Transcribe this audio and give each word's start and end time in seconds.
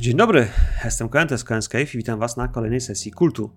Dzień 0.00 0.16
dobry, 0.16 0.48
jestem 0.84 1.08
Koentes 1.08 1.44
Koens 1.44 1.68
Cave 1.68 1.94
i 1.94 1.96
witam 1.98 2.18
Was 2.18 2.36
na 2.36 2.48
kolejnej 2.48 2.80
sesji 2.80 3.12
kultu. 3.12 3.50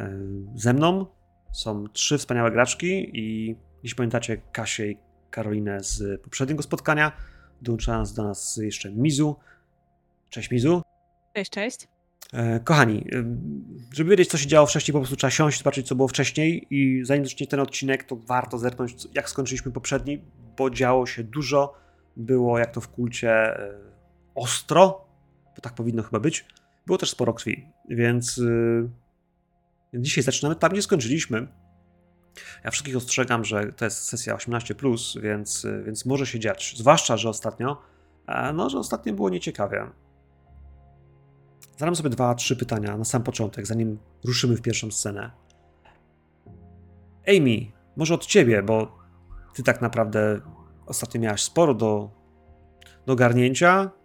E, 0.00 0.10
ze 0.54 0.72
mną 0.72 1.06
są 1.52 1.88
trzy 1.88 2.18
wspaniałe 2.18 2.50
graczki 2.50 3.10
i 3.18 3.56
jeśli 3.82 3.96
pamiętacie 3.96 4.36
Kasię 4.52 4.90
i 4.90 4.98
Karolinę 5.30 5.80
z 5.80 6.22
poprzedniego 6.22 6.62
spotkania, 6.62 7.12
dołącza 7.62 8.02
do 8.16 8.24
nas 8.24 8.56
jeszcze 8.62 8.90
Mizu. 8.90 9.36
Cześć 10.30 10.50
Mizu. 10.50 10.82
Cześć, 11.34 11.50
cześć. 11.50 11.88
E, 12.32 12.60
kochani, 12.60 13.04
e, 13.12 13.24
żeby 13.92 14.10
wiedzieć, 14.10 14.30
co 14.30 14.38
się 14.38 14.46
działo 14.46 14.66
wcześniej, 14.66 14.92
po 14.92 14.98
prostu 14.98 15.16
trzeba 15.16 15.30
siąść, 15.30 15.58
zobaczyć, 15.58 15.86
co 15.86 15.94
było 15.94 16.08
wcześniej 16.08 16.66
i 16.70 17.04
zanim 17.04 17.24
zacznie 17.24 17.46
ten 17.46 17.60
odcinek, 17.60 18.04
to 18.04 18.16
warto 18.16 18.58
zerknąć, 18.58 19.08
jak 19.14 19.30
skończyliśmy 19.30 19.72
poprzedni, 19.72 20.22
bo 20.56 20.70
działo 20.70 21.06
się 21.06 21.24
dużo, 21.24 21.74
było 22.16 22.58
jak 22.58 22.72
to 22.72 22.80
w 22.80 22.88
kulcie 22.88 23.58
ostro, 24.34 25.07
bo 25.58 25.62
tak 25.62 25.74
powinno 25.74 26.02
chyba 26.02 26.20
być. 26.20 26.46
Było 26.86 26.98
też 26.98 27.10
sporo 27.10 27.34
krwi, 27.34 27.68
więc 27.88 28.36
yy, 28.36 28.90
dzisiaj 29.94 30.24
zaczynamy 30.24 30.56
tam, 30.56 30.72
gdzie 30.72 30.82
skończyliśmy. 30.82 31.48
Ja 32.64 32.70
wszystkich 32.70 32.96
ostrzegam, 32.96 33.44
że 33.44 33.72
to 33.72 33.84
jest 33.84 34.02
sesja 34.02 34.36
18+, 34.36 35.20
więc, 35.20 35.64
yy, 35.64 35.84
więc 35.84 36.06
może 36.06 36.26
się 36.26 36.40
dziać. 36.40 36.74
Zwłaszcza, 36.76 37.16
że 37.16 37.28
ostatnio, 37.28 37.82
e, 38.26 38.52
no, 38.52 38.70
że 38.70 38.78
ostatnio 38.78 39.12
było 39.12 39.30
nieciekawie. 39.30 39.86
Zadam 41.76 41.96
sobie 41.96 42.10
dwa, 42.10 42.34
trzy 42.34 42.56
pytania 42.56 42.96
na 42.96 43.04
sam 43.04 43.22
początek, 43.22 43.66
zanim 43.66 43.98
ruszymy 44.24 44.56
w 44.56 44.62
pierwszą 44.62 44.90
scenę. 44.90 45.30
Amy, 47.28 47.72
może 47.96 48.14
od 48.14 48.26
ciebie, 48.26 48.62
bo 48.62 48.98
ty 49.54 49.62
tak 49.62 49.80
naprawdę 49.80 50.40
ostatnio 50.86 51.20
miałaś 51.20 51.42
sporo 51.42 51.74
do, 51.74 52.10
do 53.06 53.16
garnięcia 53.16 53.97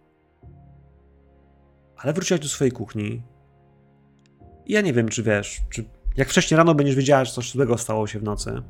ale 2.04 2.14
wróciłaś 2.14 2.42
do 2.42 2.48
swojej 2.48 2.72
kuchni. 2.72 3.22
I 4.66 4.74
ja 4.74 4.82
nie 4.82 4.94
wiem, 4.94 5.10
czy 5.10 5.24
wiesz, 5.24 5.62
czy 5.70 5.86
jak 6.18 6.30
wcześniej 6.30 6.58
rano 6.58 6.76
będziesz 6.76 6.96
wiedziała, 6.96 7.26
że 7.26 7.32
coś 7.32 7.52
złego 7.52 7.78
stało 7.78 8.08
się 8.08 8.20
w 8.20 8.24
nocy. 8.24 8.62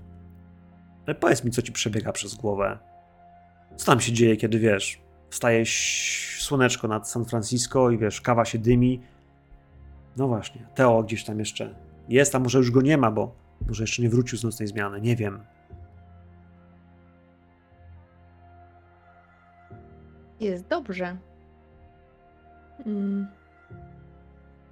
Ale 1.05 1.15
powiedz 1.15 1.43
mi, 1.43 1.51
co 1.51 1.61
ci 1.61 1.71
przebiega 1.71 2.11
przez 2.11 2.35
głowę. 2.35 2.79
Co 3.75 3.85
tam 3.85 3.99
się 3.99 4.13
dzieje, 4.13 4.37
kiedy 4.37 4.59
wiesz, 4.59 5.01
wstaje 5.29 5.63
słoneczko 6.39 6.87
nad 6.87 7.09
San 7.09 7.25
Francisco 7.25 7.91
i 7.91 7.97
wiesz, 7.97 8.21
kawa 8.21 8.45
się 8.45 8.59
dymi. 8.59 9.01
No 10.17 10.27
właśnie, 10.27 10.67
Teo 10.75 11.03
gdzieś 11.03 11.23
tam 11.23 11.39
jeszcze 11.39 11.75
jest, 12.09 12.35
a 12.35 12.39
może 12.39 12.57
już 12.57 12.71
go 12.71 12.81
nie 12.81 12.97
ma, 12.97 13.11
bo 13.11 13.35
może 13.67 13.83
jeszcze 13.83 14.01
nie 14.01 14.09
wrócił 14.09 14.37
z 14.37 14.43
nocnej 14.43 14.67
zmiany, 14.67 15.01
nie 15.01 15.15
wiem. 15.15 15.43
Jest 20.39 20.67
dobrze. 20.67 21.17
Mm. 22.85 23.27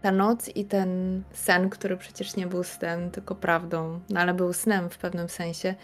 Ta 0.02 0.12
noc 0.12 0.50
i 0.56 0.66
ten 0.66 1.24
sen, 1.34 1.70
który 1.70 1.98
przecież 1.98 2.36
nie 2.36 2.48
był 2.48 2.64
snem, 2.64 3.12
tylko 3.12 3.36
prawdą, 3.36 4.00
no 4.10 4.20
ale 4.20 4.34
był 4.34 4.54
snem 4.54 4.90
w 4.90 4.98
pewnym 4.98 5.30
sensie, 5.30 5.76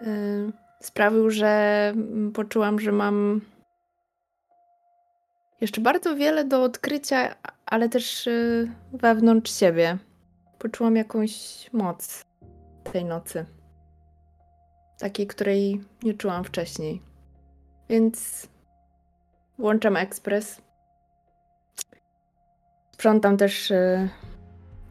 yy, 0.00 0.52
sprawił, 0.80 1.30
że 1.30 1.92
poczułam, 2.34 2.80
że 2.80 2.92
mam 2.92 3.40
jeszcze 5.60 5.80
bardzo 5.80 6.16
wiele 6.16 6.44
do 6.44 6.62
odkrycia, 6.62 7.34
ale 7.66 7.88
też 7.88 8.26
yy, 8.26 8.70
wewnątrz 8.92 9.52
siebie. 9.52 9.98
Poczułam 10.58 10.96
jakąś 10.96 11.32
moc 11.72 12.24
tej 12.92 13.04
nocy. 13.04 13.46
Takiej, 14.98 15.26
której 15.26 15.80
nie 16.02 16.14
czułam 16.14 16.44
wcześniej. 16.44 17.02
Więc 17.88 18.48
włączam 19.58 19.96
ekspres 19.96 20.60
Sprzątam 22.94 23.36
też 23.36 23.70
y, 23.70 24.08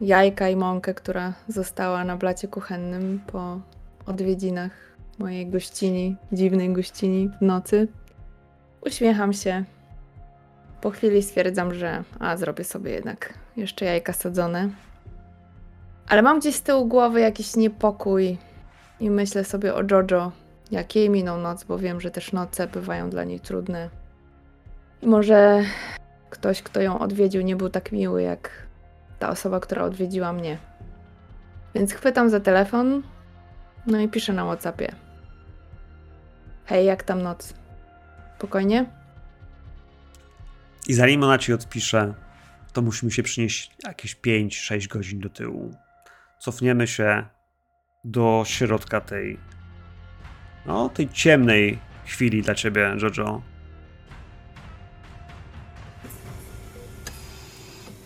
jajka 0.00 0.48
i 0.48 0.56
mąkę, 0.56 0.94
która 0.94 1.32
została 1.48 2.04
na 2.04 2.16
blacie 2.16 2.48
kuchennym 2.48 3.20
po 3.26 3.60
odwiedzinach 4.06 4.70
mojej 5.18 5.46
gościni, 5.46 6.16
dziwnej 6.32 6.72
gościni 6.72 7.30
w 7.40 7.42
nocy. 7.42 7.88
Uśmiecham 8.80 9.32
się. 9.32 9.64
Po 10.80 10.90
chwili 10.90 11.22
stwierdzam, 11.22 11.74
że 11.74 12.04
a 12.18 12.36
zrobię 12.36 12.64
sobie 12.64 12.90
jednak 12.90 13.34
jeszcze 13.56 13.84
jajka 13.84 14.12
sadzone. 14.12 14.70
Ale 16.08 16.22
mam 16.22 16.40
gdzieś 16.40 16.54
z 16.54 16.62
tyłu 16.62 16.86
głowy 16.86 17.20
jakiś 17.20 17.56
niepokój 17.56 18.38
i 19.00 19.10
myślę 19.10 19.44
sobie 19.44 19.74
o 19.74 19.82
Jojo, 19.90 20.32
jak 20.70 20.96
jej 20.96 21.10
minął 21.10 21.38
noc, 21.38 21.64
bo 21.64 21.78
wiem, 21.78 22.00
że 22.00 22.10
też 22.10 22.32
noce 22.32 22.66
bywają 22.66 23.10
dla 23.10 23.24
niej 23.24 23.40
trudne. 23.40 23.90
I 25.02 25.06
może 25.06 25.64
ktoś, 26.34 26.62
kto 26.62 26.80
ją 26.80 26.98
odwiedził, 26.98 27.42
nie 27.42 27.56
był 27.56 27.70
tak 27.70 27.92
miły 27.92 28.22
jak 28.22 28.66
ta 29.18 29.30
osoba, 29.30 29.60
która 29.60 29.84
odwiedziła 29.84 30.32
mnie. 30.32 30.58
Więc 31.74 31.92
chwytam 31.92 32.30
za 32.30 32.40
telefon, 32.40 33.02
no 33.86 34.00
i 34.00 34.08
piszę 34.08 34.32
na 34.32 34.44
WhatsAppie. 34.44 34.94
Hej, 36.64 36.86
jak 36.86 37.02
tam 37.02 37.22
noc? 37.22 37.54
Spokojnie? 38.38 38.86
I 40.88 40.94
zanim 40.94 41.22
ona 41.22 41.38
ci 41.38 41.52
odpisze, 41.52 42.14
to 42.72 42.82
musimy 42.82 43.12
się 43.12 43.22
przynieść 43.22 43.70
jakieś 43.86 44.16
5-6 44.16 44.88
godzin 44.88 45.20
do 45.20 45.28
tyłu. 45.28 45.74
Cofniemy 46.38 46.86
się 46.86 47.24
do 48.04 48.42
środka 48.46 49.00
tej, 49.00 49.38
no, 50.66 50.88
tej 50.88 51.08
ciemnej 51.08 51.78
chwili 52.04 52.42
dla 52.42 52.54
ciebie, 52.54 52.96
Jojo. 53.02 53.53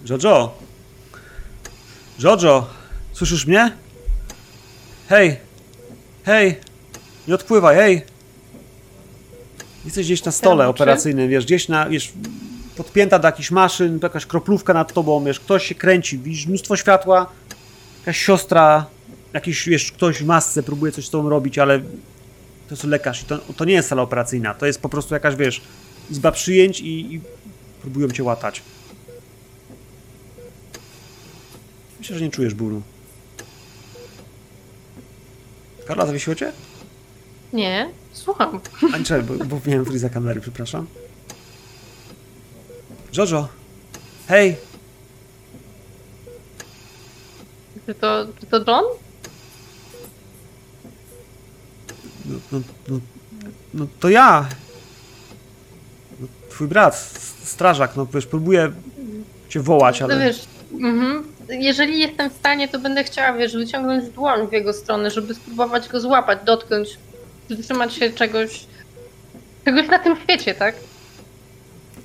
Jojo! 0.08 0.54
Jojo! 2.18 2.66
Słyszysz 3.12 3.46
mnie? 3.46 3.72
Hej! 5.08 5.36
Hej! 6.24 6.60
Nie 7.28 7.34
odpływaj, 7.34 7.76
hej! 7.76 8.02
Jesteś 9.84 10.06
gdzieś 10.06 10.24
na 10.24 10.32
stole 10.32 10.68
operacyjnym, 10.68 11.28
wiesz, 11.28 11.44
gdzieś 11.44 11.68
na, 11.68 11.88
wiesz, 11.88 12.12
podpięta 12.76 13.18
do 13.18 13.28
jakichś 13.28 13.50
maszyn, 13.50 14.00
jakaś 14.02 14.26
kroplówka 14.26 14.74
nad 14.74 14.92
tobą, 14.92 15.24
wiesz, 15.24 15.40
ktoś 15.40 15.66
się 15.66 15.74
kręci, 15.74 16.18
widzisz 16.18 16.46
mnóstwo 16.46 16.76
światła, 16.76 17.26
jakaś 17.98 18.18
siostra, 18.18 18.86
jakiś, 19.32 19.68
wiesz, 19.68 19.92
ktoś 19.92 20.22
w 20.22 20.26
masce 20.26 20.62
próbuje 20.62 20.92
coś 20.92 21.06
z 21.06 21.10
tobą 21.10 21.28
robić, 21.28 21.58
ale 21.58 21.78
to 21.78 22.70
jest 22.70 22.84
lekarz 22.84 23.22
i 23.22 23.24
to, 23.24 23.38
to 23.38 23.64
nie 23.64 23.74
jest 23.74 23.88
sala 23.88 24.02
operacyjna, 24.02 24.54
to 24.54 24.66
jest 24.66 24.80
po 24.80 24.88
prostu 24.88 25.14
jakaś, 25.14 25.36
wiesz, 25.36 25.60
izba 26.10 26.32
przyjęć 26.32 26.80
i, 26.80 27.14
i 27.14 27.20
próbują 27.82 28.10
cię 28.10 28.22
łatać. 28.22 28.62
Myślę, 31.98 32.18
że 32.18 32.24
nie 32.24 32.30
czujesz 32.30 32.54
bólu. 32.54 32.82
Karla, 35.86 36.06
zawiesiło 36.06 36.36
cię? 36.36 36.52
Nie, 37.52 37.90
słucham. 38.12 38.60
A 38.94 38.98
nie, 38.98 39.22
bo, 39.22 39.44
bo 39.44 39.60
miałem 39.66 39.84
friza 39.84 40.08
kamery, 40.08 40.40
przepraszam. 40.40 40.86
Jojo! 43.12 43.48
Hej! 44.28 44.56
Czy 47.86 47.94
to, 47.94 48.26
czy 48.40 48.46
to 48.46 48.56
John? 48.58 48.84
No, 52.24 52.38
no, 52.52 52.60
no, 52.88 53.00
no 53.74 53.86
to 54.00 54.08
ja! 54.08 54.48
No, 56.20 56.26
twój 56.50 56.68
brat, 56.68 56.96
strażak, 57.44 57.96
no 57.96 58.06
wiesz, 58.06 58.26
próbuję 58.26 58.72
cię 59.48 59.60
wołać, 59.60 60.02
ale... 60.02 60.14
No 60.14 60.20
wiesz, 60.20 60.44
mhm 60.72 61.37
jeżeli 61.48 61.98
jestem 61.98 62.30
w 62.30 62.32
stanie, 62.32 62.68
to 62.68 62.78
będę 62.78 63.04
chciała, 63.04 63.38
wiesz, 63.38 63.52
wyciągnąć 63.52 64.08
dłoń 64.10 64.48
w 64.48 64.52
jego 64.52 64.72
stronę, 64.72 65.10
żeby 65.10 65.34
spróbować 65.34 65.88
go 65.88 66.00
złapać, 66.00 66.38
dotknąć, 66.44 66.88
trzymać 67.62 67.94
się 67.94 68.10
czegoś, 68.10 68.64
czegoś 69.64 69.88
na 69.88 69.98
tym 69.98 70.16
świecie, 70.16 70.54
tak? 70.54 70.74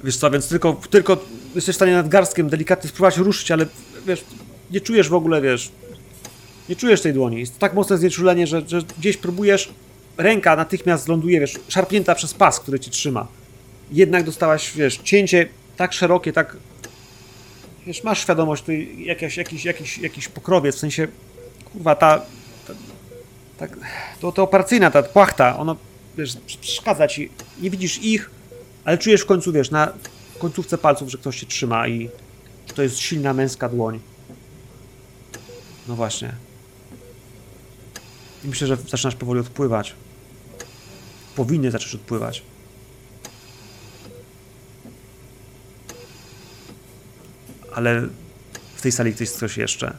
Wiesz 0.03 0.17
co, 0.17 0.31
więc 0.31 0.49
tylko, 0.49 0.81
tylko 0.89 1.17
jesteś 1.55 1.75
w 1.75 1.77
stanie 1.77 1.93
nadgarstkiem 1.93 2.49
delikatnie 2.49 2.89
spróbować 2.89 3.17
ruszyć, 3.17 3.51
ale 3.51 3.65
wiesz, 4.05 4.23
nie 4.71 4.81
czujesz 4.81 5.09
w 5.09 5.13
ogóle, 5.13 5.41
wiesz, 5.41 5.71
nie 6.69 6.75
czujesz 6.75 7.01
tej 7.01 7.13
dłoni. 7.13 7.39
Jest 7.39 7.59
tak 7.59 7.73
mocne 7.73 7.97
znieczulenie, 7.97 8.47
że, 8.47 8.61
że 8.67 8.81
gdzieś 8.97 9.17
próbujesz, 9.17 9.73
ręka 10.17 10.55
natychmiast 10.55 11.07
ląduje, 11.07 11.39
wiesz, 11.39 11.59
szarpnięta 11.67 12.15
przez 12.15 12.33
pas, 12.33 12.59
który 12.59 12.79
ci 12.79 12.91
trzyma. 12.91 13.27
Jednak 13.91 14.23
dostałaś, 14.23 14.71
wiesz, 14.75 14.97
cięcie 15.03 15.49
tak 15.77 15.93
szerokie, 15.93 16.33
tak 16.33 16.57
wiesz, 17.87 18.03
masz 18.03 18.21
świadomość, 18.21 18.63
tu 18.63 18.71
jakiś, 18.97 19.37
jakiś, 19.37 19.65
jakiś, 19.65 19.97
jakiś 19.97 20.27
pokrowiec, 20.27 20.75
w 20.75 20.79
sensie, 20.79 21.07
kurwa, 21.73 21.95
ta, 21.95 22.21
ta, 22.67 22.73
ta, 23.57 23.75
to, 24.21 24.31
to 24.31 24.43
operacyjna, 24.43 24.91
ta 24.91 25.03
płachta, 25.03 25.57
ona, 25.57 25.75
wiesz, 26.17 26.37
przeszkadza 26.61 27.07
ci, 27.07 27.29
nie 27.61 27.69
widzisz 27.69 28.03
ich, 28.03 28.31
ale 28.85 28.97
czujesz 28.97 29.21
w 29.21 29.25
końcu, 29.25 29.51
wiesz, 29.51 29.71
na 29.71 29.93
końcówce 30.39 30.77
palców, 30.77 31.09
że 31.09 31.17
ktoś 31.17 31.39
się 31.39 31.45
trzyma 31.45 31.87
i 31.87 32.09
to 32.75 32.83
jest 32.83 32.97
silna 32.99 33.33
męska 33.33 33.69
dłoń. 33.69 33.99
No 35.87 35.95
właśnie. 35.95 36.33
I 38.45 38.47
myślę, 38.47 38.67
że 38.67 38.75
zaczynasz 38.75 39.15
powoli 39.15 39.39
odpływać. 39.39 39.93
Powinny 41.35 41.71
zacząć 41.71 41.95
odpływać. 41.95 42.43
Ale 47.75 48.01
w 48.75 48.81
tej 48.81 48.91
sali 48.91 49.13
ktoś 49.13 49.29
coś 49.29 49.57
jeszcze. 49.57 49.97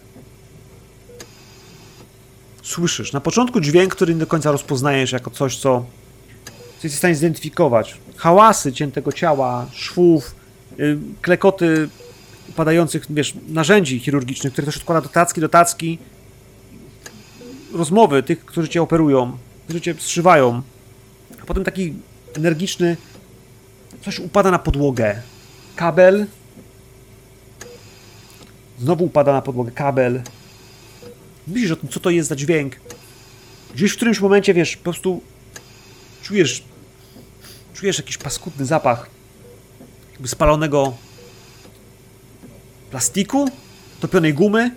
Słyszysz 2.62 3.12
na 3.12 3.21
początku 3.21 3.61
dźwięk, 3.61 3.94
który 3.94 4.15
nie 4.15 4.21
do 4.21 4.26
końca 4.26 4.53
rozpoznajesz 4.53 5.12
jako 5.12 5.31
coś, 5.31 5.56
co, 5.56 5.85
jesteś 6.73 6.93
w 6.93 6.99
stanie 6.99 7.15
zidentyfikować. 7.15 7.97
Hałasy 8.17 8.73
ciętego 8.73 9.12
ciała, 9.12 9.67
szwów, 9.73 10.35
y, 10.81 10.99
klekoty 11.23 11.88
upadających, 12.49 13.06
wiesz, 13.11 13.35
narzędzi 13.49 14.00
chirurgicznych, 14.00 14.53
które 14.53 14.65
ktoś 14.65 14.77
odkłada 14.77 15.00
do 15.00 15.09
tacki, 15.09 15.41
do 15.41 15.49
tacki. 15.49 15.99
Rozmowy 17.73 18.23
tych, 18.23 18.44
którzy 18.44 18.69
cię 18.69 18.82
operują, 18.82 19.38
którzy 19.65 19.81
cię 19.81 19.94
zszywają. 19.99 20.62
A 21.43 21.47
potem 21.47 21.65
taki 21.65 21.94
energiczny 22.35 22.97
coś 24.05 24.19
upada 24.19 24.50
na 24.50 24.59
podłogę. 24.59 25.23
Kabel. 25.77 26.27
Znowu 28.79 29.05
upada 29.05 29.32
na 29.32 29.43
podłogę 29.43 29.71
kabel. 29.71 30.23
Myślisz 31.47 31.71
o 31.71 31.76
tym, 31.76 31.88
co 31.88 32.00
to 32.00 32.11
jest 32.11 32.29
za 32.29 32.37
dźwięk. 32.37 32.76
Gdzieś 33.75 33.93
w 33.93 33.97
którymś 33.97 34.21
momencie, 34.21 34.55
wiesz, 34.55 34.76
po 34.76 34.82
prostu 34.82 35.23
czujesz 36.23 36.65
czujesz 37.75 37.99
jakiś 37.99 38.19
paskudny 38.19 38.67
zapach 38.67 39.11
jakby 40.12 40.29
spalonego 40.29 40.97
plastiku, 42.91 43.50
topionej 44.00 44.35
gumy. 44.35 44.71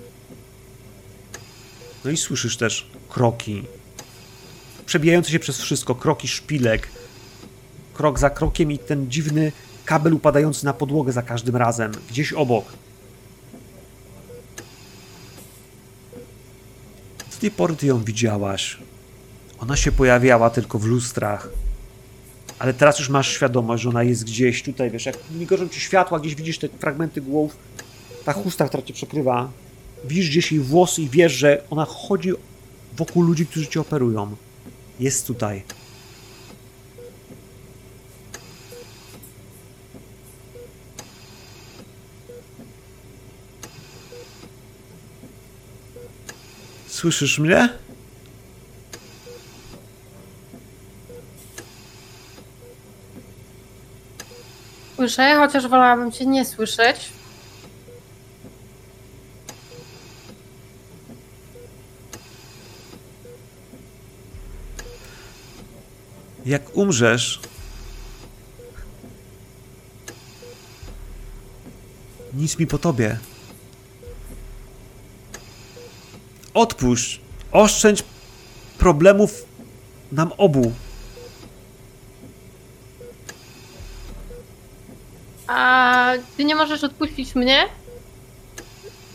No 2.05 2.11
i 2.11 2.17
słyszysz 2.17 2.57
też 2.57 2.87
kroki. 3.09 3.63
Przebijające 4.85 5.31
się 5.31 5.39
przez 5.39 5.61
wszystko, 5.61 5.95
kroki 5.95 6.27
szpilek. 6.27 6.87
Krok 7.93 8.19
za 8.19 8.29
krokiem 8.29 8.71
i 8.71 8.79
ten 8.79 9.11
dziwny 9.11 9.51
kabel 9.85 10.13
upadający 10.13 10.65
na 10.65 10.73
podłogę 10.73 11.11
za 11.11 11.21
każdym 11.21 11.55
razem, 11.55 11.91
gdzieś 12.09 12.33
obok. 12.33 12.65
Tej 17.49 17.55
pory 17.55 17.75
ją 17.83 18.03
widziałaś. 18.03 18.77
Ona 19.59 19.75
się 19.75 19.91
pojawiała 19.91 20.49
tylko 20.49 20.79
w 20.79 20.85
lustrach. 20.85 21.49
Ale 22.59 22.73
teraz 22.73 22.99
już 22.99 23.09
masz 23.09 23.31
świadomość, 23.31 23.83
że 23.83 23.89
ona 23.89 24.03
jest 24.03 24.23
gdzieś 24.23 24.63
tutaj, 24.63 24.91
wiesz, 24.91 25.05
jak 25.05 25.17
migorzą 25.31 25.69
ci 25.69 25.79
światła, 25.79 26.19
gdzieś 26.19 26.35
widzisz 26.35 26.57
te 26.57 26.69
fragmenty 26.69 27.21
głów, 27.21 27.55
ta 28.25 28.33
chusta, 28.33 28.67
która 28.67 28.83
cię 28.83 28.93
przykrywa. 28.93 29.49
Widzisz 30.05 30.29
gdzieś 30.29 30.51
jej 30.51 30.61
włosy 30.61 31.01
i 31.01 31.09
wiesz, 31.09 31.33
że 31.33 31.63
ona 31.69 31.85
chodzi 31.85 32.31
wokół 32.97 33.23
ludzi, 33.23 33.45
którzy 33.45 33.67
cię 33.67 33.81
operują. 33.81 34.35
Jest 34.99 35.27
tutaj. 35.27 35.63
Słyszysz 46.97 47.39
mnie? 47.39 47.69
Słyszę, 54.95 55.35
chociaż 55.35 55.67
wolałabym 55.67 56.11
cię 56.11 56.25
nie 56.25 56.45
słyszeć. 56.45 57.09
Jak 66.45 66.77
umrzesz, 66.77 67.39
nic 72.33 72.59
mi 72.59 72.67
po 72.67 72.77
tobie. 72.77 73.17
Odpuść, 76.57 77.21
oszczędź 77.51 78.03
problemów 78.77 79.45
nam 80.11 80.31
obu. 80.37 80.71
A 85.47 86.13
ty 86.37 86.45
nie 86.45 86.55
możesz 86.55 86.83
odpuścić 86.83 87.35
mnie? 87.35 87.65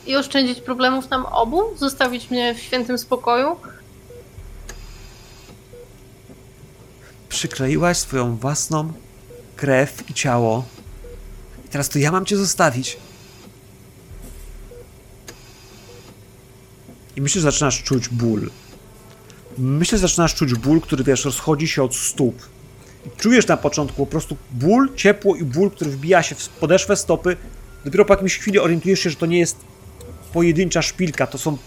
I 0.07 0.17
oszczędzić 0.17 0.61
problemów 0.61 1.11
nam 1.11 1.27
obu? 1.27 1.63
Zostawić 1.77 2.31
mnie 2.31 2.55
w 2.55 2.59
świętym 2.59 2.99
spokoju? 2.99 3.57
Przykleiłaś 7.29 7.99
swoją 7.99 8.37
własną 8.37 8.93
krew 9.57 10.11
i 10.11 10.15
ciało. 10.15 10.65
I 11.67 11.69
teraz 11.69 11.89
to 11.89 11.99
ja 11.99 12.13
mam 12.13 12.27
cię 12.27 12.37
zostawić. 12.37 12.97
I 17.17 17.21
myślę, 17.21 17.41
że 17.41 17.51
zaczynasz 17.51 17.83
czuć 17.83 18.09
ból. 18.09 18.51
Myślę, 19.59 19.99
że 19.99 20.03
zaczynasz 20.03 20.35
czuć 20.35 20.55
ból, 20.55 20.81
który 20.81 21.05
wiesz, 21.05 21.25
rozchodzi 21.25 21.69
się 21.69 21.83
od 21.83 21.95
stóp. 21.97 22.43
I 23.07 23.11
czujesz 23.17 23.47
na 23.47 23.57
początku 23.57 24.07
po 24.07 24.11
prostu 24.11 24.37
ból, 24.51 24.95
ciepło 24.97 25.37
i 25.37 25.45
ból, 25.45 25.71
który 25.71 25.91
wbija 25.91 26.23
się 26.23 26.35
w 26.35 26.49
podeszwę 26.49 26.97
stopy. 26.97 27.37
Dopiero 27.85 28.05
po 28.05 28.15
jakimś 28.15 28.39
chwili 28.39 28.59
orientujesz 28.59 29.01
się, 29.01 29.11
że 29.11 29.17
to 29.17 29.27
nie 29.27 29.39
jest 29.39 29.57
pojedyncza 30.33 30.83
szpilka, 30.83 31.27
to 31.27 31.39
są 31.39 31.59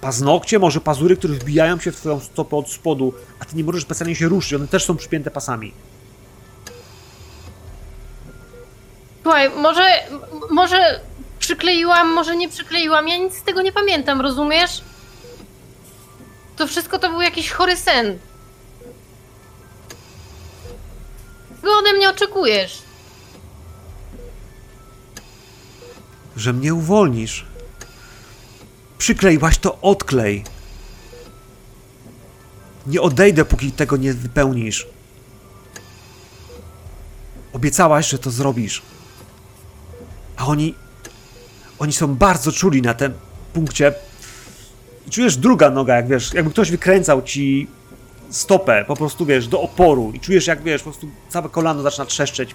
paznokcie, 0.00 0.58
może 0.58 0.80
pazury, 0.80 1.16
które 1.16 1.34
wbijają 1.34 1.80
się 1.80 1.92
w 1.92 1.96
twoją 1.96 2.20
stopę 2.20 2.56
od 2.56 2.70
spodu, 2.70 3.14
a 3.38 3.44
ty 3.44 3.56
nie 3.56 3.64
możesz 3.64 3.82
specjalnie 3.82 4.16
się 4.16 4.28
ruszyć, 4.28 4.54
one 4.54 4.68
też 4.68 4.84
są 4.84 4.96
przypięte 4.96 5.30
pasami. 5.30 5.72
Słuchaj, 9.22 9.50
może, 9.50 9.84
może 10.50 11.00
przykleiłam, 11.44 12.12
może 12.12 12.36
nie 12.36 12.48
przykleiłam, 12.48 13.08
ja 13.08 13.16
nic 13.16 13.34
z 13.38 13.42
tego 13.42 13.62
nie 13.62 13.72
pamiętam, 13.72 14.20
rozumiesz? 14.20 14.82
To 16.56 16.66
wszystko 16.66 16.98
to 16.98 17.10
był 17.10 17.20
jakiś 17.20 17.50
chory 17.50 17.76
sen. 17.76 18.18
Czego 21.56 21.78
ode 21.78 21.92
mnie 21.92 22.08
oczekujesz? 22.08 22.82
Że 26.36 26.52
mnie 26.52 26.74
uwolnisz. 26.74 27.46
Przykleiłaś 28.98 29.58
to 29.58 29.80
odklej. 29.80 30.44
Nie 32.86 33.00
odejdę, 33.00 33.44
póki 33.44 33.72
tego 33.72 33.96
nie 33.96 34.14
wypełnisz. 34.14 34.86
Obiecałaś, 37.52 38.08
że 38.08 38.18
to 38.18 38.30
zrobisz. 38.30 38.82
A 40.36 40.46
oni. 40.46 40.83
Oni 41.78 41.92
są 41.92 42.14
bardzo 42.14 42.52
czuli 42.52 42.82
na 42.82 42.94
tym 42.94 43.12
punkcie. 43.52 43.94
I 45.06 45.10
czujesz 45.10 45.36
druga 45.36 45.70
noga, 45.70 45.96
jak 45.96 46.08
wiesz, 46.08 46.34
jakby 46.34 46.50
ktoś 46.50 46.70
wykręcał 46.70 47.22
ci 47.22 47.68
stopę, 48.30 48.84
po 48.88 48.96
prostu 48.96 49.26
wiesz, 49.26 49.48
do 49.48 49.60
oporu. 49.60 50.12
I 50.14 50.20
czujesz, 50.20 50.46
jak 50.46 50.62
wiesz, 50.62 50.82
po 50.82 50.90
prostu 50.90 51.08
całe 51.28 51.48
kolano 51.48 51.82
zaczyna 51.82 52.06
trzeszczeć. 52.06 52.54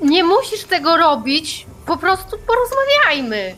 Nie 0.00 0.24
musisz 0.24 0.64
tego 0.64 0.96
robić, 0.96 1.66
po 1.86 1.96
prostu 1.96 2.36
porozmawiajmy. 2.46 3.56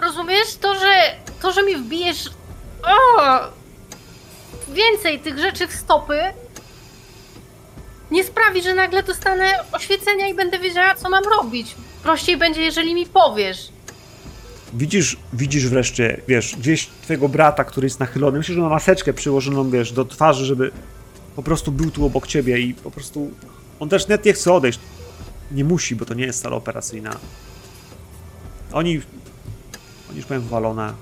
Rozumiesz 0.00 0.56
to, 0.60 0.74
że 0.74 1.16
to, 1.42 1.52
że 1.52 1.62
mi 1.62 1.76
wbijesz 1.76 2.30
o, 2.82 3.22
więcej 4.68 5.20
tych 5.20 5.38
rzeczy 5.38 5.68
w 5.68 5.72
stopy, 5.72 6.20
nie 8.10 8.24
sprawi, 8.24 8.62
że 8.62 8.74
nagle 8.74 9.02
dostanę 9.02 9.44
oświecenia 9.72 10.28
i 10.28 10.34
będę 10.34 10.58
wiedziała, 10.58 10.94
co 10.94 11.10
mam 11.10 11.24
robić. 11.24 11.74
Prościej 12.02 12.36
będzie, 12.36 12.62
jeżeli 12.62 12.94
mi 12.94 13.06
powiesz. 13.06 13.68
Widzisz, 14.74 15.16
widzisz 15.32 15.68
wreszcie, 15.68 16.20
wiesz, 16.28 16.56
gdzieś 16.56 16.88
twojego 17.02 17.28
brata, 17.28 17.64
który 17.64 17.86
jest 17.86 18.00
nachylony. 18.00 18.38
Myślę, 18.38 18.54
że 18.54 18.60
ma 18.60 18.68
maseczkę 18.68 19.12
przyłożoną, 19.12 19.70
wiesz, 19.70 19.92
do 19.92 20.04
twarzy, 20.04 20.44
żeby 20.44 20.70
po 21.36 21.42
prostu 21.42 21.72
był 21.72 21.90
tu 21.90 22.06
obok 22.06 22.26
ciebie 22.26 22.58
i 22.58 22.74
po 22.74 22.90
prostu 22.90 23.30
on 23.80 23.88
też 23.88 24.08
net 24.08 24.24
nie 24.24 24.32
chce 24.32 24.52
odejść. 24.52 24.80
Nie 25.50 25.64
musi, 25.64 25.96
bo 25.96 26.04
to 26.04 26.14
nie 26.14 26.24
jest 26.24 26.42
sala 26.42 26.56
operacyjna. 26.56 27.16
Oni, 28.72 29.00
oni 30.08 30.16
już 30.16 30.26
powiem 30.26 30.42
walone. 30.42 30.92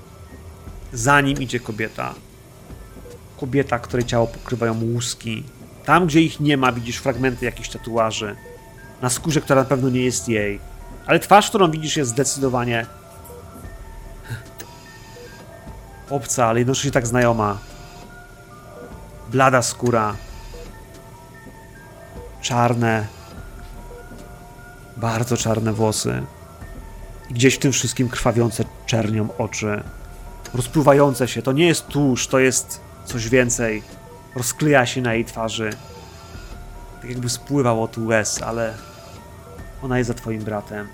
Za 0.93 1.21
nim 1.21 1.43
idzie 1.43 1.61
kobieta. 1.61 2.15
Kobieta, 3.41 3.79
której 3.79 4.07
ciało 4.07 4.27
pokrywają 4.27 4.81
łuski. 4.83 5.45
Tam, 5.89 6.07
gdzie 6.07 6.21
ich 6.21 6.41
nie 6.41 6.57
ma, 6.57 6.73
widzisz 6.73 6.97
fragmenty 6.97 7.45
jakichś 7.45 7.69
tatuaży. 7.69 8.37
Na 9.03 9.11
skórze, 9.11 9.41
która 9.41 9.61
na 9.63 9.69
pewno 9.69 9.89
nie 9.89 10.01
jest 10.01 10.29
jej. 10.29 10.61
Ale 11.07 11.19
twarz, 11.19 11.49
którą 11.49 11.71
widzisz, 11.71 11.97
jest 11.97 12.11
zdecydowanie 12.11 12.87
obca, 16.11 16.47
ale 16.47 16.59
jednocześnie 16.59 16.91
tak 16.91 17.07
znajoma. 17.07 17.59
Blada 19.29 19.63
skóra. 19.63 20.17
Czarne. 22.41 23.07
Bardzo 24.97 25.37
czarne 25.37 25.73
włosy. 25.73 26.23
I 27.31 27.35
gdzieś 27.35 27.55
w 27.55 27.59
tym 27.59 27.73
wszystkim 27.73 28.09
krwawiące 28.09 28.65
czernią 28.87 29.29
oczy. 29.39 29.83
Rozpływające 30.55 31.29
się. 31.29 31.43
To 31.43 31.53
nie 31.53 31.67
jest 31.67 31.87
tusz, 31.87 32.27
to 32.27 32.39
jest 32.39 32.81
coś 33.05 33.29
więcej. 33.29 33.83
Rozkleja 34.35 34.87
się 34.87 35.03
na 35.03 35.15
jej 35.15 35.25
twarzy. 35.25 35.71
Tak 37.01 37.11
jakby 37.11 37.29
spływał 37.29 37.83
od 37.83 37.99
łez, 37.99 38.43
ale 38.43 38.75
ona 39.83 39.99
jest 39.99 40.09
za 40.09 40.15
twoim 40.15 40.43
bratem. 40.43 40.89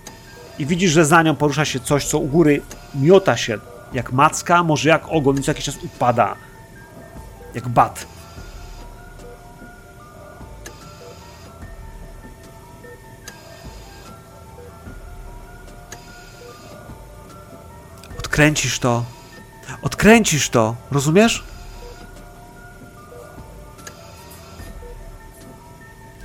I 0.58 0.66
widzisz, 0.66 0.90
że 0.90 1.04
za 1.04 1.22
nią 1.22 1.36
porusza 1.36 1.64
się 1.64 1.80
coś, 1.80 2.06
co 2.06 2.18
u 2.18 2.26
góry 2.26 2.62
miota 2.94 3.36
się 3.36 3.58
jak 3.92 4.12
macka, 4.12 4.62
może 4.62 4.88
jak 4.88 5.02
ogon, 5.08 5.38
i 5.38 5.42
co 5.42 5.50
jakiś 5.50 5.64
czas 5.64 5.76
upada. 5.84 6.36
Jak 7.54 7.68
bat. 7.68 8.06
Odkręcisz 18.18 18.78
to. 18.78 19.04
Odkręcisz 19.82 20.48
to, 20.48 20.76
rozumiesz? 20.90 21.44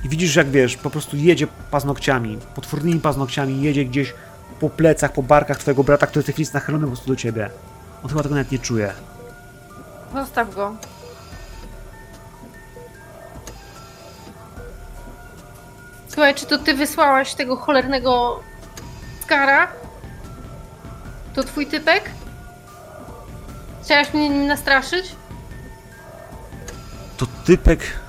I 0.04 0.08
widzisz, 0.08 0.36
jak 0.36 0.50
wiesz, 0.50 0.76
po 0.76 0.90
prostu 0.90 1.16
jedzie 1.16 1.46
paznokciami, 1.70 2.38
potwornymi 2.54 3.00
paznokciami, 3.00 3.62
jedzie 3.62 3.84
gdzieś 3.84 4.14
po 4.60 4.70
plecach, 4.70 5.12
po 5.12 5.22
barkach 5.22 5.58
twojego 5.58 5.84
brata, 5.84 6.06
który 6.06 6.22
w 6.22 6.26
tej 6.26 6.32
chwili 6.32 6.42
jest 6.42 6.54
nachylony 6.54 6.84
po 6.84 6.90
prostu 6.90 7.08
do 7.08 7.16
ciebie. 7.16 7.50
On 8.02 8.08
chyba 8.08 8.22
tego 8.22 8.34
nawet 8.34 8.52
nie 8.52 8.58
czuje. 8.58 8.92
Zostaw 10.14 10.54
go. 10.54 10.76
Słuchaj, 16.08 16.34
czy 16.34 16.46
to 16.46 16.58
ty 16.58 16.74
wysłałaś 16.74 17.34
tego 17.34 17.56
cholernego 17.56 18.40
skara? 19.22 19.68
To 21.34 21.42
twój 21.44 21.66
typek? 21.66 22.10
Chciałaś 23.82 24.14
mnie 24.14 24.28
nim 24.28 24.46
nastraszyć? 24.46 25.14
To 27.16 27.26
typek. 27.44 27.99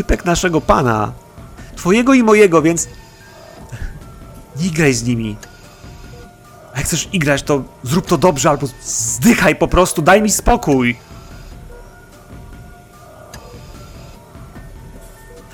Typek 0.00 0.24
naszego 0.24 0.60
pana. 0.60 1.12
Twojego 1.76 2.14
i 2.14 2.22
mojego, 2.22 2.62
więc. 2.62 2.88
Nie 4.60 4.70
graj 4.70 4.94
z 4.94 5.04
nimi. 5.04 5.36
A 6.74 6.76
jak 6.76 6.86
chcesz 6.86 7.08
igrać, 7.12 7.42
to 7.42 7.62
zrób 7.82 8.06
to 8.06 8.18
dobrze, 8.18 8.50
albo 8.50 8.66
zdychaj 8.82 9.56
po 9.56 9.68
prostu, 9.68 10.02
daj 10.02 10.22
mi 10.22 10.30
spokój. 10.30 10.96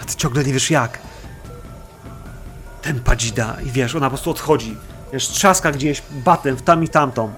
A 0.03 0.05
ty 0.05 0.15
ciągle 0.17 0.45
nie 0.45 0.53
wiesz 0.53 0.71
jak. 0.71 0.99
Ten 2.83 3.01
padzida 3.01 3.57
i 3.65 3.71
wiesz, 3.71 3.95
ona 3.95 4.07
po 4.07 4.11
prostu 4.11 4.31
odchodzi. 4.31 4.77
Wiesz, 5.13 5.29
trzaska 5.29 5.73
gdzieś 5.73 6.03
batem 6.11 6.57
w 6.57 6.63
tam 6.63 6.85
i 6.85 6.89
tamtą. 6.89 7.33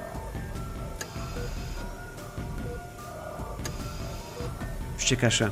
Wścieka 4.96 5.30
się. 5.30 5.50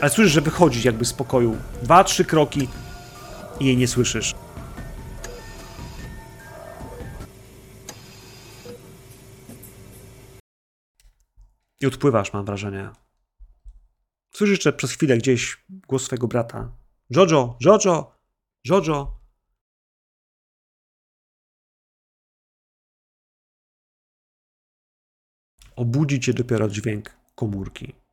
Ale 0.00 0.10
słyszysz, 0.10 0.32
że 0.32 0.40
wychodzi 0.40 0.86
jakby 0.86 1.04
z 1.04 1.12
pokoju. 1.12 1.56
Dwa, 1.82 2.04
trzy 2.04 2.24
kroki 2.24 2.68
i 3.60 3.66
jej 3.66 3.76
nie 3.76 3.88
słyszysz. 3.88 4.34
I 11.80 11.86
odpływasz, 11.86 12.32
mam 12.32 12.44
wrażenie. 12.44 12.90
Słyszysz 14.34 14.50
jeszcze 14.50 14.72
przez 14.72 14.92
chwilę 14.92 15.18
gdzieś 15.18 15.64
głos 15.68 16.04
swojego 16.04 16.28
brata. 16.28 16.72
Jojo, 17.10 17.56
Jojo, 17.60 18.12
Jojo. 18.64 19.16
Obudzi 25.76 26.20
cię 26.20 26.34
dopiero 26.34 26.68
dźwięk 26.68 27.16
komórki. 27.34 28.05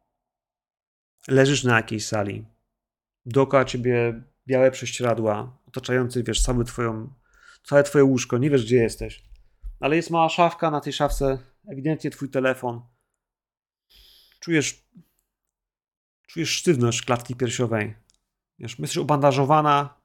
Leżysz 1.27 1.63
na 1.63 1.75
jakiejś 1.75 2.05
sali. 2.07 2.45
Dookoła 3.25 3.65
ciebie 3.65 4.23
białe 4.47 4.71
prześcieradła, 4.71 5.57
otaczające, 5.67 6.23
wiesz, 6.23 6.41
całe, 6.41 6.63
twoją, 6.63 7.13
całe 7.63 7.83
twoje 7.83 8.03
łóżko. 8.03 8.37
Nie 8.37 8.49
wiesz, 8.49 8.65
gdzie 8.65 8.75
jesteś. 8.75 9.23
Ale 9.79 9.95
jest 9.95 10.09
mała 10.09 10.29
szafka, 10.29 10.71
na 10.71 10.81
tej 10.81 10.93
szafce 10.93 11.37
ewidentnie 11.67 12.09
twój 12.09 12.29
telefon. 12.29 12.81
Czujesz, 14.39 14.87
czujesz 16.27 16.49
sztywność 16.49 17.01
klatki 17.01 17.35
piersiowej. 17.35 17.95
Wiesz, 18.59 18.79
jesteś 18.79 18.97
obandażowana, 18.97 20.01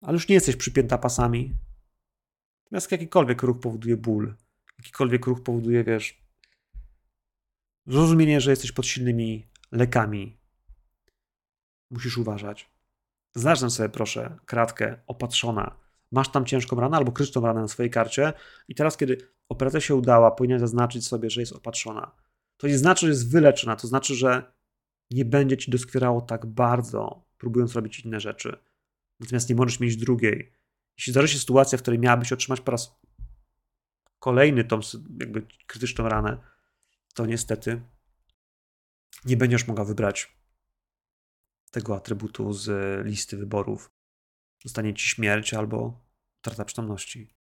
ale 0.00 0.12
już 0.12 0.28
nie 0.28 0.34
jesteś 0.34 0.56
przypięta 0.56 0.98
pasami. 0.98 1.54
Natomiast 2.64 2.92
jakikolwiek 2.92 3.42
ruch 3.42 3.60
powoduje 3.60 3.96
ból. 3.96 4.36
Jakikolwiek 4.78 5.26
ruch 5.26 5.42
powoduje, 5.42 5.84
wiesz, 5.84 6.22
zrozumienie, 7.86 8.40
że 8.40 8.50
jesteś 8.50 8.72
pod 8.72 8.86
silnymi 8.86 9.51
lekami. 9.72 10.38
Musisz 11.90 12.18
uważać. 12.18 12.70
Znaczę 13.34 13.70
sobie, 13.70 13.88
proszę, 13.88 14.38
kratkę 14.46 14.98
opatrzona. 15.06 15.76
Masz 16.12 16.28
tam 16.28 16.46
ciężką 16.46 16.80
ranę 16.80 16.96
albo 16.96 17.12
krytyczną 17.12 17.42
ranę 17.42 17.60
na 17.60 17.68
swojej 17.68 17.90
karcie 17.90 18.32
i 18.68 18.74
teraz, 18.74 18.96
kiedy 18.96 19.18
operacja 19.48 19.80
się 19.80 19.94
udała, 19.94 20.30
powinien 20.30 20.58
zaznaczyć 20.58 21.06
sobie, 21.06 21.30
że 21.30 21.40
jest 21.40 21.52
opatrzona. 21.52 22.12
To 22.56 22.66
nie 22.66 22.78
znaczy, 22.78 23.06
że 23.06 23.12
jest 23.12 23.30
wyleczona, 23.30 23.76
to 23.76 23.86
znaczy, 23.86 24.14
że 24.14 24.52
nie 25.10 25.24
będzie 25.24 25.56
ci 25.56 25.70
doskwierało 25.70 26.20
tak 26.20 26.46
bardzo, 26.46 27.24
próbując 27.38 27.74
robić 27.74 28.00
inne 28.00 28.20
rzeczy. 28.20 28.58
Natomiast 29.20 29.48
nie 29.48 29.54
możesz 29.54 29.80
mieć 29.80 29.96
drugiej. 29.96 30.52
Jeśli 30.96 31.12
zdarzy 31.12 31.28
się 31.28 31.38
sytuacja, 31.38 31.78
w 31.78 31.82
której 31.82 32.00
miałabyś 32.00 32.32
otrzymać 32.32 32.60
po 32.60 32.72
raz 32.72 33.00
kolejny 34.18 34.64
tą 34.64 34.80
jakby 35.20 35.46
krytyczną 35.66 36.08
ranę, 36.08 36.38
to 37.14 37.26
niestety 37.26 37.82
nie 39.24 39.36
będziesz 39.36 39.68
mogła 39.68 39.84
wybrać 39.84 40.36
tego 41.70 41.96
atrybutu 41.96 42.52
z 42.52 42.70
listy 43.06 43.36
wyborów. 43.36 43.90
Zostanie 44.64 44.94
ci 44.94 45.08
śmierć 45.08 45.54
albo 45.54 46.00
utrata 46.38 46.64
przytomności. 46.64 47.34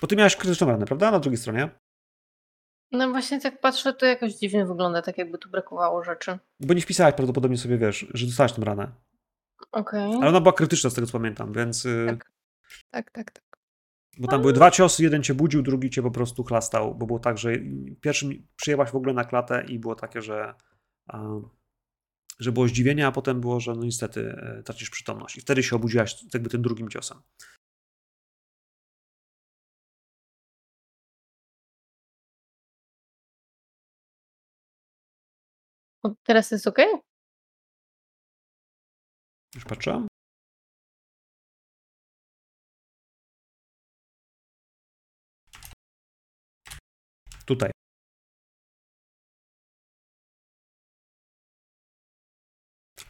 Bo 0.00 0.06
ty 0.06 0.16
miałeś 0.16 0.36
krytyczną 0.36 0.66
ranę, 0.66 0.86
prawda? 0.86 1.10
Na 1.10 1.20
drugiej 1.20 1.38
stronie. 1.38 1.70
No 2.92 3.10
właśnie 3.10 3.40
tak 3.40 3.60
patrzę, 3.60 3.94
to 3.94 4.06
jakoś 4.06 4.34
dziwnie 4.34 4.66
wygląda, 4.66 5.02
tak 5.02 5.18
jakby 5.18 5.38
tu 5.38 5.50
brakowało 5.50 6.04
rzeczy. 6.04 6.38
Bo 6.60 6.74
nie 6.74 6.80
wpisałaś 6.80 7.14
prawdopodobnie 7.14 7.58
sobie, 7.58 7.78
wiesz, 7.78 8.06
że 8.14 8.26
dostałaś 8.26 8.52
tą 8.52 8.64
ranę. 8.64 8.92
Okej. 9.72 10.14
Ale 10.14 10.28
ona 10.28 10.40
była 10.40 10.52
krytyczna 10.52 10.90
z 10.90 10.94
tego, 10.94 11.06
co 11.06 11.12
pamiętam, 11.12 11.52
więc... 11.52 11.84
y, 11.84 12.06
Tak. 12.08 12.32
Tak, 12.90 13.10
tak, 13.10 13.30
tak. 13.30 13.44
Bo 14.18 14.28
tam 14.28 14.40
były 14.40 14.52
dwa 14.52 14.70
ciosy, 14.70 15.02
jeden 15.02 15.22
cię 15.22 15.34
budził, 15.34 15.62
drugi 15.62 15.90
cię 15.90 16.02
po 16.02 16.10
prostu 16.10 16.44
chlastał, 16.44 16.94
bo 16.94 17.06
było 17.06 17.18
tak, 17.18 17.38
że 17.38 17.52
pierwszym 18.00 18.46
przyjęłaś 18.56 18.90
w 18.90 18.96
ogóle 18.96 19.14
na 19.14 19.24
klatę 19.24 19.64
i 19.68 19.78
było 19.78 19.94
takie, 19.94 20.22
że, 20.22 20.54
że 22.38 22.52
było 22.52 22.68
zdziwienie, 22.68 23.06
a 23.06 23.12
potem 23.12 23.40
było, 23.40 23.60
że 23.60 23.74
no 23.74 23.84
niestety 23.84 24.20
e, 24.32 24.62
tracisz 24.62 24.90
przytomność. 24.90 25.36
I 25.36 25.40
wtedy 25.40 25.62
się 25.62 25.76
obudziłaś 25.76 26.24
jakby 26.34 26.50
tym 26.50 26.62
drugim 26.62 26.88
ciosem. 26.90 27.22
O, 36.02 36.14
Teraz 36.24 36.50
jest 36.50 36.66
okej? 36.66 36.86
Już 39.54 39.64
patrzę. 39.64 40.06
Tutaj. 47.46 47.70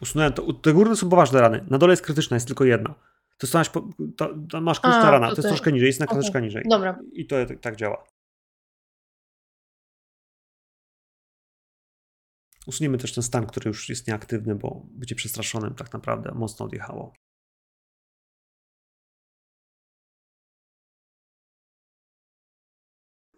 Usunąłem 0.05 0.33
to. 0.33 0.53
Te 0.53 0.73
górne 0.73 0.95
są 0.95 1.09
poważne 1.09 1.41
rany. 1.41 1.65
Na 1.69 1.77
dole 1.77 1.93
jest 1.93 2.03
krytyczna, 2.03 2.35
jest 2.35 2.47
tylko 2.47 2.65
jedna. 2.65 2.95
Po, 3.73 3.89
to, 4.17 4.35
to 4.49 4.61
masz 4.61 4.79
krytyczna 4.79 5.11
rana. 5.11 5.27
To 5.29 5.35
jest 5.35 5.47
troszkę 5.47 5.71
niżej, 5.71 5.87
jest 5.87 5.99
na 5.99 6.07
troszkę 6.07 6.41
niżej. 6.41 6.63
Dobra. 6.69 6.99
I 7.13 7.27
to 7.27 7.45
tak- 7.45 7.59
tak 7.59 7.75
działa. 7.75 8.07
Usuniemy 12.67 12.97
też 12.97 13.13
ten 13.13 13.23
stan, 13.23 13.45
który 13.47 13.67
już 13.67 13.89
jest 13.89 14.07
nieaktywny, 14.07 14.55
bo 14.55 14.85
bycie 14.89 15.15
przestraszonym 15.15 15.75
tak 15.75 15.93
naprawdę 15.93 16.31
mocno 16.35 16.65
odjechało. 16.65 17.13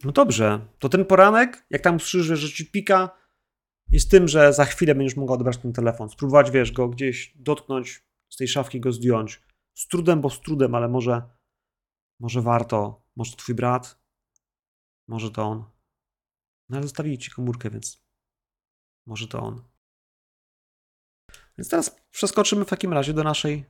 No 0.04 0.12
dobrze, 0.12 0.68
to 0.80 0.90
ten 0.90 1.06
poranek, 1.06 1.66
jak 1.70 1.82
tam 1.82 1.96
usłyszysz, 1.96 2.40
że 2.40 2.50
ci 2.50 2.72
pika, 2.72 3.27
jest 3.90 4.12
tym, 4.12 4.28
że 4.28 4.54
za 4.54 4.66
chwilę 4.66 4.96
będziesz 4.96 5.16
mogła 5.18 5.36
odebrać 5.36 5.58
ten 5.58 5.74
telefon. 5.74 6.10
Spróbować, 6.10 6.52
wiesz, 6.52 6.72
go 6.72 6.90
gdzieś 6.90 7.34
dotknąć, 7.36 8.04
z 8.30 8.38
tej 8.38 8.48
szafki 8.48 8.80
go 8.80 8.92
zdjąć. 8.92 9.42
Z 9.74 9.88
trudem, 9.88 10.22
bo 10.22 10.30
z 10.30 10.42
trudem, 10.42 10.76
ale 10.76 10.88
może, 10.88 11.22
może 12.20 12.42
warto. 12.42 13.08
Może 13.16 13.32
to 13.32 13.38
twój 13.38 13.56
brat, 13.56 14.00
może 15.08 15.32
to 15.32 15.44
on. 15.44 15.66
No 16.70 16.78
ale 16.78 16.84
zostawili 16.84 17.18
ci 17.18 17.32
komórkę, 17.32 17.70
więc 17.70 18.04
może 19.06 19.28
to 19.28 19.40
on. 19.40 19.64
Więc 21.58 21.70
teraz 21.70 22.02
przeskoczymy 22.12 22.66
w 22.66 22.70
takim 22.70 22.94
razie 22.94 23.14
do 23.14 23.24
naszej 23.24 23.66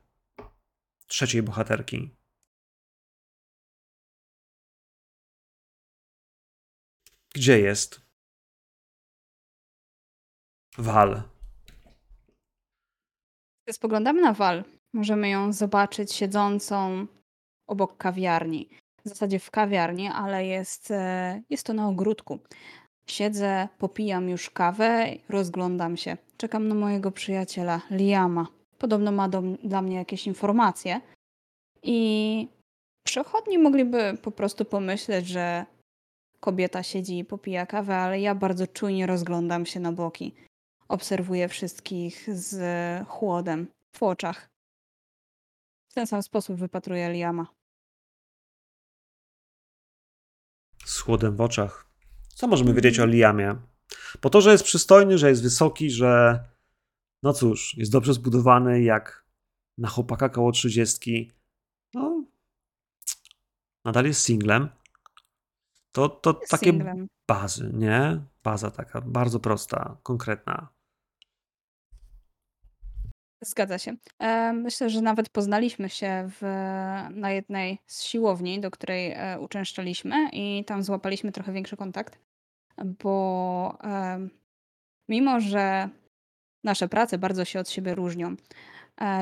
trzeciej 1.08 1.44
bohaterki. 1.44 2.16
Gdzie 7.36 7.60
jest? 7.60 8.07
Wal. 10.78 11.22
Spoglądamy 13.70 14.22
na 14.22 14.34
Wal. 14.34 14.64
Możemy 14.94 15.30
ją 15.30 15.54
zobaczyć 15.54 16.14
siedzącą 16.14 17.08
obok 17.68 17.98
kawiarni. 17.98 18.70
W 19.06 19.10
zasadzie 19.10 19.40
w 19.40 19.52
kawiarni, 19.52 20.08
ale 20.08 20.46
jest, 20.46 20.92
e, 20.92 21.42
jest 21.50 21.66
to 21.66 21.74
na 21.74 21.88
ogródku. 21.88 22.40
Siedzę, 23.10 23.68
popijam 23.78 24.30
już 24.30 24.50
kawę, 24.50 25.08
rozglądam 25.30 25.98
się. 25.98 26.18
Czekam 26.38 26.68
na 26.68 26.76
mojego 26.76 27.12
przyjaciela, 27.12 27.82
Liama. 27.92 28.48
Podobno 28.78 29.12
ma 29.12 29.30
do, 29.30 29.42
dla 29.42 29.82
mnie 29.82 29.96
jakieś 29.96 30.28
informacje. 30.28 31.02
I 31.84 32.48
przechodni 33.06 33.58
mogliby 33.58 34.18
po 34.22 34.32
prostu 34.32 34.66
pomyśleć, 34.66 35.28
że 35.28 35.66
kobieta 36.40 36.84
siedzi 36.84 37.20
i 37.20 37.26
popija 37.26 37.66
kawę, 37.66 37.96
ale 37.96 38.22
ja 38.22 38.36
bardzo 38.36 38.68
czujnie 38.68 39.08
rozglądam 39.08 39.66
się 39.66 39.80
na 39.80 39.92
boki. 39.92 40.34
Obserwuję 40.88 41.48
wszystkich 41.50 42.26
z 42.38 42.58
chłodem 43.08 43.68
w 43.96 44.04
oczach. 44.04 44.50
W 45.90 45.94
ten 45.94 46.08
sam 46.08 46.24
sposób 46.24 46.58
wypatruję 46.60 47.10
Liama. 47.14 47.48
z 50.86 51.00
chłodem 51.00 51.36
w 51.36 51.42
oczach. 51.42 51.90
Co 52.36 52.48
możemy 52.48 52.74
wiedzieć 52.74 53.00
o 53.00 53.06
Liamie? 53.06 53.56
Po 54.22 54.30
to, 54.30 54.42
że 54.42 54.52
jest 54.52 54.64
przystojny, 54.64 55.18
że 55.18 55.30
jest 55.30 55.44
wysoki, 55.44 55.92
że 55.92 56.44
no 57.24 57.34
cóż, 57.34 57.78
jest 57.78 57.92
dobrze 57.92 58.14
zbudowany, 58.14 58.82
jak 58.82 59.26
na 59.78 59.88
chłopaka 59.88 60.30
koło 60.30 60.52
trzydziestki. 60.52 61.32
No, 61.94 62.24
nadal 63.86 64.06
jest 64.06 64.22
singlem. 64.22 64.70
To, 65.92 66.10
to 66.10 66.38
Jest 66.40 66.52
takie 66.52 66.66
singlem. 66.72 67.08
bazy, 67.28 67.72
nie? 67.74 68.22
Baza 68.44 68.72
taka 68.72 69.02
bardzo 69.02 69.40
prosta, 69.40 69.98
konkretna. 70.04 70.68
Zgadza 73.44 73.78
się. 73.78 73.96
E, 74.20 74.54
Myślę, 74.54 74.90
że 74.90 75.02
nawet 75.02 75.30
poznaliśmy 75.30 75.90
się 75.90 76.30
w, 76.30 76.42
na 77.10 77.32
jednej 77.32 77.80
z 77.86 78.04
siłowni, 78.04 78.60
do 78.60 78.72
której 78.72 79.12
e, 79.12 79.40
uczęszczaliśmy 79.40 80.30
i 80.34 80.64
tam 80.66 80.84
złapaliśmy 80.84 81.32
trochę 81.32 81.54
większy 81.54 81.78
kontakt, 81.78 82.20
bo 83.04 83.78
e, 83.84 84.28
mimo, 85.10 85.40
że 85.40 85.90
nasze 86.64 86.88
prace 86.88 87.18
bardzo 87.18 87.46
się 87.46 87.60
od 87.60 87.70
siebie 87.70 87.96
różnią, 87.96 88.36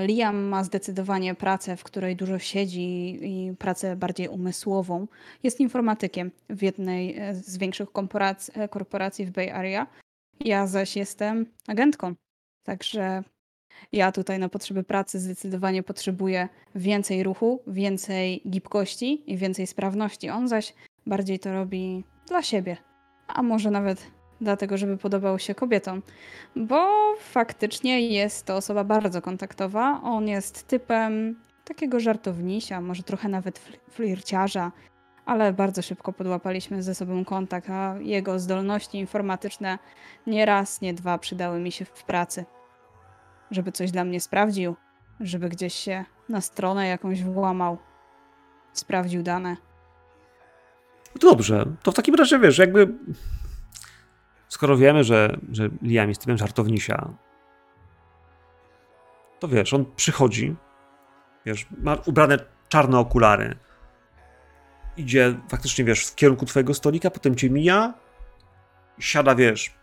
Liam 0.01 0.43
ma 0.43 0.63
zdecydowanie 0.63 1.35
pracę, 1.35 1.77
w 1.77 1.83
której 1.83 2.15
dużo 2.15 2.39
siedzi 2.39 3.19
i 3.21 3.55
pracę 3.55 3.95
bardziej 3.95 4.27
umysłową. 4.27 5.07
Jest 5.43 5.59
informatykiem 5.59 6.31
w 6.49 6.61
jednej 6.63 7.19
z 7.33 7.57
większych 7.57 7.89
korporac- 7.89 8.69
korporacji 8.69 9.25
w 9.25 9.31
Bay 9.31 9.53
Area. 9.53 9.87
Ja 10.39 10.67
zaś 10.67 10.95
jestem 10.95 11.45
agentką. 11.67 12.15
Także 12.63 13.23
ja 13.91 14.11
tutaj 14.11 14.39
na 14.39 14.49
potrzeby 14.49 14.83
pracy 14.83 15.19
zdecydowanie 15.19 15.83
potrzebuję 15.83 16.49
więcej 16.75 17.23
ruchu, 17.23 17.61
więcej 17.67 18.41
gibkości 18.49 19.31
i 19.31 19.37
więcej 19.37 19.67
sprawności. 19.67 20.29
On 20.29 20.47
zaś 20.47 20.73
bardziej 21.05 21.39
to 21.39 21.53
robi 21.53 22.03
dla 22.27 22.41
siebie, 22.41 22.77
a 23.27 23.43
może 23.43 23.71
nawet 23.71 24.11
dlatego, 24.41 24.77
żeby 24.77 24.97
podobał 24.97 25.39
się 25.39 25.55
kobietom, 25.55 26.01
bo 26.55 26.87
faktycznie 27.19 28.01
jest 28.01 28.45
to 28.45 28.55
osoba 28.55 28.83
bardzo 28.83 29.21
kontaktowa. 29.21 30.01
On 30.03 30.27
jest 30.27 30.67
typem 30.67 31.39
takiego 31.65 31.99
żartownisia, 31.99 32.81
może 32.81 33.03
trochę 33.03 33.29
nawet 33.29 33.59
fl- 33.59 33.77
flirciarza, 33.89 34.71
ale 35.25 35.53
bardzo 35.53 35.81
szybko 35.81 36.13
podłapaliśmy 36.13 36.83
ze 36.83 36.95
sobą 36.95 37.25
kontakt, 37.25 37.69
a 37.69 37.95
jego 37.99 38.39
zdolności 38.39 38.97
informatyczne 38.97 39.79
nie 40.27 40.45
raz, 40.45 40.81
nie 40.81 40.93
dwa 40.93 41.17
przydały 41.17 41.59
mi 41.59 41.71
się 41.71 41.85
w 41.85 42.03
pracy 42.03 42.45
żeby 43.51 43.71
coś 43.71 43.91
dla 43.91 44.03
mnie 44.03 44.21
sprawdził, 44.21 44.75
żeby 45.19 45.49
gdzieś 45.49 45.73
się 45.73 46.05
na 46.29 46.41
stronę 46.41 46.87
jakąś 46.87 47.23
włamał, 47.23 47.77
sprawdził 48.73 49.23
dane. 49.23 49.57
Dobrze, 51.21 51.65
to 51.83 51.91
w 51.91 51.95
takim 51.95 52.15
razie 52.15 52.39
wiesz, 52.39 52.57
jakby 52.57 52.93
skoro 54.49 54.77
wiemy, 54.77 55.03
że, 55.03 55.37
że 55.51 55.69
Liam 55.81 56.09
jest 56.09 56.21
typem 56.21 56.37
żartownisia, 56.37 57.09
to 59.39 59.47
wiesz, 59.47 59.73
on 59.73 59.85
przychodzi, 59.95 60.55
wiesz, 61.45 61.67
ma 61.77 61.97
ubrane 62.05 62.37
czarne 62.69 62.99
okulary, 62.99 63.57
idzie 64.97 65.35
faktycznie, 65.49 65.85
wiesz, 65.85 66.05
w 66.05 66.15
kierunku 66.15 66.45
twojego 66.45 66.73
stolika, 66.73 67.09
potem 67.09 67.35
cię 67.35 67.49
mija, 67.49 67.93
siada, 68.99 69.35
wiesz, 69.35 69.73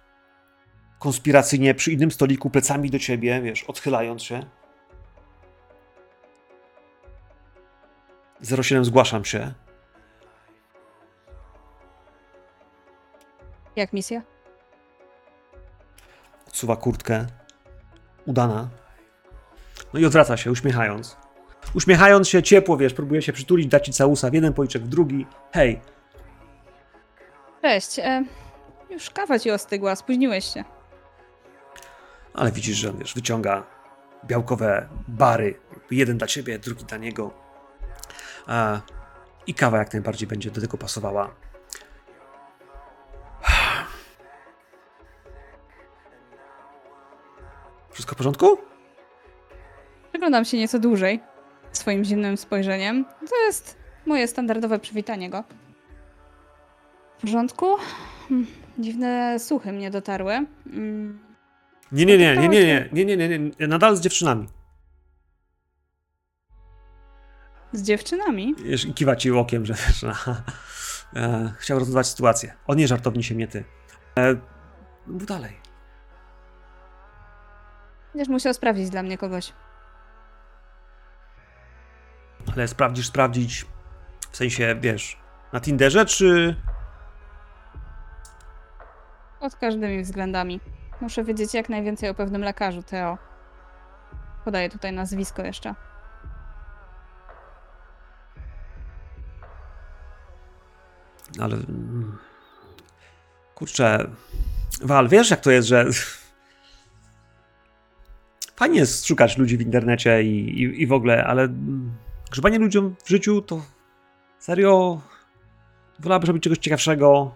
konspiracyjnie 1.03 1.75
przy 1.75 1.93
innym 1.93 2.11
stoliku, 2.11 2.51
plecami 2.51 2.91
do 2.91 2.99
ciebie, 2.99 3.41
wiesz, 3.43 3.65
odchylając 3.65 4.23
się. 4.23 4.47
07 8.63 8.85
zgłaszam 8.85 9.25
się. 9.25 9.53
Jak 13.77 13.93
misja? 13.93 14.23
odsuwa 16.49 16.77
kurtkę. 16.77 17.27
Udana. 18.27 18.69
No 19.95 20.01
i 20.01 20.05
odwraca 20.05 20.37
się, 20.37 20.51
uśmiechając. 20.51 21.17
Uśmiechając 21.75 22.29
się 22.29 22.43
ciepło, 22.43 22.77
wiesz, 22.77 22.95
próbuje 22.95 23.23
się 23.23 23.33
przytulić, 23.33 23.67
dać 23.67 23.87
ci 23.87 23.93
całusa 23.93 24.31
w 24.31 24.35
jeden 24.35 24.53
policzek, 24.53 24.83
w 24.83 24.89
drugi. 24.89 25.27
Hej, 25.53 25.81
Cześć. 27.63 27.99
E, 27.99 28.25
już 28.91 29.11
kawa 29.11 29.39
ci 29.39 29.51
ostygła, 29.51 29.97
spóźniłeś 29.97 30.45
się. 30.45 30.65
Ale 32.35 32.53
widzisz, 32.53 32.77
że 32.77 32.91
on, 32.91 32.99
wiesz, 32.99 33.15
wyciąga 33.15 33.63
białkowe 34.25 34.89
bary. 35.09 35.61
Jeden 35.91 36.19
dla 36.19 36.27
ciebie, 36.27 36.59
drugi 36.59 36.85
dla 36.85 36.99
niego. 36.99 37.31
I 39.47 39.55
kawa 39.55 39.79
jak 39.79 39.93
najbardziej 39.93 40.29
będzie 40.29 40.51
do 40.51 40.61
tego 40.61 40.79
pasowała. 40.79 41.35
Wszystko 47.93 48.15
w 48.15 48.19
porządku? 48.19 48.59
Przyglądam 50.11 50.45
się 50.45 50.59
nieco 50.59 50.79
dłużej 50.79 51.21
swoim 51.73 52.05
zimnym 52.05 52.37
spojrzeniem. 52.37 53.05
To 53.05 53.37
jest 53.47 53.77
moje 54.07 54.29
standardowe 54.29 54.79
przywitanie 54.79 55.31
go. 55.31 55.45
W 57.19 57.21
porządku? 57.21 57.77
Hmm, 58.29 58.47
Dziwne 58.79 59.39
słuchy 59.39 59.73
mnie 59.73 59.91
dotarły. 59.91 60.47
Nie, 61.93 62.07
nie, 62.07 62.19
nie, 62.19 62.37
nie, 62.37 62.49
nie, 62.49 62.89
nie, 62.93 63.05
nie, 63.05 63.17
nie, 63.17 63.29
nie, 63.29 63.39
nie, 63.39 63.67
nadal 63.69 63.97
z 63.97 64.01
dziewczynami. 64.01 64.49
Z 67.73 67.83
dziewczynami? 67.83 68.55
I 68.89 68.95
kiwa 68.95 69.17
ci 69.17 69.31
okiem, 69.31 69.67
że 69.67 69.75
wiesz, 69.75 70.05
e, 71.17 71.53
chciał 71.59 71.79
rozwiązać 71.79 72.07
sytuację. 72.07 72.55
On 72.67 72.79
nie 72.79 72.89
żartowni 72.89 73.25
się, 73.25 73.35
nie 73.35 73.49
ty. 73.49 73.65
E, 74.19 74.37
mów 75.07 75.27
dalej. 75.27 75.57
Będziesz 78.15 78.29
musiał 78.29 78.55
sprawdzić 78.55 78.91
dla 78.91 79.03
mnie 79.03 79.19
kogoś. 79.19 79.53
Ale 82.55 82.69
sprawdzisz, 82.69 83.07
sprawdzić 83.07 83.67
w 84.31 84.37
sensie, 84.37 84.77
wiesz, 84.81 85.19
na 85.53 85.61
Tinderze, 85.61 86.07
czy... 86.07 86.57
Pod 89.41 89.57
każdymi 89.57 90.03
względami. 90.03 90.61
Muszę 91.03 91.25
wiedzieć 91.25 91.55
jak 91.55 91.69
najwięcej 91.69 92.09
o 92.09 92.15
pewnym 92.15 92.43
lekarzu, 92.43 92.83
Teo. 92.83 93.19
Podaję 94.45 94.71
tutaj 94.71 94.93
nazwisko 94.93 95.43
jeszcze. 95.43 95.75
Ale... 101.41 101.55
mm, 101.55 102.19
Kurczę... 103.55 104.11
Wal, 104.83 105.09
wiesz 105.09 105.31
jak 105.31 105.41
to 105.41 105.51
jest, 105.51 105.69
że... 105.69 105.87
Fajnie 108.57 108.79
jest 108.79 109.07
szukać 109.07 109.39
ludzi 109.39 109.57
w 109.57 109.61
internecie 109.61 110.23
i, 110.23 110.63
i, 110.63 110.83
i 110.83 110.87
w 110.87 110.93
ogóle, 110.93 111.25
ale 111.25 111.43
mm, 111.43 111.93
grzebanie 112.31 112.59
ludziom 112.59 112.97
w 113.05 113.09
życiu 113.09 113.43
to 113.43 113.63
serio 114.39 115.01
wolałabym 115.99 116.27
robić 116.27 116.43
czegoś 116.43 116.59
ciekawszego. 116.59 117.35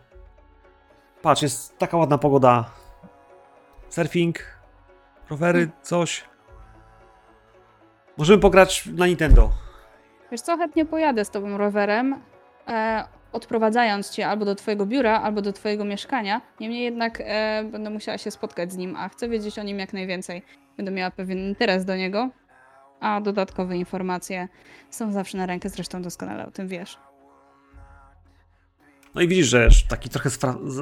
Patrz, 1.22 1.42
jest 1.42 1.78
taka 1.78 1.96
ładna 1.96 2.18
pogoda. 2.18 2.85
Surfing, 3.96 4.38
rowery, 5.30 5.68
coś. 5.82 6.24
Możemy 8.16 8.40
pograć 8.40 8.86
na 8.86 9.06
Nintendo. 9.06 9.50
Wiesz 10.30 10.40
co, 10.40 10.56
chętnie 10.56 10.84
pojadę 10.84 11.24
z 11.24 11.30
tobą 11.30 11.58
rowerem, 11.58 12.20
e, 12.68 13.04
odprowadzając 13.32 14.10
cię 14.10 14.28
albo 14.28 14.44
do 14.44 14.54
twojego 14.54 14.86
biura, 14.86 15.20
albo 15.20 15.42
do 15.42 15.52
twojego 15.52 15.84
mieszkania. 15.84 16.40
Niemniej 16.60 16.84
jednak 16.84 17.22
e, 17.24 17.64
będę 17.72 17.90
musiała 17.90 18.18
się 18.18 18.30
spotkać 18.30 18.72
z 18.72 18.76
nim, 18.76 18.96
a 18.96 19.08
chcę 19.08 19.28
wiedzieć 19.28 19.58
o 19.58 19.62
nim 19.62 19.78
jak 19.78 19.92
najwięcej. 19.92 20.42
Będę 20.76 20.92
miała 20.92 21.10
pewien 21.10 21.38
interes 21.38 21.84
do 21.84 21.96
niego, 21.96 22.30
a 23.00 23.20
dodatkowe 23.20 23.76
informacje 23.76 24.48
są 24.90 25.12
zawsze 25.12 25.38
na 25.38 25.46
rękę, 25.46 25.68
zresztą 25.68 26.02
doskonale 26.02 26.46
o 26.46 26.50
tym 26.50 26.68
wiesz. 26.68 26.98
No 29.16 29.22
i 29.22 29.28
widzisz, 29.28 29.46
że 29.46 29.64
już 29.64 29.82
taki 29.82 30.08
trochę 30.08 30.30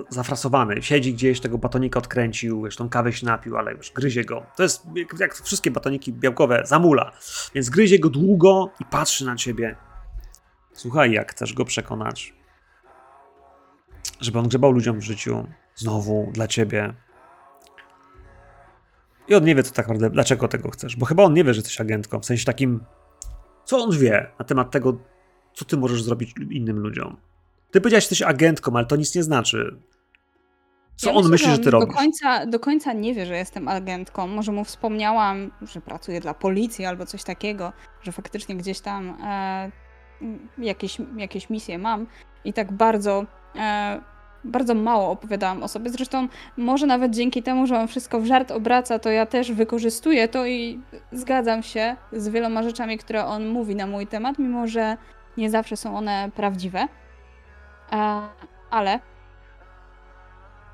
zafrasowany. 0.08 0.82
Siedzi 0.82 1.14
gdzieś, 1.14 1.40
tego 1.40 1.58
batonika 1.58 1.98
odkręcił, 1.98 2.62
wiesz, 2.62 2.76
tą 2.76 2.88
kawę 2.88 3.12
się 3.12 3.26
napił, 3.26 3.56
ale 3.56 3.72
już 3.72 3.92
gryzie 3.92 4.24
go. 4.24 4.46
To 4.56 4.62
jest 4.62 4.86
jak, 4.94 5.20
jak 5.20 5.34
wszystkie 5.34 5.70
batoniki 5.70 6.12
białkowe, 6.12 6.62
zamula. 6.64 7.12
Więc 7.54 7.70
gryzie 7.70 7.98
go 7.98 8.10
długo 8.10 8.70
i 8.80 8.84
patrzy 8.84 9.26
na 9.26 9.36
ciebie. 9.36 9.76
Słuchaj, 10.72 11.12
jak 11.12 11.32
chcesz 11.32 11.52
go 11.52 11.64
przekonać, 11.64 12.34
żeby 14.20 14.38
on 14.38 14.48
grzebał 14.48 14.72
ludziom 14.72 14.98
w 14.98 15.04
życiu, 15.04 15.46
znowu, 15.74 16.30
dla 16.32 16.48
ciebie. 16.48 16.94
I 19.28 19.34
on 19.34 19.44
nie 19.44 19.54
wie, 19.54 19.62
co 19.62 19.74
tak 19.74 19.86
naprawdę, 19.88 20.10
dlaczego 20.10 20.48
tego 20.48 20.70
chcesz, 20.70 20.96
bo 20.96 21.06
chyba 21.06 21.22
on 21.22 21.34
nie 21.34 21.44
wie, 21.44 21.54
że 21.54 21.58
jesteś 21.58 21.80
agentką, 21.80 22.20
w 22.20 22.26
sensie 22.26 22.44
takim, 22.44 22.84
co 23.64 23.78
on 23.78 23.98
wie 23.98 24.30
na 24.38 24.44
temat 24.44 24.70
tego, 24.70 24.98
co 25.52 25.64
ty 25.64 25.76
możesz 25.76 26.02
zrobić 26.02 26.34
innym 26.50 26.78
ludziom. 26.78 27.16
Ty 27.74 27.80
powiedziałeś, 27.80 28.04
że 28.04 28.06
jesteś 28.06 28.22
agentką, 28.22 28.76
ale 28.76 28.86
to 28.86 28.96
nic 28.96 29.14
nie 29.14 29.22
znaczy. 29.22 29.76
Co 30.96 31.10
Ja 31.10 31.16
on 31.16 31.30
myślę, 31.30 31.30
myśli, 31.30 31.50
że 31.50 31.58
ty 31.58 31.64
do 31.64 31.70
robisz? 31.70 31.96
Końca, 31.96 32.46
do 32.46 32.60
końca 32.60 32.92
nie 32.92 33.14
wie, 33.14 33.26
że 33.26 33.36
jestem 33.36 33.68
agentką. 33.68 34.26
Może 34.26 34.52
mu 34.52 34.64
wspomniałam, 34.64 35.50
że 35.62 35.80
pracuję 35.80 36.20
dla 36.20 36.34
policji 36.34 36.84
albo 36.84 37.06
coś 37.06 37.24
takiego, 37.24 37.72
że 38.02 38.12
faktycznie 38.12 38.56
gdzieś 38.56 38.80
tam 38.80 39.16
e, 39.24 39.70
jakieś, 40.58 40.98
jakieś 41.16 41.50
misje 41.50 41.78
mam 41.78 42.06
i 42.44 42.52
tak 42.52 42.72
bardzo, 42.72 43.26
e, 43.56 44.00
bardzo 44.44 44.74
mało 44.74 45.10
opowiadałam 45.10 45.62
o 45.62 45.68
sobie. 45.68 45.90
Zresztą 45.90 46.28
może 46.56 46.86
nawet 46.86 47.12
dzięki 47.12 47.42
temu, 47.42 47.66
że 47.66 47.78
on 47.78 47.88
wszystko 47.88 48.20
w 48.20 48.26
żart 48.26 48.50
obraca, 48.50 48.98
to 48.98 49.10
ja 49.10 49.26
też 49.26 49.52
wykorzystuję 49.52 50.28
to 50.28 50.46
i 50.46 50.80
zgadzam 51.12 51.62
się 51.62 51.96
z 52.12 52.28
wieloma 52.28 52.62
rzeczami, 52.62 52.98
które 52.98 53.24
on 53.24 53.46
mówi 53.46 53.76
na 53.76 53.86
mój 53.86 54.06
temat, 54.06 54.38
mimo 54.38 54.66
że 54.66 54.96
nie 55.36 55.50
zawsze 55.50 55.76
są 55.76 55.96
one 55.96 56.30
prawdziwe. 56.36 56.88
E, 57.94 58.28
ale 58.70 59.00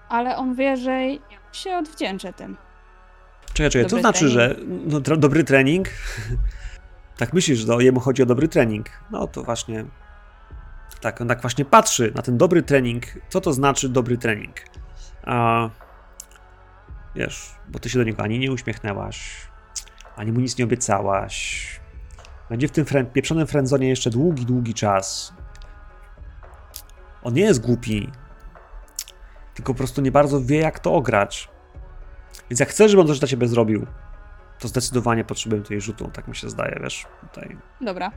ale 0.08 0.36
on 0.36 0.54
wie, 0.54 0.76
że 0.76 1.06
ja 1.08 1.18
się 1.52 1.76
odwdzięczę 1.76 2.32
tym. 2.32 2.56
Czekaj, 3.52 3.70
czekaj, 3.70 3.84
to 3.84 3.88
Dobry 3.88 4.00
znaczy, 4.00 4.30
trening. 4.30 4.34
że 4.34 4.56
no, 4.66 5.00
tra- 5.00 5.18
dobry 5.18 5.44
trening? 5.44 5.88
tak 7.18 7.32
myślisz, 7.32 7.58
że 7.58 7.72
jemu 7.78 8.00
chodzi 8.00 8.22
o 8.22 8.26
dobry 8.26 8.48
trening? 8.48 8.86
No 9.10 9.26
to 9.26 9.42
właśnie. 9.42 9.84
Tak, 11.00 11.20
on 11.20 11.28
tak 11.28 11.40
właśnie 11.40 11.64
patrzy 11.64 12.12
na 12.14 12.22
ten 12.22 12.38
dobry 12.38 12.62
trening. 12.62 13.04
Co 13.28 13.40
to 13.40 13.52
znaczy 13.52 13.88
dobry 13.88 14.18
trening? 14.18 14.56
A, 15.24 15.68
wiesz, 17.14 17.54
bo 17.68 17.78
ty 17.78 17.90
się 17.90 17.98
do 17.98 18.04
niego 18.04 18.22
ani 18.22 18.38
nie 18.38 18.52
uśmiechnęłaś, 18.52 19.36
ani 20.16 20.32
mu 20.32 20.40
nic 20.40 20.58
nie 20.58 20.64
obiecałaś. 20.64 21.66
Będzie 22.50 22.68
w 22.68 22.70
tym 22.70 22.84
pieprzonym 23.12 23.46
frędzonie 23.46 23.88
jeszcze 23.88 24.10
długi, 24.10 24.46
długi 24.46 24.74
czas. 24.74 25.34
On 27.22 27.34
nie 27.34 27.42
jest 27.42 27.60
głupi, 27.60 28.10
tylko 29.54 29.72
po 29.72 29.78
prostu 29.78 30.00
nie 30.00 30.12
bardzo 30.12 30.40
wie, 30.40 30.58
jak 30.58 30.78
to 30.78 30.94
ograć. 30.94 31.48
Więc 32.50 32.60
jak 32.60 32.68
chcesz, 32.68 32.90
żeby 32.90 33.00
on 33.00 33.08
coś 33.08 33.18
dla 33.18 33.28
ciebie 33.28 33.48
zrobił, 33.48 33.86
to 34.58 34.68
zdecydowanie 34.68 35.24
potrzebujemy 35.24 35.62
tutaj 35.62 35.80
rzutu, 35.80 36.10
tak 36.12 36.28
mi 36.28 36.36
się 36.36 36.50
zdaje, 36.50 36.80
wiesz, 36.82 37.06
tutaj. 37.20 37.56
Dobra, 37.80 38.12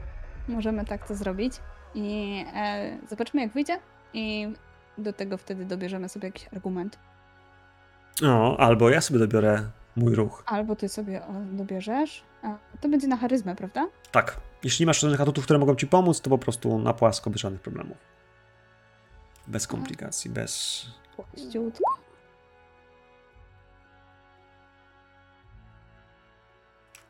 możemy 0.48 0.84
tak 0.84 1.08
to 1.08 1.14
zrobić 1.14 1.52
i 1.94 2.44
e, 2.54 2.98
zobaczymy 3.08 3.42
jak 3.42 3.52
wyjdzie 3.52 3.78
i 4.12 4.52
do 4.98 5.12
tego 5.12 5.38
wtedy 5.38 5.64
dobierzemy 5.64 6.08
sobie 6.08 6.28
jakiś 6.28 6.48
argument. 6.52 6.98
No, 8.22 8.56
albo 8.58 8.90
ja 8.90 9.00
sobie 9.00 9.18
dobiorę 9.18 9.70
mój 9.96 10.14
ruch. 10.14 10.42
Albo 10.46 10.76
ty 10.76 10.88
sobie 10.88 11.22
dobierzesz. 11.52 12.24
A, 12.42 12.58
to 12.80 12.88
będzie 12.88 13.08
na 13.08 13.16
charyzmę, 13.16 13.56
prawda? 13.56 13.86
Tak. 14.12 14.40
Jeśli 14.64 14.82
nie 14.82 14.86
masz 14.86 15.00
żadnych 15.00 15.20
atutów, 15.20 15.44
które 15.44 15.58
mogą 15.58 15.74
ci 15.74 15.86
pomóc, 15.86 16.20
to 16.20 16.30
po 16.30 16.38
prostu 16.38 16.78
na 16.78 16.92
płasko, 16.92 17.30
bez 17.30 17.40
żadnych 17.40 17.62
problemów. 17.62 17.96
Bez 19.46 19.66
komplikacji, 19.66 20.30
bez... 20.30 20.86
Płaściutko. 21.16 21.84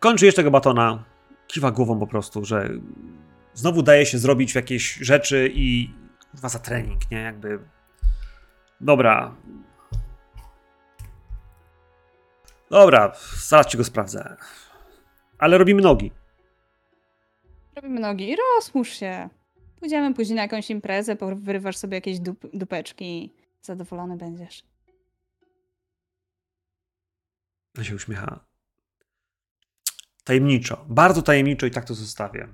Kończysz 0.01 0.35
tego 0.35 0.51
batona, 0.51 1.05
kiwa 1.47 1.70
głową 1.70 1.99
po 1.99 2.07
prostu, 2.07 2.44
że 2.44 2.70
znowu 3.55 3.83
daje 3.83 4.07
się 4.07 4.18
zrobić 4.18 4.55
jakieś 4.55 4.94
rzeczy 4.94 5.51
i 5.55 5.94
kurwa 6.31 6.49
za 6.49 6.59
trening, 6.59 7.11
nie? 7.11 7.18
Jakby... 7.18 7.59
Dobra. 8.81 9.35
Dobra, 12.70 13.12
zaraz 13.37 13.66
ci 13.66 13.79
go 13.79 13.85
sprawdzę. 13.85 14.37
Ale 15.38 15.59
robimy 15.59 15.83
nogi. 15.83 16.12
Robimy 17.77 18.01
nogi 18.01 18.31
i 18.31 18.37
rozmusz 18.37 18.88
się. 18.88 19.29
Pójdziemy 19.85 20.14
później 20.14 20.37
na 20.37 20.42
jakąś 20.42 20.70
imprezę, 20.70 21.16
wyrywasz 21.37 21.77
sobie 21.77 21.94
jakieś 21.94 22.20
dup, 22.20 22.47
dupeczki 22.53 23.25
i 23.25 23.35
zadowolony 23.62 24.16
będziesz. 24.16 24.64
On 27.79 27.85
się 27.85 27.94
uśmiecha. 27.94 28.40
Tajemniczo, 30.25 30.85
bardzo 30.88 31.23
tajemniczo 31.23 31.66
i 31.66 31.70
tak 31.70 31.85
to 31.85 31.94
zostawię. 31.94 32.49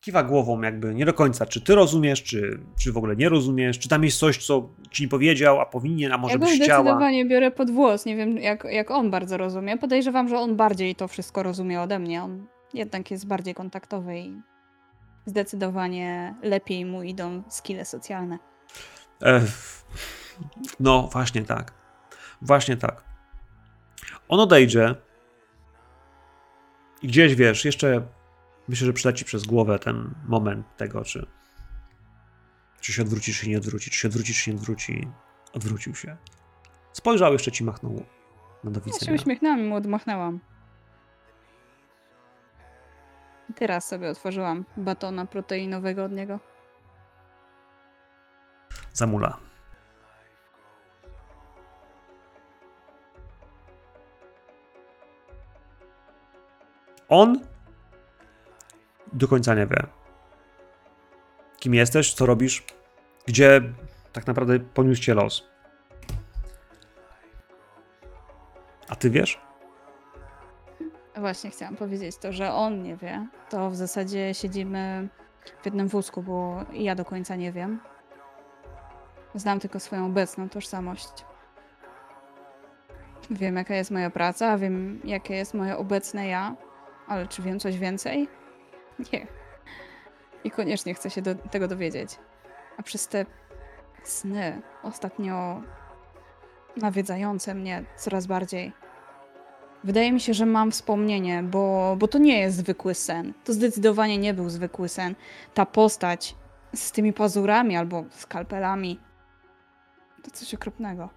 Kiwa 0.00 0.22
głową 0.22 0.62
jakby 0.62 0.94
nie 0.94 1.04
do 1.04 1.14
końca, 1.14 1.46
czy 1.46 1.60
ty 1.60 1.74
rozumiesz, 1.74 2.22
czy, 2.22 2.60
czy 2.78 2.92
w 2.92 2.96
ogóle 2.96 3.16
nie 3.16 3.28
rozumiesz, 3.28 3.78
czy 3.78 3.88
tam 3.88 4.04
jest 4.04 4.18
coś, 4.18 4.46
co 4.46 4.68
ci 4.90 5.02
nie 5.02 5.08
powiedział, 5.08 5.60
a 5.60 5.66
powinien, 5.66 6.12
a 6.12 6.18
może 6.18 6.32
ja 6.32 6.38
byś 6.38 6.60
chciała. 6.60 6.82
zdecydowanie 6.82 7.24
biorę 7.24 7.50
pod 7.50 7.70
włos. 7.70 8.06
Nie 8.06 8.16
wiem, 8.16 8.38
jak, 8.38 8.64
jak 8.64 8.90
on 8.90 9.10
bardzo 9.10 9.36
rozumie. 9.36 9.78
Podejrzewam, 9.78 10.28
że 10.28 10.38
on 10.38 10.56
bardziej 10.56 10.94
to 10.94 11.08
wszystko 11.08 11.42
rozumie 11.42 11.80
ode 11.80 11.98
mnie. 11.98 12.22
On 12.22 12.46
jednak 12.74 13.10
jest 13.10 13.26
bardziej 13.26 13.54
kontaktowy 13.54 14.18
i 14.18 14.42
zdecydowanie 15.28 16.34
lepiej 16.42 16.84
mu 16.84 17.02
idą 17.02 17.42
skille 17.48 17.84
socjalne. 17.84 18.38
E, 19.22 19.42
no, 20.80 21.08
właśnie 21.12 21.42
tak. 21.42 21.74
Właśnie 22.42 22.76
tak. 22.76 23.04
On 24.28 24.40
odejdzie 24.40 24.94
i 27.02 27.08
gdzieś, 27.08 27.34
wiesz, 27.34 27.64
jeszcze 27.64 28.06
myślę, 28.68 28.86
że 28.86 28.92
przyleci 28.92 29.24
przez 29.24 29.44
głowę 29.46 29.78
ten 29.78 30.14
moment 30.28 30.66
tego, 30.76 31.04
czy 31.04 31.26
czy 32.80 32.92
się 32.92 33.02
odwróci, 33.02 33.34
czy 33.34 33.48
nie 33.48 33.58
odwróci, 33.58 33.90
czy 33.90 33.98
się 33.98 34.08
odwróci, 34.08 34.34
czy 34.34 34.50
nie 34.50 34.56
odwróci. 34.56 35.08
Odwrócił 35.52 35.94
się. 35.94 36.16
Spojrzał, 36.92 37.32
jeszcze 37.32 37.52
ci 37.52 37.64
machnął 37.64 38.04
na 38.64 38.70
do 38.70 38.80
Ja 38.80 38.86
się 38.86 38.92
widzenia. 38.92 39.20
uśmiechnęłam 39.20 39.60
i 39.60 39.62
mu 39.62 39.74
odmachnęłam. 39.74 40.40
Teraz 43.54 43.88
sobie 43.88 44.10
otworzyłam 44.10 44.64
batona 44.76 45.26
proteinowego 45.26 46.04
od 46.04 46.12
niego. 46.12 46.38
Zamula. 48.92 49.38
On 57.08 57.40
do 59.12 59.28
końca 59.28 59.54
nie 59.54 59.66
wie, 59.66 59.86
kim 61.58 61.74
jesteś, 61.74 62.14
co 62.14 62.26
robisz, 62.26 62.64
gdzie 63.26 63.62
tak 64.12 64.26
naprawdę 64.26 64.60
poniósł 64.60 65.02
cię 65.02 65.14
los. 65.14 65.48
A 68.88 68.96
ty 68.96 69.10
wiesz? 69.10 69.47
Właśnie 71.20 71.50
chciałam 71.50 71.76
powiedzieć 71.76 72.16
to, 72.16 72.32
że 72.32 72.52
on 72.52 72.82
nie 72.82 72.96
wie. 72.96 73.26
To 73.50 73.70
w 73.70 73.76
zasadzie 73.76 74.34
siedzimy 74.34 75.08
w 75.62 75.66
jednym 75.66 75.88
wózku, 75.88 76.22
bo 76.22 76.64
ja 76.72 76.94
do 76.94 77.04
końca 77.04 77.36
nie 77.36 77.52
wiem. 77.52 77.80
Znam 79.34 79.60
tylko 79.60 79.80
swoją 79.80 80.06
obecną 80.06 80.48
tożsamość. 80.48 81.08
Wiem, 83.30 83.56
jaka 83.56 83.74
jest 83.74 83.90
moja 83.90 84.10
praca, 84.10 84.58
wiem, 84.58 85.00
jakie 85.04 85.34
jest 85.34 85.54
moje 85.54 85.76
obecne 85.76 86.26
ja, 86.26 86.56
ale 87.06 87.26
czy 87.26 87.42
wiem 87.42 87.60
coś 87.60 87.78
więcej? 87.78 88.28
Nie. 89.12 89.26
I 90.44 90.50
koniecznie 90.50 90.94
chcę 90.94 91.10
się 91.10 91.22
do 91.22 91.34
tego 91.34 91.68
dowiedzieć. 91.68 92.18
A 92.76 92.82
przez 92.82 93.08
te 93.08 93.26
sny 94.04 94.62
ostatnio 94.82 95.62
nawiedzające 96.76 97.54
mnie 97.54 97.84
coraz 97.96 98.26
bardziej, 98.26 98.72
Wydaje 99.84 100.12
mi 100.12 100.20
się, 100.20 100.34
że 100.34 100.46
mam 100.46 100.70
wspomnienie, 100.70 101.42
bo, 101.42 101.96
bo 101.98 102.08
to 102.08 102.18
nie 102.18 102.38
jest 102.38 102.56
zwykły 102.56 102.94
sen. 102.94 103.32
To 103.44 103.52
zdecydowanie 103.52 104.18
nie 104.18 104.34
był 104.34 104.50
zwykły 104.50 104.88
sen. 104.88 105.14
Ta 105.54 105.66
postać 105.66 106.36
z 106.74 106.92
tymi 106.92 107.12
pazurami 107.12 107.76
albo 107.76 108.04
skalpelami 108.10 109.00
to 110.22 110.30
coś 110.30 110.54
okropnego. 110.54 111.10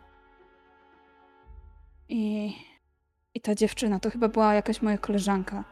I, 2.09 2.53
I 3.33 3.41
ta 3.41 3.55
dziewczyna 3.55 3.99
to 3.99 4.09
chyba 4.09 4.27
była 4.27 4.53
jakaś 4.53 4.81
moja 4.81 4.97
koleżanka. 4.97 5.63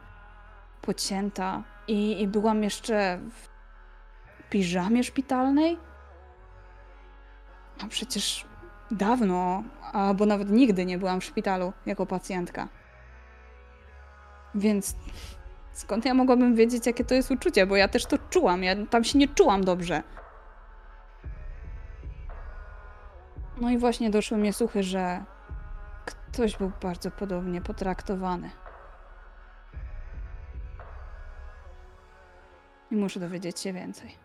Pocięta. 0.82 1.64
I, 1.88 2.22
I 2.22 2.28
byłam 2.28 2.62
jeszcze 2.62 3.20
w 3.30 3.48
piżamie 4.50 5.04
szpitalnej? 5.04 5.78
A 7.84 7.86
przecież 7.88 8.46
dawno, 8.90 9.62
albo 9.92 10.26
nawet 10.26 10.50
nigdy 10.50 10.86
nie 10.86 10.98
byłam 10.98 11.20
w 11.20 11.24
szpitalu 11.24 11.72
jako 11.86 12.06
pacjentka. 12.06 12.68
Więc 14.54 14.96
skąd 15.72 16.04
ja 16.04 16.14
mogłabym 16.14 16.54
wiedzieć, 16.54 16.86
jakie 16.86 17.04
to 17.04 17.14
jest 17.14 17.30
uczucie? 17.30 17.66
Bo 17.66 17.76
ja 17.76 17.88
też 17.88 18.06
to 18.06 18.18
czułam. 18.30 18.64
Ja 18.64 18.86
tam 18.86 19.04
się 19.04 19.18
nie 19.18 19.28
czułam 19.28 19.64
dobrze. 19.64 20.02
No 23.60 23.70
i 23.70 23.78
właśnie 23.78 24.10
doszły 24.10 24.38
mnie 24.38 24.52
słuchy, 24.52 24.82
że 24.82 25.24
ktoś 26.04 26.56
był 26.56 26.72
bardzo 26.82 27.10
podobnie 27.10 27.60
potraktowany. 27.60 28.50
I 32.90 32.96
muszę 32.96 33.20
dowiedzieć 33.20 33.60
się 33.60 33.72
więcej. 33.72 34.16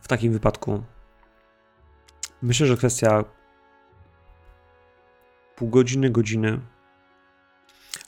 W 0.00 0.08
takim 0.08 0.32
wypadku 0.32 0.82
myślę, 2.42 2.66
że 2.66 2.76
kwestia 2.76 3.24
pół 5.56 5.68
godziny, 5.68 6.10
godziny. 6.10 6.60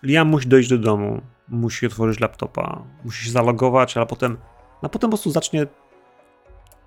Liam 0.03 0.29
musi 0.29 0.49
dojść 0.49 0.69
do 0.69 0.79
domu, 0.79 1.23
musi 1.49 1.87
otworzyć 1.87 2.21
laptopa, 2.21 2.83
musi 3.05 3.25
się 3.25 3.31
zalogować, 3.31 3.97
ale 3.97 4.07
potem, 4.07 4.37
a 4.83 4.89
potem 4.89 5.11
po 5.11 5.17
prostu 5.17 5.31
zacznie 5.31 5.67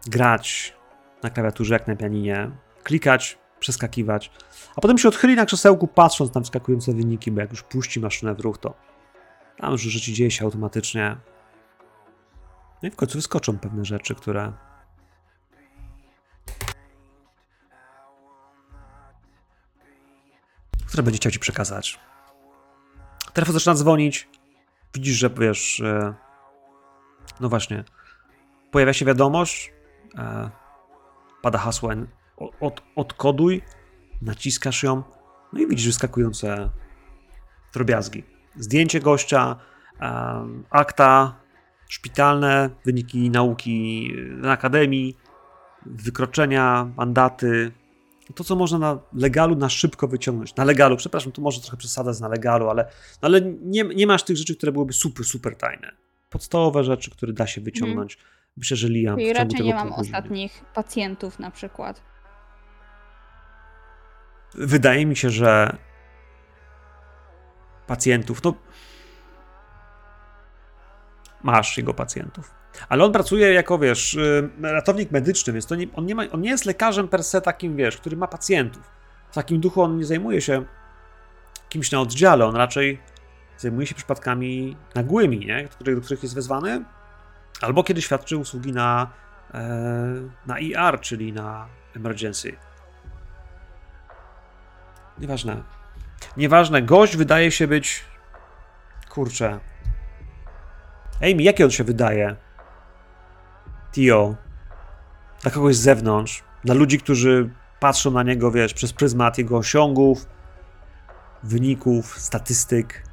grać 0.08 0.76
na 1.24 1.30
klawiaturze 1.30 1.74
jak 1.74 1.88
na 1.88 1.96
pianinie, 1.96 2.52
klikać, 2.84 3.38
przeskakiwać, 3.60 4.32
a 4.76 4.82
potem 4.82 4.98
się 4.98 5.08
odchyli 5.08 5.36
na 5.36 5.46
krzesełku 5.46 5.88
patrząc 5.88 6.34
na 6.34 6.42
wskakujące 6.42 6.94
wyniki, 6.94 7.32
bo 7.32 7.42
jak 7.42 7.52
już 7.52 7.64
puści 7.64 8.00
maszynę 8.00 8.36
w 8.36 8.40
ruch, 8.40 8.58
to 8.58 8.74
tam 9.58 9.72
już 9.72 9.82
rzeczy 9.82 10.14
dzieje 10.14 10.32
się 10.32 10.46
automatycznie. 10.46 11.18
No 12.84 12.90
i 12.90 12.92
w 12.92 12.96
końcu 12.96 13.18
wyskoczą 13.18 13.60
pewne 13.60 13.86
rzeczy, 13.86 14.16
które 14.16 14.54
będzie 21.04 21.18
chciał 21.18 21.32
ci 21.32 21.40
przekazać. 21.40 22.00
Telefon 23.34 23.54
zaczyna 23.54 23.76
dzwonić. 23.76 24.30
Widzisz, 24.94 25.16
że 25.18 25.30
wiesz. 25.30 25.80
e, 25.80 26.14
No 27.40 27.50
właśnie. 27.50 27.84
Pojawia 28.72 28.94
się 28.94 29.06
wiadomość. 29.06 29.74
e, 30.18 30.50
Pada 31.42 31.58
hasło. 31.60 31.90
Od, 32.60 32.82
odkoduj. 32.96 33.62
Naciskasz 34.22 34.84
ją. 34.84 35.04
No 35.54 35.60
i 35.60 35.68
widzisz 35.68 35.86
wyskakujące 35.88 36.70
drobiazgi. 37.74 38.24
Zdjęcie 38.56 39.00
gościa, 39.00 39.56
em, 40.00 40.64
akta 40.70 41.36
szpitalne, 41.88 42.70
wyniki 42.86 43.30
nauki 43.30 44.12
na 44.38 44.52
akademii, 44.52 45.18
wykroczenia, 45.86 46.92
mandaty, 46.98 47.72
to, 48.34 48.44
co 48.44 48.56
można 48.56 48.80
na 48.80 49.00
legalu 49.14 49.56
na 49.56 49.70
szybko 49.70 50.08
wyciągnąć. 50.08 50.56
Na 50.56 50.64
legalu, 50.64 50.98
przepraszam, 50.98 51.32
tu 51.32 51.42
może 51.42 51.62
trochę 51.62 51.78
przesada 51.78 52.14
z 52.14 52.22
na 52.22 52.28
legalu, 52.28 52.70
ale, 52.70 52.84
no 53.22 53.28
ale 53.28 53.42
nie, 53.42 53.84
nie 53.84 54.08
masz 54.08 54.24
tych 54.24 54.38
rzeczy, 54.38 54.56
które 54.56 54.72
byłyby 54.72 54.94
super, 54.94 55.26
super 55.26 55.56
tajne. 55.56 55.92
Podstawowe 56.30 56.84
rzeczy, 56.84 57.12
które 57.12 57.34
da 57.34 57.48
się 57.48 57.62
wyciągnąć. 57.62 58.18
Myślę, 58.58 58.78
że 58.78 58.90
Liam 58.90 59.18
ciągu 59.20 59.34
raczej 59.34 59.66
nie 59.66 59.76
mam 59.76 59.94
ostatnich 59.94 60.66
pacjentów 60.74 61.40
na 61.40 61.52
przykład. 61.52 62.02
Wydaje 64.54 65.06
mi 65.06 65.16
się, 65.16 65.30
że 65.30 65.78
pacjentów, 67.88 68.44
no 68.44 68.54
masz 71.44 71.78
jego 71.78 71.94
pacjentów. 71.94 72.59
Ale 72.90 73.04
on 73.04 73.12
pracuje 73.12 73.54
jako, 73.54 73.80
wiesz, 73.80 74.14
y, 74.14 74.50
ratownik 74.62 75.12
medyczny, 75.12 75.54
więc 75.54 75.66
to 75.66 75.76
nie, 75.76 75.88
on, 75.96 76.06
nie 76.06 76.16
ma, 76.16 76.24
on 76.32 76.42
nie 76.42 76.50
jest 76.50 76.66
lekarzem 76.66 77.08
per 77.08 77.24
se 77.24 77.42
takim, 77.42 77.76
wiesz, 77.76 77.98
który 77.98 78.18
ma 78.18 78.28
pacjentów. 78.28 78.84
W 79.32 79.34
takim 79.34 79.60
duchu 79.60 79.82
on 79.82 79.98
nie 79.98 80.06
zajmuje 80.06 80.42
się 80.42 80.66
kimś 81.70 81.92
na 81.92 82.02
oddziale, 82.02 82.46
on 82.46 82.56
raczej 82.56 83.00
zajmuje 83.58 83.88
się 83.88 83.96
przypadkami 83.96 84.78
nagłymi, 84.96 85.40
nie? 85.40 85.64
Do, 85.64 85.70
których, 85.70 85.96
do 85.96 86.02
których 86.02 86.24
jest 86.24 86.36
wezwany, 86.36 86.86
albo 87.62 87.84
kiedy 87.84 88.02
świadczy 88.02 88.38
usługi 88.38 88.74
na, 88.74 89.08
e, 89.54 89.60
na 90.46 90.58
ER, 90.60 91.00
czyli 91.00 91.34
na 91.34 91.68
emergency. 91.96 92.56
Nieważne. 95.20 95.64
Nieważne, 96.38 96.82
gość 96.82 97.18
wydaje 97.18 97.52
się 97.52 97.68
być. 97.68 98.06
Kurczę. 99.10 99.60
Amy, 101.22 101.44
jakie 101.44 101.66
on 101.66 101.72
się 101.72 101.84
wydaje? 101.84 102.36
Tio. 103.92 104.36
Dla 105.42 105.52
kogoś 105.52 105.76
z 105.76 105.82
zewnątrz. 105.82 106.44
Dla 106.64 106.76
ludzi, 106.76 107.00
którzy 107.00 107.50
patrzą 107.80 108.12
na 108.12 108.24
niego, 108.24 108.52
wiesz, 108.52 108.74
przez 108.74 108.94
pryzmat 108.94 109.38
jego 109.38 109.58
osiągów, 109.58 110.26
wyników, 111.44 112.20
statystyk, 112.20 113.04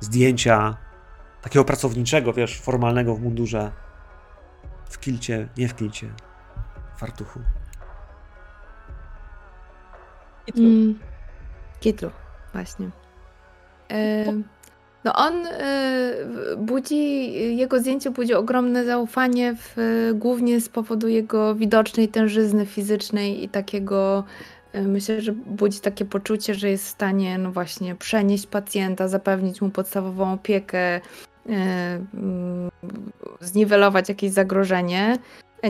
zdjęcia. 0.00 0.76
Takiego 1.42 1.64
pracowniczego, 1.64 2.32
wiesz, 2.32 2.60
formalnego 2.60 3.14
w 3.14 3.22
mundurze. 3.22 3.72
W 4.90 4.98
kilcie, 5.00 5.48
nie 5.56 5.68
w 5.68 5.76
kilcie. 5.76 6.12
W 6.96 7.00
fartuchu. 7.00 7.40
Mm. 10.56 10.98
Kitlu, 11.80 12.10
właśnie. 12.52 12.90
Em, 13.88 14.44
No 15.04 15.12
on 15.14 15.46
e, 15.46 16.14
budzi, 16.56 17.32
jego 17.56 17.80
zdjęcie 17.80 18.10
budzi 18.10 18.34
ogromne 18.34 18.84
zaufanie 18.84 19.54
w, 19.58 19.76
głównie 20.14 20.60
z 20.60 20.68
powodu 20.68 21.08
jego 21.08 21.54
widocznej 21.54 22.08
tężyzny 22.08 22.66
fizycznej 22.66 23.44
i 23.44 23.48
takiego, 23.48 24.24
e, 24.72 24.82
myślę, 24.82 25.20
że 25.20 25.32
budzi 25.32 25.80
takie 25.80 26.04
poczucie, 26.04 26.54
że 26.54 26.68
jest 26.70 26.84
w 26.84 26.88
stanie 26.88 27.38
no 27.38 27.52
właśnie 27.52 27.94
przenieść 27.94 28.46
pacjenta, 28.46 29.08
zapewnić 29.08 29.60
mu 29.60 29.70
podstawową 29.70 30.32
opiekę, 30.32 30.78
e, 30.88 31.00
mm, 32.14 32.70
zniwelować 33.40 34.08
jakieś 34.08 34.30
zagrożenie. 34.30 35.18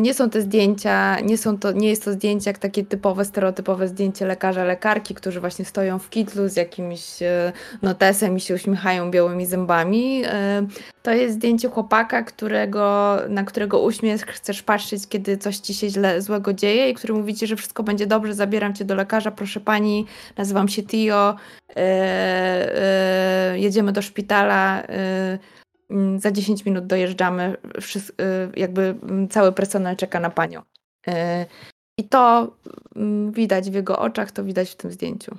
Nie 0.01 0.15
są 0.15 0.31
te 0.31 0.41
zdjęcia, 0.41 1.21
nie, 1.21 1.39
są 1.39 1.59
to, 1.59 1.73
nie 1.73 1.89
jest 1.89 2.05
to 2.05 2.13
zdjęcie 2.13 2.51
jak 2.51 2.59
takie 2.59 2.85
typowe, 2.85 3.25
stereotypowe 3.25 3.89
zdjęcie 3.89 4.27
lekarza, 4.27 4.65
lekarki, 4.65 5.15
którzy 5.15 5.41
właśnie 5.41 5.65
stoją 5.65 5.99
w 5.99 6.11
kitlu 6.11 6.49
z 6.49 6.57
jakimś 6.57 7.23
e, 7.23 7.53
notesem 7.83 8.37
i 8.37 8.41
się 8.41 8.55
uśmiechają 8.55 9.11
białymi 9.11 9.47
zębami. 9.47 10.23
E, 10.27 10.67
To 11.03 11.11
jest 11.13 11.35
zdjęcie 11.35 11.69
chłopaka, 11.69 12.23
którego, 12.23 13.17
na 13.29 13.45
którego 13.45 13.83
uśmiech 13.83 14.27
chcesz 14.27 14.63
patrzeć, 14.63 15.09
kiedy 15.09 15.39
coś 15.39 15.57
ci 15.57 15.75
się 15.75 15.89
źle, 15.91 16.23
złego 16.23 16.53
dzieje 16.53 16.91
i 16.91 16.95
który 16.95 17.15
mówi 17.15 17.35
ci, 17.35 17.47
że 17.47 17.57
wszystko 17.57 17.83
będzie 17.83 18.07
dobrze, 18.07 18.35
zabieram 18.35 18.75
cię 18.75 18.85
do 18.85 18.95
lekarza, 18.95 19.31
proszę 19.31 19.61
pani, 19.61 20.07
nazywam 20.37 20.69
się 20.69 20.83
Tio, 20.83 21.37
e, 21.77 23.59
jedziemy 23.59 23.93
do 23.93 24.03
szpitala. 24.03 24.83
Mm, 24.83 25.39
Za 26.19 26.31
10 26.31 26.65
minut 26.65 26.87
dojeżdżamy, 26.87 27.57
y, 27.97 28.53
jakby 28.57 28.83
mm, 28.83 29.29
cały 29.29 29.53
personel 29.53 29.97
czeka 29.97 30.21
na 30.21 30.31
panią. 30.31 30.61
Y, 31.09 31.13
I 31.99 32.09
to 32.09 32.57
mm, 32.97 33.33
widać 33.33 33.71
w 33.71 33.75
jego 33.75 33.99
oczach, 33.99 34.33
to 34.33 34.45
widać 34.45 34.71
w 34.71 34.77
tym 34.77 34.93
zdjęciu. 34.93 35.37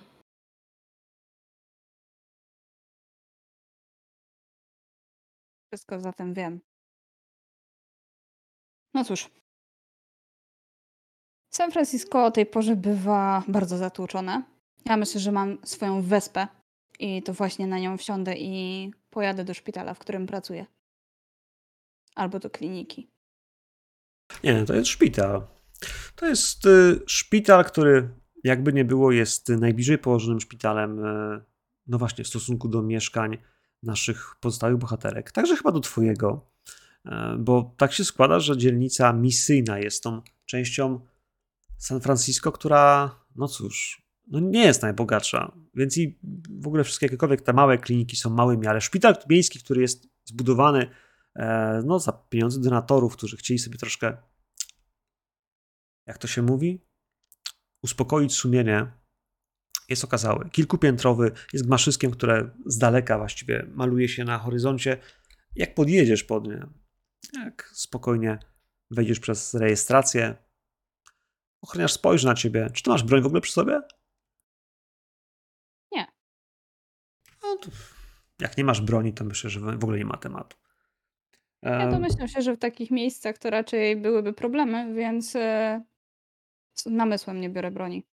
Wszystko 5.74 6.00
zatem 6.00 6.34
wiem. 6.34 6.60
No 8.94 9.06
cóż. 9.06 9.30
San 11.54 11.72
Francisco 11.72 12.26
o 12.26 12.32
tej 12.32 12.46
porze 12.46 12.76
bywa 12.76 13.44
bardzo 13.48 13.78
zatłoczone. 13.78 14.44
Ja 14.86 14.98
myślę, 14.98 15.22
że 15.22 15.32
mam 15.32 15.58
swoją 15.66 16.02
wespę 16.02 16.48
i 17.00 17.24
to 17.24 17.34
właśnie 17.34 17.68
na 17.68 17.80
nią 17.80 17.98
wsiądę 17.98 18.38
i 18.38 18.92
pojadę 19.12 19.44
do 19.44 19.54
szpitala, 19.54 19.94
w 19.94 20.00
którym 20.00 20.28
pracuję. 20.28 20.66
Albo 22.16 22.40
do 22.40 22.50
kliniki. 22.50 23.12
Nie, 24.44 24.66
to 24.66 24.76
jest 24.76 24.88
szpital. 24.88 25.48
To 26.16 26.26
jest 26.26 26.66
y, 26.66 27.00
szpital, 27.08 27.66
który 27.66 28.10
jakby 28.44 28.74
nie 28.74 28.86
było, 28.86 29.12
jest 29.12 29.50
najbliżej 29.50 29.98
położonym 29.98 30.42
szpitalem, 30.42 31.06
y, 31.06 31.42
no 31.88 31.98
właśnie, 31.98 32.24
w 32.24 32.28
stosunku 32.28 32.68
do 32.68 32.82
mieszkań 32.82 33.38
naszych 33.84 34.36
pozostałych 34.40 34.78
bohaterek. 34.78 35.32
Także 35.32 35.56
chyba 35.56 35.72
do 35.72 35.80
twojego, 35.80 36.52
y, 37.06 37.10
bo 37.38 37.76
tak 37.78 37.94
się 37.94 38.06
składa, 38.06 38.40
że 38.40 38.58
dzielnica 38.58 39.14
misyjna 39.14 39.80
jest 39.80 40.04
tą 40.04 40.22
częścią 40.46 41.00
San 41.78 42.02
Francisco, 42.02 42.52
która, 42.52 43.16
no 43.36 43.48
cóż, 43.48 44.02
no 44.28 44.40
nie 44.40 44.64
jest 44.64 44.82
najbogatsza, 44.82 45.58
więc 45.74 45.98
i 45.98 46.20
w 46.50 46.68
ogóle 46.68 46.84
wszystkie 46.84 47.06
jakiekolwiek 47.06 47.42
te 47.42 47.54
małe 47.54 47.78
kliniki 47.78 48.16
są 48.16 48.30
małymi, 48.30 48.68
ale 48.68 48.82
szpital 48.82 49.16
miejski, 49.30 49.60
który 49.60 49.82
jest 49.82 50.08
zbudowany 50.26 50.90
e, 51.36 51.82
no, 51.86 52.00
za 52.00 52.12
pieniądze 52.12 52.62
donatorów, 52.62 53.14
którzy 53.18 53.38
chcieli 53.38 53.60
sobie 53.60 53.78
troszkę 53.78 54.18
jak 56.08 56.18
to 56.18 56.28
się 56.28 56.42
mówi, 56.42 56.86
uspokoić 57.84 58.34
sumienie, 58.34 58.92
jest 59.90 60.04
okazały. 60.04 60.50
Kilkupiętrowy, 60.50 61.32
jest 61.54 61.66
gmaszyskiem, 61.66 62.12
które 62.12 62.52
z 62.66 62.78
daleka 62.78 63.18
właściwie 63.18 63.68
maluje 63.74 64.10
się 64.10 64.24
na 64.24 64.38
horyzoncie. 64.38 64.98
Jak 65.56 65.76
podjedziesz 65.76 66.24
pod 66.24 66.48
nie, 66.48 66.68
jak 67.34 67.72
spokojnie 67.74 68.40
wejdziesz 68.92 69.20
przez 69.20 69.54
rejestrację, 69.54 70.36
ochroniarz 71.62 71.94
spojrzy 71.94 72.28
na 72.28 72.34
ciebie. 72.34 72.70
Czy 72.74 72.84
ty 72.84 72.90
masz 72.90 73.04
broń 73.04 73.22
w 73.22 73.26
ogóle 73.26 73.42
przy 73.42 73.54
sobie? 73.54 73.82
To 77.62 77.72
jak 78.40 78.58
nie 78.58 78.64
masz 78.64 78.82
broni, 78.82 79.14
to 79.14 79.24
myślę, 79.24 79.50
że 79.50 79.60
w 79.60 79.84
ogóle 79.84 79.98
nie 79.98 80.06
ma 80.06 80.18
tematu. 80.18 80.58
Ja 81.62 81.88
E, 81.88 81.92
domyślam 81.92 82.28
się, 82.28 82.42
że 82.42 82.56
w 82.56 82.60
takich 82.60 82.92
miejscach 82.92 83.38
to 83.38 83.50
raczej 83.50 83.96
byłyby 83.96 84.34
problemy, 84.34 84.94
więc 84.94 85.36
e, 85.36 85.84
z 86.74 86.86
namysłem 86.86 87.42
nie 87.42 87.50
biorę 87.50 87.72
broni. 87.72 88.08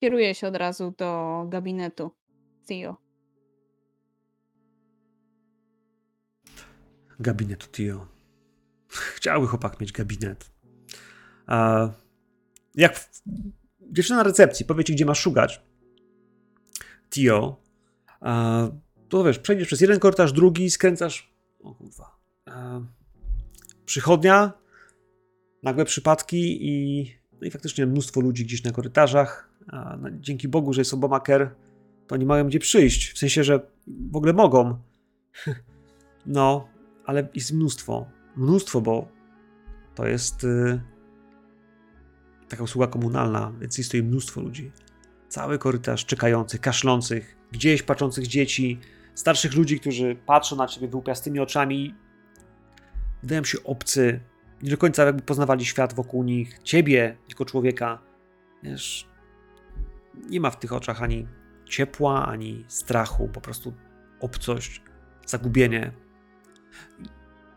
Kieruję 0.00 0.34
się 0.34 0.46
od 0.46 0.56
razu 0.56 0.94
do 0.98 1.44
gabinetu 1.48 2.10
Theo. 2.66 3.04
gabinetu 7.20 7.66
Tio. 7.66 8.06
Chciałby 8.88 9.46
chłopak 9.46 9.80
mieć 9.80 9.92
gabinet. 9.92 10.50
A 11.46 11.88
jak 12.74 13.10
dziewczyna 13.80 14.16
na 14.16 14.22
recepcji 14.22 14.66
powie 14.66 14.84
ci, 14.84 14.94
gdzie 14.94 15.04
masz 15.04 15.20
szukać, 15.20 15.62
Tio, 17.10 17.56
to 19.08 19.24
wiesz, 19.24 19.38
przejdziesz 19.38 19.66
przez 19.66 19.80
jeden 19.80 19.98
korytarz, 19.98 20.32
drugi, 20.32 20.70
skręcasz. 20.70 21.34
O 21.62 21.74
kurwa. 21.74 22.18
Przychodnia, 23.84 24.52
nagłe 25.62 25.84
przypadki 25.84 26.68
i, 26.68 27.04
no 27.40 27.46
i 27.46 27.50
faktycznie 27.50 27.86
mnóstwo 27.86 28.20
ludzi 28.20 28.44
gdzieś 28.44 28.64
na 28.64 28.72
korytarzach. 28.72 29.50
No, 29.72 30.10
dzięki 30.12 30.48
Bogu, 30.48 30.72
że 30.72 30.80
jest 30.80 30.94
Obamaker, 30.94 31.54
to 32.06 32.16
nie 32.16 32.26
mają 32.26 32.46
gdzie 32.46 32.58
przyjść. 32.58 33.12
W 33.12 33.18
sensie, 33.18 33.44
że 33.44 33.60
w 34.12 34.16
ogóle 34.16 34.32
mogą. 34.32 34.78
No, 36.26 36.68
ale 37.04 37.28
jest 37.34 37.52
mnóstwo. 37.52 38.06
Mnóstwo, 38.36 38.80
bo 38.80 39.08
to 39.94 40.06
jest 40.06 40.44
y, 40.44 40.80
taka 42.54 42.64
usługa 42.64 42.86
komunalna, 42.86 43.52
więc 43.60 43.78
jest 43.78 43.90
tutaj 43.90 44.02
mnóstwo 44.02 44.40
ludzi. 44.40 44.72
Cały 45.28 45.58
korytarz 45.58 46.06
czekających, 46.06 46.60
kaszlących, 46.60 47.36
gdzieś 47.52 47.82
patrzących 47.82 48.26
dzieci, 48.26 48.80
starszych 49.14 49.54
ludzi, 49.54 49.80
którzy 49.80 50.16
patrzą 50.26 50.56
na 50.56 50.66
ciebie 50.66 50.88
wyłupiastymi 50.88 51.40
oczami. 51.40 51.94
Wydają 53.22 53.44
się 53.44 53.58
obcy, 53.64 54.20
nie 54.62 54.70
do 54.70 54.76
końca 54.76 55.04
jakby 55.04 55.22
poznawali 55.22 55.64
świat 55.64 55.94
wokół 55.94 56.24
nich, 56.24 56.58
ciebie 56.62 57.16
jako 57.28 57.44
człowieka. 57.44 57.98
Wiesz, 58.62 59.08
nie 60.28 60.40
ma 60.40 60.50
w 60.50 60.58
tych 60.58 60.72
oczach 60.72 61.02
ani 61.02 61.28
ciepła, 61.64 62.26
ani 62.26 62.64
strachu, 62.68 63.28
po 63.28 63.40
prostu 63.40 63.74
obcość, 64.20 64.82
zagubienie, 65.26 65.92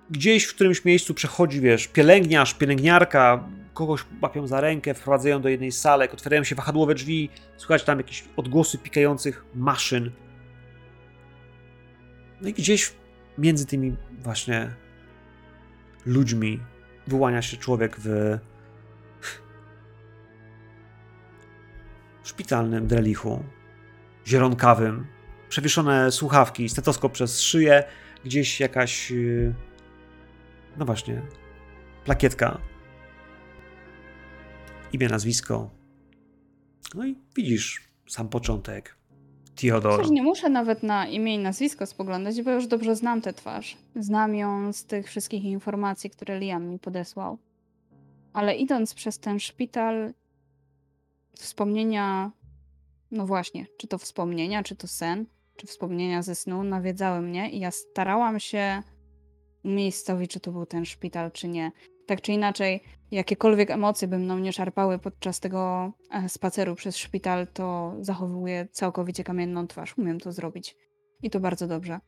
gdzieś 0.09 0.43
w 0.43 0.55
którymś 0.55 0.85
miejscu 0.85 1.13
przechodzi, 1.13 1.61
wiesz, 1.61 1.87
pielęgniarz, 1.87 2.53
pielęgniarka, 2.53 3.49
kogoś 3.77 4.05
łapią 4.21 4.47
za 4.47 4.61
rękę, 4.61 4.93
wprowadzają 4.93 5.41
do 5.41 5.49
jednej 5.49 5.71
salek, 5.71 6.13
otwierają 6.13 6.43
się 6.43 6.55
wahadłowe 6.55 6.95
drzwi, 6.95 7.29
słychać 7.57 7.83
tam 7.83 7.97
jakieś 7.97 8.25
odgłosy 8.37 8.77
pikających 8.77 9.45
maszyn. 9.55 10.11
No 12.41 12.49
i 12.49 12.53
gdzieś 12.53 12.93
między 13.37 13.65
tymi 13.65 13.95
właśnie 14.19 14.73
ludźmi 16.05 16.59
wyłania 17.07 17.41
się 17.41 17.57
człowiek 17.57 17.97
w 17.99 18.37
szpitalnym 22.23 22.87
drelichu, 22.87 23.43
zielonkawym, 24.27 25.05
przewieszone 25.49 26.11
słuchawki, 26.11 26.69
stetoskop 26.69 27.11
przez 27.11 27.41
szyję, 27.41 27.83
gdzieś 28.25 28.59
jakaś. 28.59 29.11
yy, 29.11 29.53
No 30.77 30.85
właśnie. 30.85 31.21
Plakietka. 32.05 32.76
Imię, 34.97 35.09
nazwisko. 35.09 35.69
No 36.95 37.05
i 37.05 37.15
widzisz 37.35 37.81
sam 38.07 38.29
początek. 38.29 38.97
Theodor. 39.55 40.11
Nie 40.11 40.23
muszę 40.23 40.49
nawet 40.49 40.83
na 40.83 41.07
imię 41.07 41.35
i 41.35 41.39
nazwisko 41.39 41.85
spoglądać, 41.85 42.41
bo 42.41 42.51
już 42.51 42.67
dobrze 42.67 42.95
znam 42.95 43.21
tę 43.21 43.33
twarz. 43.33 43.77
Znam 43.95 44.35
ją 44.35 44.73
z 44.73 44.85
tych 44.85 45.07
wszystkich 45.07 45.43
informacji, 45.43 46.09
które 46.09 46.39
Liam 46.39 46.67
mi 46.69 46.79
podesłał. 46.79 47.37
Ale 48.33 48.55
idąc 48.55 48.93
przez 48.93 49.19
ten 49.19 49.39
szpital, 49.39 50.13
wspomnienia, 51.35 52.31
no 53.11 53.25
właśnie, 53.25 53.65
czy 53.77 53.87
to 53.87 53.97
wspomnienia, 53.97 54.63
czy 54.63 54.75
to 54.75 54.87
sen, 54.87 55.25
czy 55.55 55.67
wspomnienia 55.67 56.21
ze 56.21 56.35
snu 56.35 56.63
nawiedzały 56.63 57.21
mnie 57.21 57.51
i 57.51 57.59
ja 57.59 57.71
starałam 57.71 58.39
się 58.39 58.83
umiejscowić, 59.63 60.31
czy 60.31 60.39
to 60.39 60.51
był 60.51 60.65
ten 60.65 60.85
szpital, 60.85 61.31
czy 61.31 61.47
nie. 61.47 61.71
Tak 62.07 62.21
czy 62.21 62.31
inaczej, 62.31 62.83
jakiekolwiek 63.11 63.71
emocje 63.71 64.07
by 64.07 64.17
mną 64.17 64.39
nie 64.39 64.53
szarpały 64.53 64.99
podczas 64.99 65.39
tego 65.39 65.91
e, 66.11 66.29
spaceru 66.29 66.75
przez 66.75 66.97
szpital, 66.97 67.47
to 67.47 67.95
zachowuję 67.99 68.67
całkowicie 68.71 69.23
kamienną 69.23 69.67
twarz. 69.67 69.97
Umiem 69.97 70.19
to 70.19 70.31
zrobić. 70.31 70.75
I 71.23 71.29
to 71.29 71.39
bardzo 71.39 71.67
dobrze. 71.67 71.99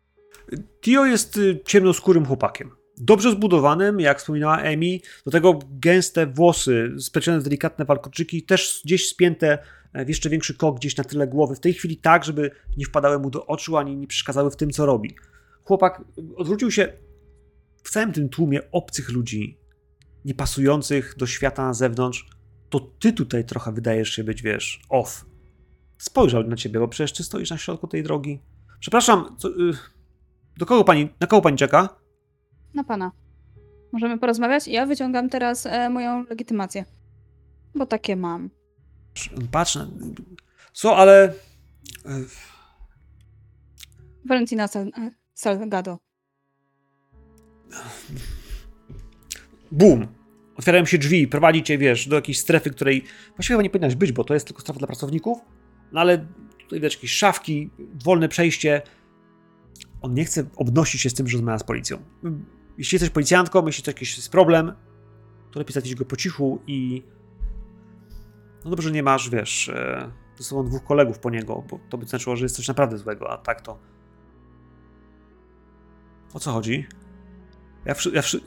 Tio 0.81 1.05
jest 1.05 1.37
y, 1.37 1.59
ciemnoskórym 1.65 2.25
chłopakiem. 2.25 2.71
Dobrze 2.97 3.31
zbudowanym, 3.31 3.99
jak 3.99 4.19
wspominała 4.19 4.61
Emi. 4.61 5.01
Do 5.25 5.31
tego 5.31 5.59
gęste 5.69 6.27
włosy, 6.27 6.95
splecione 6.99 7.39
w 7.39 7.43
delikatne 7.43 7.85
walkoczyki, 7.85 8.43
też 8.43 8.81
gdzieś 8.85 9.09
spięte 9.09 9.57
e, 9.93 10.05
w 10.05 10.09
jeszcze 10.09 10.29
większy 10.29 10.57
kok 10.57 10.77
gdzieś 10.77 10.97
na 10.97 11.03
tyle 11.03 11.27
głowy. 11.27 11.55
W 11.55 11.59
tej 11.59 11.73
chwili 11.73 11.97
tak, 11.97 12.23
żeby 12.23 12.51
nie 12.77 12.85
wpadały 12.85 13.19
mu 13.19 13.29
do 13.29 13.45
oczu, 13.45 13.77
ani 13.77 13.95
nie 13.95 14.07
przeszkadzały 14.07 14.51
w 14.51 14.55
tym, 14.55 14.69
co 14.69 14.85
robi. 14.85 15.15
Chłopak 15.63 16.01
odwrócił 16.35 16.71
się 16.71 16.93
w 17.83 17.89
całym 17.89 18.13
tym 18.13 18.29
tłumie 18.29 18.71
obcych 18.71 19.09
ludzi, 19.09 19.58
niepasujących 20.25 21.15
do 21.17 21.27
świata 21.27 21.65
na 21.65 21.73
zewnątrz. 21.73 22.29
To 22.69 22.79
ty 22.79 23.13
tutaj 23.13 23.45
trochę 23.45 23.71
wydajesz 23.71 24.09
się 24.09 24.23
być, 24.23 24.41
wiesz, 24.41 24.81
off. 24.89 25.25
Spojrzał 25.97 26.43
na 26.43 26.55
ciebie, 26.55 26.79
bo 26.79 26.87
przecież 26.87 27.13
ty 27.13 27.23
stoisz 27.23 27.49
na 27.49 27.57
środku 27.57 27.87
tej 27.87 28.03
drogi. 28.03 28.39
Przepraszam, 28.79 29.35
co, 29.37 29.49
y, 29.49 29.73
do 30.57 30.65
kogo 30.65 30.83
pani, 30.83 31.09
na 31.19 31.27
kogo 31.27 31.41
pani 31.41 31.57
czeka? 31.57 31.89
Na 32.73 32.83
pana. 32.83 33.11
Możemy 33.91 34.19
porozmawiać? 34.19 34.67
Ja 34.67 34.85
wyciągam 34.85 35.29
teraz 35.29 35.65
e, 35.65 35.89
moją 35.89 36.23
legitymację. 36.29 36.85
Bo 37.75 37.85
takie 37.85 38.15
mam. 38.15 38.49
Patrz 39.51 39.75
na... 39.75 39.87
Co, 40.73 40.97
ale... 40.97 41.33
e, 42.05 42.21
Valentina 44.25 44.67
Sal- 44.67 45.11
Salgado. 45.33 45.97
Bum! 49.71 50.07
Otwierają 50.55 50.85
się 50.85 50.97
drzwi, 50.97 51.27
prowadzi 51.27 51.63
cię, 51.63 51.77
wiesz, 51.77 52.07
do 52.07 52.15
jakiejś 52.15 52.39
strefy, 52.39 52.69
której 52.69 53.03
właściwie 53.35 53.53
chyba 53.53 53.63
nie 53.63 53.69
powinnaś 53.69 53.95
być, 53.95 54.11
bo 54.11 54.23
to 54.23 54.33
jest 54.33 54.47
tylko 54.47 54.61
strefa 54.61 54.79
dla 54.79 54.87
pracowników, 54.87 55.37
no 55.91 55.99
ale 55.99 56.17
tutaj 56.59 56.79
widać 56.79 56.95
jakieś 56.95 57.11
szafki, 57.11 57.69
wolne 58.05 58.29
przejście. 58.29 58.81
On 60.01 60.13
nie 60.13 60.25
chce 60.25 60.43
obnosić 60.55 61.01
się 61.01 61.09
z 61.09 61.13
tym, 61.13 61.27
że 61.27 61.37
rozmawia 61.37 61.57
z 61.59 61.63
policją. 61.63 61.97
Jeśli 62.77 62.95
jesteś 62.95 63.09
policjantką, 63.09 63.65
jeśli 63.65 63.83
to 63.83 63.91
jakiś 63.91 64.17
jest 64.17 64.31
problem, 64.31 64.73
to 65.51 65.59
lepiej 65.59 65.73
załatwić 65.73 65.95
go 65.95 66.05
po 66.05 66.15
cichu 66.15 66.61
i... 66.67 67.03
No 68.65 68.69
dobrze, 68.69 68.91
nie 68.91 69.03
masz, 69.03 69.29
wiesz, 69.29 69.69
e, 69.69 70.11
ze 70.37 70.43
sobą 70.43 70.65
dwóch 70.65 70.83
kolegów 70.83 71.19
po 71.19 71.29
niego, 71.29 71.63
bo 71.69 71.79
to 71.89 71.97
by 71.97 72.05
znaczyło, 72.05 72.35
że 72.35 72.45
jest 72.45 72.55
coś 72.55 72.67
naprawdę 72.67 72.97
złego, 72.97 73.31
a 73.31 73.37
tak 73.37 73.61
to... 73.61 73.79
O 76.33 76.39
co 76.39 76.51
chodzi? 76.51 76.87
Ja, 77.85 77.93
wszy- 77.93 78.11
ja 78.13 78.21
wszy- 78.21 78.41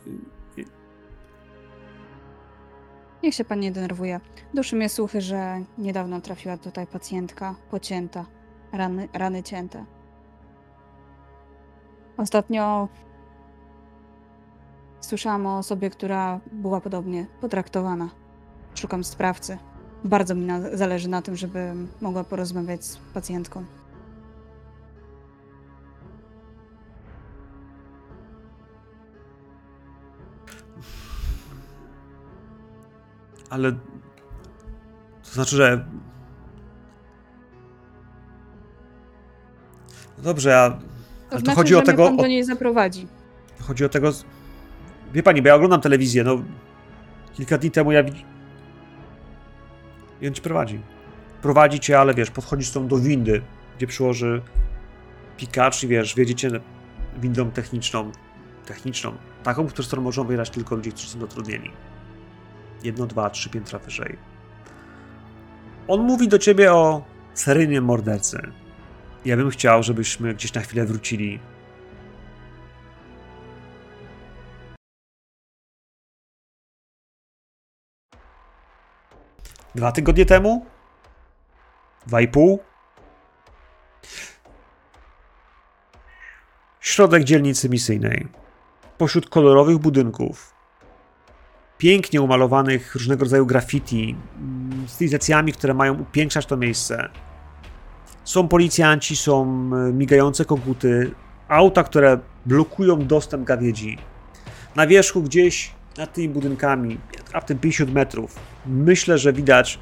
Niech 3.23 3.35
się 3.35 3.45
pan 3.45 3.61
nie 3.61 3.73
denerwuje. 3.73 4.21
Duszy 4.55 4.77
mnie 4.77 4.89
słuchy, 4.89 5.21
że 5.21 5.63
niedawno 5.79 6.21
trafiła 6.21 6.57
tutaj 6.57 6.87
pacjentka 6.87 7.55
pocięta. 7.71 8.27
Rany, 8.73 9.09
rany 9.13 9.43
cięte. 9.43 9.85
Ostatnio 12.17 12.89
słyszałam 15.01 15.47
o 15.47 15.59
osobie, 15.59 15.91
która 15.91 16.41
była 16.53 16.81
podobnie 16.81 17.27
potraktowana. 17.41 18.09
Szukam 18.75 19.05
sprawcy. 19.05 19.59
Bardzo 20.05 20.35
mi 20.35 20.45
na, 20.45 20.77
zależy 20.77 21.09
na 21.09 21.23
tym, 21.23 21.37
żeby 21.37 21.75
mogła 22.01 22.25
porozmawiać 22.25 22.85
z 22.85 22.97
pacjentką. 22.97 23.65
Ale 33.53 33.73
to 35.23 35.31
znaczy, 35.33 35.57
że. 35.57 35.85
No 40.19 40.25
dobrze, 40.25 40.61
a. 40.61 40.71
To 40.71 40.77
Ale 41.31 41.31
to 41.31 41.39
znaczy, 41.39 41.57
chodzi 41.57 41.73
że 41.73 41.79
o 41.79 41.83
tego. 41.83 42.05
pan 42.05 42.15
O, 42.19 42.23
do 42.23 42.27
niej 42.29 42.45
zaprowadzi. 42.45 43.07
chodzi 43.61 43.85
o 43.85 43.89
tego. 43.89 44.13
z- 44.13 44.25
Wie 45.13 45.23
pani, 45.23 45.43
bo 45.43 45.49
ja 45.49 45.55
oglądam 45.55 45.81
telewizję, 45.81 46.25
no. 46.25 46.43
Kilka 47.35 47.59
dni 47.59 47.71
temu 47.71 47.93
ja. 47.93 48.03
I 50.21 50.29
on 50.29 50.35
ci 50.35 50.43
prowadzi. 50.43 50.81
Prowadzi 51.43 51.81
cię, 51.81 51.99
ale 52.01 52.15
wiesz, 52.15 52.31
podchodzisz 52.31 52.71
tą 52.71 52.89
do 52.89 52.99
windy, 52.99 53.43
gdzie 53.77 53.87
przyłoży 53.87 54.43
pikacz 55.37 55.83
i 55.83 55.89
wiesz, 55.89 56.15
wiedziecie 56.15 56.51
windą 57.21 57.51
techniczną. 57.51 58.13
Techniczną. 58.67 59.13
Taką, 59.43 59.67
przez 59.67 59.87
którą 59.87 60.03
możą 60.03 60.25
wyjechać 60.25 60.51
tylko 60.51 60.75
ludzie, 60.77 60.91
którzy 60.91 61.09
są 61.09 61.21
zatrudnieni. 61.21 61.71
Jedno, 62.85 63.07
dwa, 63.07 63.31
trzy 63.31 63.51
piętra 63.51 63.79
wyżej. 63.79 64.19
On 65.89 66.01
mówi 66.01 66.29
do 66.29 66.39
ciebie 66.39 66.73
o 66.73 67.03
seryjnym 67.35 67.85
mordercy. 67.85 68.53
Ja 69.25 69.37
bym 69.37 69.51
chciał, 69.51 69.83
żebyśmy 69.83 70.35
gdzieś 70.35 70.55
na 70.55 70.61
chwilę 70.61 70.85
wrócili. 70.87 71.41
Dwa 79.75 79.93
tygodnie 79.93 80.27
temu? 80.27 80.67
Dwa 82.07 82.21
i 82.21 82.29
pół? 82.29 82.63
Środek 86.81 87.25
dzielnicy 87.25 87.69
misyjnej. 87.69 88.29
Pośród 88.99 89.29
kolorowych 89.29 89.79
budynków, 89.79 90.55
pięknie 91.83 92.23
umalowanych 92.23 92.95
różnego 92.95 93.25
rodzaju 93.25 93.47
graffiti, 93.47 94.17
mm, 94.39 94.89
stylizacjami, 94.89 95.53
które 95.53 95.75
mają 95.75 95.95
upiększać 95.95 96.47
to 96.47 96.57
miejsce. 96.57 97.09
Są 98.25 98.49
policjanci, 98.49 99.17
są 99.17 99.43
e, 99.75 99.93
migające 99.93 100.45
koguty, 100.45 101.11
auta, 101.49 101.85
które 101.85 102.19
blokują 102.47 103.07
dostęp 103.07 103.45
gawiedzi. 103.45 103.99
Na 104.77 104.87
wierzchu 104.87 105.23
gdzieś 105.23 105.73
nad 105.99 106.13
tymi 106.13 106.29
budynkami, 106.29 106.99
raptem 107.33 107.59
50 107.59 107.93
metrów, 107.93 108.37
myślę, 108.67 109.19
że 109.19 109.33
widać 109.33 109.79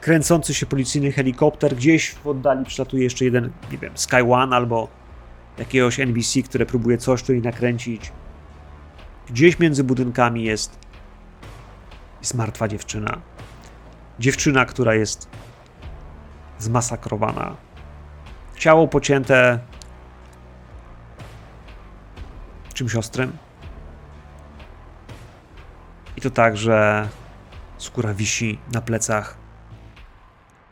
kręcący 0.00 0.54
się 0.54 0.66
policyjny 0.66 1.12
helikopter. 1.12 1.76
Gdzieś 1.76 2.10
w 2.10 2.26
oddali 2.26 2.64
przylatuje 2.64 3.04
jeszcze 3.04 3.24
jeden, 3.24 3.50
nie 3.72 3.78
wiem, 3.78 3.92
Sky 3.94 4.22
One 4.30 4.56
albo 4.56 4.88
jakiegoś 5.58 6.00
NBC, 6.00 6.42
które 6.42 6.66
próbuje 6.66 6.98
coś 6.98 7.22
tu 7.22 7.32
nakręcić. 7.32 8.12
Gdzieś 9.30 9.58
między 9.58 9.84
budynkami 9.84 10.44
jest, 10.44 10.81
jest 12.22 12.34
martwa 12.34 12.68
dziewczyna. 12.68 13.20
Dziewczyna, 14.18 14.64
która 14.64 14.94
jest 14.94 15.28
zmasakrowana. 16.58 17.56
Ciało 18.56 18.88
pocięte 18.88 19.58
czymś 22.74 22.94
ostrym. 22.94 23.38
I 26.16 26.20
to 26.20 26.30
tak, 26.30 26.56
że 26.56 27.08
skóra 27.78 28.14
wisi 28.14 28.58
na 28.72 28.80
plecach. 28.80 29.36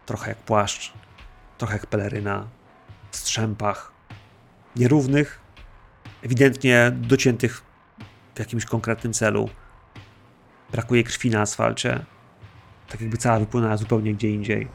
Trochę 0.06 0.28
jak 0.28 0.38
płaszcz, 0.38 0.92
trochę 1.58 1.74
jak 1.74 1.86
peleryna, 1.86 2.48
w 3.10 3.16
strzępach, 3.16 3.92
nierównych, 4.76 5.40
ewidentnie 6.22 6.90
dociętych 6.94 7.62
w 8.34 8.38
jakimś 8.38 8.64
konkretnym 8.64 9.12
celu. 9.12 9.48
Brakuje 10.72 11.04
krwi 11.04 11.30
na 11.30 11.40
asfalcie. 11.40 12.04
Tak 12.88 13.00
jakby 13.00 13.16
cała 13.16 13.38
wypłynęła 13.38 13.76
zupełnie 13.76 14.14
gdzie 14.14 14.30
indziej. 14.30 14.68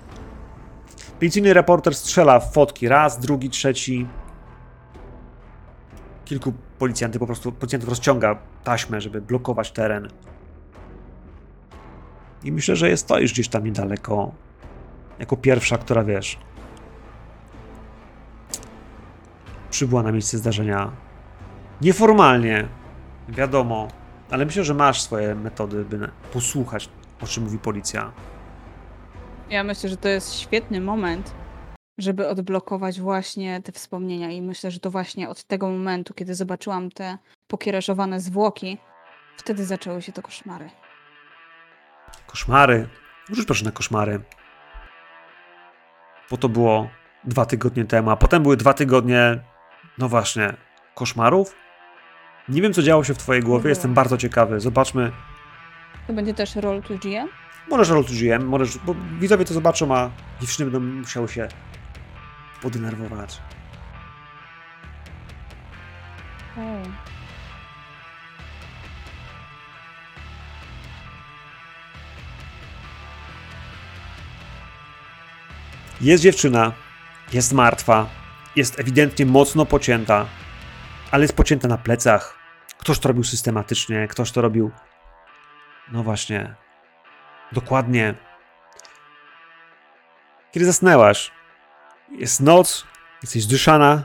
Policyjny 1.20 1.54
reporter 1.54 1.96
strzela 1.96 2.40
w 2.40 2.54
fotki. 2.54 2.88
Raz, 2.88 3.20
drugi, 3.20 3.50
trzeci. 3.50 4.08
Kilku 6.26 6.54
policjantów 6.80 7.20
po 7.20 7.26
prostu, 7.26 7.52
policjantów 7.52 7.90
rozciąga 7.90 8.38
taśmę, 8.64 9.02
żeby 9.02 9.22
blokować 9.22 9.72
teren. 9.72 10.08
I 12.44 12.52
myślę, 12.52 12.76
że 12.76 12.90
jest 12.90 13.04
stoisz 13.04 13.34
gdzieś 13.34 13.48
tam 13.48 13.64
niedaleko. 13.64 14.32
Jako 15.20 15.38
pierwsza, 15.38 15.78
która 15.78 16.04
wiesz. 16.04 16.40
Przybyła 19.70 20.04
na 20.04 20.12
miejsce 20.12 20.38
zdarzenia. 20.38 20.92
Nieformalnie, 21.82 22.68
wiadomo, 23.30 23.88
ale 24.36 24.46
myślę, 24.46 24.64
że 24.64 24.74
masz 24.74 25.02
swoje 25.02 25.36
metody, 25.36 25.86
by 25.86 26.10
posłuchać, 26.34 26.90
o 27.22 27.28
czym 27.28 27.44
mówi 27.44 27.60
policja. 27.60 28.12
Ja 29.50 29.64
myślę, 29.64 29.90
że 29.90 29.98
to 29.98 30.10
jest 30.10 30.34
świetny 30.34 30.82
moment, 30.82 31.34
żeby 31.98 32.28
odblokować 32.28 33.00
właśnie 33.00 33.62
te 33.62 33.72
wspomnienia 33.72 34.32
i 34.32 34.42
myślę, 34.42 34.72
że 34.72 34.80
to 34.80 34.92
właśnie 34.92 35.30
od 35.30 35.44
tego 35.44 35.70
momentu, 35.70 36.14
kiedy 36.14 36.36
zobaczyłam 36.36 36.92
te 36.92 37.18
pokiereszowane 37.48 38.20
zwłoki, 38.20 38.78
wtedy 39.38 39.66
zaczęły 39.66 40.02
się 40.02 40.12
te 40.12 40.22
koszmary. 40.22 40.70
Koszmary. 42.28 42.88
Rzuć 43.30 43.46
proszę 43.46 43.66
na 43.66 43.72
koszmary. 43.72 44.22
Bo 46.32 46.38
to 46.38 46.50
było 46.50 46.90
dwa 47.24 47.46
tygodnie 47.46 47.86
temu, 47.86 48.10
a 48.10 48.16
potem 48.16 48.44
były 48.44 48.58
dwa 48.58 48.74
tygodnie, 48.74 49.40
no 49.98 50.10
właśnie, 50.10 50.54
koszmarów? 50.96 51.65
Nie 52.50 52.62
wiem, 52.62 52.74
co 52.74 52.82
działo 52.82 53.04
się 53.04 53.14
w 53.14 53.18
twojej 53.18 53.44
głowie, 53.44 53.70
jestem 53.70 53.94
bardzo 53.94 54.18
ciekawy. 54.18 54.60
Zobaczmy. 54.60 55.12
To 56.08 56.14
będzie 56.14 56.34
też 56.34 56.56
roll 56.56 56.82
to 56.82 56.94
GM? 56.94 57.28
Możesz 57.70 57.90
roll 57.90 58.06
to 58.06 58.12
GM, 58.14 58.46
możesz, 58.46 58.78
bo 58.78 58.96
widzowie 59.20 59.46
to 59.46 59.54
zobaczą, 59.54 59.96
a 59.96 60.10
dziewczyny 60.42 60.72
będą 60.72 60.88
musiały 60.88 61.30
się 61.30 61.48
podenerwować. 62.62 63.42
Okej. 66.52 66.92
Jest 76.02 76.24
dziewczyna, 76.24 76.72
jest 77.34 77.54
martwa, 77.54 78.10
jest 78.56 78.80
ewidentnie 78.80 79.26
mocno 79.26 79.66
pocięta, 79.66 80.26
ale 81.16 81.24
jest 81.24 81.36
pocięta 81.36 81.68
na 81.68 81.78
plecach. 81.78 82.38
Ktoś 82.78 83.00
to 83.00 83.08
robił 83.08 83.24
systematycznie, 83.24 84.08
ktoś 84.08 84.32
to 84.32 84.42
robił. 84.42 84.72
No 85.92 86.04
właśnie. 86.04 86.56
Dokładnie. 87.52 88.14
Kiedy 90.52 90.66
zasnęłaś, 90.66 91.32
jest 92.12 92.42
noc, 92.42 92.86
jesteś 93.22 93.44
zdyszana, 93.44 94.04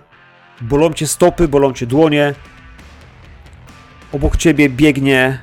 bolą 0.60 0.92
cię 0.92 1.06
stopy, 1.06 1.48
bolą 1.48 1.72
cię 1.72 1.86
dłonie. 1.86 2.34
Obok 4.12 4.36
ciebie 4.36 4.68
biegnie 4.68 5.42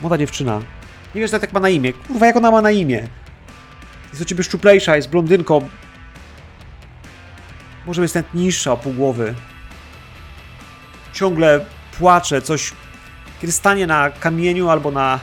młoda 0.00 0.18
dziewczyna. 0.18 0.60
Nie 1.14 1.20
wiesz, 1.20 1.32
jak 1.32 1.52
ma 1.52 1.60
na 1.60 1.68
imię. 1.68 1.92
Kurwa, 1.92 2.26
jak 2.26 2.36
ona 2.36 2.50
ma 2.50 2.62
na 2.62 2.70
imię? 2.70 3.08
Jest 4.08 4.20
do 4.20 4.24
ciebie 4.24 4.44
szczuplejsza, 4.44 4.96
jest 4.96 5.10
blondynką. 5.10 5.68
Może 7.86 8.02
jest 8.02 8.14
nawet 8.14 8.34
niższa 8.34 8.72
o 8.72 8.76
pół 8.76 8.92
głowy. 8.92 9.34
Ciągle 11.12 11.64
płacze, 11.98 12.42
coś. 12.42 12.72
Kiedy 13.40 13.52
stanie 13.52 13.86
na 13.86 14.10
kamieniu 14.10 14.68
albo 14.68 14.90
na 14.90 15.20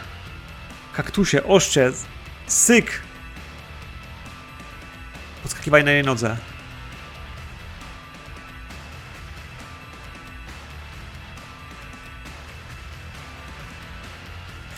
kaktusie, 0.94 1.44
oszcze, 1.44 1.92
syk. 2.48 3.02
Podskakiwaj 5.44 5.84
na 5.84 5.92
jej 5.92 6.04
nodze. 6.04 6.38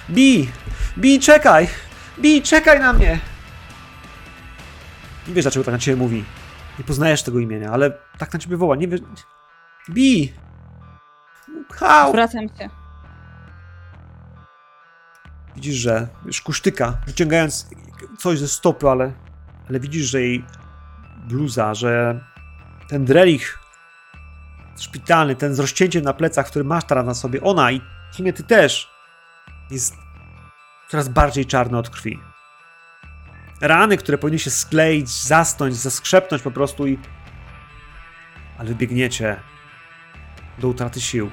Bi! 0.10 0.50
Bi, 0.98 1.20
czekaj! 1.20 1.68
Bi, 2.18 2.42
czekaj 2.42 2.80
na 2.80 2.94
mnie! 2.94 3.20
Nie 5.28 5.34
wiesz, 5.34 5.44
dlaczego 5.44 5.64
tak 5.66 5.74
na 5.74 5.80
ciebie 5.80 5.98
mówi. 5.98 6.24
Nie 6.80 6.86
poznajesz 6.86 7.24
tego 7.24 7.40
imienia, 7.40 7.72
ale 7.72 7.92
tak 8.18 8.34
na 8.34 8.40
ciebie 8.40 8.58
woła. 8.58 8.76
Nie 8.76 8.88
wiesz. 8.88 9.02
Bi! 9.90 10.34
Hał! 11.74 12.10
Zwracam 12.10 12.48
się. 12.48 12.70
Widzisz, 15.56 15.76
że 15.76 16.08
już 16.26 16.42
kusztyka, 16.42 16.98
wyciągając 17.08 17.68
coś 18.18 18.40
ze 18.40 18.48
stopy, 18.48 18.90
ale, 18.90 19.14
ale 19.70 19.80
widzisz, 19.80 20.06
że 20.06 20.22
jej 20.22 20.46
bluza, 21.28 21.74
że 21.74 22.24
ten 22.90 23.06
drelich 23.06 23.60
szpitalny, 24.78 25.36
ten 25.36 25.56
z 25.56 25.60
rozcięciem 25.60 26.04
na 26.04 26.14
plecach, 26.14 26.48
który 26.48 26.66
masz 26.66 26.84
teraz 26.84 27.06
na 27.06 27.14
sobie, 27.14 27.42
ona 27.42 27.72
i 27.72 27.82
w 28.12 28.16
sumie 28.16 28.34
ty 28.34 28.44
też, 28.44 28.92
jest 29.72 29.96
coraz 30.90 31.10
bardziej 31.10 31.46
czarny 31.46 31.78
od 31.78 31.90
krwi. 31.90 32.20
Rany, 33.62 33.98
które 33.98 34.18
powinny 34.18 34.40
się 34.40 34.50
skleić, 34.50 35.10
zasnąć, 35.10 35.76
zaskrzepnąć 35.76 36.44
po 36.44 36.52
prostu 36.52 36.88
i... 36.88 37.00
Ale 38.58 38.76
biegniecie 38.76 39.40
do 40.58 40.68
utraty 40.68 41.02
sił. 41.02 41.32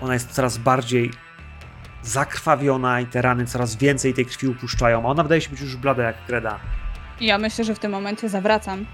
Ona 0.00 0.14
jest 0.14 0.30
coraz 0.30 0.58
bardziej 0.58 1.10
zakrwawiona 2.02 3.00
i 3.00 3.06
te 3.06 3.22
rany 3.22 3.46
coraz 3.46 3.76
więcej 3.76 4.14
tej 4.14 4.26
krwi 4.26 4.48
upuszczają, 4.48 5.02
a 5.02 5.08
ona 5.08 5.22
wydaje 5.22 5.40
się 5.40 5.50
być 5.50 5.60
już 5.60 5.76
blada 5.76 6.02
jak 6.02 6.26
kreda. 6.26 6.58
Ja 7.20 7.38
myślę, 7.38 7.64
że 7.64 7.74
w 7.74 7.78
tym 7.78 7.92
momencie 7.92 8.28
zawracam, 8.28 8.86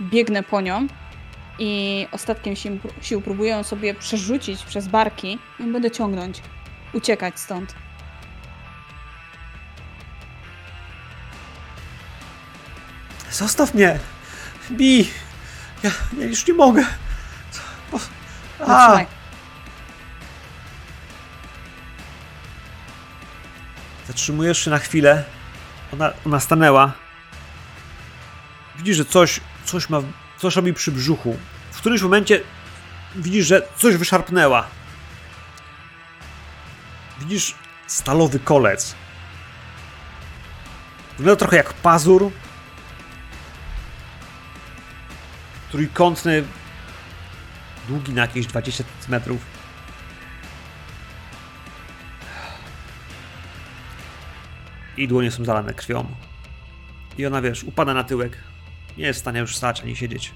biegnę 0.00 0.42
po 0.42 0.60
nią 0.60 0.86
i 1.58 2.06
ostatkiem 2.12 2.56
sił, 2.56 2.78
sił 3.00 3.20
próbuję 3.20 3.64
sobie 3.64 3.94
przerzucić 3.94 4.64
przez 4.64 4.88
barki 4.88 5.38
i 5.60 5.62
będę 5.62 5.90
ciągnąć, 5.90 6.42
uciekać 6.92 7.40
stąd. 7.40 7.74
Zostaw 13.30 13.74
mnie! 13.74 13.98
Bi! 14.70 15.08
Ja, 15.82 15.90
ja 16.18 16.26
już 16.26 16.46
nie 16.46 16.54
mogę. 16.54 16.84
O, 17.92 17.98
A, 18.60 18.66
Zatrzymaj. 18.66 19.06
Zatrzymujesz 24.08 24.64
się 24.64 24.70
na 24.70 24.78
chwilę. 24.78 25.24
Ona, 25.92 26.12
ona 26.26 26.40
stanęła. 26.40 26.92
Widzisz, 28.78 28.96
że 28.96 29.04
coś 29.04 29.40
coś 29.66 29.88
ma, 29.90 30.00
coś 30.38 30.56
robi 30.56 30.74
przy 30.74 30.92
brzuchu. 30.92 31.36
W 31.72 31.78
którymś 31.78 32.02
momencie 32.02 32.40
widzisz, 33.16 33.46
że 33.46 33.62
coś 33.76 33.96
wyszarpnęła. 33.96 34.66
Widzisz 37.20 37.54
stalowy 37.86 38.38
kolec. 38.38 38.94
Wygląda 41.18 41.38
trochę 41.38 41.56
jak 41.56 41.72
pazur. 41.74 42.30
Trójkątny, 45.70 46.44
długi 47.88 48.12
na 48.12 48.22
jakieś 48.22 48.46
20 48.46 48.84
metrów. 49.08 49.55
I 54.96 55.08
dłonie 55.08 55.30
są 55.30 55.44
zalane 55.44 55.74
krwią. 55.74 56.06
I 57.18 57.26
ona, 57.26 57.42
wiesz, 57.42 57.64
upada 57.64 57.94
na 57.94 58.04
tyłek. 58.04 58.38
Nie 58.98 59.04
jest 59.04 59.18
w 59.18 59.20
stanie 59.20 59.40
już 59.40 59.56
stać 59.56 59.80
ani 59.80 59.96
siedzieć. 59.96 60.32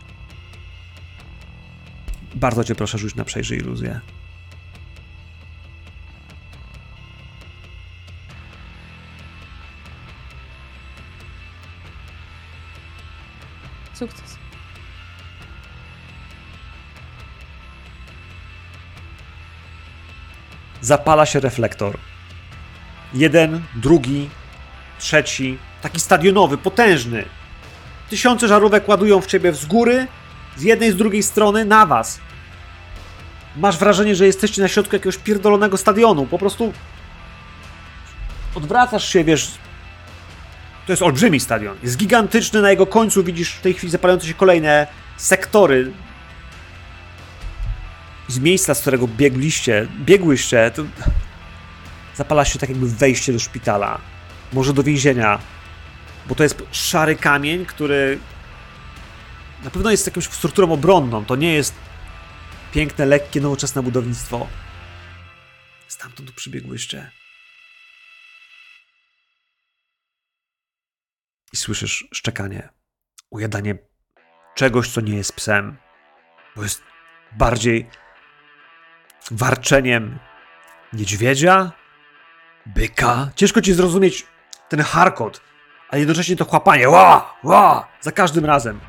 Bardzo 2.35 2.65
cię 2.65 2.75
proszę, 2.75 2.99
rzuć 2.99 3.15
na 3.15 3.25
przejrzyj 3.25 3.59
iluzję. 3.59 4.01
Sukces. 13.95 14.39
Zapala 20.81 21.27
się 21.27 21.41
reflektor. 21.41 21.99
Jeden, 23.15 23.63
drugi, 23.75 24.31
trzeci. 25.01 25.59
Taki 25.83 26.01
stadionowy, 26.01 26.59
potężny. 26.59 27.25
Tysiące 28.11 28.49
żarówek 28.49 28.89
ładują 28.89 29.21
w 29.21 29.27
ciebie 29.27 29.53
z 29.53 29.67
góry, 29.67 30.07
z 30.57 30.63
jednej, 30.63 30.93
z 30.93 30.97
drugiej 30.97 31.23
strony, 31.23 31.65
na 31.65 31.87
was. 31.87 32.21
Masz 33.57 33.79
wrażenie, 33.79 34.15
że 34.17 34.27
jesteście 34.27 34.63
na 34.63 34.69
środku 34.69 34.97
jakiegoś 34.97 35.17
pierdolonego 35.17 35.77
stadionu. 35.77 36.27
Po 36.27 36.39
prostu 36.39 36.73
odwracasz 38.55 39.09
się, 39.09 39.25
wiesz. 39.25 39.51
To 40.87 40.93
jest 40.93 41.03
olbrzymi 41.03 41.41
stadion. 41.41 41.77
Jest 41.83 41.97
gigantyczny, 41.97 42.63
na 42.63 42.71
jego 42.71 42.87
końcu 42.87 43.25
widzisz 43.25 43.53
w 43.53 43.61
tej 43.61 43.75
chwili 43.75 43.91
zapalające 43.91 44.27
się 44.27 44.35
kolejne 44.35 44.87
sektory. 45.17 45.93
Z 48.29 48.39
miejsca, 48.39 48.75
z 48.75 48.81
którego 48.81 49.09
biegliście, 49.09 49.89
biegłyście, 50.01 50.71
to 50.75 50.83
zapala 52.17 52.45
się 52.45 52.59
tak 52.59 52.69
jakby 52.69 52.89
wejście 52.89 53.33
do 53.33 53.39
szpitala. 53.39 54.01
Może 54.53 54.73
do 54.73 54.83
więzienia. 54.83 55.39
Bo 56.27 56.35
to 56.35 56.43
jest 56.43 56.63
szary 56.73 57.17
kamień, 57.17 57.67
który 57.67 58.19
na 59.65 59.71
pewno 59.71 59.91
jest 59.91 60.07
jakąś 60.07 60.25
strukturą 60.25 60.73
obronną. 60.73 61.25
To 61.25 61.37
nie 61.37 61.55
jest 61.55 61.75
piękne, 62.73 63.07
lekkie, 63.07 63.41
nowoczesne 63.41 63.83
budownictwo. 63.83 64.47
Stamtąd 65.89 66.29
tu 66.29 66.35
przybiegłyście. 66.35 67.11
I 71.53 71.57
słyszysz 71.57 72.09
szczekanie, 72.13 72.69
ujadanie 73.31 73.79
czegoś, 74.55 74.89
co 74.91 75.01
nie 75.01 75.17
jest 75.17 75.33
psem. 75.33 75.77
Bo 76.57 76.63
jest 76.63 76.83
bardziej 77.33 77.87
warczeniem 79.31 80.19
niedźwiedzia, 80.93 81.73
byka. 82.67 83.31
Ciężko 83.37 83.61
ci 83.61 83.75
zrozumieć 83.75 84.27
ten 84.71 84.81
harkot, 84.81 85.41
ale 85.89 85.99
jednocześnie 85.99 86.37
to 86.37 86.45
chłapanie. 86.45 86.89
Ła, 86.89 87.35
ła, 87.45 87.89
za 88.01 88.13
każdym 88.13 88.45
razem. 88.45 88.81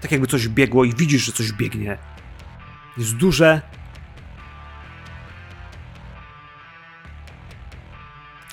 Tak 0.00 0.12
jakby 0.12 0.26
coś 0.26 0.48
biegło 0.48 0.84
i 0.84 0.94
widzisz, 0.94 1.22
że 1.22 1.32
coś 1.32 1.52
biegnie. 1.52 1.98
Jest 2.96 3.16
duże. 3.16 3.60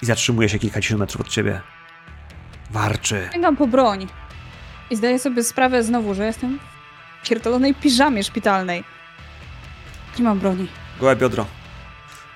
I 0.01 0.05
zatrzymuje 0.05 0.49
się 0.49 0.59
kilkadziesiąt 0.59 0.99
metrów 0.99 1.21
od 1.21 1.27
ciebie. 1.27 1.61
Warczy. 2.69 3.29
Sięgam 3.33 3.57
po 3.57 3.67
broń. 3.67 4.07
I 4.89 4.95
zdaję 4.95 5.19
sobie 5.19 5.43
sprawę 5.43 5.83
znowu, 5.83 6.13
że 6.13 6.25
jestem 6.25 6.59
w 7.23 7.27
pierdolonej 7.29 7.75
piżamie 7.75 8.23
szpitalnej. 8.23 8.83
Nie 10.17 10.23
mam 10.25 10.39
broni. 10.39 10.67
Gołe 10.99 11.15
biodro. 11.15 11.45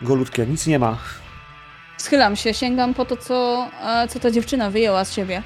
Golutkie, 0.02 0.46
nic 0.46 0.68
nie 0.68 0.80
ma. 0.80 0.98
Schylam 2.04 2.36
się, 2.36 2.54
sięgam 2.54 2.94
po 2.94 3.06
to, 3.06 3.18
co, 3.18 3.68
e, 3.84 4.08
co 4.08 4.20
ta 4.20 4.32
dziewczyna 4.32 4.70
wyjęła 4.70 5.06
z 5.06 5.14
siebie. 5.14 5.42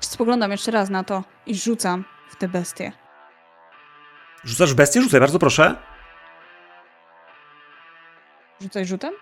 Spoglądam 0.00 0.50
jeszcze 0.50 0.70
raz 0.70 0.90
na 0.90 1.04
to 1.04 1.24
i 1.46 1.54
rzucam 1.54 2.04
w 2.30 2.36
tę 2.36 2.48
bestię. 2.48 2.92
Rzucasz 4.44 4.74
bestię? 4.74 5.02
Rzucaj, 5.02 5.20
bardzo 5.20 5.38
proszę. 5.38 5.76
Rzucaj 8.60 8.86
rzutem? 8.86 9.14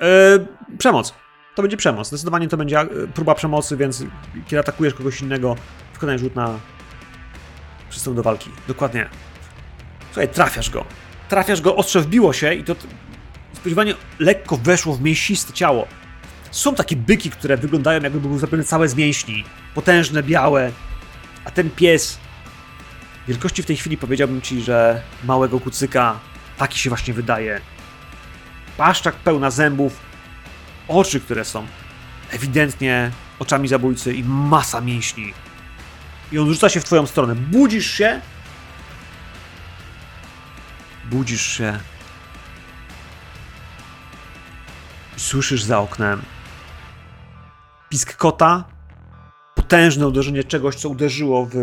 Yy, 0.00 0.76
przemoc. 0.78 1.14
To 1.54 1.62
będzie 1.62 1.76
przemoc. 1.76 2.08
Zdecydowanie 2.08 2.48
to 2.48 2.56
będzie 2.56 2.80
e, 2.80 2.86
próba 3.14 3.34
przemocy, 3.34 3.76
więc 3.76 4.04
kiedy 4.46 4.60
atakujesz 4.60 4.94
kogoś 4.94 5.20
innego, 5.20 5.56
wykonaj 5.94 6.18
rzut 6.18 6.36
na 6.36 6.58
przystęp 7.90 8.16
do 8.16 8.22
walki. 8.22 8.50
Dokładnie. 8.68 9.08
Słuchaj, 10.12 10.28
trafiasz 10.28 10.70
go. 10.70 10.84
Trafiasz 11.28 11.60
go, 11.60 11.76
ostrze 11.76 12.00
wbiło 12.00 12.32
się 12.32 12.54
i 12.54 12.64
to 12.64 12.74
spodziewanie 13.58 13.94
lekko 14.18 14.56
weszło 14.56 14.94
w 14.94 15.02
mięsiste 15.02 15.52
ciało. 15.52 15.86
Są 16.50 16.74
takie 16.74 16.96
byki, 16.96 17.30
które 17.30 17.56
wyglądają 17.56 18.00
jakby 18.02 18.20
były 18.20 18.38
zrobione 18.38 18.64
całe 18.64 18.88
z 18.88 18.94
mięśni. 18.94 19.44
Potężne, 19.74 20.22
białe. 20.22 20.72
A 21.44 21.50
ten 21.50 21.70
pies 21.70 22.18
wielkości 23.28 23.62
w 23.62 23.66
tej 23.66 23.76
chwili 23.76 23.96
powiedziałbym 23.96 24.40
ci, 24.40 24.60
że 24.62 25.02
małego 25.24 25.60
kucyka 25.60 26.18
taki 26.58 26.78
się 26.78 26.90
właśnie 26.90 27.14
wydaje. 27.14 27.60
Paszczak 28.76 29.14
pełna 29.14 29.50
zębów, 29.50 30.00
oczy, 30.88 31.20
które 31.20 31.44
są 31.44 31.66
ewidentnie 32.30 33.10
oczami 33.38 33.68
zabójcy 33.68 34.14
i 34.14 34.24
masa 34.24 34.80
mięśni. 34.80 35.32
I 36.32 36.38
on 36.38 36.48
rzuca 36.48 36.68
się 36.68 36.80
w 36.80 36.84
twoją 36.84 37.06
stronę. 37.06 37.34
Budzisz 37.34 37.90
się. 37.90 38.20
Budzisz 41.04 41.46
się. 41.46 41.78
Słyszysz 45.18 45.62
za 45.62 45.78
oknem 45.78 46.22
pisk 47.88 48.16
kota, 48.16 48.64
potężne 49.54 50.08
uderzenie 50.08 50.44
czegoś, 50.44 50.74
co 50.74 50.88
uderzyło 50.88 51.48
w 51.52 51.54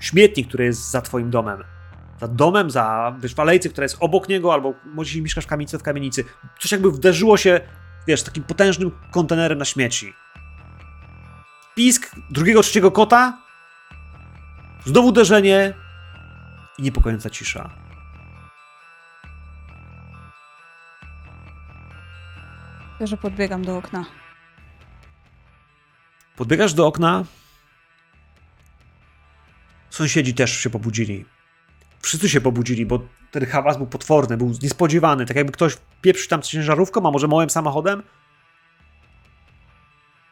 śmietnik, 0.00 0.48
który 0.48 0.64
jest 0.64 0.90
za 0.90 1.00
twoim 1.00 1.30
domem. 1.30 1.64
Za 2.20 2.28
domem, 2.28 2.70
za 2.70 3.16
wiesz, 3.20 3.34
w 3.34 3.40
alejce, 3.40 3.68
która 3.68 3.84
jest 3.84 3.96
obok 4.00 4.28
niego, 4.28 4.52
albo 4.52 4.74
może 4.84 5.20
mieszkasz 5.20 5.44
w 5.44 5.48
kamienicy, 5.48 5.78
w 5.78 5.82
kamienicy. 5.82 6.24
Coś 6.58 6.72
jakby 6.72 6.90
wderzyło 6.90 7.36
się, 7.36 7.60
wiesz, 8.06 8.22
takim 8.22 8.42
potężnym 8.42 8.90
kontenerem 9.10 9.58
na 9.58 9.64
śmieci. 9.64 10.14
Pisk 11.76 12.16
drugiego, 12.30 12.62
trzeciego 12.62 12.90
kota. 12.90 13.38
Znowu 14.86 15.08
uderzenie 15.08 15.74
i 16.78 16.82
niepokojąca 16.82 17.30
cisza. 17.30 17.87
Że 23.06 23.16
podbiegam 23.16 23.64
do 23.64 23.78
okna. 23.78 24.04
Podbiegasz 26.36 26.74
do 26.74 26.86
okna. 26.86 27.24
Sąsiedzi 29.90 30.34
też 30.34 30.58
się 30.58 30.70
pobudzili. 30.70 31.24
Wszyscy 32.02 32.28
się 32.28 32.40
pobudzili, 32.40 32.86
bo 32.86 33.00
ten 33.30 33.46
hałas 33.46 33.76
był 33.76 33.86
potworny, 33.86 34.36
był 34.36 34.52
niespodziewany. 34.62 35.26
Tak 35.26 35.36
jakby 35.36 35.52
ktoś 35.52 35.76
pieprzy 36.02 36.28
tam 36.28 36.42
ciężarówką, 36.42 37.08
a 37.08 37.10
może 37.10 37.28
małym 37.28 37.50
samochodem. 37.50 38.02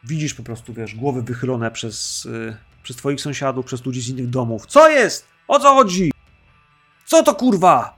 Widzisz 0.03 0.33
po 0.33 0.43
prostu, 0.43 0.73
wiesz, 0.73 0.95
głowy 0.95 1.21
wychylone 1.21 1.71
przez, 1.71 2.25
y, 2.25 2.57
przez 2.83 2.97
twoich 2.97 3.21
sąsiadów, 3.21 3.65
przez 3.65 3.85
ludzi 3.85 4.01
z 4.01 4.09
innych 4.09 4.29
domów. 4.29 4.65
Co 4.65 4.89
jest? 4.89 5.27
O 5.47 5.59
co 5.59 5.73
chodzi? 5.73 6.11
Co 7.05 7.23
to 7.23 7.35
kurwa? 7.35 7.96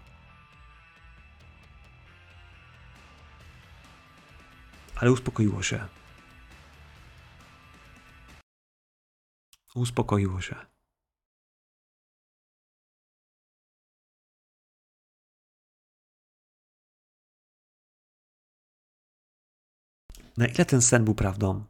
Ale 5.00 5.12
uspokoiło 5.12 5.64
się. 5.64 5.88
Uspokoiło 9.76 10.42
się. 10.42 10.56
Na 20.38 20.48
ile 20.48 20.66
ten 20.66 20.82
sen 20.82 21.06
był 21.06 21.16
prawdą? 21.16 21.66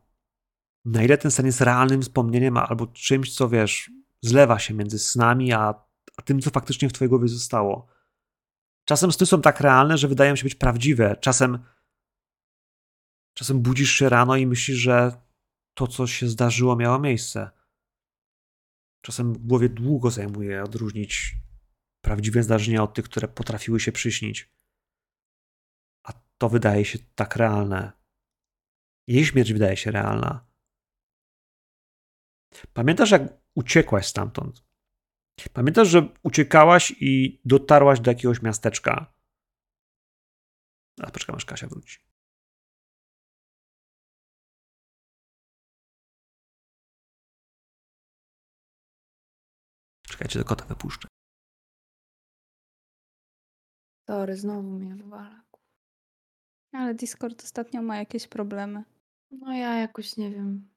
Na 0.86 1.04
ile 1.04 1.18
ten 1.18 1.32
sen 1.32 1.46
jest 1.46 1.62
realnym 1.62 2.02
wspomnieniem 2.02 2.58
albo 2.58 2.88
czymś, 2.88 3.36
co 3.36 3.50
wiesz, 3.50 3.92
zlewa 4.22 4.60
się 4.60 4.74
między 4.74 5.00
snami, 5.00 5.54
a, 5.54 5.74
a 6.18 6.22
tym, 6.22 6.42
co 6.42 6.50
faktycznie 6.50 6.90
w 6.90 6.94
twojej 6.94 7.10
głowie 7.10 7.28
zostało? 7.28 7.88
Czasem 8.86 9.12
sny 9.12 9.26
są 9.26 9.42
tak 9.42 9.62
realne, 9.62 9.98
że 9.98 10.08
wydają 10.08 10.36
się 10.36 10.44
być 10.44 10.56
prawdziwe. 10.56 11.16
Czasem, 11.22 11.60
czasem 13.40 13.62
budzisz 13.62 13.92
się 13.92 14.10
rano 14.10 14.36
i 14.36 14.48
myślisz, 14.48 14.78
że 14.78 15.22
to, 15.74 15.88
co 15.88 16.08
się 16.08 16.28
zdarzyło, 16.28 16.76
miało 16.76 17.00
miejsce. 17.00 17.52
Czasem 19.02 19.34
w 19.34 19.38
głowie 19.38 19.70
długo 19.70 20.12
zajmuje 20.12 20.64
odróżnić 20.64 21.36
prawdziwe 22.02 22.44
zdarzenia 22.44 22.84
od 22.84 22.94
tych, 22.94 23.06
które 23.06 23.28
potrafiły 23.28 23.80
się 23.80 23.92
przyśnić. 23.92 24.50
A 26.04 26.14
to 26.38 26.50
wydaje 26.50 26.86
się 26.86 27.00
tak 27.16 27.36
realne. 27.36 27.92
Jej 29.08 29.26
śmierć 29.26 29.54
wydaje 29.54 29.78
się 29.78 29.92
realna. 29.92 30.48
Pamiętasz, 32.74 33.12
jak 33.12 33.22
uciekłaś 33.56 34.08
stamtąd? 34.08 34.64
Pamiętasz, 35.54 35.88
że 35.88 36.10
uciekałaś 36.24 36.94
i 37.00 37.42
dotarłaś 37.46 38.00
do 38.00 38.12
jakiegoś 38.12 38.42
miasteczka? 38.42 39.14
A 41.02 41.12
poczekam, 41.12 41.36
aż 41.36 41.46
Kasia 41.46 41.68
wróci. 41.68 42.09
Czekajcie, 50.20 50.40
do 50.40 50.46
kota 50.46 50.66
wypuszczę. 50.66 51.08
Sorry, 54.10 54.36
znowu 54.38 54.62
mnie 54.70 54.96
wywala. 54.96 55.44
Ale 56.74 56.96
Discord 56.96 57.44
ostatnio 57.44 57.82
ma 57.82 57.98
jakieś 57.98 58.28
problemy. 58.28 58.84
No 59.32 59.54
ja 59.54 59.80
jakoś 59.80 60.18
nie 60.18 60.32
wiem. 60.32 60.70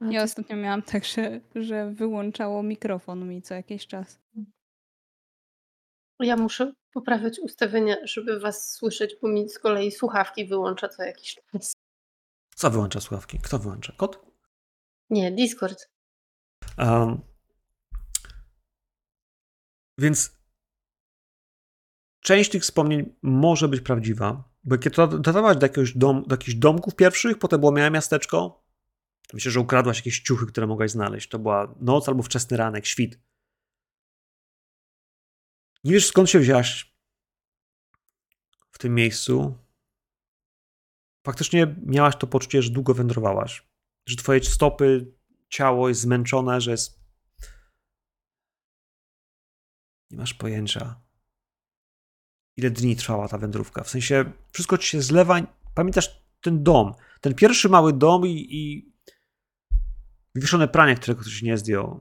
Ale 0.00 0.12
Ja 0.12 0.20
to- 0.20 0.24
ostatnio 0.24 0.56
miałam 0.56 0.82
tak, 0.82 1.04
że, 1.04 1.40
że 1.54 1.90
wyłączało 1.90 2.62
mikrofon 2.62 3.28
mi 3.28 3.42
co 3.42 3.54
jakiś 3.54 3.86
czas. 3.86 4.20
Ja 6.20 6.36
muszę 6.36 6.72
poprawiać 6.92 7.38
ustawienia, 7.38 7.96
żeby 8.04 8.40
was 8.40 8.72
słyszeć, 8.72 9.16
bo 9.22 9.28
mi 9.28 9.48
z 9.48 9.58
kolei 9.58 9.92
słuchawki 9.92 10.46
wyłącza 10.46 10.88
co 10.88 11.02
jakiś 11.02 11.34
czas. 11.34 11.72
Co 12.56 12.70
wyłącza 12.70 13.00
słuchawki? 13.00 13.38
Kto 13.38 13.58
wyłącza? 13.58 13.92
Kot? 13.96 14.26
Nie, 15.10 15.32
Discord. 15.32 15.88
Um, 16.78 17.31
więc 20.02 20.36
część 22.20 22.50
tych 22.50 22.62
wspomnień 22.62 23.14
może 23.22 23.68
być 23.68 23.80
prawdziwa, 23.80 24.52
bo 24.64 24.78
kiedy 24.78 24.96
to 24.96 25.06
do, 25.06 25.32
dom, 25.94 26.22
do 26.22 26.34
jakichś 26.34 26.54
domków 26.54 26.96
pierwszych, 26.96 27.38
potem 27.38 27.60
było 27.60 27.72
miałe 27.72 27.90
miasteczko, 27.90 28.64
to 29.28 29.36
myślę, 29.36 29.50
że 29.52 29.60
ukradłaś 29.60 29.96
jakieś 29.96 30.20
ciuchy, 30.20 30.46
które 30.46 30.66
mogłaś 30.66 30.90
znaleźć. 30.90 31.28
To 31.28 31.38
była 31.38 31.74
noc 31.80 32.08
albo 32.08 32.22
wczesny 32.22 32.56
ranek, 32.56 32.86
świt. 32.86 33.20
Nie 35.84 35.92
wiesz 35.92 36.06
skąd 36.06 36.30
się 36.30 36.38
wzięłaś 36.38 36.94
w 38.70 38.78
tym 38.78 38.94
miejscu. 38.94 39.58
Faktycznie 41.26 41.76
miałaś 41.86 42.16
to 42.16 42.26
poczucie, 42.26 42.62
że 42.62 42.70
długo 42.70 42.94
wędrowałaś. 42.94 43.66
Że 44.06 44.16
twoje 44.16 44.44
stopy, 44.44 45.14
ciało 45.48 45.88
jest 45.88 46.00
zmęczone, 46.00 46.60
że 46.60 46.70
jest. 46.70 47.01
Nie 50.12 50.18
masz 50.18 50.34
pojęcia, 50.34 51.00
ile 52.56 52.70
dni 52.70 52.96
trwała 52.96 53.28
ta 53.28 53.38
wędrówka. 53.38 53.84
W 53.84 53.90
sensie 53.90 54.32
wszystko 54.52 54.78
ci 54.78 54.88
się 54.88 55.02
zlewa. 55.02 55.40
Pamiętasz 55.74 56.22
ten 56.40 56.62
dom, 56.62 56.94
ten 57.20 57.34
pierwszy 57.34 57.68
mały 57.68 57.92
dom 57.92 58.26
i, 58.26 58.46
i 58.50 58.92
pranie, 60.72 60.94
którego 60.94 61.20
ktoś 61.20 61.42
nie 61.42 61.58
zdjął, 61.58 62.00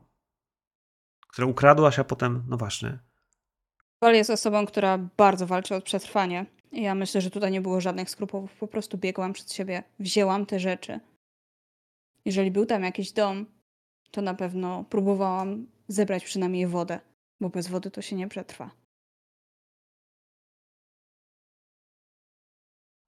które 1.28 1.48
ukradłaś, 1.48 2.00
a 2.00 2.04
potem, 2.04 2.44
no 2.48 2.58
właśnie. 2.58 3.00
Wal 4.02 4.16
jest 4.16 4.30
osobą, 4.30 4.66
która 4.66 4.98
bardzo 4.98 5.48
walczy 5.48 5.76
o 5.76 5.82
przetrwanie. 5.82 6.46
Ja 6.72 6.96
myślę, 6.96 7.22
że 7.22 7.32
tutaj 7.32 7.52
nie 7.52 7.62
było 7.62 7.82
żadnych 7.82 8.10
skrupułów. 8.10 8.56
Po 8.56 8.68
prostu 8.68 8.98
biegłam 8.98 9.34
przed 9.34 9.54
siebie, 9.54 9.84
wzięłam 10.00 10.46
te 10.46 10.60
rzeczy. 10.60 11.00
Jeżeli 12.26 12.52
był 12.52 12.66
tam 12.66 12.84
jakiś 12.84 13.12
dom, 13.12 13.46
to 14.12 14.22
na 14.22 14.34
pewno 14.34 14.84
próbowałam 14.84 15.68
zebrać 15.88 16.24
przynajmniej 16.24 16.68
wodę, 16.68 17.00
bo 17.42 17.50
bez 17.50 17.68
wody 17.68 17.92
to 17.92 18.02
się 18.02 18.16
nie 18.16 18.28
przetrwa. 18.28 18.72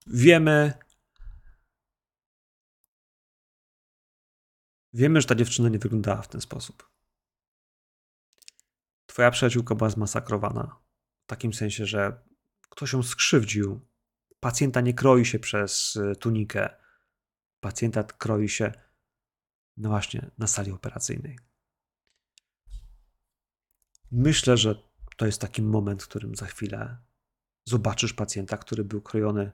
Wiemy. 0.07 0.73
Wiemy, 4.93 5.21
że 5.21 5.27
ta 5.27 5.35
dziewczyna 5.35 5.69
nie 5.69 5.79
wyglądała 5.79 6.21
w 6.21 6.27
ten 6.27 6.41
sposób. 6.41 6.89
Twoja 9.05 9.31
przyjaciółka 9.31 9.75
była 9.75 9.89
zmasakrowana. 9.89 10.79
W 11.23 11.27
takim 11.27 11.53
sensie, 11.53 11.85
że 11.85 12.23
ktoś 12.69 12.93
ją 12.93 13.03
skrzywdził. 13.03 13.87
Pacjenta 14.39 14.81
nie 14.81 14.93
kroi 14.93 15.25
się 15.25 15.39
przez 15.39 15.95
y, 15.95 16.15
tunikę. 16.15 16.69
Pacjenta 17.59 18.03
kroi 18.03 18.49
się, 18.49 18.71
no 19.77 19.89
właśnie, 19.89 20.31
na 20.37 20.47
sali 20.47 20.71
operacyjnej. 20.71 21.39
Myślę, 24.13 24.57
że 24.57 24.75
to 25.17 25.25
jest 25.25 25.41
taki 25.41 25.61
moment, 25.61 26.03
w 26.03 26.07
którym 26.07 26.35
za 26.35 26.45
chwilę 26.45 26.97
zobaczysz 27.65 28.13
pacjenta, 28.13 28.57
który 28.57 28.83
był 28.83 29.01
krojony 29.01 29.51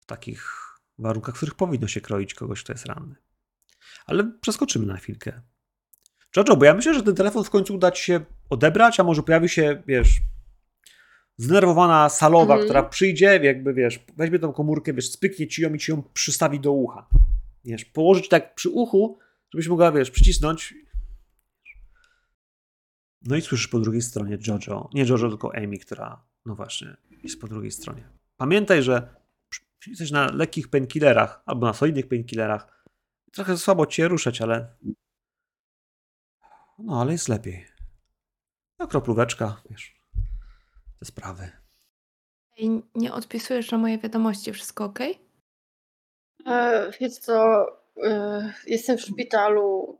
w 0.00 0.06
takich 0.06 0.50
warunkach, 0.98 1.34
w 1.34 1.36
których 1.36 1.54
powinno 1.54 1.88
się 1.88 2.00
kroić 2.00 2.34
kogoś, 2.34 2.62
kto 2.62 2.72
jest 2.72 2.86
ranny. 2.86 3.14
Ale 4.06 4.32
przeskoczymy 4.40 4.86
na 4.86 4.96
chwilkę. 4.96 5.40
Jojo, 6.36 6.56
bo 6.56 6.64
ja 6.64 6.74
myślę, 6.74 6.94
że 6.94 7.02
ten 7.02 7.14
telefon 7.14 7.44
w 7.44 7.50
końcu 7.50 7.74
uda 7.74 7.90
ci 7.90 8.04
się 8.04 8.20
odebrać, 8.50 9.00
a 9.00 9.04
może 9.04 9.22
pojawi 9.22 9.48
się, 9.48 9.82
wiesz, 9.86 10.08
zdenerwowana 11.36 12.08
salowa, 12.08 12.54
Mhm. 12.54 12.64
która 12.64 12.82
przyjdzie, 12.82 13.40
jakby, 13.42 13.74
wiesz, 13.74 14.00
weźmie 14.16 14.38
tą 14.38 14.52
komórkę, 14.52 14.92
wiesz, 14.92 15.10
spyknie 15.10 15.46
ci 15.48 15.62
ją 15.62 15.74
i 15.74 15.78
ci 15.78 15.90
ją 15.90 16.02
przystawi 16.02 16.60
do 16.60 16.72
ucha. 16.72 17.08
Wiesz, 17.64 17.84
położyć 17.84 18.28
tak 18.28 18.54
przy 18.54 18.70
uchu, 18.70 19.18
żebyś 19.52 19.68
mogła, 19.68 19.92
wiesz, 19.92 20.10
przycisnąć. 20.10 20.74
No 23.24 23.36
i 23.36 23.42
słyszysz 23.42 23.68
po 23.68 23.78
drugiej 23.78 24.02
stronie 24.02 24.38
Jojo. 24.46 24.90
Nie 24.94 25.04
Jojo, 25.04 25.28
tylko 25.28 25.56
Amy, 25.56 25.78
która, 25.78 26.24
no 26.46 26.54
właśnie, 26.54 26.96
jest 27.22 27.40
po 27.40 27.48
drugiej 27.48 27.70
stronie. 27.70 28.08
Pamiętaj, 28.36 28.82
że 28.82 29.16
jesteś 29.86 30.10
na 30.10 30.32
lekkich 30.32 30.68
painkillerach 30.68 31.42
albo 31.46 31.66
na 31.66 31.72
solidnych 31.72 32.08
painkillerach. 32.08 32.84
Trochę 33.32 33.56
słabo 33.56 33.86
cię 33.86 34.08
ruszać, 34.08 34.42
ale. 34.42 34.76
No, 36.78 37.00
ale 37.00 37.12
jest 37.12 37.28
lepiej. 37.28 37.66
No, 38.78 38.88
kroplóweczka, 38.88 39.62
wiesz. 39.70 40.00
Te 40.98 41.04
sprawy. 41.04 41.50
Ej, 42.58 42.82
nie 42.94 43.12
odpisujesz 43.12 43.70
na 43.70 43.78
moje 43.78 43.98
wiadomości, 43.98 44.52
wszystko 44.52 44.84
ok? 44.84 44.98
E, 46.46 46.90
wiesz 47.00 47.18
co, 47.18 47.66
e, 48.04 48.52
jestem 48.66 48.98
w 48.98 49.00
szpitalu. 49.00 49.98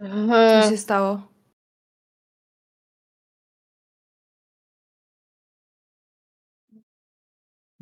Co 0.00 0.70
się 0.70 0.76
stało? 0.76 1.38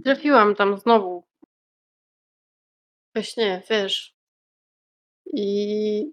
trafiłam 0.07 0.55
tam 0.55 0.79
znowu. 0.79 1.25
We 3.14 3.23
śnie, 3.23 3.62
wiesz. 3.71 4.14
I 5.27 6.12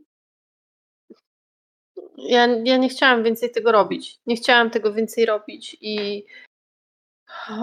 ja, 2.18 2.48
ja 2.48 2.78
nie 2.78 2.90
chciałam 2.90 3.24
więcej 3.24 3.52
tego 3.52 3.72
robić. 3.72 4.20
Nie 4.26 4.36
chciałam 4.36 4.70
tego 4.70 4.94
więcej 4.94 5.26
robić 5.26 5.78
i 5.82 6.26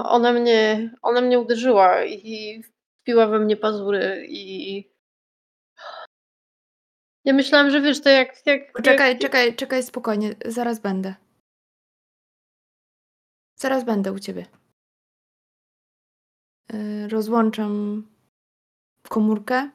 ona 0.04 0.32
mnie, 0.32 0.90
ona 1.02 1.20
mnie 1.20 1.38
uderzyła 1.38 2.04
i 2.04 2.62
wpiła 3.00 3.26
we 3.26 3.38
mnie 3.38 3.56
pazury 3.56 4.26
i 4.28 4.89
ja 7.24 7.32
myślałam, 7.32 7.70
że 7.70 7.80
wiesz, 7.80 8.00
to 8.00 8.08
jak... 8.08 8.46
jak 8.46 8.82
Czekaj, 8.82 9.10
jak... 9.12 9.20
czekaj, 9.20 9.56
czekaj, 9.56 9.82
spokojnie, 9.82 10.34
zaraz 10.44 10.80
będę. 10.80 11.14
Zaraz 13.56 13.84
będę 13.84 14.12
u 14.12 14.18
ciebie. 14.18 14.46
Yy, 16.72 17.08
Rozłączam 17.08 18.02
komórkę. 19.08 19.70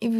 I 0.00 0.12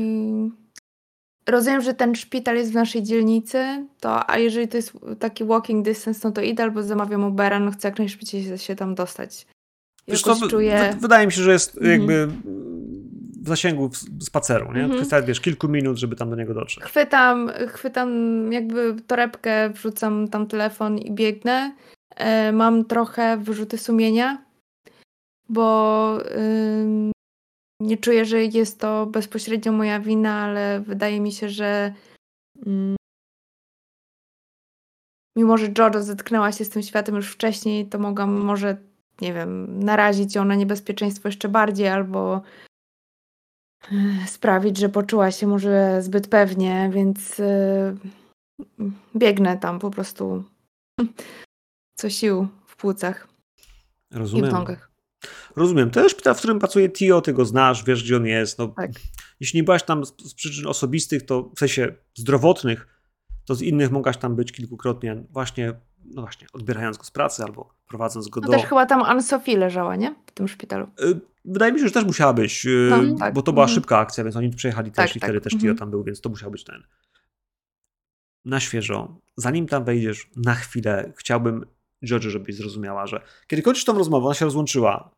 rozumiem, 1.46 1.80
że 1.80 1.94
ten 1.94 2.14
szpital 2.14 2.56
jest 2.56 2.72
w 2.72 2.74
naszej 2.74 3.02
dzielnicy, 3.02 3.86
to 4.00 4.30
a 4.30 4.38
jeżeli 4.38 4.68
to 4.68 4.76
jest 4.76 4.92
taki 5.18 5.44
walking 5.44 5.84
distance, 5.84 6.28
no 6.28 6.34
to 6.34 6.40
idę 6.40 6.62
albo 6.62 6.82
zamawiam 6.82 7.24
Ubera, 7.24 7.60
no 7.60 7.70
chcę 7.70 7.88
jak 7.88 7.98
najszybciej 7.98 8.58
się 8.58 8.76
tam 8.76 8.94
dostać. 8.94 9.46
Wiesz 10.08 10.22
co, 10.22 10.48
czuję... 10.48 10.90
wy- 10.92 11.00
wydaje 11.00 11.26
mi 11.26 11.32
się, 11.32 11.42
że 11.42 11.52
jest 11.52 11.76
Mhm. 11.76 11.92
jakby 12.00 12.26
w 13.42 13.48
zasięgu 13.48 13.90
spaceru, 14.20 14.64
nie? 14.72 14.80
Mhm. 14.80 14.90
Kwestia, 15.00 15.22
wiesz, 15.22 15.40
kilku 15.40 15.68
minut, 15.68 15.96
żeby 15.98 16.16
tam 16.16 16.30
do 16.30 16.36
niego 16.36 16.54
dotrzeć. 16.54 16.84
Chwytam, 16.84 17.50
chwytam 17.68 18.08
jakby 18.52 18.96
torebkę, 19.06 19.70
wrzucam 19.70 20.28
tam 20.28 20.46
telefon 20.46 20.98
i 20.98 21.12
biegnę. 21.12 21.76
E, 22.16 22.52
mam 22.52 22.84
trochę 22.84 23.36
wyrzuty 23.36 23.78
sumienia, 23.78 24.44
bo 25.48 26.18
ym, 26.36 27.12
nie 27.80 27.96
czuję, 27.96 28.24
że 28.24 28.44
jest 28.44 28.80
to 28.80 29.06
bezpośrednio 29.06 29.72
moja 29.72 30.00
wina, 30.00 30.34
ale 30.44 30.80
wydaje 30.80 31.20
mi 31.20 31.32
się, 31.32 31.48
że 31.48 31.94
ym, 32.66 32.96
mimo, 35.36 35.56
że 35.58 35.68
Jojo 35.78 36.02
zetknęła 36.02 36.52
się 36.52 36.64
z 36.64 36.68
tym 36.70 36.82
światem 36.82 37.14
już 37.16 37.32
wcześniej, 37.32 37.86
to 37.88 37.98
mogłam 37.98 38.32
może 38.32 38.76
nie 39.22 39.34
wiem, 39.34 39.78
narazić 39.84 40.34
ją 40.34 40.44
na 40.44 40.54
niebezpieczeństwo 40.54 41.28
jeszcze 41.28 41.48
bardziej, 41.48 41.88
albo 41.88 42.42
e, 43.92 44.26
sprawić, 44.26 44.78
że 44.78 44.88
poczuła 44.88 45.30
się 45.30 45.46
może 45.46 46.02
zbyt 46.02 46.28
pewnie, 46.28 46.90
więc 46.92 47.40
e, 47.40 47.96
biegnę 49.16 49.58
tam 49.58 49.78
po 49.78 49.90
prostu 49.90 50.44
co 51.98 52.10
sił 52.10 52.48
w 52.66 52.76
płucach 52.76 53.28
i 54.10 54.14
w 54.14 54.16
Rozumiem. 54.16 54.50
nogach. 54.50 54.92
Rozumiem. 55.56 55.90
To 55.90 56.02
jest 56.02 56.14
szpital, 56.14 56.34
w 56.34 56.38
którym 56.38 56.58
pracuje 56.58 56.88
Tio, 56.90 57.20
ty 57.20 57.32
go 57.32 57.44
znasz, 57.44 57.84
wiesz 57.84 58.04
gdzie 58.04 58.16
on 58.16 58.26
jest. 58.26 58.58
No, 58.58 58.68
Tak. 58.68 58.90
Jeśli 59.40 59.56
nie 59.56 59.64
byłaś 59.64 59.82
tam 59.82 60.04
z, 60.04 60.14
z 60.18 60.34
przyczyn 60.34 60.66
osobistych, 60.66 61.26
to 61.26 61.50
w 61.56 61.58
sensie 61.58 61.94
zdrowotnych, 62.14 62.91
to 63.44 63.54
z 63.54 63.62
innych 63.62 63.90
mogłaś 63.90 64.16
tam 64.16 64.36
być 64.36 64.52
kilkukrotnie, 64.52 65.24
właśnie, 65.30 65.74
no 66.04 66.22
właśnie, 66.22 66.46
odbierając 66.52 66.96
go 66.98 67.04
z 67.04 67.10
pracy 67.10 67.42
albo 67.44 67.74
prowadząc 67.88 68.28
go 68.28 68.40
No 68.40 68.46
do. 68.46 68.52
też 68.52 68.62
chyba 68.66 68.86
tam 68.86 69.00
Anne-Sophie 69.02 69.58
leżała, 69.58 69.96
nie? 69.96 70.14
W 70.26 70.32
tym 70.32 70.48
szpitalu. 70.48 70.86
Y, 71.00 71.20
Wydaje 71.44 71.72
mi 71.72 71.78
się, 71.80 71.86
że 71.86 71.92
też 71.92 72.04
musiała 72.04 72.32
być, 72.32 72.66
y, 72.66 72.90
No, 72.90 73.18
tak. 73.18 73.34
bo 73.34 73.42
to 73.42 73.52
była 73.52 73.64
Mhm. 73.64 73.74
szybka 73.74 73.98
akcja, 73.98 74.24
więc 74.24 74.36
oni 74.36 74.50
przyjechali 74.50 74.90
Tak, 74.90 75.06
też 75.06 75.16
i 75.16 75.20
tak. 75.20 75.28
wtedy 75.28 75.40
też 75.40 75.52
Mhm. 75.54 75.74
Tio 75.74 75.78
tam 75.80 75.90
był, 75.90 76.04
więc 76.04 76.20
to 76.20 76.28
musiał 76.28 76.50
być 76.50 76.64
ten. 76.64 76.82
Na 78.44 78.60
świeżo, 78.60 79.20
zanim 79.36 79.66
tam 79.66 79.84
wejdziesz, 79.84 80.30
na 80.36 80.54
chwilę 80.54 81.12
chciałbym, 81.16 81.66
George, 82.04 82.22
żebyś 82.24 82.56
zrozumiała, 82.56 83.06
że 83.06 83.22
kiedy 83.46 83.62
kończysz 83.62 83.84
tą 83.84 83.98
rozmowę, 83.98 84.26
ona 84.26 84.34
się 84.34 84.44
rozłączyła. 84.44 85.10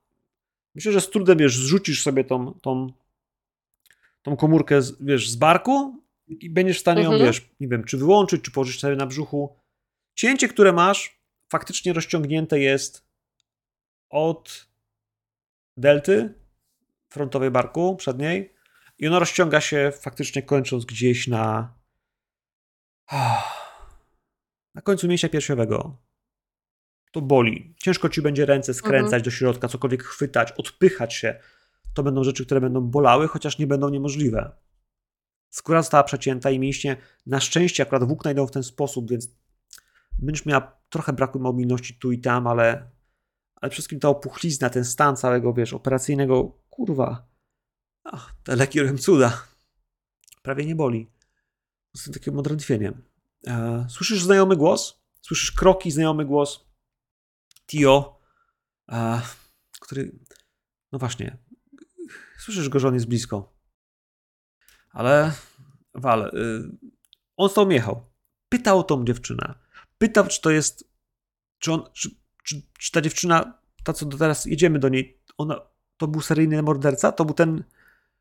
Myślę, 0.74 0.92
że 0.92 1.00
z 1.00 1.10
trudem, 1.10 1.38
wiesz, 1.38 1.56
zrzucisz 1.58 2.02
sobie 2.02 2.24
tą, 2.24 2.52
tą, 2.62 2.86
tą 4.22 4.36
komórkę, 4.36 4.82
z, 4.82 5.02
wiesz, 5.02 5.30
z 5.30 5.36
barku 5.36 6.02
i 6.26 6.50
będziesz 6.50 6.76
w 6.76 6.80
stanie 6.80 7.02
ją, 7.02 7.12
Mhm. 7.12 7.26
wiesz, 7.26 7.50
nie 7.60 7.68
wiem, 7.68 7.84
czy 7.84 7.96
wyłączyć, 7.96 8.42
czy 8.42 8.50
położyć 8.50 8.80
sobie 8.80 8.96
na 8.96 9.06
brzuchu. 9.06 9.56
Cięcie, 10.14 10.48
które 10.48 10.72
masz, 10.72 11.20
faktycznie 11.48 11.92
rozciągnięte 11.92 12.58
jest 12.58 13.06
od 14.10 14.68
delty 15.76 16.34
frontowej 17.08 17.50
barku 17.50 17.96
przedniej 17.96 18.54
i 18.98 19.06
ona 19.06 19.18
rozciąga 19.18 19.60
się 19.60 19.92
faktycznie 20.00 20.42
kończąc 20.42 20.84
gdzieś 20.84 21.28
na 21.28 21.74
na 24.74 24.82
końcu 24.82 25.08
mięśnia 25.08 25.28
piersiowego. 25.28 25.96
To 27.12 27.20
boli. 27.22 27.74
Ciężko 27.82 28.08
ci 28.08 28.22
będzie 28.22 28.46
ręce 28.46 28.74
skręcać 28.74 29.22
do 29.22 29.30
środka, 29.30 29.68
cokolwiek 29.68 30.02
chwytać, 30.02 30.52
odpychać 30.52 31.14
się. 31.14 31.40
To 31.94 32.02
będą 32.02 32.24
rzeczy, 32.24 32.44
które 32.46 32.60
będą 32.60 32.80
bolały, 32.80 33.28
chociaż 33.28 33.58
nie 33.58 33.66
będą 33.66 33.88
niemożliwe. 33.88 34.56
Skóra 35.54 35.82
została 35.82 36.04
przecięta 36.04 36.50
i 36.50 36.58
mięśnie 36.58 36.96
na 37.26 37.40
szczęście 37.40 37.82
akurat 37.82 38.04
włókna 38.04 38.30
idą 38.30 38.46
w 38.46 38.50
ten 38.50 38.62
sposób, 38.62 39.10
więc 39.10 39.28
będziesz 40.18 40.46
miała 40.46 40.80
trochę 40.88 41.12
braku 41.12 41.38
mobilności 41.38 41.98
tu 41.98 42.12
i 42.12 42.20
tam, 42.20 42.46
ale, 42.46 42.66
ale 42.66 42.90
przede 43.60 43.70
wszystkim 43.70 44.00
ta 44.00 44.08
opuchlizna, 44.08 44.70
ten 44.70 44.84
stan 44.84 45.16
całego, 45.16 45.52
wiesz, 45.52 45.72
operacyjnego, 45.72 46.58
kurwa. 46.70 47.28
Ach, 48.04 48.34
te 48.44 48.56
leki 48.56 48.80
robią 48.80 48.98
cuda. 48.98 49.46
Prawie 50.42 50.66
nie 50.66 50.74
boli. 50.74 51.10
Z 51.96 52.10
takim 52.12 52.38
odrętwieniem. 52.38 53.02
E, 53.46 53.86
słyszysz 53.90 54.22
znajomy 54.22 54.56
głos? 54.56 55.02
Słyszysz 55.20 55.52
kroki, 55.52 55.90
znajomy 55.90 56.24
głos 56.24 56.66
Tio, 57.66 58.20
e, 58.88 59.20
który, 59.80 60.18
no 60.92 60.98
właśnie, 60.98 61.38
słyszysz 62.38 62.68
go, 62.68 62.78
że 62.78 62.88
on 62.88 62.94
jest 62.94 63.06
blisko. 63.06 63.53
Ale, 64.94 65.32
Wal, 65.94 66.30
y, 66.34 66.90
on 67.36 67.48
z 67.48 67.54
tobą 67.54 67.70
jechał. 67.70 68.04
Pytał 68.48 68.78
o 68.78 68.82
tą 68.82 69.04
dziewczynę. 69.04 69.54
Pytał, 69.98 70.26
czy 70.26 70.40
to 70.40 70.50
jest, 70.50 70.84
czy 71.58 71.72
on, 71.72 71.82
czy, 71.92 72.10
czy, 72.44 72.62
czy 72.78 72.92
ta 72.92 73.00
dziewczyna, 73.00 73.58
ta 73.84 73.92
co 73.92 74.06
do 74.06 74.18
teraz 74.18 74.44
jedziemy 74.44 74.78
do 74.78 74.88
niej, 74.88 75.18
ona, 75.38 75.60
to 75.96 76.06
był 76.06 76.20
seryjny 76.20 76.62
morderca? 76.62 77.12
To 77.12 77.24
był 77.24 77.34
ten, 77.34 77.64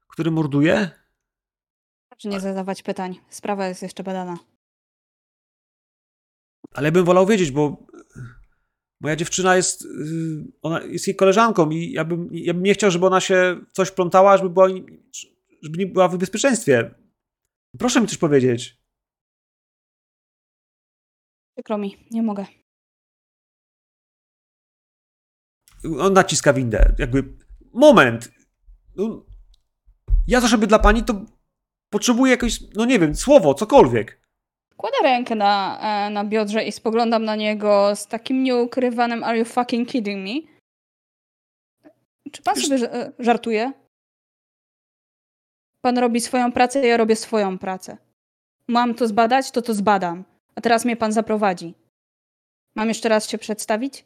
który 0.07 0.32
morduje? 0.32 0.91
Proszę 2.09 2.30
nie 2.30 2.39
zadawać 2.39 2.84
pytań. 2.84 3.19
Sprawa 3.30 3.67
jest 3.67 3.82
jeszcze 3.82 4.03
badana. 4.03 4.39
Ale 6.74 6.88
ja 6.88 6.91
bym 6.91 7.05
wolał 7.05 7.26
wiedzieć, 7.26 7.51
bo 7.51 7.88
moja 9.01 9.15
dziewczyna 9.15 9.55
jest, 9.55 9.82
yy, 9.82 10.45
ona 10.61 10.82
jest 10.82 11.07
jej 11.07 11.15
koleżanką 11.15 11.69
i 11.69 11.91
ja 11.91 12.05
bym, 12.05 12.30
ja 12.32 12.53
bym 12.53 12.63
nie 12.63 12.74
chciał, 12.74 12.91
żeby 12.91 13.05
ona 13.05 13.19
się 13.19 13.61
coś 13.71 13.91
plątała, 13.91 14.38
żeby 14.38 14.49
była, 14.49 14.67
żeby 15.64 15.78
nie 15.78 15.88
była 15.88 16.07
w 16.07 16.18
bezpieczeństwie. 16.18 16.95
Proszę 17.80 18.01
mi 18.01 18.07
coś 18.07 18.18
powiedzieć. 18.18 18.78
Przykro 21.55 21.78
mi, 21.78 22.07
nie 22.11 22.24
mogę. 22.24 22.45
On 25.99 26.14
naciska 26.14 26.53
windę. 26.53 26.95
Jakby, 26.99 27.24
moment. 27.74 28.32
No, 28.95 29.26
ja 30.28 30.41
to, 30.41 30.47
żeby 30.47 30.68
dla 30.68 30.80
pani, 30.80 31.03
to 31.03 31.26
potrzebuję 31.89 32.32
jakoś, 32.32 32.59
no 32.76 32.86
nie 32.86 32.99
wiem, 32.99 33.16
słowo, 33.16 33.53
cokolwiek. 33.53 34.22
Kładę 34.78 34.97
rękę 35.03 35.36
na, 35.36 35.80
e, 35.82 36.09
na 36.09 36.24
biodrze 36.26 36.64
i 36.64 36.72
spoglądam 36.72 37.26
na 37.26 37.36
niego 37.36 37.95
z 37.95 38.07
takim 38.07 38.43
nieukrywanym 38.43 39.24
Are 39.24 39.38
you 39.38 39.45
fucking 39.45 39.89
kidding 39.89 40.28
me? 40.28 40.53
Czy 42.32 42.41
pan 42.41 42.55
Wiesz- 42.55 42.68
sobie 42.68 42.93
e, 42.93 43.14
żartuje? 43.20 43.74
Pan 45.86 45.97
robi 45.97 46.21
swoją 46.21 46.51
pracę, 46.51 46.88
ja 46.88 46.97
robię 46.97 47.15
swoją 47.15 47.57
pracę. 47.57 47.97
Mam 48.67 48.95
to 48.95 49.07
zbadać, 49.07 49.51
to 49.51 49.61
to 49.61 49.73
zbadam. 49.73 50.23
A 50.55 50.61
teraz 50.61 50.86
mnie 50.86 50.95
pan 50.97 51.11
zaprowadzi. 51.13 51.73
Mam 52.75 52.88
jeszcze 52.88 53.09
raz 53.09 53.29
się 53.29 53.38
przedstawić? 53.38 54.05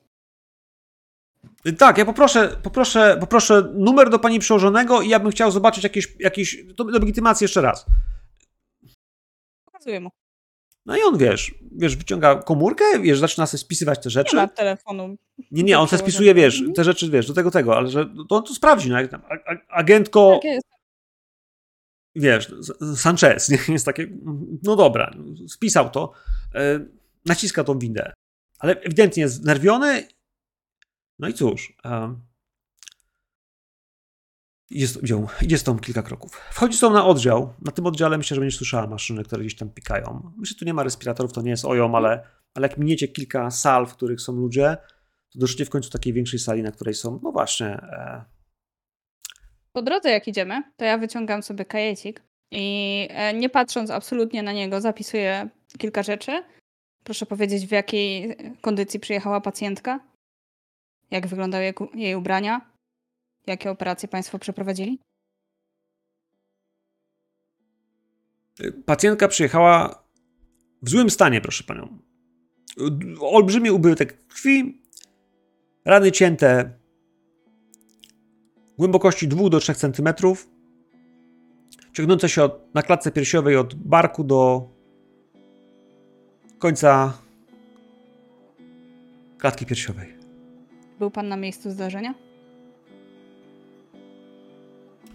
Tak, 1.78 1.97
ja 1.97 2.05
poproszę, 2.05 2.57
poproszę, 2.63 3.17
poproszę 3.19 3.71
numer 3.73 4.09
do 4.09 4.19
pani 4.19 4.39
przełożonego 4.39 5.01
i 5.01 5.09
ja 5.09 5.19
bym 5.19 5.32
chciał 5.32 5.51
zobaczyć 5.51 5.84
jakieś, 5.84 6.07
jakieś 6.19 6.63
do, 6.63 6.84
do 6.84 6.99
legitymacji 6.99 7.43
jeszcze 7.43 7.61
raz. 7.61 7.86
Pokazuję 9.65 9.99
mu. 9.99 10.09
No 10.86 10.97
i 10.97 11.01
on, 11.01 11.17
wiesz, 11.17 11.55
wiesz, 11.71 11.95
wyciąga 11.95 12.36
komórkę, 12.36 12.99
wiesz, 13.01 13.19
zaczyna 13.19 13.45
sobie 13.47 13.59
spisywać 13.59 13.99
te 13.99 14.07
Nie 14.07 14.11
rzeczy. 14.11 14.36
ma 14.36 14.47
telefonu. 14.47 15.15
Nie, 15.51 15.63
nie, 15.63 15.80
on 15.80 15.86
se 15.86 15.89
przełożony. 15.89 16.11
spisuje, 16.11 16.34
wiesz, 16.34 16.55
Mhm. 16.57 16.73
te 16.73 16.84
rzeczy, 16.84 17.09
wiesz, 17.09 17.28
do 17.28 17.34
tego, 17.34 17.51
tego, 17.51 17.78
ale 17.78 17.88
że 17.88 18.05
to 18.30 18.36
on 18.36 18.43
to 18.43 18.53
sprawdzi, 18.53 18.89
no 18.89 18.99
jak 19.01 19.11
tam, 19.11 19.21
agentko, 19.69 20.39
Tak 20.43 20.51
jest. 20.51 20.67
Wiesz, 22.20 22.53
Sanchez, 22.95 23.49
nie, 23.49 23.59
jest 23.68 23.86
takie, 23.86 24.07
no 24.63 24.76
dobra, 24.76 25.13
spisał 25.47 25.89
to, 25.89 26.11
e, 26.55 26.80
naciska 27.26 27.63
tą 27.63 27.80
windę, 27.80 28.13
ale 28.59 28.82
ewidentnie 28.82 29.24
jest 29.24 29.36
znerwiony, 29.36 30.07
no 31.20 31.28
i 31.28 31.34
cóż, 31.34 31.78
e, 31.86 32.15
z- 34.72 35.03
idzie, 35.41 35.57
tą 35.59 35.80
kilka 35.80 36.03
kroków. 36.03 36.41
Wchodzi 36.51 36.78
z 36.78 36.80
tą 36.80 36.93
na 36.93 37.05
oddział, 37.05 37.53
na 37.61 37.72
tym 37.72 37.86
oddziale 37.86 38.18
myślę, 38.18 38.36
że 38.36 38.41
będziesz 38.41 38.57
słyszała 38.57 38.88
maszyny, 38.88 39.24
które 39.24 39.41
gdzieś 39.41 39.55
tam 39.55 39.70
pikają. 39.70 40.32
Myślę, 40.38 40.53
że 40.53 40.59
tu 40.59 40.65
nie 40.65 40.74
ma 40.74 40.84
respiratorów, 40.84 41.34
to 41.34 41.41
nie 41.41 41.49
jest 41.51 41.65
OJOM, 41.65 41.95
ale, 41.95 42.24
ale 42.53 42.68
jak 42.68 42.78
miniecie 42.78 43.07
kilka 43.07 43.51
sal, 43.51 43.86
w 43.88 43.93
których 43.93 44.22
są 44.22 44.34
ludzie, 44.34 44.78
to 45.34 45.39
doszliście 45.39 45.65
w 45.65 45.70
końcu 45.70 45.89
takiej 45.89 46.13
większej 46.13 46.39
sali, 46.39 46.63
na 46.63 46.72
której 46.72 46.93
są, 46.93 47.20
no 47.24 47.32
właśnie, 47.32 47.68
e, 47.68 48.26
Po 49.78 49.82
drodze 49.82 50.09
jak 50.09 50.28
idziemy, 50.28 50.63
to 50.78 50.86
ja 50.86 50.97
wyciągam 50.97 51.43
sobie 51.43 51.65
kajecik 51.65 52.21
i 52.51 53.07
e, 53.09 53.34
nie 53.34 53.49
patrząc 53.49 53.91
absolutnie 53.91 54.43
na 54.43 54.53
niego, 54.53 54.82
zapisuję 54.82 55.49
kilka 55.78 56.03
rzeczy. 56.03 56.43
Proszę 57.03 57.25
powiedzieć, 57.25 57.67
w 57.67 57.71
jakiej 57.71 58.36
kondycji 58.61 58.99
przyjechała 58.99 59.41
pacjentka? 59.41 59.99
Jak 61.11 61.28
wyglądały 61.28 61.73
jej 61.93 62.15
ubrania? 62.15 62.71
Jakie 63.47 63.71
operacje 63.71 64.09
Państwo 64.09 64.39
przeprowadzili? 64.39 64.99
Pacjentka 68.86 69.28
przyjechała 69.28 70.03
w 70.82 70.89
złym 70.89 71.09
stanie, 71.09 71.41
proszę 71.41 71.63
panią. 71.63 71.99
Olbrzymi 73.19 73.71
ubytek 73.71 74.28
krwi, 74.28 74.82
rany 75.86 76.11
cięte 76.11 76.78
głębokości 78.78 79.28
2 79.28 79.49
do 79.49 79.59
3 79.59 79.73
cm, 79.73 80.07
ciągnące 81.93 82.30
się 82.30 82.43
od, 82.43 82.73
na 82.75 82.82
klatce 82.82 83.11
piersiowej 83.11 83.55
od 83.55 83.75
barku 83.75 84.23
do 84.23 84.69
końca 86.59 87.13
klatki 89.38 89.65
piersiowej. 89.65 90.13
Był 90.99 91.11
Pan 91.11 91.28
na 91.28 91.38
miejscu 91.38 91.71
zdarzenia? 91.71 92.13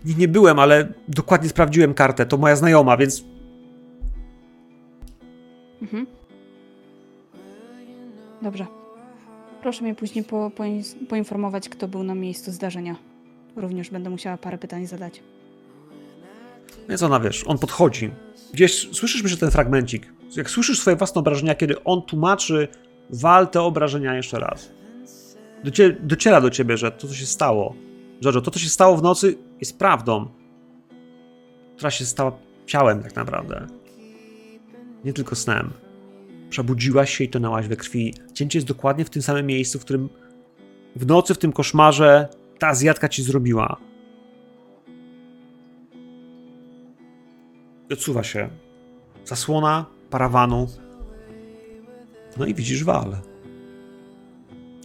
Nie, 0.05 0.15
nie 0.15 0.29
byłem, 0.29 0.59
ale 0.59 0.93
dokładnie 1.09 1.49
sprawdziłem 1.49 1.95
kartę. 1.95 2.27
To 2.27 2.37
moja 2.37 2.57
znajoma, 2.57 2.97
więc 2.97 3.25
Mhm. 5.83 6.07
Dobrze. 8.43 8.67
Proszę 9.63 9.83
mnie 9.85 9.95
później 9.95 10.25
po, 10.25 10.51
poin- 10.51 11.07
poinformować, 11.09 11.69
kto 11.69 11.89
był 11.89 12.03
na 12.03 12.15
miejscu 12.15 12.53
zdarzenia. 12.53 12.97
Również 13.57 13.91
będę 13.91 14.11
musiała 14.11 14.37
parę 14.37 14.59
pytań 14.59 14.87
zadać. 14.87 15.23
Więc 16.89 17.03
ona, 17.03 17.21
wiesz, 17.21 17.45
on 17.47 17.59
podchodzi. 17.59 18.11
Gdzieś 18.53 18.89
słyszysz 18.93 19.23
myślę 19.23 19.39
ten 19.39 19.51
fragmencik. 19.51 20.13
Jak 20.37 20.51
słyszysz 20.51 20.81
swoje 20.81 20.97
własne 20.97 21.19
obrażenia, 21.19 21.55
kiedy 21.55 21.85
on 21.85 22.03
tłumaczy 22.03 22.69
wal 23.11 23.49
te 23.49 23.61
obrażenia 23.61 24.17
jeszcze 24.17 24.39
raz. 24.39 24.73
do 25.65 25.71
ciebie, 25.71 25.97
dociera 26.01 26.41
do 26.41 26.51
ciebie, 26.51 26.77
że 26.77 26.91
to, 26.91 27.09
co 27.09 27.15
się 27.15 27.27
stało, 27.27 27.75
Jojo, 28.25 28.41
to, 28.41 28.51
co 28.51 28.59
się 28.59 28.69
stało 28.69 28.97
w 28.97 29.03
nocy, 29.03 29.39
jest 29.61 29.79
prawdą, 29.79 30.29
która 31.77 31.91
się 31.91 32.05
stała 32.05 32.33
ciałem 32.67 33.03
tak 33.03 33.17
naprawdę. 33.17 33.67
Nie 35.05 35.13
tylko 35.13 35.37
snem. 35.37 35.71
Przebudziłaś 36.51 37.17
się 37.17 37.25
i 37.25 37.29
tonałaś 37.29 37.69
we 37.69 37.77
krwi. 37.77 38.15
Cięcie 38.35 38.59
jest 38.59 38.69
dokładnie 38.69 39.05
w 39.05 39.11
tym 39.11 39.23
samym 39.23 39.47
miejscu, 39.47 39.79
w 39.79 39.85
którym 39.85 40.09
w 40.97 41.07
nocy, 41.07 41.35
w 41.35 41.39
tym 41.39 41.53
koszmarze 41.53 42.29
ta 42.63 42.69
Azjatka 42.69 43.09
ci 43.09 43.23
zrobiła. 43.23 43.77
Odsuwa 47.93 48.23
się 48.23 48.51
zasłona 49.25 49.87
parawanu. 50.11 50.67
No 52.37 52.47
i 52.47 52.55
widzisz 52.55 52.85
wal. 52.85 53.17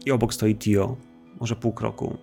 I 0.05 0.11
obok 0.11 0.34
stoi 0.34 0.55
Tio, 0.55 0.97
może 1.39 1.55
pół 1.55 1.73
kroku. 1.73 2.17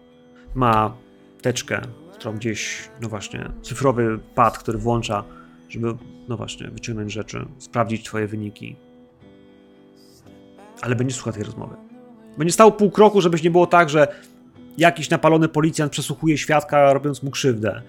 Ma 0.55 0.97
teczkę, 1.43 1.81
którą 2.13 2.37
gdzieś, 2.37 2.89
no 3.01 3.09
właśnie, 3.09 3.51
cyfrowy 3.63 4.19
pad, 4.35 4.59
który 4.59 4.79
włącza, 4.79 5.25
żeby, 5.69 5.95
no 6.29 6.37
właśnie, 6.37 6.69
wyciągnąć 6.71 7.13
rzeczy, 7.13 7.47
sprawdzić 7.59 8.05
twoje 8.05 8.27
wyniki. 8.27 8.77
Ale 10.83 10.97
będzie 10.97 11.15
słuchał 11.15 11.33
tej 11.33 11.43
rozmowy. 11.45 11.77
Będzie 12.39 12.53
stał 12.53 12.73
pół 12.73 12.91
kroku, 12.91 13.21
żebyś 13.21 13.43
nie 13.43 13.51
było 13.51 13.67
tak, 13.67 13.91
że 13.91 14.34
jakiś 14.79 15.11
napalony 15.11 15.49
policjant 15.49 15.93
przesłuchuje 15.93 16.39
świadka, 16.39 16.93
robiąc 16.93 17.23
mu 17.23 17.31
krzywdę. 17.31 17.83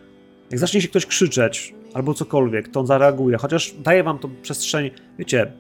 Jak 0.52 0.60
zacznie 0.60 0.82
się 0.82 0.88
ktoś 0.88 1.06
krzyczeć, 1.06 1.76
albo 1.94 2.14
cokolwiek, 2.14 2.68
to 2.68 2.80
on 2.80 2.88
zareaguje. 2.88 3.38
Chociaż 3.38 3.72
daje 3.72 4.04
wam 4.04 4.20
to 4.20 4.30
przestrzeń, 4.42 4.92
wiecie, 5.20 5.52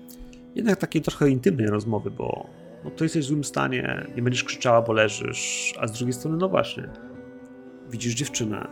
jednak 0.55 0.79
takiej 0.79 1.01
trochę 1.01 1.29
intymnej 1.29 1.67
rozmowy, 1.67 2.11
bo 2.11 2.49
no, 2.83 2.91
to 2.91 3.03
jesteś 3.03 3.25
w 3.25 3.27
złym 3.27 3.43
stanie, 3.43 4.05
nie 4.15 4.21
będziesz 4.21 4.43
krzyczała, 4.43 4.81
bo 4.81 4.93
leżysz, 4.93 5.73
a 5.79 5.87
z 5.87 5.91
drugiej 5.91 6.13
strony, 6.13 6.37
no 6.37 6.49
właśnie, 6.49 6.89
widzisz 7.89 8.13
dziewczynę. 8.13 8.67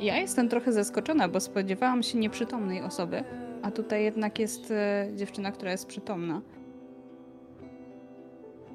Ja 0.00 0.16
jestem 0.16 0.48
trochę 0.48 0.72
zaskoczona, 0.72 1.28
bo 1.28 1.40
spodziewałam 1.40 2.02
się 2.02 2.18
nieprzytomnej 2.18 2.82
osoby, 2.82 3.24
a 3.62 3.70
tutaj 3.70 4.04
jednak 4.04 4.38
jest 4.38 4.70
e, 4.70 5.08
dziewczyna, 5.16 5.52
która 5.52 5.70
jest 5.70 5.86
przytomna. 5.86 6.42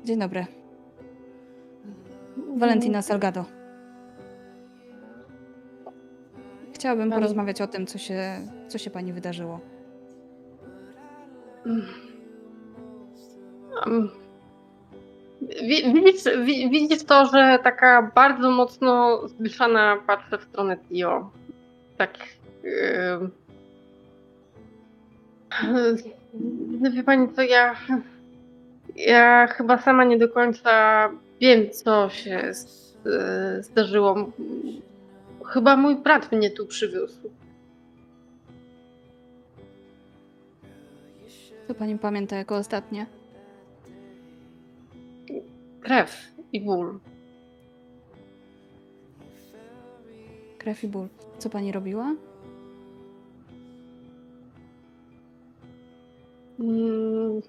Dzień 0.06 0.20
dobry. 0.20 0.65
Valentina 2.38 3.02
Salgado. 3.02 3.46
Chciałabym 6.74 7.10
Pani- 7.10 7.22
porozmawiać 7.22 7.62
o 7.62 7.68
tym, 7.68 7.86
co 7.88 7.98
się, 7.98 8.22
co 8.68 8.78
się 8.78 8.90
pani 8.90 9.14
wydarzyło. 9.14 9.60
Um, 13.86 14.10
wi- 15.42 15.94
Widzisz, 15.94 16.24
wi- 16.46 16.70
widzisz 16.70 17.04
to, 17.04 17.26
że 17.26 17.60
taka 17.64 18.12
bardzo 18.16 18.52
mocno 18.52 19.22
zbliżana 19.28 19.98
patrzę 20.08 20.38
w 20.38 20.44
stronę 20.44 20.78
Tio. 20.78 21.30
Tak. 21.98 22.18
Yy... 22.64 23.30
No 26.82 26.92
wie 26.92 27.04
pani 27.04 27.34
co, 27.34 27.42
ja. 27.42 27.76
Ja 28.96 29.48
chyba 29.48 29.78
sama 29.78 30.04
nie 30.04 30.18
do 30.18 30.30
końca 30.30 31.10
wiem, 31.42 31.72
co 31.72 32.10
się 32.10 32.54
z, 32.54 32.96
yy, 33.06 33.64
zdarzyło. 33.64 34.32
Chyba 35.46 35.78
mój 35.78 35.96
brat 35.96 36.32
mnie 36.32 36.52
tu 36.52 36.66
przywiózł. 36.66 37.30
Co 41.68 41.76
pani 41.76 42.00
pamięta 42.00 42.36
jako 42.36 42.58
ostatnie? 42.58 43.06
Krew 45.82 46.32
i 46.54 46.62
ból. 46.62 47.00
Krew 50.58 50.84
i 50.84 50.88
ból. 50.88 51.08
Co 51.40 51.50
pani 51.50 51.72
robiła? 51.72 52.16
Mm. 56.60 57.42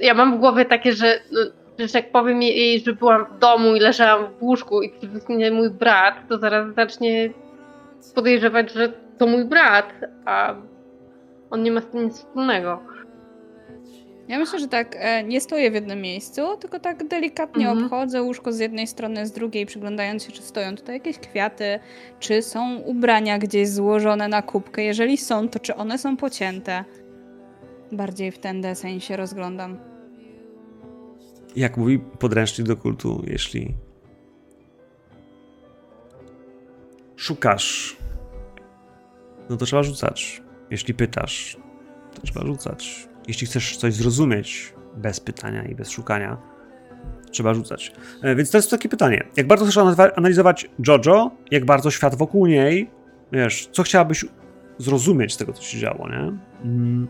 Ja 0.00 0.14
mam 0.14 0.36
w 0.36 0.40
głowie 0.40 0.64
takie, 0.64 0.92
że 0.92 1.20
no, 1.32 1.40
przecież 1.76 1.94
jak 1.94 2.12
powiem 2.12 2.42
jej, 2.42 2.80
że 2.80 2.92
byłam 2.92 3.24
w 3.24 3.38
domu 3.38 3.76
i 3.76 3.80
leżałam 3.80 4.26
w 4.38 4.42
łóżku 4.42 4.82
i 4.82 4.90
przywiózł 4.90 5.32
mnie 5.32 5.50
mój 5.50 5.70
brat, 5.70 6.14
to 6.28 6.38
zaraz 6.38 6.74
zacznie 6.74 7.30
podejrzewać, 8.14 8.72
że 8.72 8.92
to 9.18 9.26
mój 9.26 9.44
brat, 9.44 9.92
a 10.24 10.54
on 11.50 11.62
nie 11.62 11.72
ma 11.72 11.80
z 11.80 11.86
tym 11.86 12.04
nic 12.04 12.14
wspólnego. 12.14 12.80
Ja 14.28 14.38
myślę, 14.38 14.58
że 14.58 14.68
tak 14.68 14.96
e, 14.98 15.24
nie 15.24 15.40
stoję 15.40 15.70
w 15.70 15.74
jednym 15.74 16.00
miejscu, 16.00 16.42
tylko 16.60 16.80
tak 16.80 17.08
delikatnie 17.08 17.68
Mhm. 17.68 17.84
obchodzę 17.84 18.22
łóżko 18.22 18.52
z 18.52 18.58
jednej 18.58 18.86
strony, 18.86 19.26
z 19.26 19.32
drugiej, 19.32 19.66
przyglądając 19.66 20.24
się, 20.24 20.32
czy 20.32 20.42
stoją 20.42 20.76
tutaj 20.76 20.94
jakieś 20.94 21.18
kwiaty, 21.18 21.78
czy 22.20 22.42
są 22.42 22.76
ubrania 22.76 23.38
gdzieś 23.38 23.68
złożone 23.68 24.28
na 24.28 24.42
kubkę. 24.42 24.82
Jeżeli 24.82 25.16
są, 25.16 25.48
to 25.48 25.58
czy 25.58 25.74
one 25.74 25.98
są 25.98 26.16
pocięte? 26.16 26.84
Bardziej 27.92 28.32
w 28.32 28.38
ten 28.38 28.60
deseń 28.60 29.00
się 29.00 29.16
rozglądam. 29.16 29.78
Jak 31.56 31.76
mówi 31.76 31.98
podręcznik 31.98 32.68
do 32.68 32.76
kultu, 32.76 33.22
jeśli 33.26 33.74
szukasz, 37.16 37.96
no 39.50 39.56
to 39.56 39.66
trzeba 39.66 39.82
rzucać. 39.82 40.42
Jeśli 40.70 40.94
pytasz, 40.94 41.56
to 42.14 42.22
trzeba 42.22 42.46
rzucać. 42.46 43.08
Jeśli 43.28 43.46
chcesz 43.46 43.76
coś 43.76 43.94
zrozumieć 43.94 44.74
bez 44.96 45.20
pytania 45.20 45.62
i 45.64 45.74
bez 45.74 45.90
szukania, 45.90 46.36
trzeba 47.30 47.54
rzucać. 47.54 47.92
E, 48.22 48.34
Więc 48.34 48.50
to 48.50 48.58
jest 48.58 48.70
takie 48.70 48.88
pytanie. 48.88 49.26
Jak 49.36 49.46
bardzo 49.46 49.64
chcesz 49.64 49.76
analizowa- 49.76 50.12
analizować 50.16 50.70
JoJo, 50.86 51.30
jak 51.50 51.64
bardzo 51.64 51.90
świat 51.90 52.14
wokół 52.14 52.46
niej, 52.46 52.90
wiesz, 53.32 53.68
co 53.72 53.82
chciałabyś 53.82 54.24
zrozumieć 54.78 55.34
z 55.34 55.36
tego, 55.36 55.52
co 55.52 55.62
się 55.62 55.78
działo, 55.78 56.08
nie? 56.08 56.32
Mm. 56.64 57.08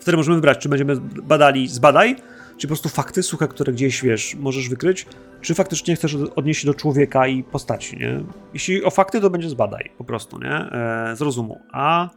Wtedy 0.00 0.16
możemy 0.16 0.34
wybrać, 0.36 0.58
czy 0.58 0.68
będziemy 0.68 0.96
badali 1.22 1.68
zbadaj, 1.68 2.16
czy 2.56 2.66
po 2.66 2.68
prostu 2.68 2.88
fakty 2.88 3.22
suche, 3.22 3.48
które 3.48 3.72
gdzieś, 3.72 4.02
wiesz, 4.02 4.34
możesz 4.34 4.68
wykryć, 4.68 5.06
czy 5.40 5.54
faktycznie 5.54 5.96
chcesz 5.96 6.14
od- 6.14 6.38
odnieść 6.38 6.60
się 6.60 6.66
do 6.66 6.74
człowieka 6.74 7.26
i 7.26 7.42
postaci, 7.42 7.96
nie? 7.96 8.20
Jeśli 8.54 8.84
o 8.84 8.90
fakty, 8.90 9.20
to 9.20 9.30
będzie 9.30 9.48
zbadaj, 9.48 9.90
po 9.98 10.04
prostu, 10.04 10.38
nie? 10.38 10.50
E, 10.52 11.16
z 11.16 11.20
rozumu. 11.20 11.60
A, 11.72 12.08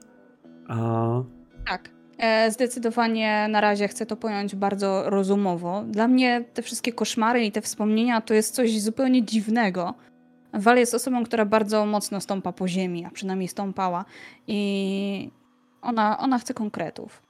a... 0.68 0.76
Tak. 1.68 1.90
E, 2.18 2.52
Zdecydowanie 2.52 3.48
na 3.50 3.62
razie 3.62 3.88
chcę 3.88 4.06
to 4.06 4.16
pojąć 4.18 4.56
bardzo 4.56 5.10
rozumowo. 5.10 5.84
Dla 5.88 6.08
mnie 6.08 6.44
te 6.54 6.62
wszystkie 6.62 6.94
koszmary 6.94 7.46
i 7.46 7.52
te 7.52 7.62
wspomnienia 7.62 8.22
to 8.22 8.34
jest 8.34 8.56
coś 8.56 8.82
zupełnie 8.82 9.24
dziwnego. 9.26 9.94
Val 10.54 10.78
jest 10.78 10.94
osobą, 10.94 11.24
która 11.24 11.46
bardzo 11.46 11.86
mocno 11.86 12.22
stąpa 12.22 12.52
po 12.52 12.68
ziemi, 12.68 13.06
a 13.06 13.10
przynajmniej 13.12 13.48
stąpała. 13.48 14.06
I 14.48 15.32
ona, 15.82 16.18
ona 16.18 16.40
chce 16.40 16.54
konkretów. 16.54 17.22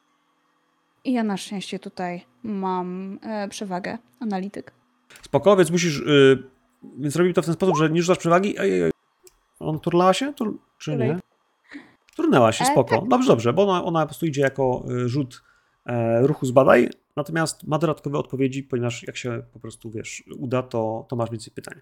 I 1.03 1.13
ja 1.13 1.23
na 1.23 1.37
szczęście 1.37 1.79
tutaj 1.79 2.25
mam 2.43 3.19
e, 3.23 3.47
przewagę, 3.47 3.97
analityk. 4.19 4.73
Spoko, 5.21 5.55
więc 5.57 5.71
musisz, 5.71 5.99
y, 5.99 6.43
więc 6.97 7.15
robimy 7.15 7.33
to 7.33 7.41
w 7.41 7.45
ten 7.45 7.53
sposób, 7.53 7.77
że 7.77 7.89
nie 7.89 8.01
rzucasz 8.01 8.17
przewagi, 8.17 8.59
ej, 8.59 8.81
ej. 8.81 8.91
On 9.59 9.79
turlała 9.79 10.13
się, 10.13 10.33
Tur, 10.33 10.59
czy 10.77 10.95
nie? 10.95 11.19
Turnęła 12.15 12.51
się, 12.51 12.65
E, 12.65 12.67
spoko. 12.71 13.05
Dobrze, 13.09 13.27
dobrze, 13.27 13.53
bo 13.53 13.63
ona, 13.63 13.83
ona 13.83 14.01
po 14.01 14.07
prostu 14.07 14.25
idzie 14.25 14.41
jako 14.41 14.85
y, 14.89 15.09
rzut 15.09 15.43
e, 15.85 16.21
ruchu 16.27 16.45
zbadaj, 16.45 16.89
natomiast 17.15 17.63
ma 17.63 17.77
dodatkowe 17.77 18.17
odpowiedzi, 18.17 18.63
ponieważ 18.63 19.03
jak 19.03 19.17
się 19.17 19.43
po 19.53 19.59
prostu, 19.59 19.91
wiesz, 19.91 20.23
uda, 20.37 20.63
to, 20.63 21.05
to 21.09 21.15
masz 21.15 21.29
więcej 21.29 21.53
pytań. 21.53 21.81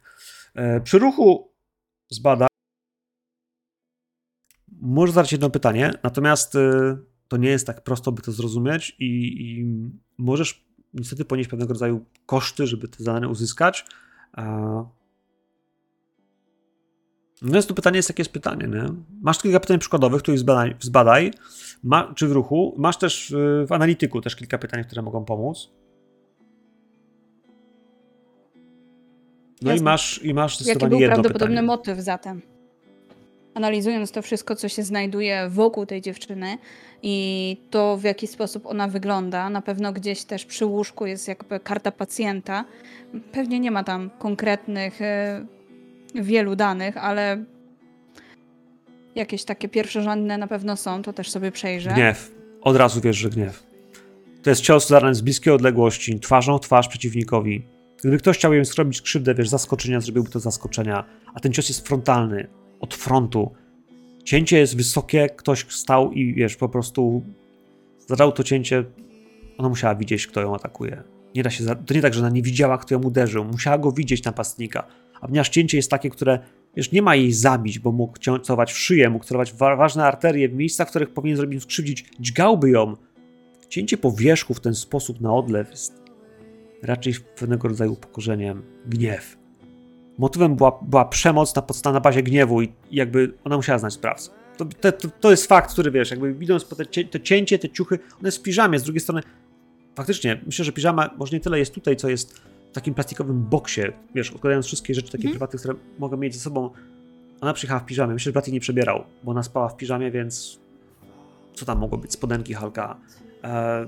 E, 0.56 0.82
przy 0.82 1.00
ruchu 1.00 1.52
zbadaj 2.10 2.50
może 4.82 5.14
zadać 5.14 5.32
jedno 5.32 5.50
pytanie, 5.50 5.94
natomiast 6.04 6.56
y, 6.56 6.98
to 7.30 7.38
nie 7.38 7.50
jest 7.50 7.68
tak 7.68 7.84
prosto, 7.84 8.12
by 8.12 8.22
to 8.22 8.32
zrozumieć 8.32 8.96
i, 9.00 9.06
i 9.06 9.66
możesz 10.18 10.66
niestety 10.94 11.26
ponieść 11.26 11.50
pewnego 11.50 11.74
rodzaju 11.74 12.06
koszty, 12.26 12.68
żeby 12.68 12.88
te 12.88 13.04
zadania 13.04 13.28
uzyskać. 13.28 13.86
A... 14.34 14.44
Natomiast 17.42 17.68
to 17.68 17.74
pytanie 17.74 17.98
jest, 17.98 18.10
jakie 18.10 18.22
jest 18.22 18.32
pytanie, 18.32 18.68
nie? 18.68 18.84
Masz 19.22 19.40
kilka 19.40 19.60
pytań 19.60 19.80
przykładowych, 19.80 20.22
których 20.22 20.40
zbadaj, 20.40 20.76
zbadaj 20.80 21.32
ma, 21.84 22.14
czy 22.14 22.28
w 22.28 22.32
ruchu. 22.32 22.76
Masz 22.78 22.98
też 22.98 23.32
y, 23.32 23.66
w 23.68 23.72
analityku 23.72 24.22
też 24.22 24.36
kilka 24.36 24.58
pytań, 24.58 24.84
które 24.84 25.02
mogą 25.02 25.26
pomóc. 25.26 25.70
No 29.62 29.72
i 29.72 29.74
Jasne. 29.74 29.86
masz, 29.86 30.24
i 30.24 30.34
masz 30.34 30.54
Jaki 30.54 30.64
zdecydowanie 30.64 30.90
był 30.90 31.00
jedno 31.00 31.16
prawdopodobny 31.16 31.56
pytanie. 31.56 31.68
motyw 31.68 32.00
zatem? 32.00 32.42
Analizując 33.60 34.12
to 34.12 34.22
wszystko, 34.22 34.56
co 34.56 34.70
się 34.70 34.84
znajduje 34.84 35.50
wokół 35.50 35.86
tej 35.86 36.02
dziewczyny 36.02 36.58
i 37.04 37.58
to, 37.70 37.98
w 37.98 38.04
jaki 38.04 38.28
sposób 38.28 38.66
ona 38.66 38.88
wygląda, 38.88 39.50
na 39.50 39.62
pewno 39.62 39.94
gdzieś 39.94 40.24
też 40.24 40.46
przy 40.46 40.66
łóżku 40.66 41.06
jest 41.06 41.28
jakby 41.28 41.60
karta 41.60 41.92
pacjenta. 41.92 42.66
Pewnie 43.32 43.60
nie 43.60 43.72
ma 43.72 43.84
tam 43.84 44.10
konkretnych 44.20 45.02
e, 45.02 45.46
wielu 46.16 46.56
danych, 46.56 46.98
ale 46.98 47.44
jakieś 49.16 49.44
takie 49.44 49.70
pierwszorzędne 49.70 50.38
na 50.38 50.48
pewno 50.48 50.78
są, 50.78 51.02
to 51.02 51.14
też 51.14 51.30
sobie 51.30 51.52
przejrzę. 51.52 51.94
Gniew. 51.94 52.32
od 52.62 52.76
razu 52.76 53.02
wiesz, 53.02 53.18
że 53.18 53.30
gniew. 53.30 53.64
To 54.44 54.50
jest 54.50 54.62
cios 54.62 54.88
zadany 54.88 55.16
z 55.16 55.22
bliskiej 55.22 55.54
odległości, 55.54 56.20
twarzą 56.20 56.58
w 56.58 56.62
twarz 56.62 56.88
przeciwnikowi. 56.88 57.66
Gdyby 58.00 58.18
ktoś 58.18 58.38
chciał 58.38 58.54
im 58.54 58.66
zrobić 58.66 59.02
krzywdę, 59.02 59.36
wiesz, 59.36 59.50
zaskoczenia, 59.50 60.02
zrobiłby 60.02 60.30
to 60.30 60.40
zaskoczenia, 60.40 61.04
a 61.34 61.40
ten 61.40 61.54
cios 61.54 61.70
jest 61.70 61.88
frontalny, 61.88 62.48
od 62.80 62.94
frontu. 62.96 63.52
Cięcie 64.24 64.58
jest 64.58 64.78
wysokie, 64.78 65.30
ktoś 65.30 65.66
stał 65.70 66.12
i 66.12 66.34
wiesz, 66.34 66.56
po 66.56 66.70
prostu 66.70 67.24
zadał 68.08 68.32
to 68.32 68.44
cięcie, 68.44 68.84
ona 69.58 69.70
musiała 69.70 69.96
widzieć, 69.96 70.28
kto 70.28 70.42
ją 70.42 70.56
atakuje. 70.56 71.04
Nie 71.36 71.44
da 71.44 71.50
się, 71.50 71.64
to 71.86 71.94
nie 71.94 72.02
tak, 72.02 72.14
że 72.14 72.20
ona 72.20 72.30
nie 72.30 72.42
widziała, 72.42 72.78
kto 72.78 72.96
ją 72.96 73.02
uderzył, 73.02 73.46
musiała 73.46 73.78
go 73.78 73.92
widzieć 73.92 74.24
napastnika. 74.24 74.88
A 75.22 75.28
ponieważ 75.28 75.50
cięcie 75.50 75.78
jest 75.78 75.92
takie, 75.92 76.10
które, 76.10 76.40
wiesz, 76.76 76.92
nie 76.92 77.02
ma 77.02 77.16
jej 77.16 77.34
zabić, 77.34 77.80
bo 77.80 77.92
mógł 77.92 78.18
celować 78.44 78.74
w 78.74 78.78
szyję, 78.78 79.10
mógł 79.10 79.26
celować 79.26 79.54
wa- 79.54 79.76
ważne 79.76 80.06
arterie, 80.06 80.50
w 80.50 80.54
miejscach, 80.54 80.88
w 80.88 80.90
których 80.90 81.10
powinien 81.10 81.38
zrobić 81.38 81.64
skrzywdzić, 81.64 82.06
dźgałby 82.20 82.70
ją. 82.70 82.96
Cięcie 83.70 83.98
powierzchu 83.98 84.54
w 84.54 84.60
ten 84.60 84.76
sposób 84.76 85.22
na 85.22 85.34
odlew 85.34 85.72
jest 85.72 86.02
raczej 86.84 87.14
pewnego 87.40 87.68
rodzaju 87.68 87.94
upokorzeniem, 87.94 88.62
gniew. 88.86 89.39
Motywem 90.20 90.56
była, 90.56 90.80
była 90.82 91.06
przemoc 91.06 91.56
na, 91.56 91.62
podsta- 91.62 91.94
na 91.94 92.00
bazie 92.00 92.24
gniewu 92.24 92.62
i 92.62 92.72
jakby 92.92 93.34
ona 93.44 93.56
musiała 93.58 93.80
znać 93.80 93.94
sprawcę. 93.94 94.32
To, 94.58 94.66
to, 94.66 94.92
to, 94.92 95.08
to 95.20 95.32
jest 95.32 95.46
fakt, 95.48 95.72
który 95.72 95.92
wiesz, 95.92 96.12
jakby 96.12 96.34
widząc 96.34 96.66
po 96.66 96.76
te, 96.76 96.86
te 96.86 97.20
cięcie, 97.22 97.60
te 97.60 97.70
ciuchy, 97.70 98.00
one 98.20 98.28
jest 98.28 98.38
w 98.38 98.42
piżamie, 98.42 98.80
z 98.80 98.84
drugiej 98.84 99.00
strony 99.00 99.22
faktycznie, 99.96 100.42
myślę, 100.46 100.66
że 100.66 100.72
piżama 100.72 101.10
może 101.18 101.32
nie 101.38 101.40
tyle 101.40 101.60
jest 101.60 101.74
tutaj, 101.74 101.96
co 101.96 102.10
jest 102.10 102.40
w 102.72 102.72
takim 102.74 102.94
plastikowym 102.94 103.44
boksie, 103.44 103.82
wiesz, 104.16 104.32
odkładając 104.32 104.66
wszystkie 104.66 104.94
rzeczy 104.94 105.08
takie 105.12 105.18
Mhm. 105.24 105.32
prywatne, 105.34 105.60
które 105.60 105.74
mogę 106.00 106.18
mieć 106.18 106.34
ze 106.34 106.40
sobą. 106.40 106.70
Ona 107.42 107.54
przyjechała 107.54 107.80
w 107.80 107.86
piżamie, 107.86 108.14
myślę, 108.14 108.24
że 108.30 108.34
brat 108.34 108.48
jej 108.48 108.54
nie 108.54 108.60
przebierał, 108.60 109.04
bo 109.24 109.32
ona 109.32 109.44
spała 109.44 109.70
w 109.70 109.78
piżamie, 109.78 110.12
więc 110.12 110.60
co 111.54 111.66
tam 111.66 111.80
mogło 111.80 111.98
być, 111.98 112.14
spodenki 112.14 112.54
Halka, 112.54 112.98
e, 113.44 113.88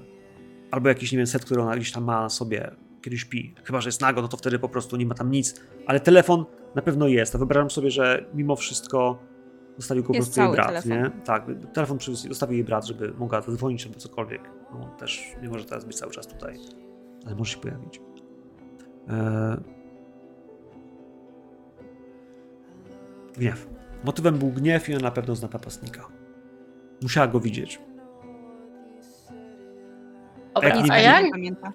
albo 0.71 0.89
jakiś, 0.89 1.11
nie 1.11 1.17
wiem, 1.17 1.27
set, 1.27 1.45
który 1.45 1.61
ona 1.61 1.75
gdzieś 1.75 1.91
tam 1.91 2.03
ma 2.03 2.21
na 2.21 2.29
sobie, 2.29 2.71
kiedy 3.01 3.17
śpi. 3.17 3.55
Chyba, 3.63 3.81
że 3.81 3.87
jest 3.87 4.01
nago, 4.01 4.21
no 4.21 4.27
to 4.27 4.37
wtedy 4.37 4.59
po 4.59 4.69
prostu 4.69 4.97
nie 4.97 5.05
ma 5.05 5.15
tam 5.15 5.31
nic, 5.31 5.61
ale 5.87 5.99
telefon 5.99 6.45
na 6.75 6.81
pewno 6.81 7.07
jest, 7.07 7.35
a 7.35 7.37
wyobrażam 7.37 7.69
sobie, 7.69 7.91
że 7.91 8.25
mimo 8.33 8.55
wszystko 8.55 9.19
zostawił 9.77 10.03
go 10.03 10.07
po 10.07 10.13
prostu 10.13 10.41
jej 10.41 10.51
brat, 10.51 10.67
telefon. 10.67 10.91
nie? 10.91 11.11
Tak, 11.25 11.45
telefon 11.73 11.97
przywiózł- 11.97 12.27
zostawił 12.27 12.55
jej 12.55 12.63
brat, 12.63 12.85
żeby 12.85 13.13
mogła 13.13 13.41
zadzwonić 13.41 13.85
albo 13.85 13.99
cokolwiek. 13.99 14.41
No, 14.73 14.79
on 14.83 14.97
też 14.97 15.25
nie 15.41 15.49
może 15.49 15.65
teraz 15.65 15.85
być 15.85 15.97
cały 15.97 16.11
czas 16.11 16.27
tutaj, 16.27 16.57
ale 17.25 17.35
może 17.35 17.51
się 17.51 17.59
pojawić. 17.59 18.01
E... 19.09 19.61
Gniew. 23.37 23.69
Motywem 24.03 24.37
był 24.37 24.49
gniew 24.49 24.89
i 24.89 24.93
ona 24.93 25.03
na 25.03 25.11
pewno 25.11 25.35
zna 25.35 25.49
napastnika. 25.53 26.07
Musiała 27.01 27.27
go 27.27 27.39
widzieć. 27.39 27.81
Dobra, 30.55 30.69
jak 30.69 30.85
nie 30.85 30.91
a 30.91 30.99
ja, 30.99 31.21
Nie 31.21 31.31
pamięta. 31.31 31.73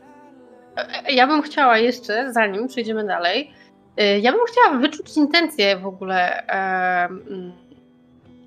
Ja 1.09 1.27
bym 1.27 1.43
chciała 1.43 1.79
jeszcze, 1.79 2.33
zanim 2.33 2.69
przejdziemy 2.69 3.07
dalej, 3.07 3.53
y, 4.01 4.21
ja 4.21 4.33
bym 4.33 4.41
chciała 4.49 4.79
wyczuć 4.79 5.17
intencje 5.17 5.77
w 5.77 5.87
ogóle, 5.87 6.47
em, 6.47 7.53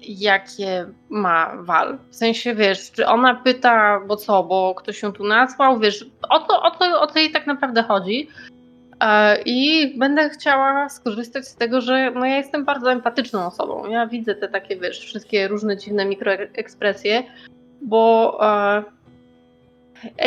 jakie 0.01 0.85
ma 1.09 1.53
Wal. 1.59 1.97
W 2.09 2.15
sensie, 2.15 2.55
wiesz, 2.55 2.91
czy 2.91 3.07
ona 3.07 3.35
pyta, 3.35 3.99
bo 4.07 4.15
co, 4.15 4.43
bo 4.43 4.75
ktoś 4.75 5.01
ją 5.01 5.11
tu 5.11 5.23
nasłał, 5.23 5.79
wiesz, 5.79 6.05
o 6.29 6.39
to, 6.39 6.61
o 6.61 6.71
to, 6.71 7.01
o 7.01 7.07
to 7.07 7.19
jej 7.19 7.31
tak 7.31 7.47
naprawdę 7.47 7.83
chodzi. 7.83 8.27
E, 8.99 9.41
I 9.41 9.87
będę 9.97 10.29
chciała 10.29 10.89
skorzystać 10.89 11.47
z 11.47 11.55
tego, 11.55 11.81
że 11.81 12.11
no 12.11 12.25
ja 12.25 12.37
jestem 12.37 12.65
bardzo 12.65 12.91
empatyczną 12.91 13.45
osobą. 13.45 13.87
Ja 13.89 14.07
widzę 14.07 14.35
te 14.35 14.47
takie, 14.47 14.77
wiesz, 14.77 14.99
wszystkie 14.99 15.47
różne 15.47 15.77
dziwne 15.77 16.05
mikroekspresje, 16.05 17.23
bo 17.81 18.37
e, 18.41 18.83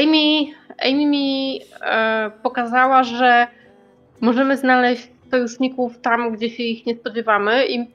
Amy, 0.02 0.52
Amy 0.78 1.06
mi 1.06 1.60
e, 1.80 2.30
pokazała, 2.42 3.02
że 3.02 3.46
możemy 4.20 4.56
znaleźć 4.56 5.08
sojuszników 5.30 6.00
tam, 6.00 6.32
gdzie 6.32 6.50
się 6.50 6.62
ich 6.62 6.86
nie 6.86 6.94
spodziewamy 6.94 7.66
i, 7.68 7.86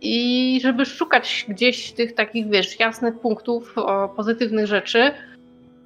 i 0.00 0.60
żeby 0.62 0.86
szukać 0.86 1.44
gdzieś 1.48 1.92
tych 1.92 2.14
takich, 2.14 2.48
wiesz, 2.48 2.80
jasnych 2.80 3.18
punktów, 3.18 3.78
o, 3.78 4.08
pozytywnych 4.08 4.66
rzeczy, 4.66 5.10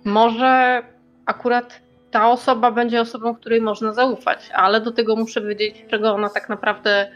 może 0.05 0.83
akurat 1.27 1.81
ta 2.11 2.31
osoba 2.31 2.71
będzie 2.71 3.01
osobą, 3.01 3.35
której 3.35 3.61
można 3.61 3.93
zaufać, 3.93 4.51
ale 4.55 4.81
do 4.81 4.93
tego 4.93 5.17
muszę 5.17 5.41
wiedzieć, 5.41 5.85
czego 5.91 6.15
ona 6.15 6.29
tak 6.29 6.49
naprawdę 6.49 7.11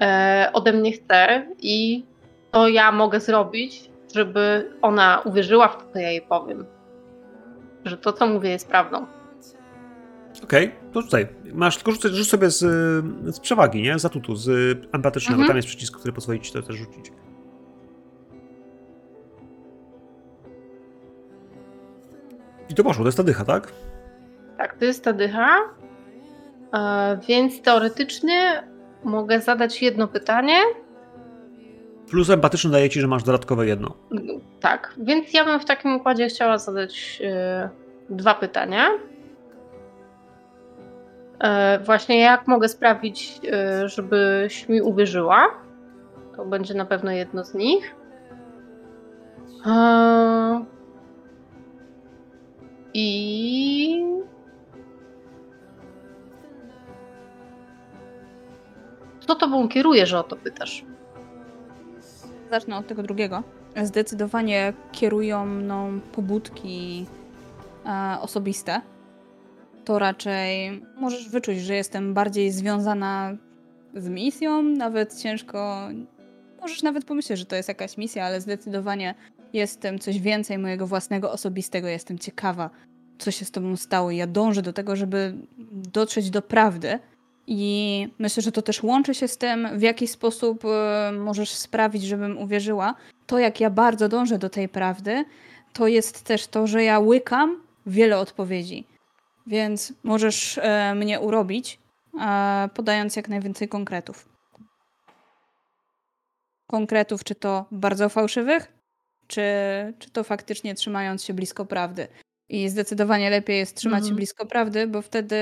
e, 0.00 0.50
ode 0.52 0.72
mnie 0.72 0.92
chce 0.92 1.46
i 1.60 2.04
co 2.52 2.68
ja 2.68 2.92
mogę 2.92 3.20
zrobić, 3.20 3.90
żeby 4.14 4.72
ona 4.82 5.22
uwierzyła 5.24 5.68
w 5.68 5.76
to, 5.76 5.92
co 5.92 5.98
ja 5.98 6.10
jej 6.10 6.22
powiem 6.22 6.73
że 7.84 7.98
to, 7.98 8.12
co 8.12 8.26
mówię, 8.26 8.50
jest 8.50 8.68
prawdą. 8.68 9.06
Okej, 10.44 10.74
to 10.92 11.02
tutaj. 11.02 11.28
Masz 11.52 11.76
tylko 11.76 11.92
rzucać, 11.92 12.12
rzuć 12.12 12.28
sobie 12.28 12.50
z, 12.50 12.58
z 13.34 13.40
przewagi, 13.40 13.82
nie? 13.82 13.98
Z 13.98 14.04
atutu, 14.04 14.36
z 14.36 14.48
empatycznego. 14.92 15.34
Mhm. 15.34 15.48
Tam 15.48 15.56
jest 15.56 15.68
przycisk, 15.68 15.98
który 15.98 16.12
pozwoli 16.12 16.40
ci 16.40 16.52
to 16.52 16.62
też 16.62 16.76
rzucić. 16.76 17.12
I 22.70 22.74
to 22.74 22.84
poszło, 22.84 23.04
to 23.04 23.08
jest 23.08 23.16
ta 23.16 23.22
dycha, 23.22 23.44
tak? 23.44 23.72
Tak, 24.58 24.78
to 24.78 24.84
jest 24.84 25.04
ta 25.04 25.12
dycha. 25.12 25.56
E, 26.74 27.18
więc 27.28 27.62
teoretycznie 27.62 28.62
mogę 29.04 29.40
zadać 29.40 29.82
jedno 29.82 30.08
pytanie. 30.08 30.56
Plus 32.14 32.30
empatyczny 32.30 32.70
daje 32.70 32.90
ci, 32.90 33.00
że 33.00 33.06
masz 33.06 33.22
dodatkowe 33.22 33.66
jedno. 33.66 33.94
Tak, 34.60 34.94
więc 34.98 35.34
ja 35.34 35.44
bym 35.44 35.60
w 35.60 35.64
takim 35.64 35.96
układzie 35.96 36.26
chciała 36.26 36.58
zadać 36.58 37.22
e, 37.24 37.68
dwa 38.10 38.34
pytania. 38.34 38.88
E, 41.40 41.78
właśnie 41.78 42.20
jak 42.20 42.46
mogę 42.46 42.68
sprawić, 42.68 43.40
e, 43.52 43.88
żebyś 43.88 44.68
mi 44.68 44.82
uwierzyła? 44.82 45.46
To 46.36 46.44
będzie 46.44 46.74
na 46.74 46.84
pewno 46.84 47.10
jedno 47.10 47.44
z 47.44 47.54
nich. 47.54 47.94
E, 49.66 50.64
I 52.94 54.04
co 59.20 59.34
tobą 59.34 59.68
kieruje, 59.68 60.06
że 60.06 60.18
o 60.18 60.22
to 60.22 60.36
pytasz? 60.36 60.84
Zacznę 62.54 62.76
od 62.76 62.86
tego 62.86 63.02
drugiego. 63.02 63.42
Zdecydowanie 63.82 64.72
kierują 64.92 65.46
mną 65.46 66.00
pobudki 66.12 67.06
e, 67.86 68.16
osobiste. 68.20 68.80
To 69.84 69.98
raczej 69.98 70.82
możesz 70.96 71.28
wyczuć, 71.28 71.58
że 71.58 71.74
jestem 71.74 72.14
bardziej 72.14 72.52
związana 72.52 73.36
z 73.94 74.08
misją. 74.08 74.62
Nawet 74.62 75.20
ciężko. 75.20 75.88
Możesz 76.60 76.82
nawet 76.82 77.04
pomyśleć, 77.04 77.38
że 77.38 77.46
to 77.46 77.56
jest 77.56 77.68
jakaś 77.68 77.98
misja, 77.98 78.24
ale 78.24 78.40
zdecydowanie 78.40 79.14
jestem 79.52 79.98
coś 79.98 80.20
więcej 80.20 80.58
mojego 80.58 80.86
własnego 80.86 81.32
osobistego. 81.32 81.88
Jestem 81.88 82.18
ciekawa, 82.18 82.70
co 83.18 83.30
się 83.30 83.44
z 83.44 83.50
tobą 83.50 83.76
stało. 83.76 84.10
Ja 84.10 84.26
dążę 84.26 84.62
do 84.62 84.72
tego, 84.72 84.96
żeby 84.96 85.34
dotrzeć 85.92 86.30
do 86.30 86.42
prawdy. 86.42 86.98
I 87.46 88.08
myślę, 88.18 88.42
że 88.42 88.52
to 88.52 88.62
też 88.62 88.82
łączy 88.82 89.14
się 89.14 89.28
z 89.28 89.38
tym, 89.38 89.78
w 89.78 89.82
jaki 89.82 90.08
sposób 90.08 90.64
e, 90.64 91.12
możesz 91.12 91.50
sprawić, 91.50 92.02
żebym 92.02 92.38
uwierzyła. 92.38 92.94
To, 93.26 93.38
jak 93.38 93.60
ja 93.60 93.70
bardzo 93.70 94.08
dążę 94.08 94.38
do 94.38 94.50
tej 94.50 94.68
prawdy, 94.68 95.24
to 95.72 95.86
jest 95.86 96.22
też 96.22 96.46
to, 96.46 96.66
że 96.66 96.84
ja 96.84 96.98
łykam 96.98 97.62
wiele 97.86 98.18
odpowiedzi. 98.18 98.86
Więc 99.46 99.92
możesz 100.02 100.58
e, 100.58 100.94
mnie 100.94 101.20
urobić, 101.20 101.78
podając 102.74 103.16
jak 103.16 103.28
najwięcej 103.28 103.68
konkretów. 103.68 104.28
Konkretów, 106.66 107.24
czy 107.24 107.34
to 107.34 107.64
bardzo 107.70 108.08
fałszywych, 108.08 108.72
czy, 109.26 109.42
czy 109.98 110.10
to 110.10 110.24
faktycznie 110.24 110.74
trzymając 110.74 111.24
się 111.24 111.34
blisko 111.34 111.64
prawdy. 111.66 112.08
I 112.48 112.68
zdecydowanie 112.68 113.30
lepiej 113.30 113.58
jest 113.58 113.76
trzymać 113.76 113.98
się 113.98 114.04
Mhm. 114.04 114.16
blisko 114.16 114.46
prawdy, 114.46 114.86
bo 114.86 115.02
wtedy 115.02 115.36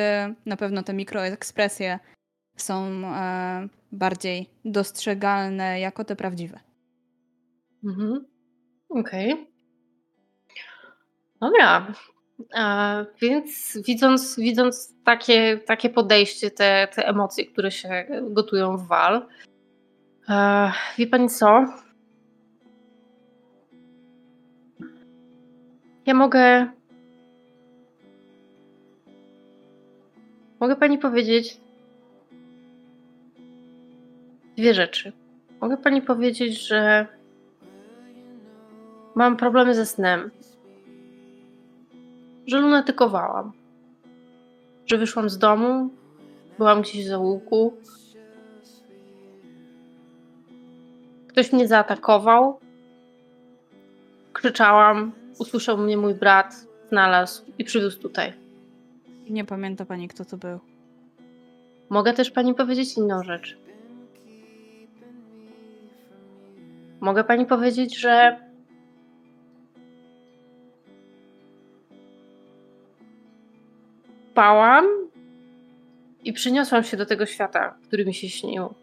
na 0.47 0.57
pewno 0.57 0.83
te 0.83 0.93
mikroekspresje 0.93 1.99
są 2.57 2.85
e, 2.87 3.69
bardziej 3.93 4.51
dostrzegalne 4.65 5.81
jako 5.81 6.05
te 6.05 6.17
prawdziwe. 6.17 6.61
Mhm. 7.85 8.25
Okej. 8.89 9.47
Dobra. 11.41 11.93
A, 12.55 12.97
więc 13.23 13.79
widząc, 13.87 14.37
widząc 14.41 14.95
takie, 15.05 15.59
takie 15.67 15.91
podejście, 15.91 16.51
te, 16.51 16.89
te 16.95 17.07
emocje, 17.09 17.47
które 17.47 17.71
się 17.71 18.07
gotują 18.31 18.77
w 18.77 18.87
wal, 18.89 19.27
e, 20.29 20.73
wie 20.99 21.07
pani 21.07 21.29
co? 21.29 21.65
Ja 26.07 26.15
mogę. 26.15 26.67
Mogę 30.63 30.77
pani 30.77 30.99
powiedzieć 30.99 31.61
dwie 34.57 34.75
rzeczy. 34.75 35.13
Mogę 35.61 35.77
pani 35.77 36.03
powiedzieć, 36.03 36.67
że 36.67 37.07
mam 39.15 39.37
problemy 39.37 39.75
ze 39.75 39.87
snem. 39.87 40.31
Że 42.47 42.61
lunatykowałam. 42.61 43.53
Że 44.87 44.99
wyszłam 44.99 45.31
z 45.31 45.39
domu, 45.39 45.91
byłam 46.59 46.83
gdzieś 46.83 47.05
w 47.05 47.09
zaułku. 47.09 47.75
Ktoś 51.29 51.53
mnie 51.53 51.69
zaatakował. 51.69 52.59
Krzyczałam, 54.33 55.13
usłyszał 55.39 55.79
mnie 55.79 55.97
mój 55.97 56.15
brat, 56.15 56.67
znalazł 56.89 57.45
i 57.59 57.65
przywiózł 57.65 58.01
tutaj. 58.01 58.42
Nie 59.33 59.45
pamięta 59.45 59.85
pani, 59.85 60.09
kto 60.09 60.25
to 60.25 60.37
był. 60.37 60.59
Mogę 61.91 62.13
też 62.13 62.31
pani 62.31 62.55
powiedzieć 62.55 62.97
inną 62.97 63.23
rzecz. 63.23 63.59
Mogę 67.01 67.25
pani 67.25 67.47
powiedzieć, 67.47 67.99
że 67.99 68.41
spałam 74.31 74.85
i 76.25 76.33
przyniosłam 76.33 76.85
się 76.85 76.97
do 76.97 77.07
tego 77.07 77.27
świata, 77.27 77.75
który 77.83 78.05
mi 78.05 78.15
się 78.15 78.29
śnił. 78.29 78.75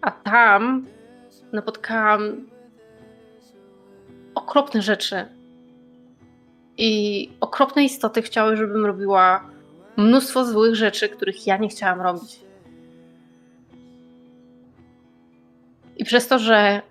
A 0.00 0.10
tam 0.10 0.86
napotkałam 1.52 2.46
okropne 4.34 4.82
rzeczy. 4.82 5.24
I 6.78 7.30
okropne 7.40 7.84
istoty 7.84 8.22
chciały, 8.22 8.56
żebym 8.56 8.86
robiła 8.86 9.57
mnóstwo 9.98 10.44
złych 10.44 10.74
rzeczy, 10.74 11.08
których 11.08 11.46
ja 11.46 11.56
nie 11.56 11.68
chciałam 11.68 12.00
robić. 12.00 12.40
I 15.96 16.04
przez 16.04 16.28
to, 16.28 16.38
że 16.38 16.82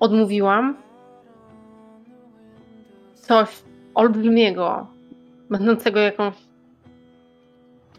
odmówiłam, 0.00 0.76
coś 3.14 3.62
olbrzymiego, 3.94 4.86
będącego 5.50 6.00
jakąś 6.00 6.34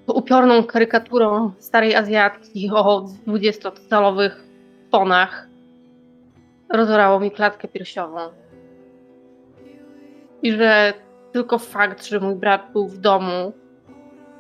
upiorną 0.08 0.64
karykaturą 0.64 1.52
starej 1.60 1.96
Azjatki 1.96 2.70
o 2.74 3.08
20-calowych 3.28 4.32
tonach, 4.92 5.48
rozorało 6.70 7.20
mi 7.20 7.32
klatkę 7.32 7.68
piersiową. 7.68 8.20
I 10.42 10.52
że 10.52 10.94
tylko 11.32 11.60
fakt, 11.60 12.06
że 12.06 12.20
mój 12.20 12.36
brat 12.36 12.72
był 12.74 12.88
w 12.88 12.98
domu, 12.98 13.54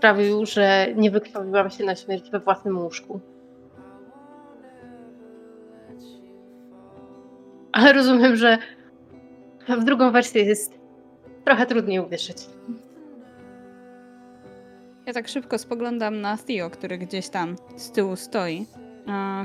sprawił, 0.03 0.45
że 0.45 0.87
nie 0.95 1.11
wykrwawiłam 1.11 1.69
się 1.69 1.83
na 1.83 1.95
śmierć 1.95 2.31
we 2.31 2.39
własnym 2.39 2.77
łóżku. 2.77 3.19
Ale 7.71 7.93
rozumiem, 7.93 8.35
że 8.35 8.57
w 9.69 9.83
drugą 9.83 10.11
wersję 10.11 10.43
jest 10.43 10.79
trochę 11.45 11.65
trudniej 11.65 11.99
uwierzyć. 11.99 12.37
Ja 15.05 15.13
tak 15.13 15.27
szybko 15.27 15.57
spoglądam 15.57 16.21
na 16.21 16.37
Theo, 16.37 16.69
który 16.69 16.97
gdzieś 16.97 17.29
tam 17.29 17.55
z 17.75 17.91
tyłu 17.91 18.15
stoi. 18.15 18.65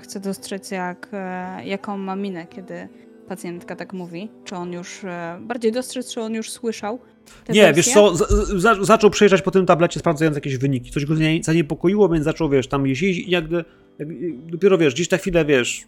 Chcę 0.02 0.20
dostrzec, 0.20 0.70
jak, 0.70 1.08
e, 1.12 1.64
jaką 1.64 1.98
ma 1.98 2.16
minę, 2.16 2.46
kiedy 2.46 2.88
pacjentka 3.28 3.76
tak 3.76 3.92
mówi. 3.92 4.30
Czy 4.44 4.56
on 4.56 4.72
już, 4.72 5.04
e, 5.04 5.38
bardziej 5.40 5.72
dostrzec, 5.72 6.14
czy 6.14 6.20
on 6.20 6.34
już 6.34 6.50
słyszał 6.50 6.98
Nie, 7.48 7.62
wersję? 7.62 7.72
wiesz 7.74 7.94
co, 7.94 8.16
za, 8.16 8.26
za, 8.58 8.84
zaczął 8.84 9.10
przejeżdżać 9.10 9.42
po 9.42 9.50
tym 9.50 9.66
tablecie, 9.66 10.00
sprawdzając 10.00 10.34
jakieś 10.34 10.56
wyniki. 10.56 10.90
Coś 10.90 11.04
go 11.04 11.14
zanie- 11.14 11.42
zaniepokoiło, 11.44 12.08
więc 12.08 12.24
zaczął, 12.24 12.48
wiesz, 12.48 12.66
tam 12.68 12.86
jeździć 12.86 13.18
i 13.18 13.30
jak, 13.30 13.44
jak, 13.98 14.08
dopiero, 14.46 14.78
wiesz, 14.78 14.94
gdzieś 14.94 15.10
na 15.10 15.18
chwilę, 15.18 15.44
wiesz, 15.44 15.86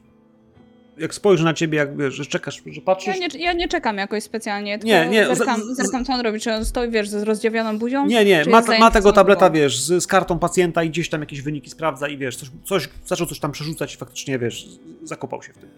jak 0.98 1.14
spojrzy 1.14 1.44
na 1.44 1.54
ciebie, 1.54 1.78
jak, 1.78 1.96
wiesz, 1.96 2.14
że 2.14 2.26
czekasz, 2.26 2.62
że 2.66 2.80
patrzysz... 2.80 3.16
Ja 3.20 3.26
nie, 3.28 3.44
ja 3.44 3.52
nie 3.52 3.68
czekam 3.68 3.96
jakoś 3.98 4.22
specjalnie, 4.22 4.78
tylko 4.78 4.86
Nie, 4.86 5.08
nie, 5.08 5.36
zerkam, 5.36 5.60
z- 5.62 5.76
zerkam, 5.76 6.04
co 6.04 6.12
on 6.12 6.20
robi. 6.20 6.40
Czy 6.40 6.52
on 6.52 6.64
stoi, 6.64 6.90
wiesz, 6.90 7.08
z 7.08 7.14
rozdziawioną 7.22 7.78
buzią? 7.78 8.06
Nie, 8.06 8.24
nie, 8.24 8.44
ma, 8.44 8.62
ma 8.78 8.90
tego 8.90 9.12
tableta, 9.12 9.50
wiesz, 9.50 9.80
z, 9.80 10.02
z 10.02 10.06
kartą 10.06 10.38
pacjenta 10.38 10.82
i 10.84 10.90
gdzieś 10.90 11.08
tam 11.08 11.20
jakieś 11.20 11.42
wyniki 11.42 11.70
sprawdza 11.70 12.08
i 12.08 12.18
wiesz, 12.18 12.36
coś, 12.36 12.48
coś, 12.64 12.88
zaczął 13.06 13.26
coś 13.26 13.38
tam 13.38 13.52
przerzucać 13.52 13.94
i 13.94 13.96
faktycznie, 13.96 14.38
wiesz, 14.38 14.66
zakopał 15.02 15.42
się 15.42 15.52
w 15.52 15.58
tym. 15.58 15.68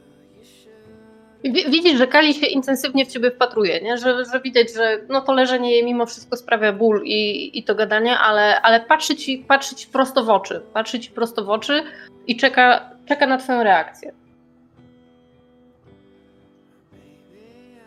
Wi- 1.44 1.70
Widzisz, 1.70 1.98
że 1.98 2.06
Kali 2.06 2.34
się 2.34 2.46
intensywnie 2.46 3.06
w 3.06 3.08
ciebie 3.08 3.30
wpatruje, 3.30 3.80
nie? 3.80 3.98
Że, 3.98 4.24
że 4.32 4.40
widać, 4.40 4.74
że 4.74 5.00
no 5.08 5.20
to 5.20 5.32
leżenie 5.32 5.70
jej 5.70 5.84
mimo 5.84 6.06
wszystko 6.06 6.36
sprawia 6.36 6.72
ból 6.72 7.02
i, 7.04 7.50
i 7.58 7.64
to 7.64 7.74
gadanie, 7.74 8.18
ale, 8.18 8.60
ale 8.62 8.80
patrzy, 8.80 9.16
ci, 9.16 9.38
patrzy 9.38 9.74
ci 9.76 9.88
prosto 9.88 10.24
w 10.24 10.30
oczy. 10.30 10.62
Patrzy 10.72 11.00
ci 11.00 11.10
prosto 11.10 11.44
w 11.44 11.50
oczy 11.50 11.82
i 12.26 12.36
czeka, 12.36 12.90
czeka 13.06 13.26
na 13.26 13.38
twoją 13.38 13.62
reakcję. 13.62 14.12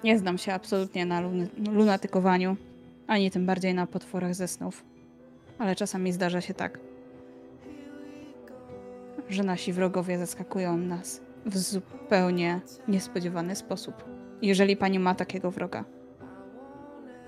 Nie 0.04 0.18
znam 0.18 0.38
się 0.38 0.54
absolutnie 0.54 1.06
na 1.06 1.22
lunatykowaniu, 1.74 2.56
ani 3.08 3.32
tym 3.32 3.46
bardziej 3.46 3.74
na 3.74 3.88
potworach 3.88 4.36
ze 4.36 4.48
snów. 4.48 4.84
Ale 5.60 5.76
czasami 5.76 6.12
zdarza 6.12 6.42
się 6.42 6.54
tak, 6.54 6.80
że 9.30 9.44
nasi 9.44 9.74
wrogowie 9.74 10.18
zaskakują 10.18 10.78
nas 10.78 11.25
w 11.46 11.58
zupełnie 11.58 12.62
niespodziewany 12.88 13.56
sposób. 13.56 14.04
Jeżeli 14.42 14.78
pani 14.78 15.00
ma 15.00 15.16
takiego 15.16 15.52
wroga, 15.52 15.86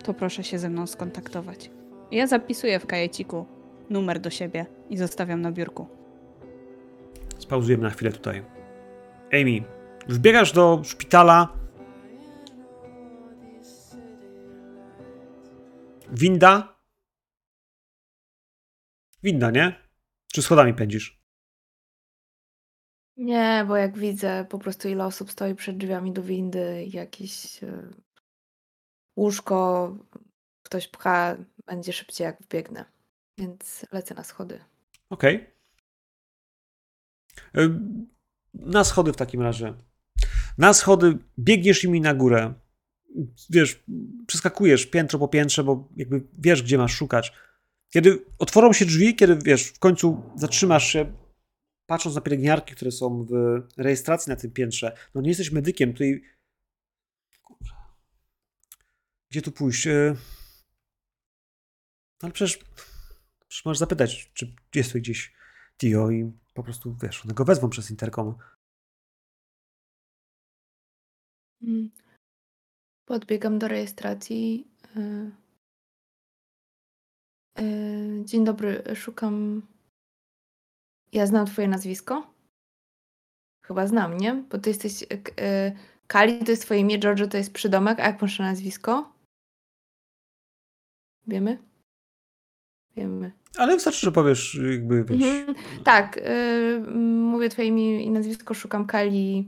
to 0.03 0.13
proszę 0.13 0.43
się 0.43 0.59
ze 0.59 0.69
mną 0.69 0.87
skontaktować. 0.87 1.71
Ja 2.11 2.27
zapisuję 2.27 2.79
w 2.79 2.87
kajeciku 2.87 3.45
numer 3.89 4.19
do 4.19 4.29
siebie 4.29 4.65
i 4.89 4.97
zostawiam 4.97 5.41
na 5.41 5.51
biurku. 5.51 5.87
Spauzujemy 7.39 7.83
na 7.83 7.89
chwilę 7.89 8.11
tutaj. 8.11 8.45
Amy, 9.33 9.63
wbiegasz 10.07 10.51
do 10.51 10.81
szpitala. 10.83 11.53
Winda? 16.11 16.77
Winda, 19.23 19.51
nie? 19.51 19.75
Czy 20.33 20.41
schodami 20.41 20.73
pędzisz? 20.73 21.16
Nie, 23.17 23.65
bo 23.67 23.75
jak 23.77 23.97
widzę 23.97 24.45
po 24.49 24.59
prostu 24.59 24.89
ile 24.89 25.05
osób 25.05 25.31
stoi 25.31 25.55
przed 25.55 25.77
drzwiami 25.77 26.13
do 26.13 26.23
windy, 26.23 26.85
jakieś 26.89 27.63
e, 27.63 27.89
łóżko, 29.15 29.95
ktoś 30.63 30.87
pcha, 30.87 31.37
będzie 31.65 31.93
szybciej 31.93 32.25
jak 32.25 32.41
wbiegnę. 32.41 32.85
Więc 33.37 33.85
lecę 33.91 34.15
na 34.15 34.23
schody. 34.23 34.59
Okej. 35.09 35.47
Y, 37.57 37.79
Na 38.53 38.83
schody 38.83 39.13
w 39.13 39.17
takim 39.17 39.41
razie. 39.41 39.73
Na 40.57 40.73
schody 40.73 41.17
biegniesz 41.39 41.83
nimi 41.83 42.01
na 42.01 42.13
górę. 42.13 42.53
Wiesz, 43.49 43.83
przeskakujesz 44.27 44.85
piętro 44.85 45.19
po 45.19 45.27
piętrze, 45.27 45.63
bo 45.63 45.89
jakby 45.95 46.27
wiesz, 46.37 46.63
gdzie 46.63 46.77
masz 46.77 46.93
szukać. 46.93 47.33
Kiedy 47.89 48.25
otworzą 48.39 48.73
się 48.73 48.85
drzwi, 48.85 49.15
kiedy 49.15 49.37
wiesz, 49.45 49.63
w 49.63 49.79
końcu 49.79 50.23
zatrzymasz 50.35 50.87
się, 50.87 51.13
patrząc 51.87 52.15
na 52.15 52.21
pielęgniarki, 52.21 52.75
które 52.75 52.91
są 52.91 53.25
w 53.25 53.31
rejestracji 53.77 54.29
na 54.29 54.35
tym 54.35 54.51
piętrze. 54.51 54.97
No 55.15 55.21
nie 55.21 55.29
jesteś 55.29 55.51
medykiem, 55.51 55.93
tutaj. 55.93 56.23
Gdzie 59.31 59.41
tu 59.41 59.51
pójść? 59.51 59.87
Y, 59.87 60.15
Ale 62.21 62.31
przecież, 62.31 62.57
przecież 63.47 63.65
możesz 63.65 63.79
zapytać, 63.79 64.31
czy 64.33 64.55
jest 64.75 64.91
tu 64.91 64.97
gdzieś 64.99 65.33
Tio 65.77 66.11
i 66.11 66.31
po 66.53 66.63
prostu, 66.63 66.97
wiesz, 67.03 67.25
one 67.25 67.33
go 67.33 67.69
przez 67.69 67.91
interkom. 67.91 68.35
Mm. 71.61 71.89
Podbiegam 73.05 73.59
do 73.59 73.67
rejestracji. 73.67 74.67
e, 74.95 75.31
e, 77.59 78.25
Dzień 78.25 78.45
dobry, 78.45 78.83
szukam. 78.95 79.67
Ja 81.13 81.25
znam 81.27 81.45
Twoje 81.45 81.67
nazwisko? 81.67 82.33
Chyba 83.65 83.87
znam, 83.87 84.17
nie? 84.17 84.33
Bo 84.33 84.57
Ty 84.57 84.69
jesteś. 84.69 85.03
e, 85.39 85.71
Kali 86.07 86.39
to 86.45 86.51
jest 86.51 86.63
Twoje 86.63 86.79
imię, 86.79 86.99
Giorgio 86.99 87.27
to 87.27 87.37
jest 87.37 87.53
przydomek, 87.53 87.99
a 87.99 88.03
jak 88.03 88.21
masz 88.21 88.39
na 88.39 88.45
nazwisko? 88.45 89.13
Wiemy? 91.27 91.57
Wiemy. 92.95 93.31
Ale 93.57 93.73
wystarczy, 93.75 93.99
że 94.05 94.11
powiesz, 94.11 94.59
jakby, 94.71 95.03
wiesz, 95.03 95.23
Mhm. 95.23 95.55
Tak, 95.83 96.17
y, 96.17 96.79
mówię 97.31 97.49
Twoje 97.49 97.67
imię 97.67 98.03
i 98.03 98.09
nazwisko, 98.09 98.53
szukam 98.53 98.85
Kali. 98.85 99.47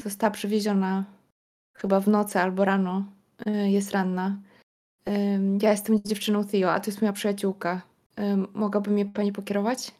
Została 0.00 0.30
przywieziona 0.30 1.04
chyba 1.76 2.00
w 2.00 2.08
nocy 2.08 2.40
albo 2.40 2.64
rano. 2.64 3.04
Y, 3.46 3.70
jest 3.70 3.90
ranna. 3.90 4.38
Ja 5.62 5.70
jestem 5.70 6.02
dziewczyną 6.04 6.44
Theo, 6.44 6.72
a 6.72 6.80
to 6.80 6.90
jest 6.90 7.00
moja 7.02 7.12
przyjaciółka. 7.12 7.82
Mogłaby 8.54 8.90
mnie 8.90 9.06
pani 9.06 9.32
pokierować? 9.32 9.92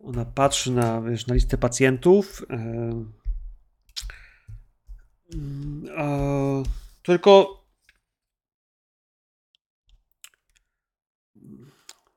Ona 0.00 0.24
patrzy 0.24 0.72
na, 0.72 1.02
wiesz, 1.02 1.26
na 1.26 1.34
listę 1.34 1.58
pacjentów. 1.58 2.46
Tylko. 7.02 7.62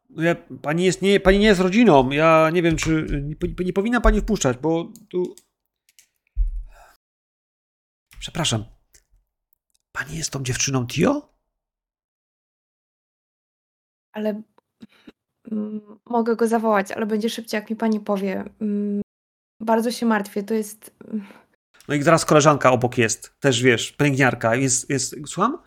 No 0.10 0.24
ja, 0.24 0.36
pani, 0.62 0.84
jest, 0.84 1.02
nie, 1.02 1.20
pani 1.20 1.40
nie 1.40 1.46
jest 1.46 1.62
rodziną. 1.62 2.12
Ja 2.12 2.50
nie 2.54 2.62
wiem, 2.62 2.76
czy. 2.78 3.08
Nie, 3.24 3.66
nie 3.66 3.74
powinna 3.74 4.02
pani 4.02 4.22
wpuszczać, 4.22 4.58
bo 4.58 4.92
tu. 5.10 5.36
Przepraszam. 8.20 8.79
Pani 10.00 10.18
jest 10.18 10.32
tą 10.32 10.44
dziewczyną 10.44 10.88
Tio? 10.88 11.34
Ale 14.14 14.42
mm, 15.52 15.82
mogę 16.06 16.36
go 16.36 16.48
zawołać, 16.48 16.92
ale 16.92 17.06
będzie 17.06 17.30
szybciej, 17.30 17.58
jak 17.58 17.70
mi 17.70 17.76
pani 17.76 18.00
powie. 18.00 18.44
Mm, 18.62 19.02
bardzo 19.62 19.92
się 19.92 20.06
martwię, 20.06 20.44
to 20.44 20.54
jest... 20.54 20.96
mm, 21.08 21.28
No 21.88 21.96
i 21.96 22.04
zaraz 22.04 22.26
koleżanka 22.26 22.72
obok 22.72 22.98
jest. 22.98 23.40
Też 23.40 23.62
wiesz, 23.62 23.92
pielęgniarka. 23.92 24.56
Jest. 24.56 24.90
jest 24.90 25.16
słucham? 25.28 25.58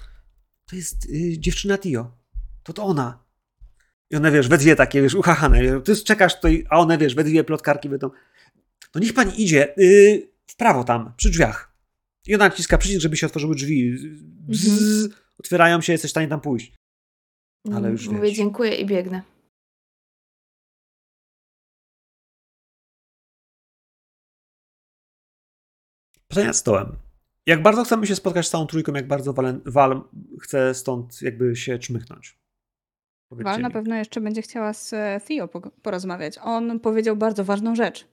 To 0.66 0.76
jest 0.76 1.04
y, 1.04 1.38
dziewczyna 1.38 1.78
Tio. 1.78 2.10
To 2.62 2.72
to 2.72 2.84
ona. 2.84 3.24
I 4.10 4.16
one 4.16 4.30
wiesz, 4.30 4.48
we 4.48 4.58
dwie 4.58 4.76
takie, 4.76 5.02
wiesz, 5.02 5.14
uchachane. 5.14 5.80
Ty 5.80 5.96
czekasz 5.96 6.34
tutaj, 6.34 6.66
a 6.70 6.78
one 6.78 6.98
wiesz, 6.98 7.14
we 7.14 7.24
dwie 7.24 7.44
plotkarki 7.44 7.88
będą. 7.88 8.10
No 8.94 9.00
niech 9.00 9.14
pani 9.14 9.42
idzie 9.42 9.78
y, 9.78 10.32
w 10.46 10.56
prawo 10.56 10.84
tam, 10.84 11.12
przy 11.16 11.30
drzwiach. 11.30 11.71
I 12.26 12.34
ona 12.34 12.44
naciska 12.48 12.78
przycisk, 12.78 13.00
żeby 13.00 13.16
się 13.16 13.26
otworzyły 13.26 13.54
drzwi. 13.54 13.96
Bzz, 14.48 15.08
Otwierają 15.38 15.80
się, 15.80 15.92
jesteś 15.92 16.10
w 16.10 16.12
stanie 16.12 16.28
tam 16.28 16.40
pójść. 16.40 16.74
Ale 17.72 17.90
już 17.90 18.08
Mówię 18.08 18.20
wiesz. 18.28 18.36
dziękuję 18.36 18.74
i 18.74 18.86
biegnę. 18.86 19.22
Pytanie 26.28 26.46
nad 26.46 26.56
stołem. 26.56 26.96
Jak 27.46 27.62
bardzo 27.62 27.84
chcemy 27.84 28.06
się 28.06 28.16
spotkać 28.16 28.46
z 28.46 28.50
całą 28.50 28.66
trójką, 28.66 28.92
jak 28.92 29.08
bardzo 29.08 29.32
Wal, 29.32 29.60
Wal 29.66 30.02
chce 30.40 30.74
stąd 30.74 31.22
jakby 31.22 31.56
się 31.56 31.78
czmychnąć? 31.78 32.38
Powiedzcie 33.30 33.50
Val 33.52 33.60
na 33.60 33.68
mi. 33.68 33.74
pewno 33.74 33.94
jeszcze 33.94 34.20
będzie 34.20 34.42
chciała 34.42 34.72
z 34.72 34.92
e, 34.92 35.20
Theo 35.28 35.48
porozmawiać. 35.82 36.38
On 36.42 36.80
powiedział 36.80 37.16
bardzo 37.16 37.44
ważną 37.44 37.74
rzecz. 37.74 38.08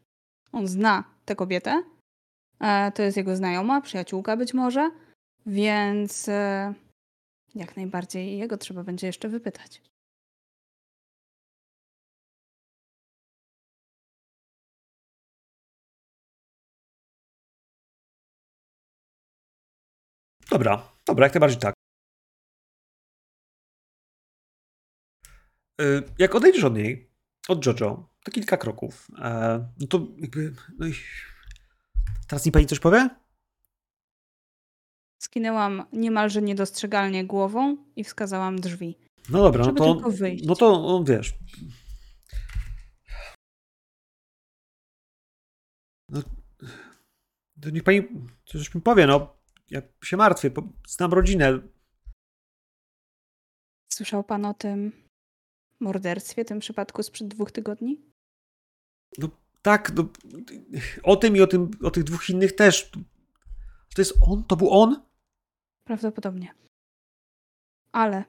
On 0.52 0.68
zna 0.68 1.04
tę 1.26 1.36
kobietę. 1.36 1.84
E, 2.60 2.92
to 2.92 3.04
jest 3.04 3.18
jego 3.18 3.36
znajoma, 3.36 3.82
przyjaciółka 3.82 4.38
być 4.38 4.54
może, 4.54 4.92
więc 5.46 6.30
e, 6.30 6.74
jak 7.56 7.76
najbardziej 7.78 8.38
jego 8.38 8.58
trzeba 8.58 8.84
będzie 8.84 9.08
jeszcze 9.08 9.30
wypytać. 9.30 9.82
Dobra, 20.52 20.92
dobra, 21.06 21.26
jak 21.26 21.34
najbardziej 21.34 21.60
tak. 21.60 21.76
Y, 25.82 26.04
Jak 26.20 26.36
odejdziesz 26.36 26.64
od 26.64 26.76
niej, 26.76 27.12
od 27.48 27.66
Jojo, 27.66 28.10
to 28.24 28.32
kilka 28.32 28.58
kroków, 28.58 29.08
e, 29.20 29.70
no 29.80 29.88
to 29.88 30.08
jakby. 30.18 30.54
No 30.78 30.88
i... 30.88 30.94
Teraz 32.30 32.46
mi 32.46 32.52
pani 32.52 32.66
coś 32.66 32.80
powie? 32.80 33.10
Skinęłam 35.22 35.86
niemalże 35.94 36.42
niedostrzegalnie 36.42 37.26
głową 37.26 37.78
i 37.96 38.04
wskazałam 38.04 38.60
drzwi. 38.60 38.98
No 39.30 39.40
dobra, 39.40 39.60
no 39.60 39.66
Żeby 39.66 39.78
to. 39.78 40.02
No 40.46 40.56
to 40.56 40.82
no, 40.82 41.04
wiesz. 41.04 41.34
No, 46.10 46.22
to 47.62 47.70
niech 47.70 47.84
pani 47.84 48.02
coś 48.46 48.76
mi 48.76 48.82
powie, 48.82 49.08
no. 49.08 49.36
Ja 49.70 49.82
się 50.04 50.18
martwię, 50.18 50.52
znam 50.88 51.14
rodzinę. 51.14 51.60
Słyszał 53.92 54.24
pan 54.24 54.46
o 54.46 54.54
tym 54.54 54.92
morderstwie, 55.80 56.46
tym 56.46 56.60
przypadku 56.60 57.04
sprzed 57.04 57.28
dwóch 57.28 57.52
tygodni? 57.52 58.02
Tak, 59.62 59.96
no, 59.96 60.10
o 61.04 61.16
tym 61.16 61.36
i 61.36 61.42
o, 61.42 61.48
tym, 61.48 61.72
o 61.84 61.92
tych 61.92 62.04
dwóch 62.04 62.30
innych 62.30 62.56
też. 62.56 62.92
To 63.96 64.02
jest 64.02 64.18
on? 64.22 64.44
To 64.44 64.56
był 64.56 64.70
on? 64.72 65.04
Prawdopodobnie. 65.84 66.54
Ale 67.92 68.24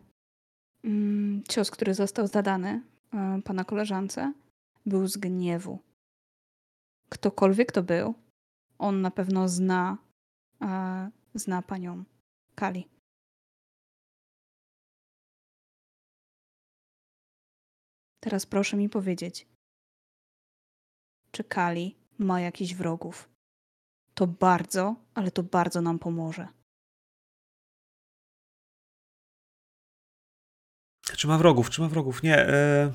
mm, 0.85 1.43
cios, 1.49 1.71
który 1.71 1.95
został 1.95 2.27
zadany 2.27 2.83
e, 3.13 3.43
pana 3.45 3.65
koleżance, 3.65 4.33
był 4.87 5.07
z 5.07 5.17
gniewu. 5.17 5.79
Ktokolwiek 7.09 7.73
to 7.73 7.83
był, 7.83 8.15
on 8.79 9.01
na 9.01 9.11
pewno 9.11 9.49
zna, 9.49 9.99
e, 10.63 11.11
zna 11.35 11.63
panią 11.63 12.05
Kali. 12.55 12.89
Teraz 18.21 18.47
proszę 18.47 18.77
mi 18.77 18.89
powiedzieć, 18.89 19.47
czy 21.31 21.45
Kali 21.45 21.97
ma 22.19 22.41
jakichś 22.41 22.75
wrogów? 22.75 23.29
To 24.15 24.27
bardzo, 24.27 24.97
ale 25.15 25.31
to 25.31 25.43
bardzo 25.43 25.81
nam 25.81 25.99
pomoże. 25.99 26.49
Czy 31.17 31.27
ma 31.27 31.39
wrogów? 31.39 31.71
Czy 31.71 31.81
ma 31.81 31.89
wrogów? 31.89 32.23
Nie. 32.23 32.39
E, 32.39 32.93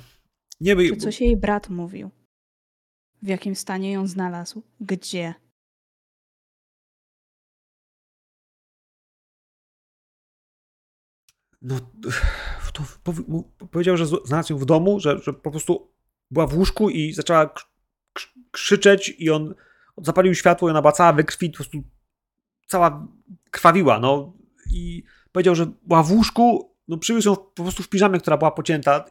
nie, 0.59 0.75
Czy 0.75 0.89
by. 0.91 0.97
coś 0.97 1.21
jej 1.21 1.37
brat 1.37 1.69
mówił? 1.69 2.11
W 3.21 3.27
jakim 3.27 3.55
stanie 3.55 3.91
ją 3.91 4.07
znalazł? 4.07 4.63
Gdzie? 4.79 5.33
No, 11.61 11.79
to 12.73 12.83
powiedział, 13.71 13.97
że 13.97 14.05
znalazł 14.05 14.53
ją 14.53 14.59
w 14.59 14.65
domu, 14.65 14.99
że, 14.99 15.19
że 15.19 15.33
po 15.33 15.51
prostu 15.51 15.93
była 16.31 16.47
w 16.47 16.57
łóżku 16.57 16.89
i 16.89 17.13
zaczęła 17.13 17.53
krzyczeć 18.51 19.15
i 19.17 19.29
on 19.29 19.55
zapalił 19.97 20.35
światło 20.35 20.67
i 20.67 20.71
ona 20.71 20.81
była 20.81 20.91
cała 20.91 21.13
we 21.13 21.23
krwi, 21.23 21.49
po 21.49 21.55
prostu 21.55 21.83
cała 22.67 23.07
krwawiła, 23.51 23.99
no. 23.99 24.33
I 24.71 25.03
powiedział, 25.31 25.55
że 25.55 25.65
była 25.83 26.03
w 26.03 26.11
łóżku, 26.11 26.75
no 26.87 26.97
przywiózł 26.97 27.29
ją 27.29 27.35
po 27.35 27.63
prostu 27.63 27.83
w 27.83 27.89
piżamie, 27.89 28.19
która 28.19 28.37
była 28.37 28.51
pocięta. 28.51 29.05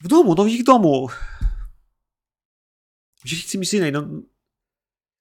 W 0.00 0.08
domu, 0.08 0.34
no 0.34 0.44
w 0.44 0.48
ich 0.48 0.64
domu. 0.64 1.08
W 3.24 3.28
dziedzicy 3.28 3.58
misyjnej, 3.58 3.92
no. 3.92 4.08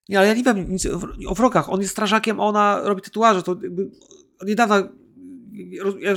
Nie, 0.10 0.20
ale 0.20 0.28
ja 0.28 0.34
nie 0.34 0.44
wiem 0.44 0.72
nic 0.72 0.88
o, 1.28 1.36
wrogach. 1.36 1.70
On 1.70 1.82
jest 1.82 1.92
strażakiem, 1.92 2.40
a 2.40 2.44
ona 2.44 2.82
robi 2.84 3.02
tatuaże, 3.02 3.44
to 3.44 3.56
jakby 3.64 3.92
ja, 6.00 6.14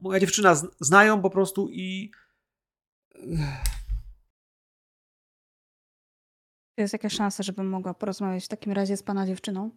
moja 0.00 0.20
dziewczyna 0.20 0.54
znają 0.80 1.22
po 1.22 1.30
prostu 1.30 1.68
i 1.68 2.10
Jest 6.82 6.92
jakaś 6.92 7.12
szansa, 7.12 7.42
żebym 7.42 7.68
mogła 7.68 7.94
porozmawiać 7.94 8.44
w 8.44 8.48
takim 8.48 8.72
razie 8.72 8.96
z 8.96 9.02
pana 9.02 9.26
dziewczyną? 9.26 9.70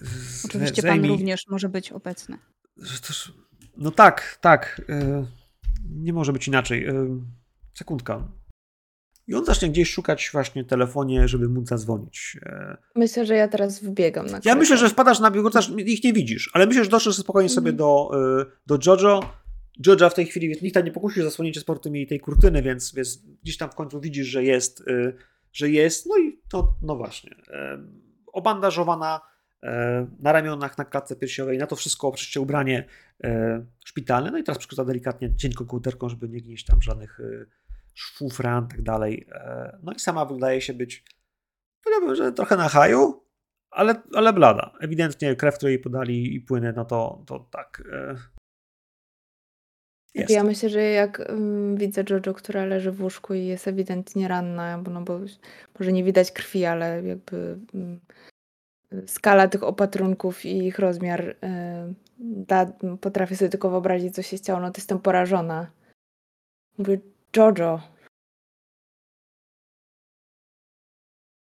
z- 0.00 0.44
Oczywiście 0.44 0.82
pan 0.82 1.04
również 1.04 1.46
może 1.48 1.68
być 1.68 1.92
obecny. 1.92 2.38
też- 3.06 3.32
No 3.76 3.90
tak, 3.90 4.38
tak. 4.40 4.82
e, 4.88 5.26
Nie 5.90 6.12
może 6.12 6.32
być 6.32 6.48
inaczej. 6.48 6.84
e, 6.86 7.20
Sekundka. 7.74 8.28
I 9.26 9.34
on 9.34 9.44
zacznie 9.44 9.70
gdzieś 9.70 9.90
szukać 9.90 10.30
właśnie 10.32 10.64
telefonie, 10.64 11.28
żeby 11.28 11.48
móc 11.48 11.68
zadzwonić. 11.68 12.36
E, 12.42 12.76
Myślę, 12.96 13.26
że 13.26 13.34
ja 13.34 13.48
teraz 13.48 13.82
wbiegam 13.82 14.26
na 14.26 14.32
Ja 14.32 14.38
korytarz. 14.38 14.58
myślę, 14.58 14.76
że 14.76 14.88
wpadasz 14.88 15.20
na 15.20 15.30
biurko, 15.30 15.58
ich 15.78 16.04
nie 16.04 16.12
widzisz, 16.12 16.50
ale 16.52 16.66
myślę, 16.66 16.84
że 16.84 16.90
doszedł 16.90 17.16
spokojnie 17.16 17.48
sobie 17.48 17.70
Mhm. 17.70 17.76
do, 17.76 18.10
do 18.66 18.78
Jojo. 18.86 19.20
Jojo 19.86 20.10
w 20.10 20.14
tej 20.14 20.26
chwili, 20.26 20.56
nikt 20.62 20.74
tam 20.74 20.84
nie 20.84 20.92
pokusił 20.92 21.22
zasłonięcie 21.22 21.60
sportem 21.60 21.96
jej 21.96 22.06
tej 22.06 22.20
kurtyny, 22.20 22.62
więc, 22.62 22.94
więc 22.94 23.16
gdzieś 23.42 23.56
tam 23.56 23.70
w 23.70 23.74
końcu 23.74 24.00
widzisz, 24.00 24.26
że 24.26 24.44
jest, 24.44 24.82
że 25.52 25.70
jest. 25.70 26.06
No 26.06 26.18
i 26.18 26.40
to, 26.48 26.76
no 26.82 26.96
właśnie. 26.96 27.36
e, 27.48 27.78
Obandażowana 28.32 29.20
e, 29.62 30.06
na 30.18 30.32
ramionach, 30.32 30.78
na 30.78 30.84
klatce 30.84 31.16
piersiowej, 31.16 31.58
na 31.58 31.66
to 31.66 31.76
wszystko 31.76 32.08
oczywiście 32.08 32.40
ubranie 32.40 32.84
e, 33.24 33.64
szpitalne. 33.84 34.30
No 34.30 34.38
i 34.38 34.44
teraz 34.44 34.58
przykłada 34.58 34.84
delikatnie 34.84 35.36
cienką 35.36 35.66
kołderką, 35.66 36.08
żeby 36.08 36.28
nie 36.28 36.40
gnieść 36.40 36.66
tam 36.66 36.82
żadnych 36.82 37.20
e, 37.20 37.46
szwów, 37.94 38.40
ran, 38.40 38.68
tak 38.68 38.82
dalej. 38.82 39.26
No 39.82 39.92
i 39.92 39.98
sama 39.98 40.24
wydaje 40.24 40.60
się 40.60 40.74
być, 40.74 41.04
powiedziałbym, 41.84 42.16
że 42.16 42.32
trochę 42.32 42.56
na 42.56 42.68
haju, 42.68 43.24
ale, 43.70 44.02
ale 44.14 44.32
blada. 44.32 44.72
Ewidentnie 44.80 45.36
krew, 45.36 45.56
której 45.56 45.78
podali 45.78 46.34
i 46.34 46.40
płyny, 46.40 46.72
no 46.76 46.84
to, 46.84 47.24
to 47.26 47.38
tak. 47.38 47.82
Jest. 50.14 50.30
Ja 50.30 50.44
myślę, 50.44 50.68
że 50.68 50.82
jak 50.82 51.30
ym, 51.30 51.76
widzę 51.76 52.04
Jojo, 52.10 52.34
która 52.34 52.64
leży 52.64 52.92
w 52.92 53.02
łóżku 53.02 53.34
i 53.34 53.46
jest 53.46 53.68
ewidentnie 53.68 54.28
ranna, 54.28 54.78
bo, 54.78 54.90
no 54.90 55.02
bo 55.02 55.20
może 55.78 55.92
nie 55.92 56.04
widać 56.04 56.32
krwi, 56.32 56.64
ale 56.64 57.02
jakby 57.02 57.58
ym, 57.74 58.00
skala 59.06 59.48
tych 59.48 59.62
opatrunków 59.62 60.44
i 60.44 60.66
ich 60.66 60.78
rozmiar, 60.78 61.28
y, 61.28 61.36
da, 62.18 62.66
potrafię 63.00 63.36
sobie 63.36 63.48
tylko 63.48 63.70
wyobrazić, 63.70 64.14
co 64.14 64.22
się 64.22 64.38
stało, 64.38 64.60
no 64.60 64.70
to 64.70 64.78
jestem 64.78 64.98
porażona. 64.98 65.70
Mówię, 66.78 66.98
Jojo. 67.36 67.80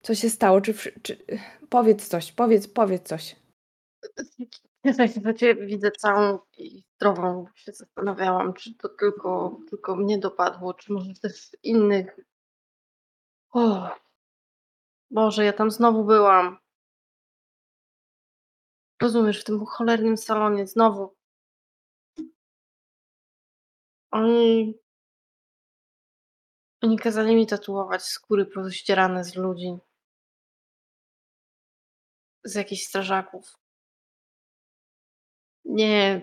Co 0.02 0.14
się 0.14 0.30
stało? 0.30 0.60
Czy, 0.60 0.74
czy... 1.02 1.24
Powiedz 1.68 2.08
coś, 2.08 2.32
powiedz, 2.32 2.68
powiedz 2.68 3.08
coś. 3.08 3.36
Ja 4.84 5.34
ciebie 5.34 5.66
widzę 5.66 5.90
całą 5.90 6.38
i 6.58 6.84
zdrową. 6.96 7.46
Się 7.54 7.72
zastanawiałam, 7.72 8.54
czy 8.54 8.74
to 8.74 8.88
tylko, 8.88 9.60
tylko 9.70 9.96
mnie 9.96 10.18
dopadło, 10.18 10.74
czy 10.74 10.92
może 10.92 11.14
też 11.22 11.56
innych. 11.62 12.16
O, 13.50 13.88
Boże, 15.10 15.44
ja 15.44 15.52
tam 15.52 15.70
znowu 15.70 16.04
byłam. 16.04 16.58
Rozumiesz, 19.02 19.40
w 19.40 19.44
tym 19.44 19.66
cholernym 19.66 20.16
salonie 20.16 20.66
znowu. 20.66 21.16
Oni. 24.10 24.78
Oni 26.82 26.98
kazali 26.98 27.36
mi 27.36 27.46
tatuować 27.46 28.02
skóry 28.02 28.46
pozościerane 28.46 29.24
z 29.24 29.36
ludzi. 29.36 29.76
Z 32.44 32.54
jakichś 32.54 32.82
strażaków. 32.82 33.63
Nie. 35.64 36.22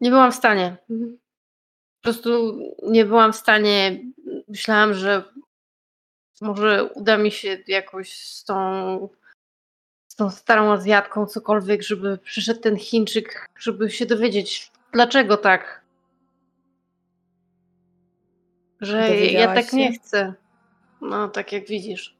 Nie 0.00 0.10
byłam 0.10 0.32
w 0.32 0.34
stanie. 0.34 0.76
Po 0.88 2.02
prostu 2.02 2.58
nie 2.82 3.04
byłam 3.04 3.32
w 3.32 3.36
stanie. 3.36 4.00
Myślałam, 4.48 4.94
że 4.94 5.24
może 6.40 6.84
uda 6.84 7.18
mi 7.18 7.30
się 7.30 7.58
jakoś 7.66 8.12
z 8.12 8.44
tą, 8.44 9.08
z 10.08 10.16
tą 10.16 10.30
starą 10.30 10.72
Azjatką 10.72 11.26
cokolwiek, 11.26 11.82
żeby 11.82 12.18
przyszedł 12.18 12.60
ten 12.60 12.76
Chińczyk, 12.76 13.48
żeby 13.58 13.90
się 13.90 14.06
dowiedzieć, 14.06 14.72
dlaczego 14.92 15.36
tak. 15.36 15.82
Że 18.80 18.98
ja 19.00 19.08
Dowiedziałaś 19.08 19.64
tak 19.64 19.72
nie 19.72 19.92
się? 19.92 19.98
chcę. 19.98 20.34
No, 21.00 21.28
tak 21.28 21.52
jak 21.52 21.66
widzisz. 21.66 22.16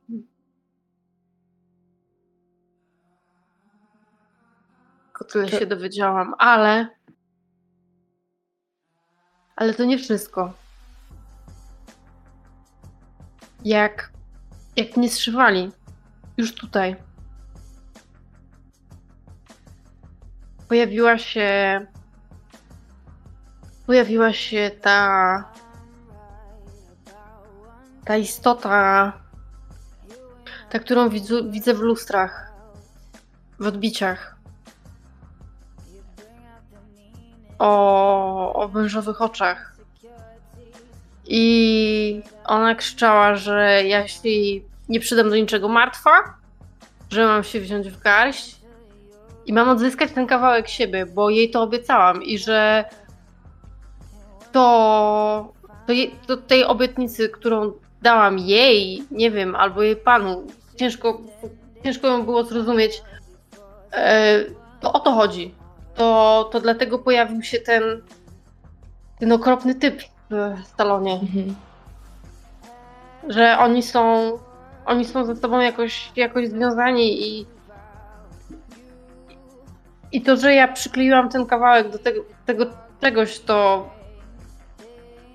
Tylko 5.23 5.33
tyle 5.33 5.51
To- 5.51 5.59
się 5.59 5.67
dowiedziałam, 5.67 6.35
ale. 6.39 6.89
Ale 9.57 9.75
to 9.75 9.85
nie 9.85 9.99
wszystko. 9.99 10.53
Jak. 13.65 14.13
Jak 14.77 14.97
mnie 14.97 15.11
zszywali. 15.11 15.73
Już 16.37 16.55
tutaj. 16.55 16.97
Pojawiła 20.69 21.19
się. 21.19 21.81
Pojawiła 23.87 24.33
się 24.33 24.71
ta. 24.81 25.53
Ta 28.05 28.17
istota. 28.17 29.13
Ta, 30.71 30.79
którą 30.79 31.09
widzę 31.51 31.75
w 31.75 31.79
lustrach. 31.81 32.53
W 33.59 33.67
odbiciach. 33.67 34.32
O, 37.63 38.55
o 38.55 38.69
wężowych 38.69 39.23
oczach. 39.23 39.77
I 41.27 42.23
ona 42.45 42.75
krzyczała, 42.75 43.35
że 43.35 43.83
jej 44.25 44.65
nie 44.89 45.01
przydam 45.01 45.31
do 45.31 45.37
niczego 45.37 45.69
martwa, 45.69 46.11
że 47.11 47.27
mam 47.27 47.45
się 47.45 47.61
wziąć 47.61 47.91
w 47.91 47.99
garść 47.99 48.57
i 49.47 49.53
mam 49.53 49.69
odzyskać 49.69 50.11
ten 50.13 50.27
kawałek 50.27 50.69
siebie, 50.69 51.07
bo 51.07 51.31
jej 51.31 51.51
to 51.51 51.63
obiecałam 51.63 52.23
i 52.23 52.39
że 52.39 52.85
to, 54.53 55.53
to, 55.87 55.93
to 56.27 56.37
tej 56.37 56.65
obietnicy, 56.65 57.29
którą 57.29 57.73
dałam 58.03 58.39
jej, 58.39 59.03
nie 59.11 59.31
wiem, 59.31 59.55
albo 59.55 59.83
jej 59.83 59.97
panu, 59.97 60.47
ciężko, 60.77 61.21
ciężko 61.85 62.07
ją 62.07 62.25
było 62.25 62.45
zrozumieć, 62.45 63.03
e, 63.93 64.45
to 64.81 64.93
o 64.93 65.01
to 65.01 65.13
chodzi. 65.13 65.62
To, 65.95 66.49
to 66.53 66.61
dlatego 66.61 66.99
pojawił 66.99 67.43
się 67.43 67.59
ten, 67.59 67.83
ten 69.21 69.33
okropny 69.33 69.75
typ 69.75 70.03
w 70.31 70.77
salonie 70.77 71.13
Mhm. 71.13 71.55
że 73.29 73.59
oni 73.59 73.83
są 73.83 74.33
oni 74.87 75.05
są 75.05 75.25
ze 75.25 75.37
sobą 75.37 75.61
jakoś, 75.61 76.13
jakoś 76.17 76.49
związani 76.49 77.23
i 77.29 77.47
i 80.13 80.23
to, 80.23 80.37
że 80.37 80.55
ja 80.55 80.69
przykleiłam 80.69 81.29
ten 81.29 81.47
kawałek 81.47 81.91
do 81.91 81.99
tego, 81.99 82.25
tego 82.47 82.67
czegoś, 83.01 83.39
to 83.39 83.91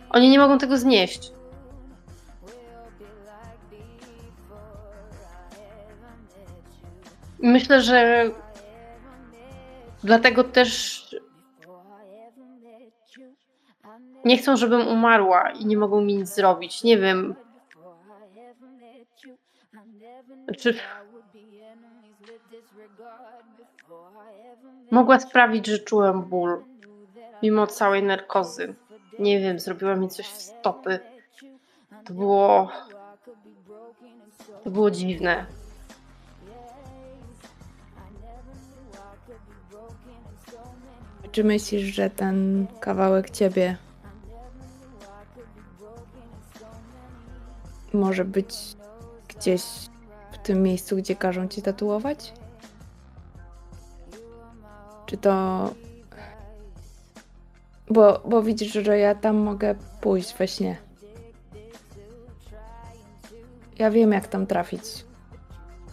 oni 0.10 0.30
nie 0.30 0.40
mogą 0.40 0.58
tego 0.58 0.78
znieść. 0.78 1.32
Myślę, 7.40 7.82
że 7.82 8.30
dlatego 10.08 10.44
też 10.44 11.02
nie 14.26 14.38
chcą, 14.38 14.58
żebym 14.58 14.88
umarła 14.88 15.52
i 15.52 15.66
nie 15.66 15.78
mogą 15.78 16.02
mi 16.02 16.16
nic 16.16 16.36
zrobić. 16.36 16.84
Nie 16.84 16.98
wiem. 16.98 17.36
Czy 20.58 20.78
mogła 24.92 25.20
sprawić, 25.20 25.68
że 25.68 25.80
czułem 25.80 26.22
ból, 26.22 26.64
mimo 27.44 27.68
całej 27.68 28.04
narkozy. 28.04 28.76
Nie 29.20 29.40
wiem, 29.40 29.60
zrobiła 29.60 29.96
mi 29.96 30.10
coś 30.10 30.28
w 30.28 30.42
stopy. 30.42 31.00
To 32.06 32.14
było. 32.14 32.72
To 34.64 34.72
było 34.72 34.92
dziwne. 34.92 35.46
Czy 41.38 41.44
myślisz, 41.44 41.84
że 41.84 42.10
ten 42.10 42.68
kawałek 42.80 43.30
ciebie 43.30 43.78
może 47.94 48.26
być 48.26 48.56
gdzieś 49.28 49.62
w 50.32 50.38
tym 50.38 50.64
miejscu, 50.64 50.98
gdzie 50.98 51.16
każą 51.16 51.48
ci 51.48 51.62
tatuować? 51.62 52.34
Czy 55.06 55.18
to. 55.18 55.74
Bo, 57.90 58.22
bo 58.26 58.44
widzisz, 58.44 58.74
że 58.74 58.98
ja 58.98 59.16
tam 59.16 59.36
mogę 59.36 59.76
pójść 60.02 60.38
we 60.38 60.48
śnie. 60.48 60.78
Ja 63.80 63.92
wiem, 63.92 64.12
jak 64.12 64.28
tam 64.28 64.48
trafić. 64.48 64.84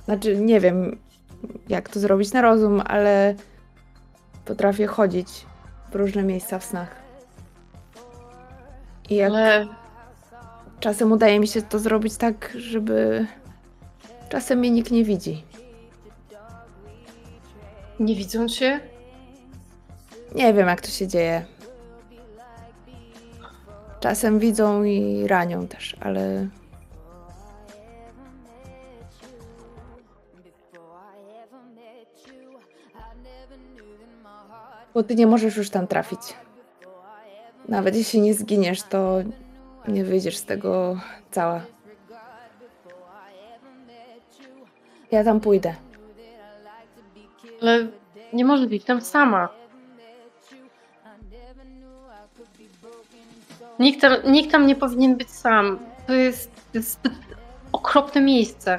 Znaczy, 0.04 0.36
nie 0.36 0.60
wiem, 0.60 0.98
jak 1.68 1.88
to 1.88 2.00
zrobić 2.00 2.32
na 2.32 2.42
rozum, 2.42 2.82
ale 2.86 3.34
potrafię 4.44 4.86
chodzić 4.86 5.46
w 5.90 5.94
różne 5.94 6.22
miejsca 6.22 6.58
w 6.58 6.64
snach. 6.64 6.96
I 9.10 9.14
jak 9.14 9.30
Ale 9.32 9.66
czasem 10.80 11.12
udaje 11.12 11.40
mi 11.40 11.48
się 11.48 11.62
to 11.62 11.78
zrobić 11.78 12.16
tak, 12.16 12.52
żeby 12.54 13.26
czasem 14.28 14.58
mnie 14.58 14.70
nikt 14.70 14.90
nie 14.90 15.04
widzi. 15.04 15.44
nie 18.00 18.14
widzą 18.14 18.48
cię? 18.48 18.80
Nie 20.34 20.54
wiem, 20.54 20.68
jak 20.68 20.80
to 20.80 20.88
się 20.88 21.08
dzieje. 21.08 21.44
Czasem 24.00 24.38
widzą 24.38 24.84
i 24.84 25.26
ranią 25.26 25.68
też, 25.68 25.96
ale 26.00 26.48
Bo 34.94 35.02
ty 35.02 35.14
nie 35.14 35.26
możesz 35.26 35.56
już 35.56 35.70
tam 35.70 35.86
trafić. 35.86 36.20
Nawet 37.68 37.96
jeśli 37.96 38.20
nie 38.20 38.34
zginiesz, 38.34 38.82
to 38.82 39.18
nie 39.88 40.04
wyjdziesz 40.04 40.36
z 40.36 40.44
tego 40.44 41.00
cała. 41.30 41.60
Ja 45.10 45.24
tam 45.24 45.40
pójdę. 45.40 45.74
Ale 47.62 47.86
nie 48.32 48.44
może 48.44 48.66
być 48.66 48.84
tam 48.84 49.00
sama. 49.00 49.48
Nikt 53.78 54.00
tam, 54.00 54.12
nikt 54.32 54.52
tam 54.52 54.66
nie 54.66 54.76
powinien 54.76 55.16
być 55.16 55.30
sam. 55.30 55.78
To 56.06 56.12
jest, 56.12 56.50
to 56.72 56.78
jest 56.78 56.92
zbyt 56.92 57.12
okropne 57.72 58.20
miejsce. 58.20 58.76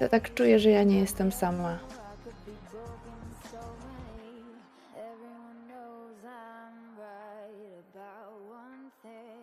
Ja 0.00 0.08
tak 0.08 0.34
czuję, 0.34 0.58
że 0.58 0.70
ja 0.70 0.82
nie 0.82 0.98
jestem 0.98 1.32
sama. 1.32 1.89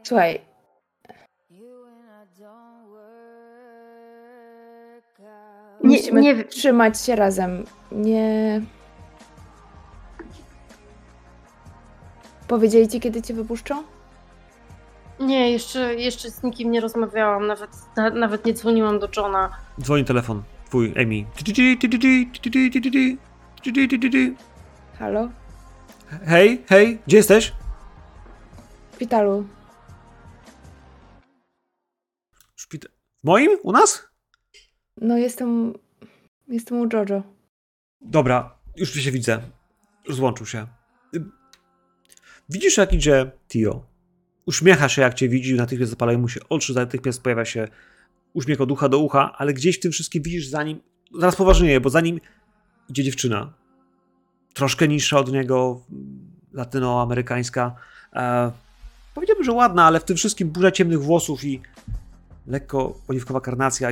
Słuchaj, 0.07 0.41
Nie, 5.84 5.97
musimy 5.97 6.21
nie 6.21 6.43
trzymać 6.43 7.01
się 7.01 7.15
razem. 7.15 7.63
Nie. 7.91 8.61
Powiedzieli 12.47 12.88
ci, 12.88 12.99
kiedy 12.99 13.21
cię 13.21 13.34
wypuszczą? 13.34 13.84
Nie, 15.19 15.51
jeszcze, 15.51 15.95
jeszcze 15.95 16.31
z 16.31 16.43
nikim 16.43 16.71
nie 16.71 16.81
rozmawiałam, 16.81 17.47
nawet, 17.47 17.69
na, 17.95 18.09
nawet 18.09 18.45
nie 18.45 18.53
dzwoniłam 18.53 18.99
do 18.99 19.07
Johna. 19.17 19.49
Dzwoni 19.81 20.05
telefon. 20.05 20.43
twój, 20.65 20.93
Amy. 21.01 21.25
Halo? 24.99 25.29
Hej, 26.25 26.63
hej, 26.69 26.99
gdzie 27.07 27.17
jesteś? 27.17 27.53
W 28.91 28.95
szpitalu. 28.95 29.56
Moim? 33.27 33.51
U 33.63 33.71
nas? 33.71 34.07
No 35.01 35.17
jestem... 35.17 35.73
Jestem 36.47 36.79
u 36.79 36.87
Jojo. 36.93 37.23
Dobra, 38.01 38.57
już 38.75 38.93
się 38.93 39.11
widzę. 39.11 39.41
Rozłączył 40.07 40.45
się. 40.45 40.67
Widzisz, 42.49 42.77
jak 42.77 42.93
idzie 42.93 43.31
Tio. 43.47 43.85
Uśmiecha 44.45 44.89
się, 44.89 45.01
jak 45.01 45.13
cię 45.13 45.29
widzi, 45.29 45.55
natychmiast 45.55 45.89
zapalają 45.89 46.19
mu 46.19 46.29
się 46.29 46.39
oczy, 46.49 46.73
natychmiast 46.73 47.23
pojawia 47.23 47.45
się 47.45 47.67
uśmiech 48.33 48.61
od 48.61 48.71
ucha 48.71 48.89
do 48.89 48.99
ucha, 48.99 49.33
ale 49.37 49.53
gdzieś 49.53 49.77
w 49.77 49.79
tym 49.79 49.91
wszystkim 49.91 50.23
widzisz 50.23 50.47
za 50.47 50.63
nim, 50.63 50.79
zaraz 51.19 51.35
poważnieje, 51.35 51.81
bo 51.81 51.89
za 51.89 52.01
nim 52.01 52.19
idzie 52.89 53.03
dziewczyna. 53.03 53.53
Troszkę 54.53 54.87
niższa 54.87 55.19
od 55.19 55.31
niego, 55.31 55.81
latynoamerykańska. 56.53 57.75
E, 58.13 58.51
powiedziałbym, 59.13 59.45
że 59.45 59.51
ładna, 59.51 59.85
ale 59.85 59.99
w 59.99 60.03
tym 60.03 60.17
wszystkim 60.17 60.49
burza 60.49 60.71
ciemnych 60.71 61.01
włosów 61.01 61.43
i 61.43 61.61
lekko 62.48 62.98
oliwkowa 63.07 63.41
karnacja. 63.41 63.90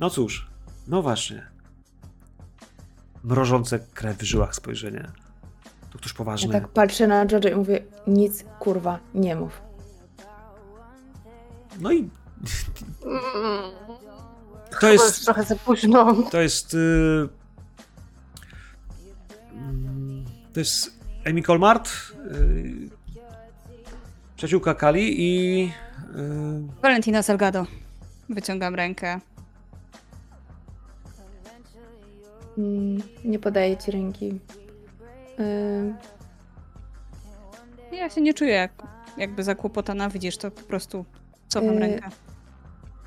No 0.00 0.10
cóż, 0.10 0.48
no 0.88 1.02
właśnie 1.02 1.46
mrożące 3.24 3.78
krew 3.94 4.18
w 4.18 4.22
żyłach 4.22 4.54
spojrzenie. 4.54 5.10
To 5.90 5.98
ktoś 5.98 6.12
Ja 6.12 6.16
poważny. 6.18 6.52
tak 6.52 6.68
patrzę 6.68 7.06
na 7.06 7.24
Jojo 7.32 7.48
i 7.52 7.54
mówię, 7.54 7.84
nic 8.06 8.44
kurwa 8.58 8.98
nie 9.14 9.36
mów. 9.36 9.62
No 11.80 11.92
i 11.92 12.10
Mm, 13.04 13.20
to 14.70 14.78
To 14.80 14.92
jest 14.92 15.04
jest. 15.04 15.24
trochę 15.24 15.42
za 15.44 15.56
późno. 15.56 16.16
To 16.30 16.40
jest. 16.40 16.74
Yy, 16.74 17.28
mm, 19.52 20.24
to 20.52 20.60
jest 20.60 20.90
Amy 21.26 21.42
Colmart, 21.42 21.90
yy, 22.32 22.90
przyjaciółka 24.36 24.74
Kali 24.74 25.14
i. 25.18 25.72
Yy, 26.14 26.82
Valentina 26.82 27.22
Salgado. 27.22 27.66
Wyciągam 28.28 28.74
rękę. 28.74 29.20
Mm, 32.58 33.02
nie 33.24 33.38
podaję 33.38 33.76
ci 33.76 33.90
ręki. 33.90 34.40
Ym, 35.40 35.94
Ja 37.92 38.10
się 38.10 38.20
nie 38.20 38.34
czuję 38.34 38.50
jak, 38.52 38.72
jakby 39.16 39.44
zakłopotana, 39.44 40.08
widzisz, 40.08 40.36
to 40.36 40.50
po 40.50 40.60
prostu 40.62 41.04
cofam 41.48 41.74
Yy, 41.74 41.80
rękę. 41.80 42.08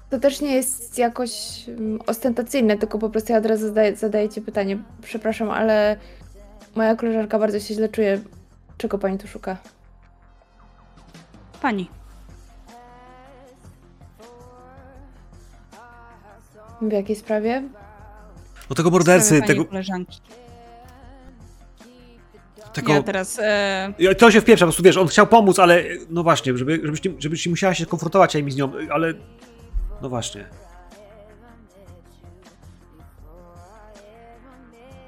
To 0.09 0.19
też 0.19 0.41
nie 0.41 0.55
jest 0.55 0.97
jakoś 0.97 1.63
mm, 1.69 1.99
ostentacyjne, 2.07 2.77
tylko 2.77 2.99
po 2.99 3.09
prostu 3.09 3.31
ja 3.31 3.37
od 3.39 3.45
razu 3.45 3.67
zadaję, 3.67 3.95
zadaję 3.95 4.29
ci 4.29 4.41
pytanie. 4.41 4.77
Przepraszam, 5.01 5.49
ale 5.49 5.97
moja 6.75 6.95
koleżanka 6.95 7.39
bardzo 7.39 7.59
się 7.59 7.73
źle 7.73 7.89
czuje. 7.89 8.21
Czego 8.77 8.97
pani 8.97 9.17
tu 9.17 9.27
szuka? 9.27 9.57
Pani, 11.61 11.89
W 16.81 16.91
jakiej 16.91 17.15
sprawie? 17.15 17.63
no 18.69 18.75
tego 18.75 18.91
mordercy, 18.91 19.35
pani 19.35 19.47
tego. 19.47 19.65
koleżanki. 19.65 20.19
tego 22.73 22.93
Ja 22.93 23.03
teraz 23.03 23.39
e, 23.41 24.15
To 24.17 24.31
się 24.31 24.41
wpieprza, 24.41 24.65
po 24.65 24.67
prostu 24.67 24.83
wiesz, 24.83 24.97
on 24.97 25.07
chciał 25.07 25.27
pomóc, 25.27 25.59
ale 25.59 25.83
no 26.09 26.23
właśnie, 26.23 26.57
żeby, 26.57 26.79
żebyś, 26.83 27.03
nie- 27.03 27.11
żebyś 27.19 27.45
nie 27.45 27.49
musiała 27.49 27.73
się 27.73 27.85
konfrontować 27.85 28.35
Amy 28.35 28.51
z 28.51 28.55
nią, 28.55 28.71
ale 28.91 29.13
no 30.01 30.09
właśnie. 30.09 30.45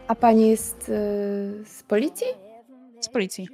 A 0.08 0.16
pani 0.16 0.50
jest 0.50 0.90
y, 0.90 1.64
z 1.66 1.84
policji? 1.88 2.28
z 3.00 3.10
policji. 3.10 3.48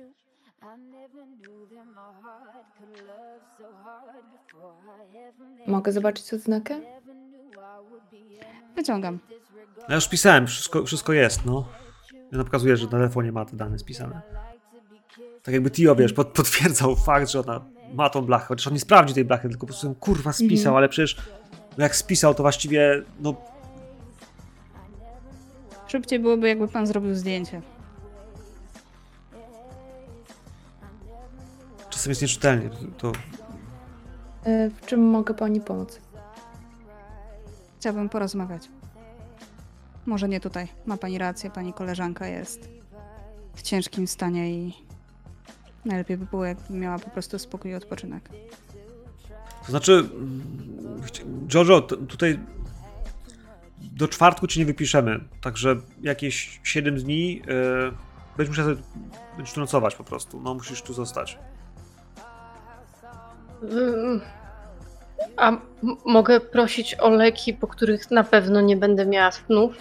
Mogę 5.67 5.91
zobaczyć 5.91 6.33
odznakę? 6.33 6.81
Wyciągam. 8.75 9.19
Ja 9.89 9.95
już 9.95 10.07
pisałem, 10.09 10.47
wszystko, 10.47 10.85
wszystko 10.85 11.13
jest, 11.13 11.45
no. 11.45 11.67
Ja 12.31 12.43
pokazuję, 12.43 12.77
że 12.77 12.85
na 12.85 12.91
telefonie 12.91 13.31
ma 13.31 13.45
te 13.45 13.55
dane 13.57 13.79
spisane. 13.79 14.21
Tak 15.43 15.53
jakby 15.53 15.71
Tio, 15.71 15.95
wiesz, 15.95 16.13
pod, 16.13 16.27
potwierdzał 16.27 16.95
fakt, 16.95 17.29
że 17.29 17.39
ona 17.39 17.61
ma 17.93 18.09
tą 18.09 18.21
blachę, 18.21 18.45
chociaż 18.47 18.67
on 18.67 18.73
nie 18.73 18.79
sprawdzi 18.79 19.13
tej 19.13 19.25
blachy, 19.25 19.49
tylko 19.49 19.59
po 19.61 19.67
prostu 19.67 19.87
ją, 19.87 19.95
kurwa 19.95 20.33
spisał, 20.33 20.55
Mhm. 20.71 20.75
ale 20.77 20.89
przecież 20.89 21.17
no 21.77 21.83
jak 21.83 21.95
spisał, 21.95 22.33
to 22.35 22.43
właściwie, 22.43 23.03
no, 23.19 23.35
Szybciej 25.87 26.19
byłoby, 26.19 26.47
jakby 26.47 26.67
pan 26.67 26.87
zrobił 26.87 27.15
zdjęcie. 27.15 27.61
czasem 31.89 32.11
jest 32.11 32.21
nieczytelnie, 32.21 32.69
to, 32.97 33.11
Y, 34.47 34.69
w 34.81 34.85
czym 34.85 35.09
mogę 35.09 35.33
pani 35.33 35.61
pomóc? 35.61 35.99
Chciałabym 37.85 38.09
porozmawiać. 38.09 38.69
Może 40.05 40.29
nie 40.29 40.39
tutaj. 40.39 40.67
Ma 40.85 40.97
pani 40.97 41.17
rację, 41.17 41.49
pani 41.51 41.73
koleżanka 41.73 42.27
jest 42.27 42.69
w 43.55 43.61
ciężkim 43.61 44.07
stanie 44.07 44.51
i 44.51 44.73
najlepiej 45.85 46.17
by 46.17 46.25
było, 46.25 46.45
jakby 46.45 46.73
miała 46.73 46.99
po 46.99 47.09
prostu 47.09 47.39
spokój 47.39 47.71
i 47.71 47.75
odpoczynek. 47.75 48.29
To 49.65 49.71
znaczy, 49.71 50.09
Jojo, 51.53 51.81
tutaj 51.81 52.39
do 53.81 54.07
czwartku 54.07 54.47
ci 54.47 54.59
nie 54.59 54.65
wypiszemy, 54.65 55.19
także 55.41 55.75
jakieś 56.01 56.59
7 56.63 56.95
dni 56.95 57.35
yy, 57.35 57.43
będziesz 58.37 58.57
musiał 58.57 58.65
sobie- 58.65 58.87
będziesz 59.37 59.53
tu 59.53 59.59
nocować 59.59 59.95
po 59.95 60.03
prostu, 60.03 60.41
no 60.41 60.53
musisz 60.53 60.81
tu 60.81 60.93
zostać. 60.93 61.37
Mm, 63.63 64.21
A 65.37 65.51
mogę 66.05 66.39
prosić 66.39 66.95
o 66.99 67.09
leki, 67.09 67.53
po 67.53 67.67
których 67.67 68.11
na 68.11 68.23
pewno 68.23 68.61
nie 68.61 68.77
będę 68.77 69.05
miała 69.05 69.31
snów? 69.31 69.75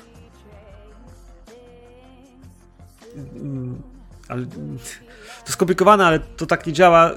Mm, 3.35 3.83
Ale 4.29 4.47
to 5.45 5.53
skomplikowane, 5.53 6.07
ale 6.07 6.19
to 6.19 6.47
tak 6.47 6.67
nie 6.67 6.73
działa. 6.73 7.11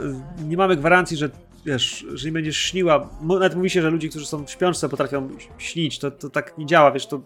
Nie 0.48 0.58
mamy 0.58 0.76
gwarancji, 0.76 1.18
że 1.18 1.30
wiesz, 1.66 2.06
że 2.14 2.28
nie 2.28 2.32
będziesz 2.32 2.58
śniła. 2.58 3.10
Nawet 3.22 3.56
mówi 3.56 3.70
się, 3.70 3.82
że 3.82 3.90
ludzie, 3.90 4.10
którzy 4.10 4.26
są 4.26 4.46
w 4.46 4.52
śpiączce 4.52 4.90
potrafią 4.90 5.30
śnić. 5.58 6.00
To, 6.00 6.12
to 6.12 6.30
tak 6.30 6.58
nie 6.58 6.66
działa, 6.66 6.92
wiesz, 6.92 7.08
to 7.08 7.22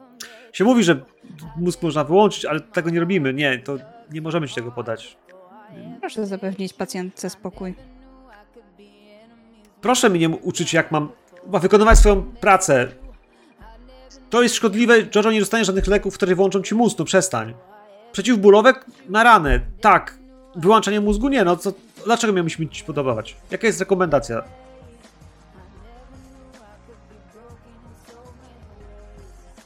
się 0.53 0.63
mówi, 0.63 0.83
że 0.83 1.05
mózg 1.57 1.81
można 1.81 2.03
wyłączyć, 2.03 2.45
ale 2.45 2.59
tego 2.59 2.89
nie 2.89 2.99
robimy. 2.99 3.33
Nie, 3.33 3.59
to 3.59 3.77
nie 4.11 4.21
możemy 4.21 4.47
ci 4.47 4.55
tego 4.55 4.71
podać. 4.71 5.17
Proszę 5.99 6.25
zapewnić 6.25 6.73
pacjentce 6.73 7.29
spokój. 7.29 7.75
Proszę 9.81 10.09
mnie 10.09 10.29
uczyć, 10.29 10.73
jak 10.73 10.91
mam 10.91 11.09
ma 11.47 11.59
wykonywać 11.59 11.97
swoją 11.97 12.23
pracę. 12.23 12.87
To 14.29 14.41
jest 14.43 14.55
szkodliwe. 14.55 14.95
Jojo 15.15 15.31
nie 15.31 15.39
dostanie 15.39 15.65
żadnych 15.65 15.87
leków, 15.87 16.15
które 16.15 16.35
wyłączą 16.35 16.61
ci 16.61 16.75
mózg. 16.75 16.99
No 16.99 17.05
przestań. 17.05 17.53
Przeciwbólowe 18.11 18.73
na 19.09 19.23
ranę. 19.23 19.59
Tak. 19.81 20.17
Wyłączanie 20.55 21.01
mózgu? 21.01 21.29
Nie. 21.29 21.43
No 21.43 21.55
co, 21.55 21.73
dlaczego 22.05 22.33
miałbyś 22.33 22.59
mi 22.59 22.69
ci 22.69 22.83
podobać? 22.83 23.35
Jaka 23.51 23.67
jest 23.67 23.79
rekomendacja? 23.79 24.43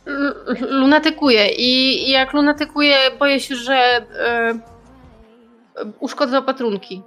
L- 0.06 0.36
lunatykuję 0.70 1.48
i 1.58 2.10
jak 2.12 2.34
lunatykuję, 2.34 2.98
boję 3.20 3.40
się, 3.40 3.56
że 3.56 3.74
e, 3.76 4.60
uszkodzę 6.00 6.38
opatrunki. 6.38 7.02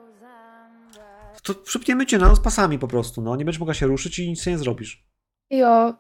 To 1.48 1.54
przypniemy 1.54 2.06
cię 2.06 2.18
na 2.18 2.34
z 2.34 2.40
pasami 2.40 2.78
po 2.78 2.88
prostu. 2.88 3.22
No 3.22 3.36
nie 3.36 3.44
będziesz 3.44 3.60
mogła 3.60 3.74
się 3.74 3.86
ruszyć 3.86 4.18
i 4.18 4.28
nic 4.30 4.46
nie 4.46 4.58
zrobisz. 4.58 5.04
Jo, 5.50 5.94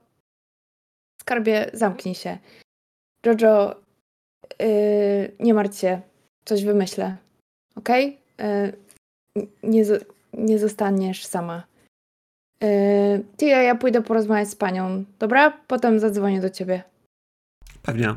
skarbie, 1.20 1.70
zamknij 1.72 2.14
się. 2.14 2.38
Jojo, 3.26 3.80
y, 4.62 5.36
nie 5.40 5.54
martw 5.54 5.78
się, 5.78 6.00
coś 6.44 6.64
wymyślę, 6.64 7.16
okej? 7.76 8.18
Y, 8.40 8.76
nie, 9.62 9.84
zo- 9.84 10.04
nie 10.32 10.58
zostaniesz 10.58 11.26
sama. 11.26 11.66
Y, 12.64 13.24
ty, 13.36 13.46
ja, 13.46 13.62
ja 13.62 13.74
pójdę 13.74 14.02
porozmawiać 14.02 14.48
z 14.48 14.54
panią, 14.56 15.04
dobra? 15.18 15.50
Potem 15.50 16.00
zadzwonię 16.00 16.40
do 16.40 16.50
ciebie. 16.50 16.82
Pewnie. 17.82 18.14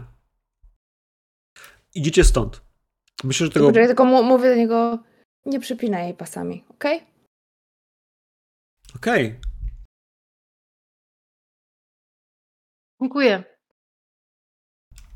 Idziecie 1.96 2.24
stąd. 2.24 2.62
Myślę, 3.24 3.46
że 3.48 3.54
tego. 3.54 3.72
Tylko, 3.72 3.88
tylko 3.88 4.06
mu, 4.06 4.24
mówię 4.24 4.50
do 4.50 4.56
niego, 4.56 5.00
nie 5.46 5.60
przypinaj 5.60 6.04
jej 6.06 6.14
pasami, 6.14 6.64
okej? 6.70 7.11
Okej. 9.02 9.40
Dziękuję. 13.02 13.44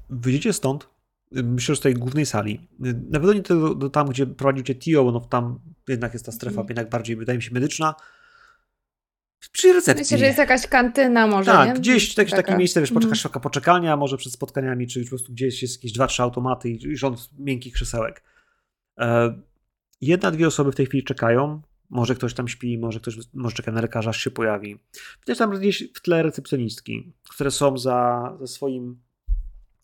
Wyjdziecie 0.09 0.53
stąd. 0.53 0.89
Myślę, 1.31 1.75
że 1.75 1.79
z 1.79 1.83
tej 1.83 1.93
głównej 1.93 2.25
sali. 2.25 2.67
Na 2.79 3.19
pewno 3.19 3.33
nie 3.33 3.41
do, 3.41 3.75
do 3.75 3.89
tam, 3.89 4.07
gdzie 4.09 4.27
prowadził 4.27 4.63
cię 4.63 4.75
Tio, 4.75 5.03
bo 5.03 5.11
no 5.11 5.19
tam 5.19 5.59
jednak 5.87 6.13
jest 6.13 6.25
ta 6.25 6.31
strefa 6.31 6.61
Mhm. 6.61 6.67
jednak 6.69 6.89
bardziej, 6.89 7.15
wydaje 7.15 7.37
mi 7.37 7.43
się, 7.43 7.53
medyczna. 7.53 7.95
Przy 9.51 9.73
recepcji. 9.73 10.03
Myślę, 10.03 10.17
że 10.17 10.25
jest 10.25 10.37
jakaś 10.37 10.67
kantyna 10.67 11.27
może, 11.27 11.51
tak, 11.51 11.67
nie? 11.67 11.73
gdzieś 11.73 12.17
jakieś 12.17 12.33
takie 12.33 12.57
miejsce, 12.57 12.79
wiesz, 12.79 12.89
Mhm. 12.89 13.01
poczekasz 13.01 13.23
taka 13.23 13.39
poczekalnia, 13.39 13.97
może 13.97 14.17
przed 14.17 14.33
spotkaniami, 14.33 14.87
czy 14.87 15.03
po 15.03 15.09
prostu 15.09 15.31
gdzieś 15.33 15.61
jest 15.61 15.75
jakieś 15.75 15.91
dwa, 15.91 16.07
trzy 16.07 16.23
automaty 16.23 16.69
i 16.69 16.87
i 16.87 16.97
rząd 16.97 17.29
miękkich 17.39 17.73
krzesełek. 17.73 18.23
E, 18.99 19.41
jedna, 20.01 20.31
dwie 20.31 20.47
osoby 20.47 20.71
w 20.71 20.75
tej 20.75 20.85
chwili 20.85 21.03
czekają. 21.03 21.61
Może 21.89 22.15
ktoś 22.15 22.33
tam 22.33 22.47
śpi, 22.47 22.77
może 22.77 22.99
ktoś 22.99 23.17
może 23.33 23.55
czeka 23.55 23.71
na 23.71 23.81
lekarza, 23.81 24.09
aż 24.09 24.23
się 24.23 24.31
pojawi. 24.31 24.79
Widać 25.19 25.37
tam 25.37 25.59
gdzieś 25.59 25.91
w 25.93 26.01
tle 26.01 26.23
recepcjonistki, 26.23 27.13
które 27.29 27.51
są 27.51 27.77
za, 27.77 28.33
za 28.39 28.47
swoim 28.47 29.01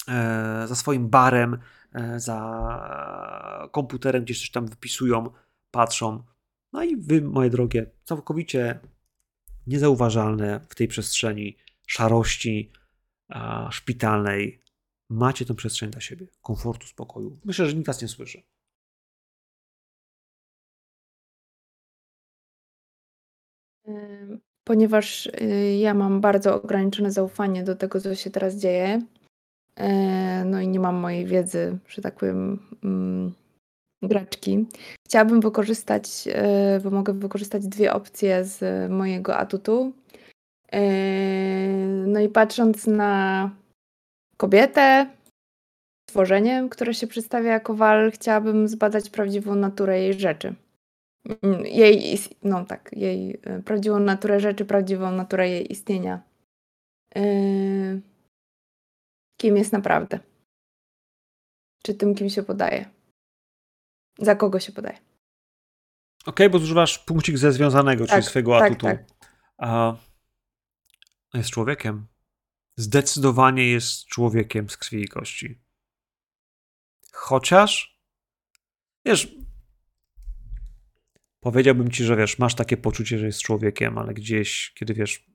e, 0.07 0.67
za 0.67 0.75
swoim 0.75 1.09
barem, 1.09 1.57
e, 1.93 2.19
za 2.19 3.69
komputerem, 3.71 4.23
gdzieś 4.23 4.39
coś 4.39 4.51
tam 4.51 4.67
wypisują, 4.67 5.29
patrzą. 5.71 6.23
No 6.73 6.83
i 6.83 6.97
wy, 6.97 7.21
moje 7.21 7.49
drogie, 7.49 7.91
całkowicie 8.03 8.79
niezauważalne 9.67 10.59
w 10.69 10.75
tej 10.75 10.87
przestrzeni 10.87 11.57
szarości 11.87 12.71
a, 13.29 13.69
szpitalnej, 13.71 14.61
macie 15.09 15.45
tę 15.45 15.55
przestrzeń 15.55 15.91
dla 15.91 16.01
siebie, 16.01 16.27
komfortu, 16.41 16.87
spokoju. 16.87 17.39
Myślę, 17.45 17.69
że 17.69 17.75
nikt 17.75 17.87
was 17.87 18.01
nie 18.01 18.07
słyszy. 18.07 18.43
Ponieważ 24.63 25.25
y, 25.25 25.77
ja 25.79 25.93
mam 25.93 26.21
bardzo 26.21 26.61
ograniczone 26.63 27.11
zaufanie 27.11 27.63
do 27.63 27.75
tego, 27.75 28.01
co 28.01 28.15
się 28.15 28.29
teraz 28.29 28.55
dzieje, 28.55 29.01
e, 29.75 30.45
no 30.45 30.61
i 30.61 30.67
nie 30.67 30.79
mam 30.79 30.95
mojej 30.95 31.25
wiedzy, 31.25 31.77
że 31.87 32.01
tak 32.01 32.15
powiem, 32.15 32.59
mm, 32.83 33.33
graczki, 34.03 34.65
chciałabym 35.05 35.41
wykorzystać, 35.41 36.27
e, 36.27 36.79
bo 36.83 36.89
mogę 36.89 37.13
wykorzystać 37.13 37.67
dwie 37.67 37.93
opcje 37.93 38.45
z 38.45 38.91
mojego 38.91 39.37
atutu. 39.37 39.93
E, 40.71 40.81
No 42.07 42.19
i 42.19 42.29
patrząc 42.29 42.87
na 42.87 43.49
kobietę, 44.37 45.07
stworzenie, 46.09 46.67
które 46.71 46.93
się 46.93 47.07
przedstawia 47.07 47.51
jako 47.51 47.73
wal, 47.73 48.11
chciałabym 48.11 48.67
zbadać 48.67 49.09
prawdziwą 49.09 49.55
naturę 49.55 50.01
jej 50.01 50.19
rzeczy. 50.19 50.55
Mm, 51.25 51.65
Jej, 51.65 52.17
no 52.43 52.65
tak, 52.65 52.89
jej 52.93 53.39
e, 53.43 53.61
prawdziwą 53.61 53.99
naturę 53.99 54.39
rzeczy, 54.39 54.65
prawdziwą 54.65 55.11
naturę 55.11 55.49
jej 55.49 55.71
istnienia. 55.71 56.21
Yy, 57.15 58.01
kim 59.37 59.57
jest 59.57 59.73
naprawdę? 59.73 60.19
Czy 61.83 61.93
tym, 61.93 62.15
kim 62.15 62.29
się 62.29 62.43
podaje? 62.43 62.89
Za 64.19 64.35
kogo 64.35 64.59
się 64.59 64.71
podaje? 64.71 64.97
Okej, 66.25 66.49
bo 66.49 66.59
zużywasz 66.59 66.99
punkcik 66.99 67.37
ze 67.37 67.51
związanego, 67.51 68.05
czyli 68.07 68.21
Tak, 68.21 68.23
swojego 68.23 68.59
tak, 68.59 68.71
atutu. 68.71 68.85
tak. 68.85 69.05
A 69.57 69.95
jest 71.33 71.49
człowiekiem. 71.49 72.07
Zdecydowanie 72.77 73.67
jest 73.67 74.05
człowiekiem 74.05 74.69
z 74.69 74.77
krwi 74.77 75.01
i 75.01 75.07
kości. 75.07 75.61
Chociaż, 77.13 77.99
wiesz, 79.05 79.35
powiedziałbym 81.41 81.91
ci, 81.91 82.03
że 82.03 82.15
wiesz, 82.15 82.39
masz 82.39 82.55
takie 82.55 82.77
poczucie, 82.77 83.17
że 83.17 83.25
jest 83.25 83.41
człowiekiem, 83.41 83.97
ale 83.97 84.13
gdzieś, 84.13 84.73
kiedy 84.75 84.93
wiesz, 84.93 85.25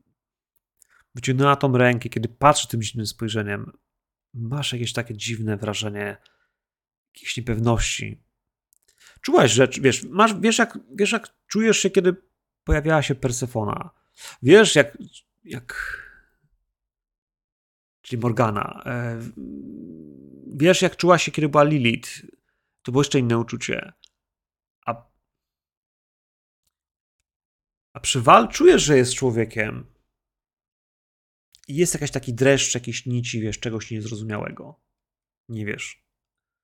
wyciągnęła 1.15 1.57
tą 1.57 1.77
rękę, 1.77 2.09
kiedy 2.09 2.29
patrzy 2.29 2.69
tym 2.69 2.83
dziwnym 2.83 3.07
spojrzeniem, 3.07 3.73
masz 4.35 4.73
jakieś 4.73 4.93
takie 4.93 5.17
dziwne 5.17 5.57
wrażenie 5.57 6.17
jakiejś 7.15 7.37
niepewności. 7.37 8.23
Czułaś 9.21 9.53
rzecz, 9.53 9.81
wiesz, 9.81 10.03
masz, 10.03 10.41
wiesz, 10.41 10.59
jak, 10.59 10.79
wiesz, 10.95 11.13
jak 11.13 11.35
czujesz 11.47 11.79
się, 11.79 11.91
kiedy 11.91 12.17
pojawiała 12.65 13.03
się 13.03 13.15
Persefona. 13.15 13.91
Wiesz, 14.43 14.75
jak, 14.75 14.99
jak 15.45 16.03
czyli 18.07 18.23
Morgana. 18.23 18.83
E, 18.87 19.21
wiesz, 20.47 20.83
jak 20.83 20.97
czuła 20.97 21.19
się, 21.19 21.33
kiedy 21.33 21.49
była 21.49 21.65
Lilith. 21.65 22.11
To 22.83 22.93
było 22.93 23.03
jeszcze 23.03 23.19
inne 23.19 23.39
uczucie. 23.39 23.93
A 27.97 28.01
przy 28.01 28.21
Wal 28.21 28.49
czujesz, 28.49 28.83
że 28.83 28.97
jest 28.97 29.15
człowiekiem. 29.15 29.87
I 31.69 31.77
jest 31.77 31.95
jakaś 31.95 32.11
taki 32.11 32.35
dreszcz, 32.35 32.75
jakieś 32.75 33.07
nici, 33.07 33.41
wiesz, 33.41 33.59
czegoś 33.59 33.91
niezrozumiałego. 33.91 34.81
Nie 35.49 35.67
wiesz. 35.67 36.05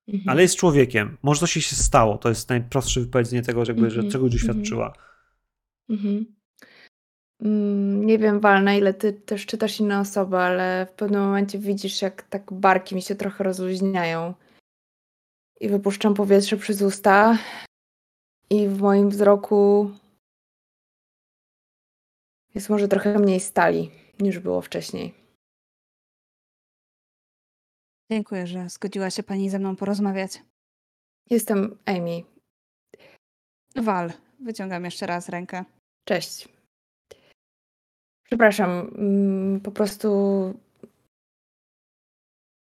Mhm. 0.08 0.28
Ale 0.28 0.42
jest 0.42 0.56
człowiekiem. 0.56 1.18
Może 1.22 1.40
coś 1.40 1.52
się 1.52 1.76
stało. 1.76 2.18
To 2.18 2.28
jest 2.28 2.48
najprostsze 2.48 3.00
wypowiedzenie 3.00 3.42
tego, 3.42 3.64
że, 3.64 3.72
jakby, 3.72 3.90
że 3.90 3.96
Mhm, 3.96 4.12
czegoś 4.12 4.32
mhm. 4.32 4.48
doświadczyła. 4.48 4.92
Mhm. 5.88 6.34
Mm, 7.40 8.06
Nie 8.06 8.18
wiem, 8.18 8.40
Wal, 8.40 8.64
na 8.64 8.74
ile 8.74 8.94
ty 8.94 9.12
też 9.12 9.46
czytasz 9.46 9.80
inne 9.80 10.00
osoby, 10.00 10.36
ale 10.36 10.86
w 10.86 10.92
pewnym 10.92 11.20
momencie 11.20 11.58
widzisz, 11.58 12.02
jak 12.02 12.22
tak 12.22 12.52
barki 12.52 12.94
mi 12.94 13.02
się 13.02 13.14
trochę 13.14 13.44
rozluźniają. 13.44 14.34
I 15.60 15.68
wypuszczam 15.68 16.14
powietrze 16.14 16.56
przez 16.56 16.82
usta. 16.82 17.38
I 18.50 18.68
w 18.68 18.80
moim 18.80 19.10
wzroku 19.10 19.90
jest 22.54 22.68
może 22.68 22.88
trochę 22.88 23.18
mniej 23.18 23.40
stali, 23.40 23.90
niż 24.20 24.38
było 24.38 24.60
wcześniej. 24.62 25.14
Dziękuję, 28.10 28.46
że 28.46 28.68
zgodziła 28.68 29.10
się 29.10 29.22
pani 29.22 29.50
ze 29.50 29.58
mną 29.58 29.76
porozmawiać. 29.76 30.42
Jestem 31.30 31.78
Amy. 31.86 32.22
Wal, 33.76 34.12
wyciągam 34.40 34.84
jeszcze 34.84 35.06
raz 35.06 35.28
rękę. 35.28 35.64
Cześć. 36.04 36.48
Przepraszam, 38.24 38.70
mm, 38.70 39.60
po 39.60 39.70
prostu 39.70 40.08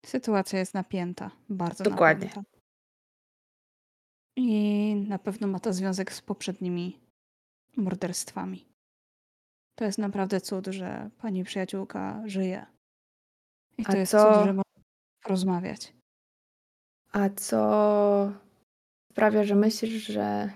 Sytuacja 0.05 0.59
jest 0.59 0.73
napięta, 0.73 1.31
bardzo 1.49 1.83
Dokładnie. 1.83 2.27
napięta. 2.27 2.49
I 4.37 4.95
na 4.95 5.19
pewno 5.19 5.47
ma 5.47 5.59
to 5.59 5.73
związek 5.73 6.13
z 6.13 6.21
poprzednimi 6.21 6.99
morderstwami. 7.77 8.70
To 9.81 9.85
jest 9.85 9.97
naprawdę 9.97 10.41
cud, 10.41 10.67
że 10.67 11.09
pani 11.21 11.43
przyjaciółka 11.43 12.23
żyje. 12.25 12.65
I 13.77 13.83
to 13.85 13.91
A 13.91 13.95
jest 13.95 14.11
co- 14.11 14.33
cud, 14.33 14.45
że 14.45 14.53
można 14.53 14.83
porozmawiać. 15.23 15.93
A 17.11 17.29
co 17.29 18.33
sprawia, 19.11 19.43
że 19.43 19.55
myślisz, 19.55 20.03
że 20.03 20.51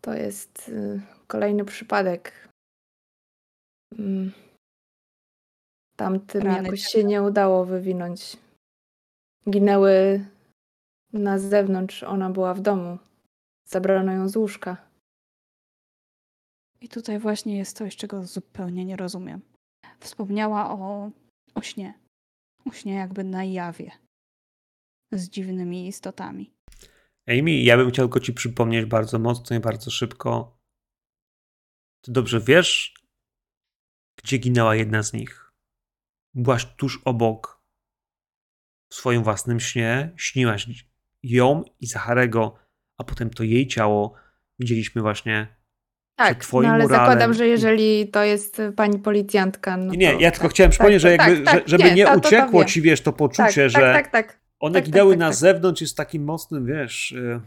to 0.00 0.14
jest 0.14 0.68
y, 0.68 1.00
kolejny 1.26 1.64
przypadek? 1.64 2.48
Mm. 3.98 4.32
Tamtym 5.96 6.42
Rany 6.42 6.62
jakoś 6.62 6.82
się 6.82 7.04
nie 7.04 7.22
udało 7.22 7.64
wywinąć. 7.64 8.36
Ginęły 9.50 10.26
na 11.12 11.38
zewnątrz, 11.38 12.02
ona 12.02 12.30
była 12.30 12.54
w 12.54 12.60
domu. 12.60 12.98
Zabrano 13.64 14.12
ją 14.12 14.28
z 14.28 14.36
łóżka. 14.36 14.85
I 16.80 16.88
tutaj 16.88 17.18
właśnie 17.18 17.58
jest 17.58 17.76
coś, 17.76 17.96
czego 17.96 18.26
zupełnie 18.26 18.84
nie 18.84 18.96
rozumiem. 18.96 19.40
Wspomniała 20.00 20.70
o, 20.70 21.10
o 21.54 21.62
śnie. 21.62 21.94
O 22.64 22.72
śnie 22.72 22.94
jakby 22.94 23.24
na 23.24 23.44
jawie. 23.44 23.90
Z 25.12 25.28
dziwnymi 25.28 25.88
istotami. 25.88 26.54
Amy, 27.28 27.62
ja 27.62 27.76
bym 27.76 27.90
chciał 27.90 28.06
tylko 28.06 28.20
ci 28.20 28.32
przypomnieć 28.32 28.86
bardzo 28.86 29.18
mocno 29.18 29.56
i 29.56 29.60
bardzo 29.60 29.90
szybko. 29.90 30.58
Ty 32.04 32.12
dobrze 32.12 32.40
wiesz, 32.40 32.94
gdzie 34.22 34.38
ginęła 34.38 34.76
jedna 34.76 35.02
z 35.02 35.12
nich. 35.12 35.52
Byłaś 36.34 36.66
tuż 36.76 37.02
obok 37.04 37.62
w 38.90 38.94
swoim 38.94 39.22
własnym 39.22 39.60
śnie, 39.60 40.12
śniłaś 40.16 40.68
ją 41.22 41.64
i 41.80 41.86
Zacharego, 41.86 42.58
a 42.98 43.04
potem 43.04 43.30
to 43.30 43.42
jej 43.42 43.66
ciało 43.66 44.14
widzieliśmy 44.58 45.02
właśnie. 45.02 45.55
Tak, 46.16 46.44
twoim 46.44 46.68
no 46.68 46.74
ale 46.74 46.82
moralem 46.82 47.06
zakładam, 47.06 47.34
że 47.34 47.46
jeżeli 47.46 48.08
to 48.08 48.24
jest 48.24 48.60
y, 48.60 48.72
pani 48.72 48.98
policjantka. 48.98 49.76
No 49.76 49.92
Nie, 49.92 49.98
nie, 49.98 50.12
to, 50.12 50.20
ja 50.20 50.30
tylko 50.30 50.42
tak, 50.42 50.52
chciałem 50.52 50.70
tak, 50.70 50.72
przypomnieć, 50.72 51.02
że, 51.02 51.16
tak, 51.16 51.28
jakby, 51.28 51.44
tak, 51.44 51.54
że, 51.54 51.60
tak, 51.60 51.68
żeby 51.68 51.94
nie, 51.94 52.04
to 52.04 52.14
uciekło 52.16 52.64
ci, 52.64 52.82
wiesz, 52.82 53.00
to 53.00 53.12
poczucie, 53.12 53.70
że 53.70 53.80
Tak, 53.80 54.10
tak, 54.10 54.40
one 54.60 54.82
ginęły 54.82 55.16
na 55.16 55.32
zewnątrz 55.32 55.80
jest 55.80 55.96
takim 55.96 56.24
mocnym, 56.24 56.66
wiesz, 56.66 57.12
y, 57.12 57.40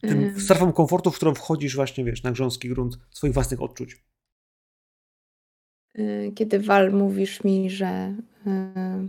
tym 0.00 0.24
Ym. 0.24 0.40
strefą 0.40 0.72
komfortu, 0.72 1.10
w 1.10 1.16
którą 1.16 1.34
wchodzisz 1.34 1.76
właśnie, 1.76 2.04
wiesz, 2.04 2.22
na 2.22 2.32
grząski 2.32 2.68
grunt 2.68 2.98
swoich 3.10 3.34
własnych 3.34 3.62
odczuć. 3.62 4.02
Y, 5.98 6.32
Kiedy 6.34 6.60
Wal 6.60 6.92
mówisz 6.92 7.44
mi, 7.44 7.70
że 7.70 8.14
y, 8.46 9.08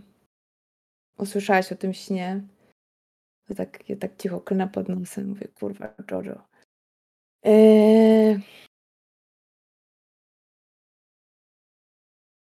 usłyszałaś 1.17 1.71
o 1.71 1.75
tym 1.75 1.93
śnie, 1.93 2.41
to 3.47 3.55
tak, 3.55 3.89
ja 3.89 3.95
tak 3.95 4.17
cicho 4.17 4.41
klnę 4.41 4.67
pod 4.67 4.89
nosem, 4.89 5.27
mówię, 5.27 5.47
kurwa, 5.47 5.93
Jojo. 6.11 6.48
Y, 7.45 8.39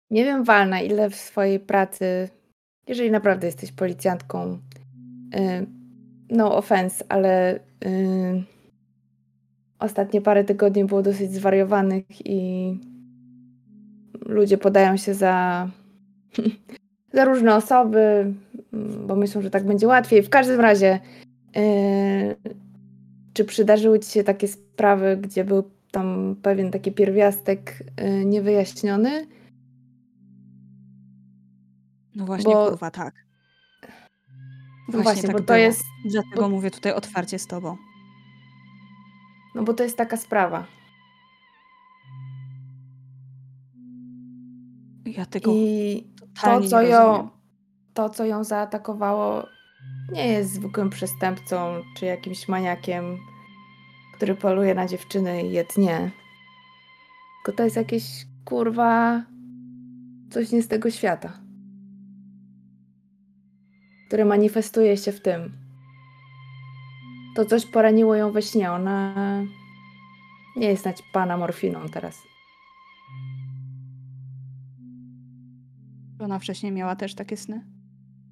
nie 0.09 0.23
wiem, 0.23 0.43
Wal, 0.43 0.69
na 0.69 0.81
ile 0.81 1.09
w 1.09 1.15
swojej 1.15 1.59
pracy, 1.59 2.29
jeżeli 2.87 3.11
naprawdę 3.11 3.47
jesteś 3.47 3.71
policjantką, 3.71 4.59
y, 5.35 5.67
no 6.29 6.57
offense, 6.57 7.05
ale 7.09 7.55
y, 7.55 8.43
ostatnie 9.79 10.21
parę 10.21 10.43
tygodni 10.43 10.85
było 10.85 11.01
dosyć 11.01 11.31
zwariowanych 11.31 12.05
i 12.25 12.71
ludzie 14.25 14.57
podają 14.57 14.97
się 14.97 15.13
za, 15.13 15.67
za 17.13 17.25
różne 17.25 17.55
osoby, 17.55 18.33
bo 19.07 19.15
myślą, 19.15 19.41
że 19.41 19.49
tak 19.49 19.65
będzie 19.65 19.87
łatwiej. 19.87 20.23
W 20.23 20.29
każdym 20.29 20.59
razie, 20.59 20.99
yy, 21.55 22.35
czy 23.37 23.45
przydarzyły 23.45 23.99
ci 23.99 24.11
się 24.11 24.23
takie 24.23 24.47
sprawy, 24.47 25.17
gdzie 25.17 25.43
był 25.43 25.71
tam 25.91 26.35
pewien 26.41 26.71
taki 26.71 26.91
pierwiastek 26.91 27.83
yy, 28.01 28.25
niewyjaśniony? 28.25 29.27
No 32.15 32.25
właśnie, 32.25 32.53
Bo- 32.53 32.69
kurwa, 32.69 32.91
tak. 32.91 33.13
No 34.93 35.01
właśnie, 35.01 35.21
tak 35.23 35.31
bo 35.31 35.37
to 35.37 35.43
było. 35.45 35.57
jest, 35.57 35.81
Dlatego 36.05 36.41
bo- 36.41 36.49
mówię 36.49 36.71
tutaj 36.71 36.91
otwarcie 36.93 37.39
z 37.39 37.47
tobą. 37.47 37.77
no 39.55 39.63
bo 39.63 39.73
to 39.73 39.83
jest 39.83 39.97
taka 39.97 40.17
sprawa. 40.17 40.67
Ja 45.05 45.25
tego 45.25 45.51
I 45.53 46.03
to, 46.43 46.61
co 46.61 46.81
ją, 46.81 47.29
to, 47.93 48.09
co 48.09 48.25
ją 48.25 48.43
zaatakowało, 48.43 49.47
nie 50.11 50.27
jest 50.27 50.53
zwykłym 50.53 50.89
przestępcą 50.89 51.81
czy 51.97 52.05
jakimś 52.05 52.47
maniakiem, 52.47 53.17
który 54.17 54.35
poluje 54.35 54.75
na 54.75 54.87
dziewczyny 54.87 55.43
i 55.43 55.51
je 55.51 55.65
tnie. 55.65 56.11
Tylko 57.45 57.57
to 57.57 57.63
jest 57.63 57.75
jakieś 57.75 58.25
kurwa 58.45 59.23
coś 60.29 60.51
nie 60.51 60.61
z 60.61 60.67
tego 60.67 60.91
świata, 60.91 61.33
które 64.07 64.25
manifestuje 64.25 64.97
się 64.97 65.11
w 65.11 65.21
tym. 65.21 65.51
To 67.35 67.45
coś 67.45 67.65
poraniło 67.65 68.15
ją 68.15 68.31
we 68.31 68.41
śnie. 68.41 68.71
Ona 68.71 69.13
nie 70.55 70.67
jest 70.67 70.85
naćpana 70.85 71.37
morfiną 71.37 71.89
teraz. 71.89 72.23
Ona 76.19 76.39
wcześniej 76.39 76.71
miała 76.71 76.95
też 76.95 77.15
takie 77.15 77.37
sny? 77.37 77.65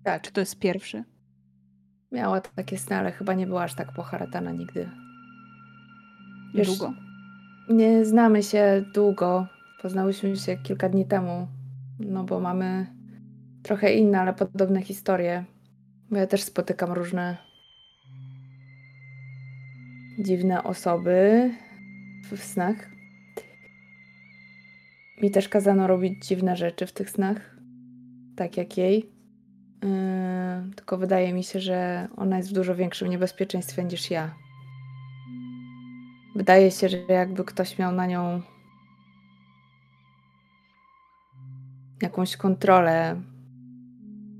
Tak, 0.03 0.22
Czy 0.22 0.32
to 0.32 0.40
jest 0.40 0.60
pierwszy? 0.60 1.03
miała 2.12 2.41
takie 2.41 2.78
sny, 2.78 2.95
ale 2.95 3.12
chyba 3.12 3.34
nie 3.34 3.48
była 3.48 3.64
aż 3.64 3.76
tak 3.76 3.94
poharatana 3.94 4.52
nigdy. 4.52 4.90
Wiesz, 6.56 6.68
Długo. 6.68 6.94
Nie 7.69 8.06
znamy 8.06 8.44
się 8.44 8.84
długo. 8.94 9.48
Poznałyśmy 9.82 10.38
się 10.38 10.57
kilka 10.57 10.90
dni 10.90 11.06
temu. 11.06 11.48
No 11.99 12.23
bo 12.23 12.40
mamy 12.40 12.88
trochę 13.64 13.94
inne, 13.94 14.22
ale 14.22 14.34
podobne 14.34 14.82
historie. 14.82 15.45
Bo 16.11 16.18
ja 16.18 16.27
też 16.27 16.44
spotykam 16.44 16.91
różne 16.91 17.38
dziwne 20.19 20.64
osoby 20.64 21.52
w 22.32 22.44
snach. 22.44 22.90
Mi 25.22 25.32
też 25.32 25.49
kazano 25.49 25.88
robić 25.88 26.27
dziwne 26.27 26.56
rzeczy 26.56 26.88
w 26.88 26.91
tych 26.91 27.10
snach. 27.10 27.57
Tak 28.36 28.57
jak 28.57 28.77
jej. 28.77 29.10
Yy, 29.84 30.76
tylko 30.76 30.98
wydaje 30.98 31.34
mi 31.34 31.44
się, 31.44 31.60
że 31.60 32.07
ona 32.15 32.38
jest 32.38 32.49
w 32.49 32.53
dużo 32.53 32.76
większym 32.76 33.07
niebezpieczeństwie 33.07 33.84
niż 33.84 34.11
ja. 34.11 34.45
Wydaje 36.36 36.72
się, 36.72 36.90
że 36.90 36.98
jakby 36.98 37.44
ktoś 37.44 37.78
miał 37.78 37.91
na 37.91 38.06
nią 38.06 38.41
jakąś 42.02 42.38
kontrolę, 42.38 43.22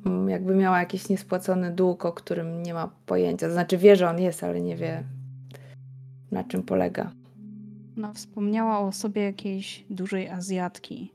mm, 0.06 0.30
jakby 0.30 0.56
miała 0.56 0.80
jakiś 0.80 1.10
niespłacony 1.10 1.72
dług, 1.72 2.06
o 2.06 2.14
którym 2.14 2.64
nie 2.64 2.74
ma 2.74 2.90
pojęcia. 3.06 3.50
Znaczy 3.50 3.78
wie, 3.78 3.96
że 3.96 4.10
on 4.10 4.20
jest, 4.20 4.44
ale 4.44 4.62
nie 4.62 4.76
wie 4.76 5.04
na 6.32 6.44
czym 6.44 6.64
polega. 6.64 7.12
Ona 7.98 8.14
wspomniała 8.14 8.80
o 8.80 8.92
sobie 8.92 9.24
jakiejś 9.24 9.86
dużej 9.90 10.30
Azjatki. 10.30 11.12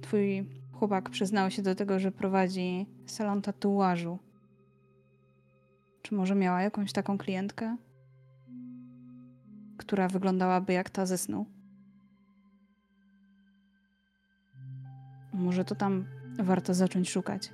Twój 0.00 0.46
chłopak 0.72 1.10
przyznał 1.10 1.50
się 1.50 1.62
do 1.62 1.74
tego, 1.74 1.98
że 1.98 2.12
prowadzi 2.12 2.86
salon 3.06 3.42
tatuażu. 3.42 4.18
Czy 6.02 6.14
może 6.14 6.34
miała 6.34 6.62
jakąś 6.62 6.92
taką 6.92 7.18
klientkę? 7.18 7.76
Która 9.82 10.08
wyglądałaby 10.08 10.72
jak 10.72 10.90
ta 10.90 11.06
ze 11.06 11.18
snu? 11.18 11.46
Może 15.32 15.64
to 15.64 15.74
tam 15.74 16.06
warto 16.38 16.74
zacząć 16.74 17.10
szukać. 17.10 17.50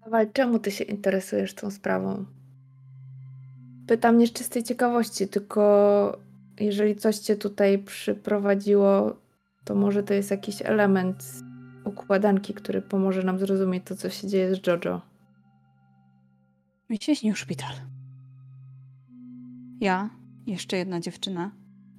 Ale 0.00 0.26
czemu 0.26 0.58
ty 0.58 0.70
się 0.70 0.84
interesujesz 0.84 1.54
tą 1.54 1.70
sprawą? 1.70 2.24
Pytam 3.86 4.18
nie 4.18 4.26
z 4.26 4.32
czystej 4.32 4.62
ciekawości, 4.62 5.28
tylko 5.28 6.18
jeżeli 6.60 6.96
coś 6.96 7.18
cię 7.18 7.36
tutaj 7.36 7.78
przyprowadziło, 7.78 9.16
to 9.64 9.74
może 9.74 10.02
to 10.02 10.14
jest 10.14 10.30
jakiś 10.30 10.62
element 10.62 11.24
układanki, 11.84 12.54
który 12.54 12.82
pomoże 12.82 13.22
nam 13.22 13.38
zrozumieć 13.38 13.84
to, 13.86 13.96
co 13.96 14.10
się 14.10 14.28
dzieje 14.28 14.54
z 14.54 14.66
Jojo. 14.66 15.00
Mi 16.90 16.98
się 17.00 17.16
śnił 17.16 17.34
szpital. 17.34 17.72
Ja, 19.80 20.10
jeszcze 20.46 20.76
jedna 20.76 21.00
dziewczyna, 21.00 21.50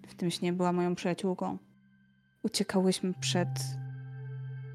w 0.07 0.15
tym 0.15 0.31
śnie 0.31 0.53
była 0.53 0.73
moją 0.73 0.95
przyjaciółką. 0.95 1.57
Uciekałyśmy 2.43 3.13
przed. 3.13 3.49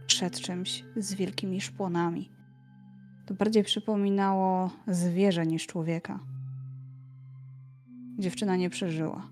przed 0.06 0.40
czymś 0.40 0.85
z 0.97 1.14
wielkimi 1.14 1.60
szponami. 1.60 2.31
To 3.26 3.35
bardziej 3.35 3.64
przypominało 3.64 4.70
zwierzę 4.86 5.47
niż 5.47 5.66
człowieka. 5.66 6.20
Dziewczyna 8.18 8.56
nie 8.56 8.70
przeżyła. 8.70 9.28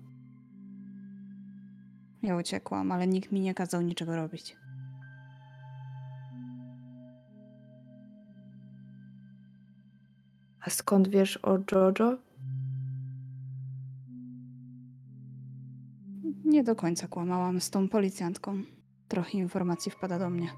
Ja 2.23 2.37
uciekłam, 2.37 2.91
ale 2.91 3.07
nikt 3.07 3.31
mi 3.31 3.39
nie 3.39 3.53
kazał 3.53 3.81
niczego 3.81 4.15
robić. 4.15 4.57
A 10.61 10.69
skąd 10.69 11.07
wiesz 11.07 11.37
o 11.37 11.57
Jojo? 11.71 12.17
Nie 16.53 16.63
do 16.63 16.75
końca 16.75 17.07
kłamałam 17.07 17.61
z 17.61 17.69
tą 17.69 17.89
policjantką. 17.89 18.63
Trochę 19.07 19.37
informacji 19.37 19.91
wpada 19.91 20.19
do 20.19 20.29
mnie. 20.29 20.49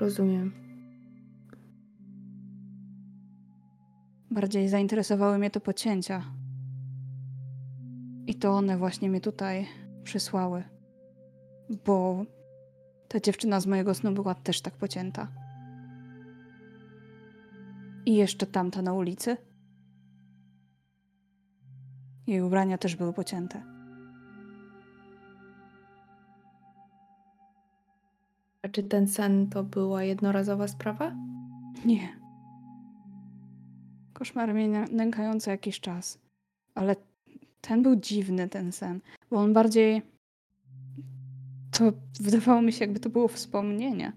Rozumiem. 0.00 0.52
Bardziej 4.30 4.68
zainteresowały 4.68 5.38
mnie 5.38 5.50
to 5.50 5.60
pocięcia. 5.60 6.24
I 8.26 8.34
to 8.34 8.52
one 8.52 8.78
właśnie 8.78 9.10
mnie 9.10 9.20
tutaj 9.20 9.66
przysłały. 10.04 10.62
Bo 11.84 12.24
ta 13.08 13.20
dziewczyna 13.20 13.60
z 13.60 13.66
mojego 13.66 13.94
snu 13.94 14.12
była 14.12 14.34
też 14.34 14.60
tak 14.60 14.74
pocięta. 14.74 15.28
I 18.06 18.14
jeszcze 18.14 18.46
tamta 18.46 18.82
na 18.82 18.92
ulicy. 18.92 19.36
Jej 22.26 22.42
ubrania 22.42 22.78
też 22.78 22.96
były 22.96 23.12
pocięte. 23.12 23.71
A 28.62 28.68
czy 28.68 28.82
ten 28.82 29.08
sen 29.08 29.48
to 29.50 29.64
była 29.64 30.02
jednorazowa 30.02 30.68
sprawa? 30.68 31.16
Nie. 31.84 32.08
Koszmar 34.12 34.54
mnie 34.54 34.68
nę- 34.68 34.88
nękający 34.92 35.50
jakiś 35.50 35.80
czas. 35.80 36.18
Ale 36.74 36.96
ten 37.60 37.82
był 37.82 37.96
dziwny, 37.96 38.48
ten 38.48 38.72
sen. 38.72 39.00
Bo 39.30 39.36
on 39.36 39.52
bardziej. 39.52 40.02
To 41.70 41.92
wydawało 42.20 42.62
mi 42.62 42.72
się, 42.72 42.84
jakby 42.84 43.00
to 43.00 43.10
było 43.10 43.28
wspomnienie. 43.28 44.12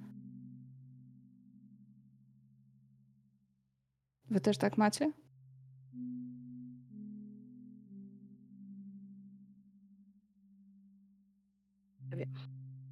Wy 4.30 4.42
też 4.42 4.58
tak 4.58 4.78
macie? 4.78 5.12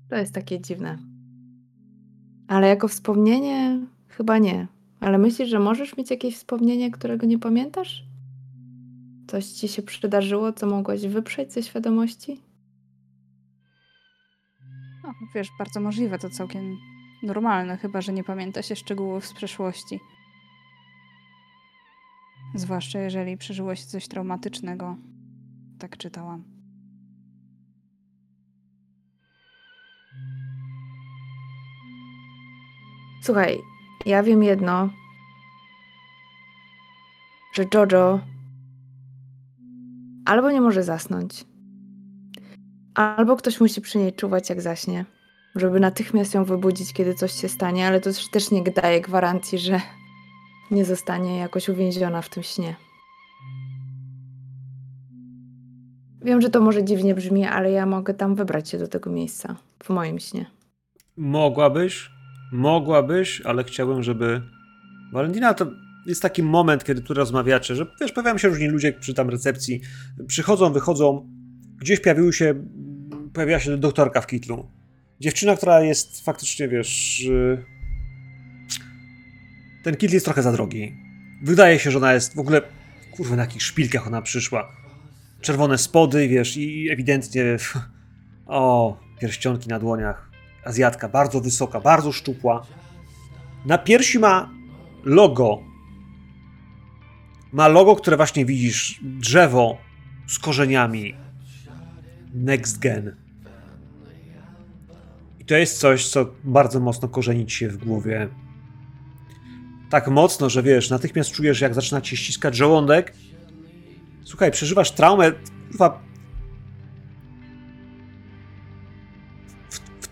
To 0.10 0.16
jest 0.16 0.34
takie 0.34 0.62
dziwne. 0.62 1.13
Ale 2.54 2.68
jako 2.68 2.88
wspomnienie 2.88 3.80
chyba 4.08 4.38
nie. 4.38 4.68
Ale 5.00 5.18
myślisz, 5.18 5.50
że 5.50 5.60
możesz 5.60 5.98
mieć 5.98 6.12
jakieś 6.12 6.36
wspomnienie, 6.36 6.92
którego 6.92 7.28
nie 7.28 7.40
pamiętasz? 7.40 8.04
Coś 9.28 9.46
ci 9.46 9.68
się 9.68 9.82
przydarzyło, 9.82 10.54
co 10.54 10.68
mogłaś 10.68 11.08
wyprzeć 11.08 11.54
ze 11.54 11.64
świadomości? 11.64 12.42
No, 15.04 15.14
wiesz, 15.36 15.48
bardzo 15.60 15.80
możliwe, 15.80 16.20
to 16.20 16.30
całkiem 16.30 16.78
normalne, 17.24 17.78
chyba 17.78 18.02
że 18.02 18.14
nie 18.14 18.24
pamięta 18.24 18.62
się 18.62 18.76
szczegółów 18.76 19.26
z 19.26 19.34
przeszłości. 19.34 20.00
Zwłaszcza 22.56 23.00
jeżeli 23.00 23.38
przeżyło 23.38 23.76
się 23.76 23.86
coś 23.86 24.08
traumatycznego. 24.08 24.96
Tak 25.80 25.98
czytałam. 25.98 26.53
Słuchaj, 33.24 33.62
ja 34.06 34.24
wiem 34.24 34.44
jedno. 34.44 34.90
że 37.54 37.66
Jojo 37.74 38.20
albo 40.26 40.52
nie 40.52 40.62
może 40.62 40.84
zasnąć, 40.84 41.46
albo 42.96 43.36
ktoś 43.36 43.60
musi 43.62 43.82
przy 43.82 43.98
niej 43.98 44.14
czuwać, 44.14 44.50
jak 44.50 44.62
zaśnie, 44.62 45.06
żeby 45.56 45.80
natychmiast 45.80 46.34
ją 46.34 46.46
wybudzić, 46.46 46.94
kiedy 46.94 47.14
coś 47.14 47.32
się 47.32 47.50
stanie, 47.50 47.88
ale 47.88 48.02
to 48.02 48.10
też- 48.32 48.52
nie 48.52 48.64
daje 48.64 49.02
gwarancji, 49.02 49.60
że 49.60 49.82
nie 50.72 50.86
zostanie 50.86 51.38
jakoś 51.38 51.70
uwięziona 51.70 52.22
w 52.22 52.30
tym 52.30 52.44
śnie. 52.44 52.76
Wiem, 56.22 56.42
że 56.42 56.50
to 56.50 56.62
może 56.62 56.84
dziwnie 56.84 57.16
brzmi, 57.16 57.46
ale 57.46 57.72
ja 57.72 57.86
mogę 57.86 58.14
tam 58.14 58.36
wybrać 58.36 58.70
się 58.70 58.78
do 58.78 58.88
tego 58.88 59.10
miejsca 59.10 59.56
w 59.84 59.90
moim 59.90 60.20
śnie. 60.20 60.46
Mogłabyś, 61.18 62.12
mogłabyś, 62.54 63.42
ale 63.42 63.64
chciałbym, 63.64 64.04
żeby. 64.04 64.42
Valentina 65.14 65.54
to 65.54 65.72
jest 66.06 66.22
taki 66.22 66.44
moment, 66.44 66.84
kiedy 66.84 67.02
tu 67.02 67.14
rozmawiacie, 67.14 67.76
że 67.76 67.86
wiesz, 68.02 68.12
pojawiają 68.12 68.38
się 68.38 68.48
różni 68.48 68.68
ludzie 68.68 68.94
przy 68.94 69.14
tam 69.14 69.30
recepcji, 69.30 69.82
przychodzą, 70.28 70.74
wychodzą. 70.74 71.30
Gdzieś 71.82 72.00
pojawiły 72.00 72.34
się, 72.34 72.66
pojawiła 73.34 73.60
się 73.60 73.78
doktorka 73.78 74.22
w 74.22 74.28
kitlu. 74.28 74.72
Dziewczyna, 75.20 75.56
która 75.56 75.82
jest 75.82 76.26
faktycznie, 76.26 76.68
wiesz. 76.68 77.24
y, 77.26 77.64
Ten 79.84 79.96
kitl 79.96 80.14
jest 80.14 80.26
trochę 80.26 80.42
za 80.42 80.52
drogi. 80.52 80.96
Wydaje 81.44 81.80
się, 81.80 81.92
że 81.92 81.98
ona 81.98 82.14
jest 82.14 82.36
w 82.36 82.40
ogóle. 82.40 82.62
Kurwa, 83.12 83.36
na 83.36 83.42
jakich 83.42 83.62
szpilkach 83.62 84.08
ona 84.08 84.22
przyszła. 84.22 84.72
Czerwone 85.42 85.78
spody, 85.78 86.28
wiesz, 86.28 86.58
i 86.58 86.90
ewidentnie. 86.90 87.44
O, 88.46 89.00
pierścionki 89.22 89.70
na 89.70 89.80
dłoniach. 89.80 90.33
Azjatka, 90.66 91.10
bardzo 91.10 91.42
wysoka, 91.42 91.80
bardzo 91.82 92.12
szczupła. 92.12 92.66
Na 93.66 93.78
piersi 93.78 94.20
ma 94.20 94.50
logo. 95.04 95.60
Ma 97.52 97.68
logo, 97.68 97.96
które 97.96 98.18
właśnie 98.18 98.46
widzisz. 98.46 99.00
Drzewo 99.04 99.78
z 100.28 100.40
korzeniami. 100.40 101.16
Next 102.34 102.80
Gen. 102.80 103.16
I 105.40 105.46
to 105.46 105.56
jest 105.56 105.80
coś, 105.80 106.10
co 106.10 106.26
bardzo 106.44 106.80
mocno 106.80 107.08
korzeni 107.08 107.46
ci 107.46 107.58
się 107.58 107.70
w 107.70 107.78
głowie. 107.78 108.30
Tak 109.90 110.08
mocno, 110.08 110.50
że 110.50 110.64
wiesz, 110.64 110.90
natychmiast 110.90 111.32
czujesz, 111.32 111.62
jak 111.62 111.74
zaczyna 111.74 112.02
ci 112.02 112.18
ściskać 112.18 112.56
żołądek. 112.56 113.14
Słuchaj, 114.24 114.52
przeżywasz 114.52 114.92
traumę. 114.92 115.32
Kurwa, 115.68 116.02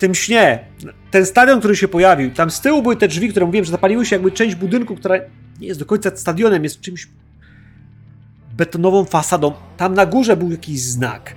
tym 0.02 0.16
śnie, 0.16 0.66
ten 1.12 1.26
stadion, 1.26 1.60
który 1.60 1.76
się 1.76 1.88
pojawił, 1.88 2.32
tam 2.32 2.52
z 2.52 2.62
tyłu 2.62 2.82
były 2.82 2.96
te 2.96 3.08
drzwi, 3.08 3.30
które 3.30 3.46
mówiłem, 3.46 3.66
że 3.66 3.72
zapaliły 3.72 4.06
się 4.06 4.16
jakby 4.16 4.32
część 4.32 4.56
budynku, 4.56 4.96
która 4.96 5.16
nie 5.60 5.68
jest 5.68 5.80
do 5.80 5.86
końca 5.86 6.18
stadionem, 6.18 6.64
jest 6.64 6.82
czymś 6.82 7.08
betonową 8.54 9.06
fasadą. 9.06 9.54
Tam 9.78 9.94
na 9.94 10.06
górze 10.06 10.38
był 10.38 10.52
jakiś 10.52 10.82
znak. 10.82 11.36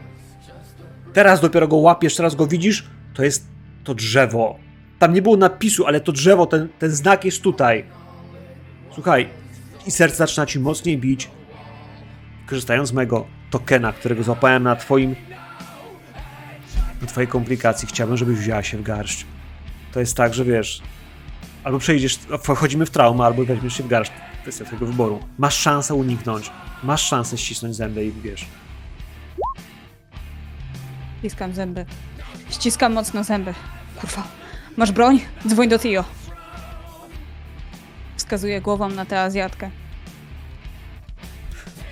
Teraz 1.12 1.41
dopiero 1.41 1.69
go 1.69 1.77
łapiesz, 1.77 2.16
teraz 2.16 2.35
go 2.35 2.47
widzisz, 2.47 2.86
to 3.15 3.24
jest 3.24 3.47
to 3.85 3.95
drzewo. 3.95 4.59
Tam 4.99 5.15
nie 5.15 5.23
było 5.23 5.36
napisu, 5.36 5.86
ale 5.86 6.01
to 6.01 6.12
drzewo, 6.12 6.47
ten, 6.47 6.69
ten 6.78 6.91
znak 6.91 7.24
jest 7.24 7.43
tutaj. 7.43 7.85
Słuchaj, 8.95 9.28
i 9.86 9.91
serce 9.91 10.16
zaczyna 10.16 10.47
ci 10.47 10.61
mocniej 10.61 10.99
bić, 10.99 11.31
korzystając 12.47 12.89
z 12.89 12.93
mojego 12.93 13.27
tokena, 13.51 13.93
którego 13.93 14.23
złapałem 14.23 14.62
na 14.62 14.77
twoim 14.77 15.16
na 17.05 17.10
twojej 17.10 17.28
komplikacji. 17.28 17.89
Chciałbym, 17.89 18.16
żebyś 18.16 18.39
wzięła 18.39 18.62
się 18.62 18.78
w 18.78 18.82
garść. 18.82 19.26
To 19.93 20.01
jest 20.01 20.16
tak, 20.16 20.35
że 20.35 20.44
wiesz, 20.44 20.82
albo 21.64 21.78
przejdziesz, 21.78 22.18
wchodzimy 22.43 22.86
w 22.86 22.90
traumę, 22.90 23.24
albo 23.24 23.44
weźmiesz 23.44 23.76
się 23.76 23.82
w 23.82 23.89
garść. 23.89 24.12
Kwestia 24.43 24.64
twojego 24.64 24.86
wyboru. 24.86 25.20
Masz 25.39 25.56
szansę 25.56 25.94
uniknąć. 25.94 26.51
Masz 26.82 27.02
szansę 27.02 27.39
ścisnąć 27.39 27.76
zęby 27.76 28.05
i 28.05 28.12
wiesz. 28.12 28.47
Ściskam 31.18 31.55
zęby. 31.55 31.86
Ściskam 32.51 32.93
mocno 32.93 33.24
zęby. 33.24 33.55
Kurwa. 34.01 34.22
Masz 34.76 34.93
broń? 34.93 35.20
Dzwoń 35.48 35.68
do 35.68 35.78
Tio. 35.78 36.05
Wskazuję 38.16 38.60
głową 38.60 38.89
na 38.89 39.05
tę 39.05 39.20
Azjatkę 39.20 39.70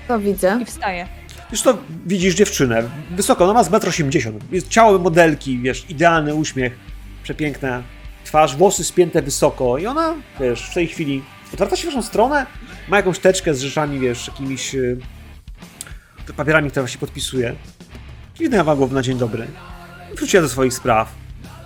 To 0.09 0.19
widzę. 0.19 0.59
i 0.63 0.65
wstaję. 0.65 1.09
Wiesz 1.53 1.63
to 1.63 1.79
widzisz 2.07 2.35
dziewczynę. 2.35 2.91
Wysoko, 3.11 3.45
ona 3.45 3.53
ma 3.53 3.65
z 3.65 3.71
1,80 3.71 4.29
m. 4.29 4.39
Jest 4.53 4.69
ciało 4.69 4.99
modelki, 4.99 5.59
wiesz, 5.59 5.85
idealny 5.91 6.35
uśmiech, 6.35 6.79
przepiękna 7.23 7.83
twarz, 8.25 8.57
włosy 8.57 8.85
spięte 8.85 9.23
wysoko 9.23 9.79
i 9.79 9.87
ona, 9.87 10.15
wiesz, 10.41 10.71
w 10.71 10.75
tej 10.75 10.89
chwili 10.89 11.23
odwraca 11.53 11.77
się 11.77 11.83
w 11.83 11.87
waszą 11.87 12.03
stronę, 12.03 12.47
ma 12.89 12.97
jakąś 12.97 13.19
teczkę 13.19 13.55
z 13.55 13.61
rzeczami, 13.61 13.99
wiesz, 13.99 14.29
jakimiś 14.29 14.75
y, 14.75 14.99
papierami, 16.37 16.71
które 16.71 16.83
właśnie 16.83 17.01
podpisuje. 17.01 17.55
Dziwna 18.35 18.65
wam 18.65 18.77
głowa 18.77 18.95
na 18.95 19.03
dzień 19.03 19.19
dobry. 19.19 19.47
Wróciła 20.17 20.43
do 20.43 20.49
swoich 20.49 20.75
spraw, 20.75 21.15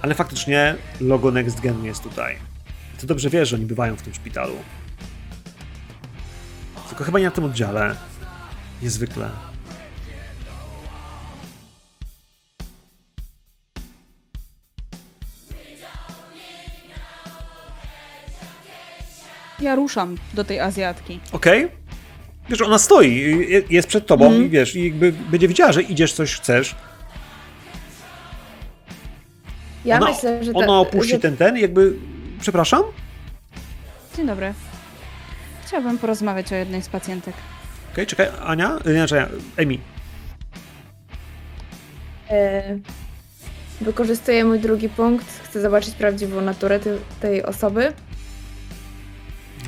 ale 0.02 0.14
faktycznie 0.14 0.74
logo 1.00 1.30
Next 1.30 1.60
Gen 1.60 1.84
jest 1.84 2.02
tutaj. 2.02 2.36
Ty 2.98 3.06
dobrze 3.06 3.30
wiesz, 3.30 3.48
że 3.48 3.56
oni 3.56 3.66
bywają 3.66 3.96
w 3.96 4.02
tym 4.02 4.14
szpitalu. 4.14 4.54
Tylko 6.88 7.04
chyba 7.04 7.18
nie 7.18 7.24
na 7.24 7.30
tym 7.30 7.44
oddziale. 7.44 7.96
Niezwykle. 8.82 9.30
Ja 19.60 19.74
ruszam 19.74 20.16
do 20.34 20.44
tej 20.44 20.60
Azjatki. 20.60 21.20
Okej. 21.32 21.68
Wiesz, 22.48 22.60
ona 22.62 22.78
stoi, 22.78 23.20
je- 23.48 23.62
jest 23.70 23.88
przed 23.88 24.06
tobą 24.06 24.24
Mhm. 24.26 24.44
i 24.44 24.48
wiesz, 24.48 24.76
i 24.76 24.84
jakby 24.84 25.12
będzie 25.12 25.48
widziała, 25.48 25.72
że 25.72 25.82
idziesz, 25.82 26.12
coś 26.12 26.34
chcesz. 26.34 26.74
Ja 29.84 29.96
ona, 29.96 30.06
myślę, 30.10 30.44
że, 30.44 30.52
ta, 30.52 30.58
ona 30.58 30.80
opuści 30.80 31.10
że 31.12 31.18
ten, 31.18 31.36
ten, 31.36 31.58
i 31.58 31.60
jakby... 31.60 31.92
Przepraszam? 32.40 32.82
Dzień 34.16 34.26
dobry. 34.26 34.54
Chciałabym 35.66 35.98
porozmawiać 35.98 36.52
o 36.52 36.56
jednej 36.56 36.82
z 36.82 36.88
pacjentek. 36.88 37.34
Okej, 37.92 38.06
czekaj, 38.06 38.26
Ania? 38.44 38.78
Y, 38.86 38.94
Nie, 38.94 39.06
czekaj, 39.06 39.26
Amy. 39.62 39.78
e, 42.30 42.78
wykorzystuję 43.80 44.44
mój 44.44 44.60
drugi 44.60 44.88
punkt. 44.88 45.26
Chcę 45.44 45.60
zobaczyć 45.60 45.94
prawdziwą 45.94 46.40
naturę 46.40 46.80
ty, 46.80 46.98
tej 47.20 47.42
osoby. 47.42 47.92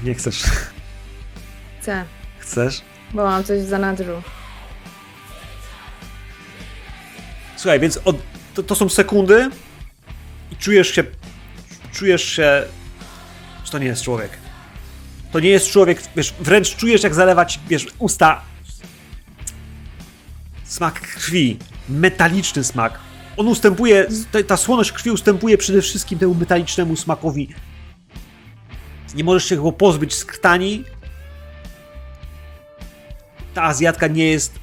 Nie 0.05 0.15
chcesz. 0.15 0.43
Chcę, 1.81 2.05
Chcesz? 2.39 2.83
bo 3.15 3.25
mam 3.25 3.45
coś 3.45 3.61
w 3.61 3.69
zanadrzu. 3.69 4.23
Słuchaj, 7.57 7.81
więc 7.81 7.99
od, 8.05 8.17
to, 8.55 8.63
to 8.63 8.75
są 8.75 8.89
sekundy 8.89 9.51
i 10.53 10.57
czujesz 10.57 10.89
się, 10.95 11.05
czujesz 11.93 12.25
się, 12.25 12.65
że 13.65 13.73
to 13.73 13.79
nie 13.79 13.87
jest 13.87 14.03
człowiek. 14.03 14.31
To 15.33 15.41
nie 15.41 15.49
jest 15.49 15.71
człowiek, 15.71 16.03
wiesz, 16.17 16.35
wręcz 16.41 16.77
czujesz 16.77 17.03
jak 17.03 17.15
zalewać, 17.15 17.61
wiesz, 17.69 17.87
usta 17.99 18.41
smak 20.65 21.01
krwi, 21.01 21.59
metaliczny 21.89 22.65
smak. 22.65 22.99
On 23.37 23.49
ustępuje, 23.49 24.07
ta, 24.33 24.43
ta 24.43 24.57
słoność 24.57 24.93
krwi 24.93 25.11
ustępuje 25.11 25.59
przede 25.59 25.83
wszystkim 25.83 26.19
temu 26.19 26.35
metalicznemu 26.35 26.97
smakowi. 26.97 27.49
Nie 29.15 29.25
możesz 29.25 29.45
się 29.45 29.57
go 29.57 29.73
pozbyć 29.73 30.15
z 30.15 30.25
krtani. 30.25 30.85
Ta 33.55 33.63
Azjatka 33.63 34.07
nie 34.07 34.25
jest 34.25 34.59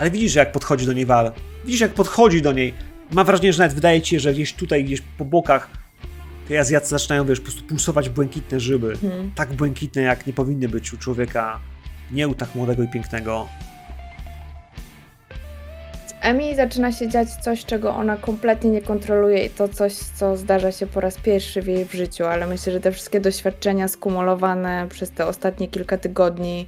ale 0.00 0.10
widzisz, 0.10 0.34
jak 0.34 0.52
podchodzi 0.52 0.86
do 0.86 0.92
niej 0.92 1.06
Wal. 1.06 1.32
Widzisz, 1.64 1.80
jak 1.80 1.94
podchodzi 1.94 2.42
do 2.42 2.52
niej. 2.52 2.74
Mam 3.12 3.26
wrażenie, 3.26 3.52
że 3.52 3.58
nawet 3.58 3.74
wydaje 3.74 4.02
ci 4.02 4.10
się, 4.10 4.20
że 4.20 4.34
gdzieś 4.34 4.52
tutaj, 4.52 4.84
gdzieś 4.84 5.02
po 5.18 5.24
bokach 5.24 5.70
tej 6.48 6.58
Azjacy 6.58 6.88
zaczynają, 6.88 7.24
wiesz, 7.24 7.40
po 7.40 7.44
prostu 7.44 7.62
pulsować 7.62 8.08
błękitne 8.08 8.60
żyły. 8.60 8.92
Mhm. 8.92 9.30
Tak 9.34 9.52
błękitne, 9.52 10.02
jak 10.02 10.26
nie 10.26 10.32
powinny 10.32 10.68
być 10.68 10.92
u 10.92 10.96
człowieka 10.96 11.60
nie 12.10 12.28
u 12.28 12.34
tak 12.34 12.54
młodego 12.54 12.82
i 12.82 12.88
pięknego. 12.88 13.48
Emi 16.20 16.54
zaczyna 16.54 16.92
się 16.92 17.08
dziać 17.08 17.28
coś, 17.34 17.64
czego 17.64 17.94
ona 17.94 18.16
kompletnie 18.16 18.70
nie 18.70 18.82
kontroluje 18.82 19.44
i 19.44 19.50
to 19.50 19.68
coś, 19.68 19.94
co 19.94 20.36
zdarza 20.36 20.72
się 20.72 20.86
po 20.86 21.00
raz 21.00 21.16
pierwszy 21.16 21.62
w 21.62 21.66
jej 21.66 21.84
w 21.84 21.92
życiu, 21.92 22.24
ale 22.26 22.46
myślę, 22.46 22.72
że 22.72 22.80
te 22.80 22.92
wszystkie 22.92 23.20
doświadczenia 23.20 23.88
skumulowane 23.88 24.86
przez 24.90 25.10
te 25.10 25.26
ostatnie 25.26 25.68
kilka 25.68 25.98
tygodni, 25.98 26.66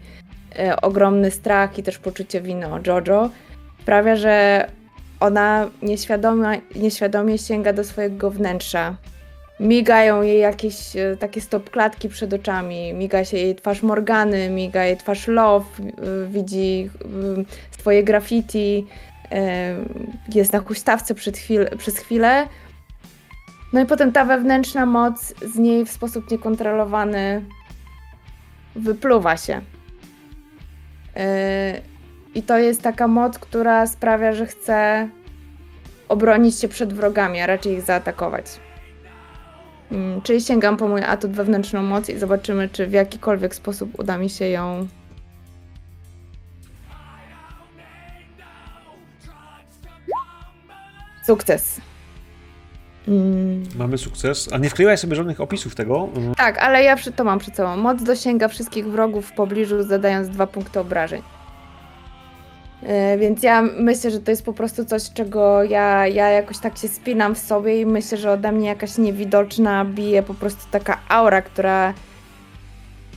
e, 0.59 0.81
ogromny 0.81 1.31
strach 1.31 1.79
i 1.79 1.83
też 1.83 1.99
poczucie 1.99 2.41
winy 2.41 2.67
o 2.67 2.79
Jojo 2.87 3.31
sprawia, 3.83 4.17
że 4.17 4.67
ona 5.21 5.71
nieświadoma, 5.83 6.53
nieświadomie 6.77 7.39
sięga 7.39 7.73
do 7.73 7.85
swojego 7.85 8.31
wnętrza. 8.31 8.97
Migają 9.61 10.23
jej 10.23 10.41
jakieś 10.41 10.97
e, 10.97 11.17
takie 11.17 11.41
stopklatki 11.41 12.09
przed 12.09 12.33
oczami, 12.33 12.95
miga 12.95 13.25
się 13.25 13.37
jej 13.37 13.55
twarz 13.55 13.83
Morgany, 13.83 14.51
miga 14.51 14.85
jej 14.85 14.97
twarz 14.97 15.29
Love, 15.29 15.67
e, 15.79 16.27
widzi 16.29 16.91
e, 17.05 17.79
swoje 17.79 18.05
graffiti, 18.05 18.87
jest 20.35 20.53
na 20.53 20.59
huśtawce 20.59 21.15
chwil, 21.15 21.69
przez 21.79 21.99
chwilę. 21.99 22.49
No 23.73 23.81
i 23.81 23.87
potem 23.87 24.13
ta 24.13 24.25
wewnętrzna 24.25 24.87
moc 24.87 25.35
z 25.55 25.59
niej 25.59 25.85
w 25.85 25.91
sposób 25.91 26.31
niekontrolowany 26.31 27.45
wypluwa 28.77 29.37
się. 29.37 29.61
Yy, 31.17 31.23
I 32.35 32.43
to 32.43 32.59
jest 32.59 32.83
taka 32.83 33.09
moc, 33.09 33.39
która 33.39 33.87
sprawia, 33.87 34.33
że 34.33 34.47
chce 34.47 35.09
obronić 36.09 36.59
się 36.59 36.69
przed 36.69 36.93
wrogami, 36.93 37.41
a 37.41 37.47
raczej 37.47 37.73
ich 37.73 37.83
zaatakować. 37.83 38.47
Mm, 39.93 40.23
Czyli 40.23 40.41
sięgam 40.41 40.77
po 40.77 40.89
mój 40.89 41.03
atut 41.03 41.31
wewnętrzną 41.31 41.83
moc 41.83 42.09
i 42.09 42.19
zobaczymy, 42.19 42.69
czy 42.69 42.87
w 42.87 42.93
jakikolwiek 42.93 43.55
sposób 43.55 44.01
uda 44.01 44.19
mi 44.19 44.31
się 44.31 44.49
ją. 44.49 44.87
Sukces. 51.27 51.81
Mm, 53.09 53.63
Mamy 53.77 53.99
sukces. 53.99 54.49
A 54.53 54.59
nie 54.59 54.71
wkleiłaś 54.71 55.01
sobie 55.01 55.17
żadnych 55.17 55.41
opisów 55.41 55.75
tego? 55.75 56.09
Mhm. 56.17 56.35
tak, 56.35 56.59
ale 56.59 56.83
ja 56.83 56.97
przy, 56.97 57.13
to 57.13 57.25
mam 57.25 57.39
przed 57.39 57.57
sobą. 57.57 57.77
Moc 57.77 58.03
dosięga 58.03 58.49
wszystkich 58.49 58.87
wrogów 58.87 59.27
w 59.27 59.33
pobliżu, 59.33 59.83
zadając 59.83 60.29
dwa 60.29 60.47
punkty 60.47 60.81
obrażeń. 60.81 61.23
E, 62.83 63.19
Więc 63.19 63.43
ja 63.43 63.63
myślę, 63.63 64.11
że 64.11 64.21
to 64.21 64.31
jest 64.31 64.45
po 64.45 64.53
prostu 64.53 64.85
coś, 64.85 65.03
czego 65.15 65.65
ja, 65.65 66.07
ja 66.07 66.29
jakoś 66.31 66.59
tak 66.59 66.79
się 66.79 66.89
spinam 66.89 67.35
w 67.35 67.39
sobie 67.39 67.81
i 67.81 67.87
myślę, 67.87 68.19
że 68.19 68.31
ode 68.31 68.53
mnie 68.53 68.69
jakaś 68.69 68.99
niewidoczna 68.99 69.85
bije 69.85 70.23
po 70.23 70.35
prostu 70.35 70.63
taka 70.71 70.99
aura, 71.09 71.43
która 71.43 71.95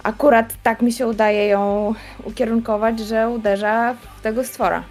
akurat 0.03 0.53
tak 0.63 0.81
mi 0.81 0.91
się 0.91 1.07
udaje 1.07 1.47
ją 1.47 1.93
ukierunkować, 2.23 2.99
że 2.99 3.29
uderza 3.29 3.93
w 4.17 4.21
tego 4.21 4.43
stwora. 4.43 4.83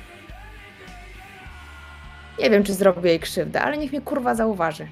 Nie 2.38 2.50
wiem, 2.50 2.64
czy 2.64 2.74
zrobię 2.74 3.10
jej 3.10 3.20
krzywdę, 3.20 3.62
ale 3.62 3.78
niech 3.78 3.92
mnie 3.92 4.00
kurwa 4.00 4.34
zauważy. 4.34 4.88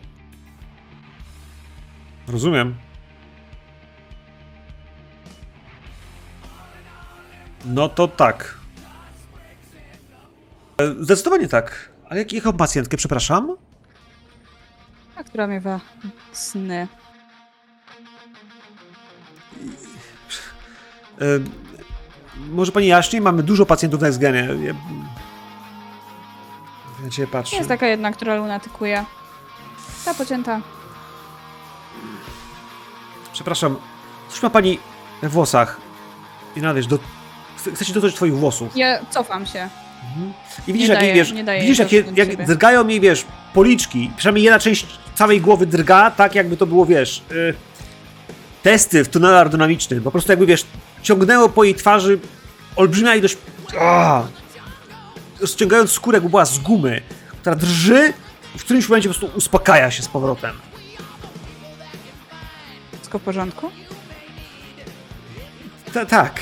Rozumiem. 2.28 2.74
No 7.64 7.88
to 7.88 8.08
tak. 8.08 8.58
E, 10.78 10.94
Zdecydowanie 11.04 11.48
tak. 11.48 11.90
A 12.08 12.16
jak, 12.16 12.32
jaką 12.32 12.52
pacjentkę, 12.52 12.96
przepraszam? 12.96 13.56
A 15.16 15.24
która 15.24 15.46
miewa 15.46 15.80
sny. 16.32 16.88
E, 21.20 21.24
może 22.50 22.72
pani 22.72 22.86
jaśniej? 22.86 23.22
Mamy 23.22 23.42
dużo 23.42 23.66
pacjentów 23.66 24.00
na 24.00 24.08
Xgenie. 24.08 24.48
Ja, 24.62 24.74
ja 27.04 27.10
cię 27.10 27.26
patrzę. 27.26 27.56
Jest 27.56 27.68
taka 27.68 27.86
jedna, 27.86 28.12
która 28.12 28.34
lunatykuje. 28.36 29.04
Ta 30.04 30.14
pocięta. 30.14 30.60
Przepraszam, 33.32 33.76
coś 34.30 34.42
ma 34.42 34.50
pani 34.50 34.78
we 35.22 35.28
włosach. 35.28 35.76
I 36.56 36.60
nadejść 36.60 36.88
do... 36.88 36.98
Się 37.82 37.92
dotknąć 37.92 38.14
twoich 38.14 38.36
włosów. 38.36 38.76
Ja 38.76 38.98
cofam 39.10 39.46
się. 39.46 39.68
I 40.66 40.72
widzisz, 40.72 40.88
Nie 40.88 40.94
jak, 40.94 41.02
jej, 41.02 41.12
daję- 41.12 41.14
wiesz, 41.14 41.32
nie 41.32 41.60
widzisz 41.60 41.78
jak, 41.78 41.88
dotknąć 41.90 42.18
jak 42.18 42.46
drgają 42.46 42.88
jej, 42.88 43.00
wiesz, 43.00 43.24
policzki. 43.54 44.10
Przynajmniej 44.16 44.44
jedna 44.44 44.58
część 44.58 44.86
całej 45.14 45.40
głowy 45.40 45.66
drga, 45.66 46.10
tak 46.10 46.34
jakby 46.34 46.56
to 46.56 46.66
było, 46.66 46.86
wiesz, 46.86 47.22
y, 47.32 47.54
testy 48.62 49.04
w 49.04 49.08
tunelu 49.08 49.36
aerodynamicznym. 49.36 50.02
Po 50.02 50.10
prostu 50.10 50.32
jakby, 50.32 50.46
wiesz, 50.46 50.64
ciągnęło 51.02 51.48
po 51.48 51.64
jej 51.64 51.74
twarzy 51.74 52.18
olbrzymia 52.76 53.14
ilość... 53.14 53.36
A, 53.80 54.22
rozciągając 55.42 55.92
skórę, 55.92 56.16
jakby 56.16 56.30
była 56.30 56.44
z 56.44 56.58
gumy, 56.58 57.02
która 57.40 57.56
drży 57.56 58.12
i 58.54 58.58
w 58.58 58.64
którymś 58.64 58.88
momencie 58.88 59.08
po 59.08 59.14
prostu 59.14 59.38
uspokaja 59.38 59.90
się 59.90 60.02
z 60.02 60.08
powrotem. 60.08 60.56
Wszystko 62.92 63.18
w 63.18 63.22
porządku? 63.22 63.70
Ta, 65.92 66.06
tak. 66.06 66.40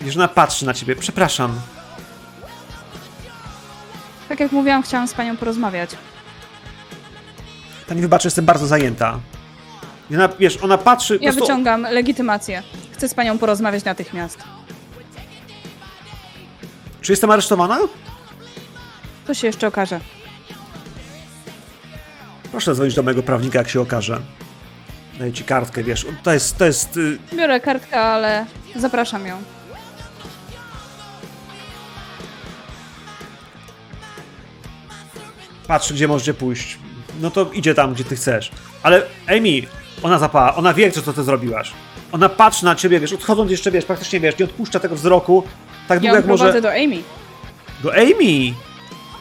Wiesz, 0.00 0.16
ona 0.16 0.28
patrzy 0.28 0.66
na 0.66 0.74
ciebie. 0.74 0.96
Przepraszam. 0.96 1.60
Tak 4.28 4.40
jak 4.40 4.52
mówiłam, 4.52 4.82
chciałam 4.82 5.08
z 5.08 5.14
panią 5.14 5.36
porozmawiać. 5.36 5.90
Pani 7.88 8.00
wybaczy, 8.00 8.26
jestem 8.26 8.44
bardzo 8.44 8.66
zajęta. 8.66 9.20
Ona, 10.12 10.28
wiesz, 10.38 10.56
ona 10.56 10.78
patrzy... 10.78 11.14
Ja 11.14 11.20
prostu- 11.20 11.40
wyciągam 11.40 11.82
legitymację. 11.82 12.62
Chcę 12.92 13.08
z 13.08 13.14
panią 13.14 13.38
porozmawiać 13.38 13.84
natychmiast. 13.84 14.38
Czy 17.10 17.12
jestem 17.12 17.30
aresztowana? 17.30 17.78
To 19.26 19.34
się 19.34 19.46
jeszcze 19.46 19.66
okaże. 19.66 20.00
Proszę 22.50 22.74
dzwonić 22.74 22.94
do 22.94 23.02
mojego 23.02 23.22
prawnika, 23.22 23.58
jak 23.58 23.68
się 23.68 23.80
okaże. 23.80 24.20
Daję 25.18 25.32
ci 25.32 25.44
kartkę, 25.44 25.82
wiesz. 25.84 26.06
To 26.22 26.32
jest, 26.32 26.56
to 26.58 26.64
jest... 26.64 26.96
y, 26.96 27.18
Biorę 27.34 27.60
kartkę, 27.60 28.00
ale 28.00 28.46
zapraszam 28.76 29.26
ją. 29.26 29.42
Patrzy, 35.66 35.94
gdzie 35.94 36.08
możecie 36.08 36.34
pójść. 36.34 36.78
No 37.20 37.30
to 37.30 37.50
idzie 37.52 37.74
tam, 37.74 37.94
gdzie 37.94 38.04
ty 38.04 38.16
chcesz. 38.16 38.50
Ale 38.82 39.02
Amy, 39.28 39.62
ona 40.02 40.18
zapała, 40.18 40.54
ona 40.56 40.74
wie, 40.74 40.92
co 40.92 41.12
ty 41.12 41.22
zrobiłaś. 41.22 41.72
Ona 42.12 42.28
patrzy 42.28 42.64
na 42.64 42.74
ciebie, 42.74 43.00
wiesz, 43.00 43.12
odchodząc 43.12 43.50
jeszcze, 43.50 43.70
wiesz, 43.70 43.84
praktycznie, 43.84 44.20
wiesz, 44.20 44.38
nie 44.38 44.44
odpuszcza 44.44 44.80
tego 44.80 44.94
wzroku. 44.94 45.44
Tak 45.90 46.02
Ja 46.02 46.10
długo, 46.12 46.14
ją 46.16 46.16
jak 46.16 46.26
może... 46.26 46.62
do 46.62 46.70
Amy. 46.70 47.02
Do 47.82 47.92
Amy! 47.92 48.54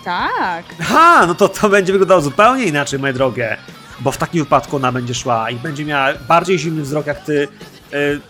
Tak. 0.05 0.65
Ha, 0.81 1.25
no 1.27 1.35
to 1.35 1.49
to 1.49 1.69
będzie 1.69 1.91
wyglądało 1.93 2.21
zupełnie 2.21 2.63
inaczej, 2.65 2.99
moje 2.99 3.13
drogie. 3.13 3.57
Bo 3.99 4.11
w 4.11 4.17
takim 4.17 4.43
wypadku 4.43 4.75
ona 4.75 4.91
będzie 4.91 5.13
szła 5.13 5.49
i 5.49 5.55
będzie 5.55 5.85
miała 5.85 6.13
bardziej 6.27 6.59
zimny 6.59 6.81
wzrok 6.81 7.07
jak 7.07 7.23
ty. 7.23 7.47
Yy, 7.91 8.21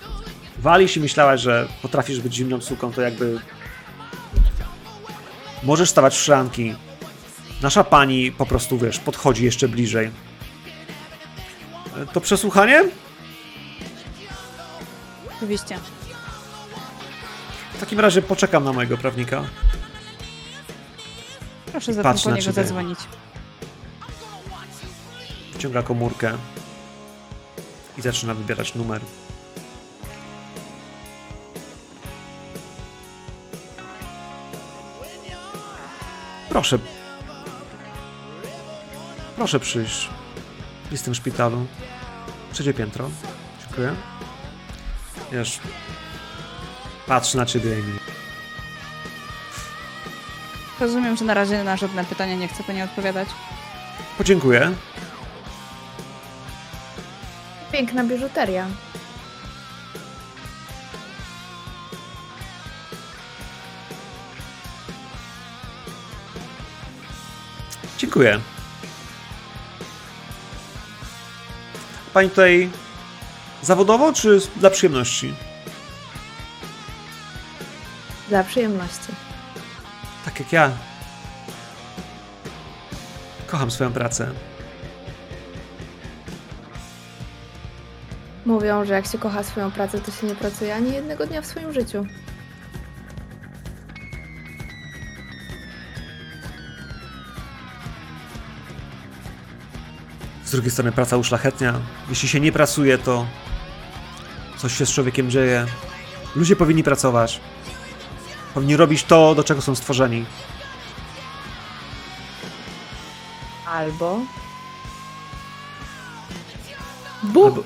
Wali 0.59 0.87
się 0.89 0.99
myślałaś, 0.99 1.41
że 1.41 1.67
potrafisz 1.81 2.19
być 2.19 2.33
zimną 2.33 2.61
suką, 2.61 2.91
to 2.91 3.01
jakby... 3.01 3.39
Możesz 5.63 5.89
stawać 5.89 6.13
w 6.15 6.21
szranki. 6.21 6.75
Nasza 7.61 7.83
pani 7.83 8.31
po 8.31 8.45
prostu, 8.45 8.77
wiesz, 8.77 8.99
podchodzi 8.99 9.45
jeszcze 9.45 9.67
bliżej. 9.67 10.11
E, 11.97 12.05
To 12.13 12.21
przesłuchanie? 12.21 12.83
Oczywiście. 15.37 15.77
W 17.79 17.81
takim 17.81 17.99
razie 17.99 18.21
poczekam 18.21 18.63
na 18.63 18.73
mojego 18.73 18.97
prawnika. 18.97 19.43
Proszę 21.65 21.93
zatem 21.93 22.11
Patrz 22.11 22.23
po 22.23 22.29
na 22.29 22.35
niego 22.35 22.45
ciebie. 22.45 22.53
zadzwonić. 22.63 22.99
Wciąga 25.53 25.83
komórkę 25.83 26.37
i 27.97 28.01
zaczyna 28.01 28.33
wybierać 28.33 28.75
numer. 28.75 29.01
Proszę. 36.49 36.79
Proszę 39.35 39.59
przyjść. 39.59 40.09
Jestem 40.91 41.13
w 41.13 41.17
szpitalu. 41.17 41.65
Trzecie 42.53 42.73
piętro. 42.73 43.09
Dziękuję. 43.65 43.95
Wiesz. 45.31 45.59
Patrz 47.09 47.33
na 47.33 47.45
ciebie, 47.45 47.73
Emil. 47.73 47.99
Rozumiem, 50.79 51.17
że 51.17 51.25
na 51.25 51.33
razie 51.33 51.63
na 51.63 51.77
żadne 51.77 52.05
pytania 52.05 52.35
nie 52.35 52.47
chce 52.47 52.63
pani 52.63 52.81
odpowiadać. 52.81 53.27
Podziękuję. 54.17 54.71
Piękna 57.71 58.03
biżuteria. 58.03 58.67
Dziękuję. 67.97 68.39
Pani 72.13 72.29
tutaj 72.29 72.69
zawodowo, 73.61 74.13
czy 74.13 74.41
dla 74.55 74.69
przyjemności? 74.69 75.48
Dla 78.29 78.43
przyjemności. 78.43 79.13
Tak 80.25 80.39
jak 80.39 80.53
ja. 80.53 80.71
Kocham 83.47 83.71
swoją 83.71 83.93
pracę. 83.93 84.31
Mówią, 88.45 88.85
że 88.85 88.93
jak 88.93 89.07
się 89.07 89.17
kocha 89.17 89.43
swoją 89.43 89.71
pracę, 89.71 89.99
to 89.99 90.11
się 90.11 90.27
nie 90.27 90.35
pracuje 90.35 90.75
ani 90.75 90.93
jednego 90.93 91.27
dnia 91.27 91.41
w 91.41 91.45
swoim 91.45 91.73
życiu. 91.73 92.05
Z 100.45 100.51
drugiej 100.51 100.71
strony 100.71 100.91
praca 100.91 101.17
uszlachetnia. 101.17 101.79
Jeśli 102.09 102.29
się 102.29 102.39
nie 102.39 102.51
pracuje, 102.51 102.97
to 102.97 103.25
coś 104.57 104.77
się 104.77 104.85
z 104.85 104.91
człowiekiem 104.91 105.31
dzieje. 105.31 105.65
Ludzie 106.35 106.55
powinni 106.55 106.83
pracować. 106.83 107.41
Powinni 108.53 108.77
robić 108.77 109.03
to, 109.03 109.35
do 109.35 109.43
czego 109.43 109.61
są 109.61 109.75
stworzeni. 109.75 110.25
Albo. 113.65 114.19
Bóg! 117.23 117.45
Albo... 117.45 117.63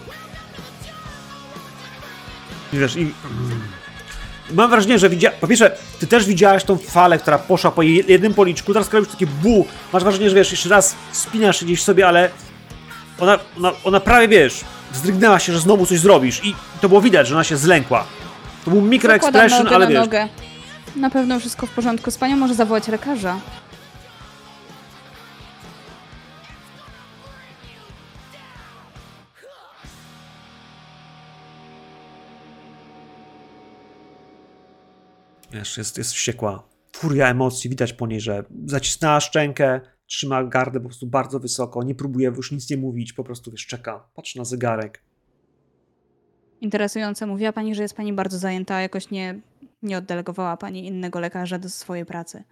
I 2.74 2.78
wiesz, 2.78 2.96
i... 2.96 3.14
Mam 4.52 4.70
wrażenie, 4.70 5.00
że 5.00 5.10
widzia... 5.10 5.32
Po 5.32 5.48
pierwsze, 5.48 5.78
ty 6.00 6.08
też 6.08 6.26
widziałaś 6.26 6.64
tą 6.64 6.78
falę, 6.78 7.20
która 7.20 7.38
poszła 7.38 7.72
po 7.72 7.82
jej 7.82 8.06
jednym 8.08 8.34
policzku, 8.34 8.74
teraz 8.74 8.94
robisz 8.94 9.12
takie 9.12 9.28
bu. 9.28 9.68
Masz 9.94 10.04
wrażenie, 10.04 10.30
że 10.30 10.36
wiesz, 10.36 10.52
jeszcze 10.52 10.70
raz 10.70 10.96
spinasz 11.12 11.60
się 11.60 11.66
gdzieś 11.66 11.84
sobie, 11.84 12.08
ale 12.08 12.30
ona, 13.20 13.40
ona, 13.58 13.72
ona 13.84 14.00
prawie, 14.00 14.28
wiesz, 14.28 14.62
zdrygnęła 14.94 15.40
się, 15.40 15.54
że 15.54 15.60
znowu 15.60 15.86
coś 15.86 16.00
zrobisz 16.00 16.46
i 16.46 16.56
to 16.82 16.90
było 16.90 17.02
widać, 17.02 17.28
że 17.28 17.36
ona 17.36 17.44
się 17.44 17.58
zlękła. 17.58 18.06
To 18.66 18.72
był 18.72 18.82
micro 18.82 19.14
Zakładam 19.14 19.42
expression, 19.42 19.64
nogę 19.64 19.76
ale 19.76 19.88
wiesz, 19.88 20.00
nogę. 20.00 20.28
Na 20.96 21.10
pewno 21.10 21.40
wszystko 21.40 21.68
w 21.68 21.72
porządku. 21.72 22.12
Z 22.12 22.18
panią 22.18 22.36
może 22.36 22.56
zawołać 22.56 22.88
lekarza. 22.88 23.40
wiesz, 35.64 35.78
jest, 35.78 35.98
jest 35.98 36.14
wściekła. 36.14 36.68
Furia 36.96 37.30
emocji, 37.30 37.70
widać 37.70 37.94
po 37.94 38.08
niej, 38.08 38.22
że 38.22 38.44
zacisnęła 38.66 39.20
szczękę, 39.20 39.82
trzyma 40.06 40.44
gardę 40.44 40.80
po 40.80 40.86
prostu 40.86 41.08
bardzo 41.08 41.40
wysoko, 41.40 41.84
nie 41.84 41.96
próbuje 41.96 42.28
już 42.28 42.52
nic 42.52 42.70
nie 42.70 42.78
mówić, 42.78 43.14
po 43.14 43.24
prostu 43.24 43.52
wiesz, 43.52 43.68
czeka, 43.68 44.10
patrzy 44.16 44.38
na 44.38 44.46
zegarek. 44.46 45.04
Interesujące. 46.62 47.26
Mówiła 47.26 47.54
pani, 47.54 47.76
że 47.76 47.82
jest 47.82 47.96
pani 47.96 48.14
bardzo 48.14 48.38
zajęta, 48.38 48.82
jakoś 48.82 49.10
nie, 49.10 49.42
nie 49.84 49.98
oddelegowała 49.98 50.58
pani 50.58 50.88
innego 50.88 51.20
lekarza 51.20 51.60
do 51.60 51.70
swojej 51.70 52.06
pracy. 52.06 52.44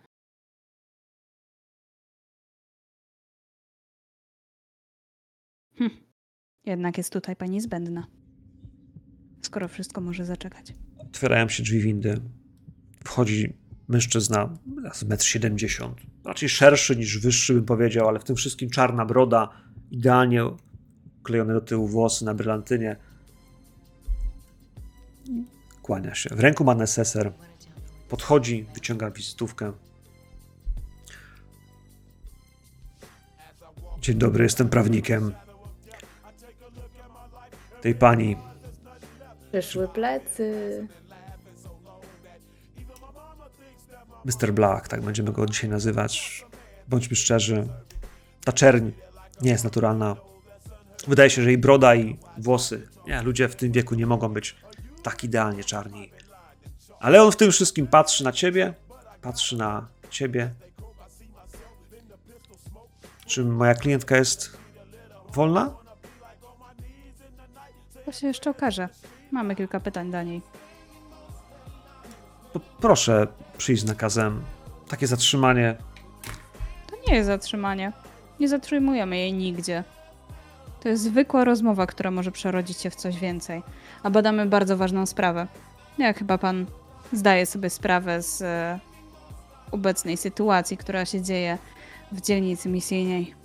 Hm. 5.78 5.90
Jednak 6.66 6.98
jest 6.98 7.14
tutaj 7.14 7.36
pani 7.36 7.62
zbędna. 7.62 8.08
Skoro 9.42 9.68
wszystko 9.68 10.02
może 10.02 10.26
zaczekać. 10.26 10.74
Otwierają 10.98 11.50
się 11.50 11.64
drzwi 11.64 11.80
windy. 11.80 12.22
Wchodzi 13.04 13.58
mężczyzna, 13.88 14.58
z 14.94 15.06
1,70 15.06 15.86
m. 15.86 15.96
Raczej 16.26 16.50
szerszy 16.50 16.96
niż 16.96 17.20
wyższy, 17.20 17.54
bym 17.54 17.66
powiedział, 17.66 18.08
ale 18.08 18.20
w 18.20 18.24
tym 18.24 18.36
wszystkim 18.36 18.70
czarna 18.70 19.06
broda, 19.06 19.50
idealnie 19.92 20.44
klejone 21.24 21.54
do 21.54 21.62
tyłu 21.62 21.88
włosy 21.88 22.26
na 22.26 22.34
brylantynie. 22.34 22.96
Kłania 25.82 26.16
się. 26.16 26.30
W 26.36 26.40
ręku 26.40 26.64
ma 26.64 26.76
neseser. 26.76 27.32
Podchodzi, 28.10 28.66
wyciąga 28.74 29.12
wizytówkę. 29.12 29.74
Dzień 34.02 34.18
dobry, 34.18 34.44
jestem 34.44 34.70
prawnikiem. 34.70 35.34
Tej 37.82 37.96
pani 37.96 38.38
Przyszły 39.52 39.88
plecy. 39.88 40.88
Mr. 44.26 44.54
Black, 44.54 44.88
tak 44.88 45.02
będziemy 45.02 45.32
go 45.32 45.46
dzisiaj 45.46 45.70
nazywać. 45.70 46.46
Bądźmy 46.88 47.16
szczerzy, 47.16 47.68
ta 48.46 48.54
czerń 48.54 48.90
nie 49.42 49.52
jest 49.52 49.64
naturalna. 49.64 50.16
Wydaje 51.08 51.30
się, 51.30 51.42
że 51.42 51.50
jej 51.50 51.58
broda 51.58 51.96
i 51.96 52.18
włosy, 52.38 52.88
nie, 53.08 53.22
ludzie 53.22 53.50
w 53.50 53.56
tym 53.56 53.72
wieku 53.72 53.96
nie 53.96 54.06
mogą 54.06 54.30
być 54.30 54.56
tak 55.04 55.24
idealnie 55.24 55.64
czarni. 55.64 56.12
Ale 57.00 57.24
on 57.24 57.32
w 57.32 57.36
tym 57.36 57.52
wszystkim 57.52 57.88
patrzy 57.88 58.24
na 58.24 58.32
ciebie, 58.32 58.74
patrzy 59.22 59.58
na 59.58 59.88
ciebie. 60.10 60.52
Czy 63.26 63.46
moja 63.46 63.76
klientka 63.76 64.18
jest 64.18 64.58
wolna? 65.34 65.76
To 68.06 68.12
się 68.12 68.28
jeszcze 68.28 68.50
okaże. 68.50 68.90
Mamy 69.32 69.56
kilka 69.56 69.80
pytań 69.80 70.12
do 70.12 70.24
niej. 70.24 70.42
Proszę 72.82 73.28
przyjść 73.58 73.82
z 73.82 73.86
nakazem. 73.86 74.44
Takie 74.88 75.08
zatrzymanie. 75.08 75.76
To 76.88 76.96
nie 77.08 77.16
jest 77.16 77.28
zatrzymanie. 77.28 77.92
Nie 78.40 78.50
zatrzymujemy 78.50 79.18
jej 79.18 79.34
nigdzie. 79.34 79.84
To 80.82 80.90
jest 80.90 81.04
zwykła 81.04 81.44
rozmowa, 81.44 81.88
która 81.88 82.12
może 82.12 82.32
przerodzić 82.32 82.78
się 82.78 82.90
w 82.90 82.96
coś 82.96 83.20
więcej. 83.20 83.64
A 84.04 84.10
badamy 84.10 84.46
bardzo 84.46 84.78
ważną 84.78 85.06
sprawę. 85.06 85.48
Jak 85.98 86.18
chyba 86.18 86.38
pan 86.38 86.66
zdaje 87.14 87.46
sobie 87.46 87.70
sprawę 87.70 88.22
z 88.22 88.42
e, 88.42 88.80
obecnej 89.72 90.18
sytuacji, 90.18 90.78
która 90.78 91.06
się 91.06 91.22
dzieje 91.22 91.58
w 92.12 92.22
dzielnicy 92.22 92.70
misyjnej. 92.70 93.36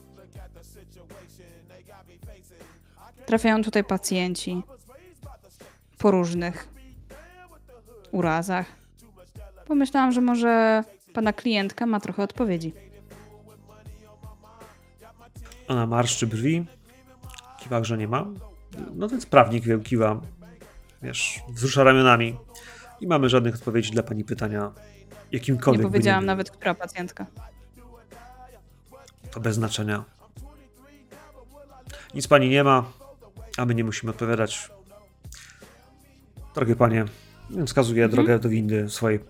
Trafiają 3.27 3.63
tutaj 3.63 3.85
pacjenci 3.85 4.63
po 5.99 6.11
różnych 6.11 6.69
urazach. 8.13 8.67
Pomyślałam, 9.67 10.13
że 10.13 10.21
może 10.21 10.85
pana 11.15 11.33
klientka 11.33 11.87
ma 11.87 12.01
trochę 12.01 12.23
odpowiedzi. 12.23 12.73
Ona 15.69 15.87
marszczy 15.87 16.27
brwi, 16.27 16.67
kiwa, 17.67 17.85
że 17.85 17.99
nie 17.99 18.09
ma. 18.09 18.27
No 18.95 19.09
więc 19.09 19.27
prawnik 19.27 19.65
wiem, 19.65 19.83
kiwa, 19.83 20.21
wiesz, 21.03 21.41
wzrusza 21.49 21.85
ramionami. 21.85 22.37
Nie 23.01 23.09
mamy 23.09 23.29
żadnych 23.29 23.55
odpowiedzi 23.55 23.91
dla 23.91 24.03
pani 24.03 24.25
pytania 24.25 24.73
jakimkolwiek. 25.33 25.83
Nie 25.85 25.91
powiedziałam 25.91 26.21
było. 26.21 26.27
nawet, 26.27 26.51
która 26.51 26.75
pacjentka. 26.75 27.27
To 29.31 29.41
bez 29.41 29.55
znaczenia. 29.55 30.05
Nic 32.15 32.27
pani 32.29 32.49
nie 32.49 32.65
ma, 32.65 32.85
a 33.57 33.65
my 33.67 33.75
nie 33.75 33.85
musimy 33.85 34.11
odpowiadać. 34.11 34.71
Drogie 36.55 36.77
panie, 36.77 37.05
wskazuję 37.67 38.05
Mhm. 38.05 38.11
drogę 38.17 38.39
do 38.39 38.49
windy 38.49 38.91
swojej. 38.91 39.21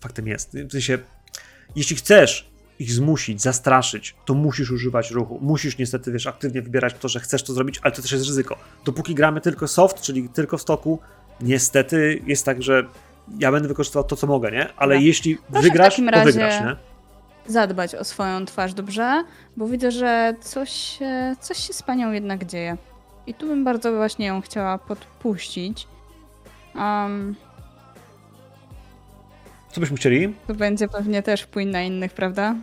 Faktem 0.00 0.26
jest. 0.26 0.56
W 0.58 0.72
sensie, 0.72 0.98
jeśli 1.76 1.96
chcesz 1.96 2.47
ich 2.78 2.92
zmusić, 2.92 3.42
zastraszyć, 3.42 4.14
to 4.24 4.34
musisz 4.34 4.70
używać 4.70 5.10
ruchu. 5.10 5.38
Musisz 5.42 5.78
niestety, 5.78 6.12
wiesz, 6.12 6.26
aktywnie 6.26 6.62
wybierać 6.62 6.94
to, 7.00 7.08
że 7.08 7.20
chcesz 7.20 7.42
to 7.42 7.52
zrobić, 7.52 7.80
ale 7.82 7.92
to 7.92 8.02
też 8.02 8.12
jest 8.12 8.26
ryzyko. 8.26 8.56
Dopóki 8.84 9.14
gramy 9.14 9.40
tylko 9.40 9.68
soft, 9.68 10.00
czyli 10.00 10.28
tylko 10.28 10.58
w 10.58 10.62
stoku, 10.62 10.98
niestety 11.40 12.22
jest 12.26 12.44
tak, 12.44 12.62
że 12.62 12.84
ja 13.38 13.52
będę 13.52 13.68
wykorzystywał 13.68 14.04
to, 14.04 14.16
co 14.16 14.26
mogę, 14.26 14.50
nie? 14.50 14.74
Ale 14.76 14.94
Dobra. 14.94 15.06
jeśli 15.06 15.36
Proszę 15.36 15.62
wygrasz, 15.62 15.96
to 15.96 16.24
wygrasz, 16.24 16.60
nie? 16.60 16.76
Zadbać 17.46 17.94
o 17.94 18.04
swoją 18.04 18.44
twarz, 18.44 18.74
dobrze? 18.74 19.24
Bo 19.56 19.66
widzę, 19.66 19.90
że 19.90 20.34
coś, 20.40 20.98
coś 21.40 21.58
się 21.58 21.72
z 21.72 21.82
panią 21.82 22.12
jednak 22.12 22.44
dzieje. 22.44 22.76
I 23.26 23.34
tu 23.34 23.46
bym 23.46 23.64
bardzo 23.64 23.92
właśnie 23.92 24.26
ją 24.26 24.40
chciała 24.40 24.78
podpuścić. 24.78 25.88
Um, 26.74 27.34
Co 29.78 29.80
byśmy 29.80 29.96
chcieli? 29.96 30.34
to 30.46 30.54
będzie 30.54 30.88
pewnie 30.88 31.22
też 31.22 31.42
wpływ 31.42 31.66
na 31.66 31.82
innych, 31.82 32.12
prawda? 32.12 32.56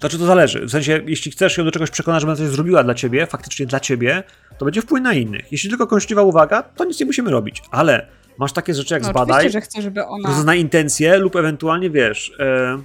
Znaczy 0.00 0.18
to 0.18 0.26
zależy. 0.26 0.66
W 0.66 0.70
sensie, 0.70 1.00
jeśli 1.06 1.30
chcesz 1.32 1.58
ją 1.58 1.64
do 1.64 1.70
czegoś 1.70 1.90
przekonać, 1.90 2.20
żeby 2.20 2.32
ona 2.32 2.38
coś 2.38 2.48
zrobiła 2.48 2.84
dla 2.84 2.94
ciebie, 2.94 3.26
faktycznie 3.26 3.66
dla 3.66 3.80
ciebie, 3.80 4.22
to 4.58 4.64
będzie 4.64 4.82
wpływ 4.82 5.02
na 5.02 5.12
innych. 5.12 5.52
Jeśli 5.52 5.68
tylko 5.68 5.86
kąśliwa 5.86 6.22
uwaga, 6.22 6.62
to 6.62 6.84
nic 6.84 7.00
nie 7.00 7.06
musimy 7.06 7.30
robić. 7.30 7.62
Ale 7.70 8.06
masz 8.38 8.52
takie 8.52 8.74
rzeczy 8.74 8.94
jak 8.94 9.02
No, 9.02 9.08
zbadaj, 9.08 9.50
że 9.50 9.60
chcę, 9.60 9.82
żeby 9.82 10.04
ona... 10.06 10.28
rozeznaj 10.28 10.60
intencje 10.60 11.18
lub 11.18 11.36
ewentualnie 11.36 11.90
wiesz. 11.90 12.32
E, 12.40 12.78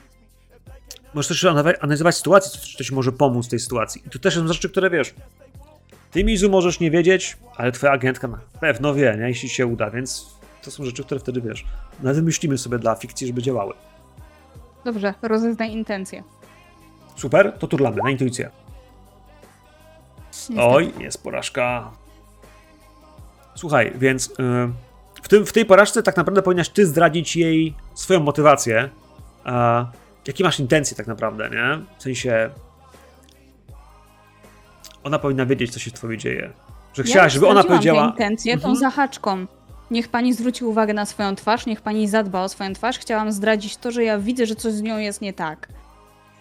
możesz 1.13 1.27
też 1.27 1.45
analizować- 1.81 2.15
sytuację, 2.15 2.51
co 2.61 2.77
coś 2.77 2.91
może 2.91 3.11
pomóc 3.11 3.47
w 3.47 3.49
tej 3.49 3.59
sytuacji. 3.59 4.01
I 4.07 4.09
to 4.09 4.19
też 4.19 4.35
są 4.35 4.47
rzeczy, 4.47 4.69
które 4.69 4.89
wiesz. 4.89 5.13
Ty, 6.11 6.23
Mizu, 6.23 6.49
możesz 6.49 6.79
nie 6.79 6.91
wiedzieć, 6.91 7.37
ale 7.57 7.71
twoja 7.71 7.91
agentka 7.91 8.27
na 8.27 8.39
pewno 8.61 8.93
wie, 8.93 9.17
nie? 9.19 9.27
jeśli 9.27 9.49
się 9.49 9.65
uda, 9.65 9.89
więc 9.89 10.25
to 10.63 10.71
są 10.71 10.85
rzeczy, 10.85 11.03
które 11.03 11.19
wtedy 11.19 11.41
wiesz. 11.41 11.65
Nawet 12.01 12.15
wymyślimy 12.17 12.57
sobie 12.57 12.79
dla 12.79 12.95
fikcji, 12.95 13.27
żeby 13.27 13.41
działały. 13.41 13.73
Dobrze, 14.85 15.13
rozeznaj 15.21 15.71
intencje. 15.71 16.23
Super, 17.15 17.53
to 17.59 17.67
turlamy 17.67 17.97
na 18.03 18.09
intuicję. 18.09 18.49
Niestety. 20.27 20.61
Oj, 20.61 20.93
jest 20.99 21.23
porażka. 21.23 21.91
Słuchaj, 23.55 23.93
więc 23.95 24.27
y, 24.27 24.33
w, 25.23 25.27
tym, 25.27 25.45
w 25.45 25.53
tej 25.53 25.65
porażce 25.65 26.03
tak 26.03 26.17
naprawdę 26.17 26.41
powinnaś 26.41 26.69
ty 26.69 26.85
zdradzić 26.85 27.35
jej 27.35 27.73
swoją 27.93 28.19
motywację. 28.19 28.89
A 29.43 29.85
jakie 30.27 30.43
masz 30.43 30.59
intencje 30.59 30.97
tak 30.97 31.07
naprawdę, 31.07 31.49
nie? 31.49 31.79
W 31.97 32.03
sensie. 32.03 32.49
Ona 35.03 35.19
powinna 35.19 35.45
wiedzieć, 35.45 35.73
co 35.73 35.79
się 35.79 35.91
w 35.91 35.99
tobie 35.99 36.17
dzieje. 36.17 36.53
Że 36.93 37.03
chciałaś, 37.03 37.33
żeby 37.33 37.47
ona 37.47 37.63
powiedziała. 37.63 38.01
Te 38.07 38.11
intencje 38.11 38.53
tą 38.53 38.69
Mhm. 38.69 38.75
zahaczką. 38.75 39.45
Niech 39.91 40.07
pani 40.07 40.33
zwróci 40.33 40.65
uwagę 40.65 40.93
na 40.93 41.05
swoją 41.05 41.35
twarz, 41.35 41.65
niech 41.65 41.81
pani 41.81 42.07
zadba 42.07 42.43
o 42.43 42.49
swoją 42.49 42.73
twarz. 42.73 42.99
Chciałam 42.99 43.31
zdradzić 43.31 43.77
to, 43.77 43.91
że 43.91 44.03
ja 44.03 44.19
widzę, 44.19 44.45
że 44.45 44.55
coś 44.55 44.73
z 44.73 44.81
nią 44.81 44.97
jest 44.97 45.21
nie 45.21 45.33
tak. 45.33 45.67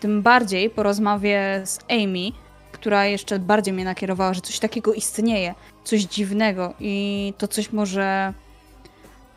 Tym 0.00 0.22
bardziej 0.22 0.70
po 0.70 0.82
rozmowie 0.82 1.62
z 1.64 1.78
Amy, 1.90 2.30
która 2.72 3.06
jeszcze 3.06 3.38
bardziej 3.38 3.74
mnie 3.74 3.84
nakierowała, 3.84 4.34
że 4.34 4.40
coś 4.40 4.58
takiego 4.58 4.94
istnieje, 4.94 5.54
coś 5.84 6.02
dziwnego 6.02 6.74
i 6.80 7.34
to 7.38 7.48
coś 7.48 7.72
może, 7.72 8.32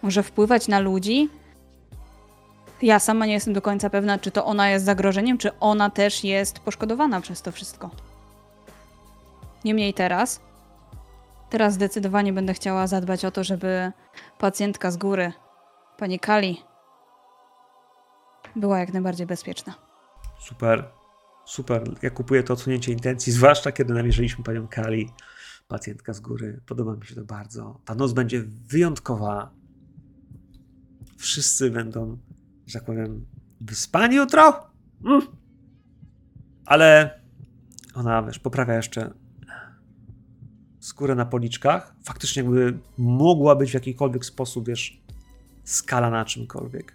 może 0.02 0.24
wpływać 0.24 0.68
na 0.68 0.80
ludzi. 0.80 1.30
Ja 2.82 3.00
sama 3.00 3.26
nie 3.26 3.34
jestem 3.34 3.54
do 3.54 3.62
końca 3.62 3.90
pewna, 3.90 4.20
czy 4.20 4.32
to 4.32 4.46
ona 4.46 4.70
jest 4.70 4.86
zagrożeniem, 4.86 5.38
czy 5.38 5.60
ona 5.60 5.90
też 5.90 6.24
jest 6.24 6.60
poszkodowana 6.60 7.22
przez 7.22 7.42
to 7.42 7.52
wszystko. 7.52 7.90
Niemniej 9.66 9.94
teraz 9.94 10.40
teraz 11.50 11.74
zdecydowanie 11.74 12.34
będę 12.34 12.54
chciała 12.54 12.88
zadbać 12.88 13.26
o 13.26 13.32
to, 13.32 13.44
żeby 13.44 13.92
pacjentka 14.40 14.92
z 14.92 14.98
góry, 14.98 15.34
pani 15.98 16.20
Kali, 16.20 16.62
była 18.56 18.80
jak 18.80 18.94
najbardziej 18.94 19.28
bezpieczna. 19.28 19.74
Super, 20.40 20.92
super. 21.46 21.84
Ja 22.02 22.10
kupuję 22.10 22.44
to 22.44 22.54
odsunięcie 22.54 22.92
intencji, 22.92 23.34
zwłaszcza 23.34 23.72
kiedy 23.72 23.94
namierzyliśmy 23.94 24.44
panią 24.44 24.68
Kali, 24.68 25.10
pacjentka 25.68 26.14
z 26.14 26.20
góry. 26.20 26.62
Podoba 26.66 26.96
mi 26.96 27.06
się 27.06 27.16
to 27.16 27.24
bardzo. 27.24 27.82
Ta 27.86 27.96
noc 27.96 28.14
będzie 28.14 28.44
wyjątkowa. 28.44 29.52
Wszyscy 31.18 31.72
będą, 31.72 32.18
że 32.68 32.74
tak 32.80 32.86
powiem, 32.86 33.26
wyspani 33.62 34.16
jutro. 34.16 34.68
Mm. 35.06 35.22
Ale 36.66 37.20
ona, 37.96 38.24
wiesz, 38.24 38.40
poprawia 38.40 38.76
jeszcze 38.76 39.14
skórę 40.86 41.16
na 41.16 41.26
policzkach. 41.26 41.94
Faktycznie 42.04 42.44
jakby 42.44 42.78
mogła 42.98 43.56
być 43.56 43.72
w 43.72 43.74
jakikolwiek 43.74 44.26
sposób, 44.26 44.68
wiesz, 44.68 45.02
skala 45.64 46.10
na 46.10 46.26
czymkolwiek. 46.26 46.94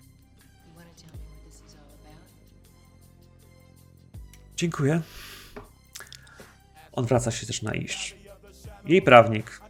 Dziękuję. 4.57 5.01
On 6.93 7.07
wraca 7.07 7.31
się 7.31 7.47
też 7.47 7.63
na 7.63 7.75
iść. 7.75 8.17
Jej 8.87 9.03
prawnik 9.03 9.61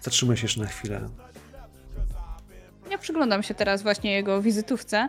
zatrzymuje 0.00 0.38
się 0.38 0.44
jeszcze 0.44 0.60
na 0.60 0.66
chwilę. 0.66 1.08
Ja 2.90 2.98
przyglądam 2.98 3.42
się 3.42 3.54
teraz 3.54 3.82
właśnie 3.82 4.12
jego 4.12 4.42
wizytówce, 4.42 5.08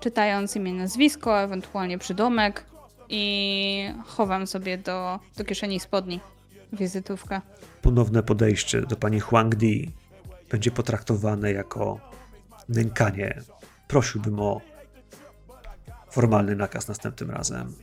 czytając 0.00 0.56
imię, 0.56 0.72
nazwisko, 0.72 1.40
ewentualnie 1.40 1.98
przydomek 1.98 2.64
i 3.08 3.94
chowam 4.06 4.46
sobie 4.46 4.78
do, 4.78 5.20
do 5.36 5.44
kieszeni 5.44 5.80
spodni 5.80 6.20
wizytówkę. 6.72 7.40
Ponowne 7.82 8.22
podejście 8.22 8.80
do 8.80 8.96
pani 8.96 9.20
Huang 9.20 9.54
Di 9.54 9.92
będzie 10.50 10.70
potraktowane 10.70 11.52
jako 11.52 12.00
nękanie. 12.68 13.42
Prosiłbym 13.88 14.40
o 14.40 14.60
formalny 16.10 16.56
nakaz 16.56 16.88
następnym 16.88 17.30
razem. 17.30 17.74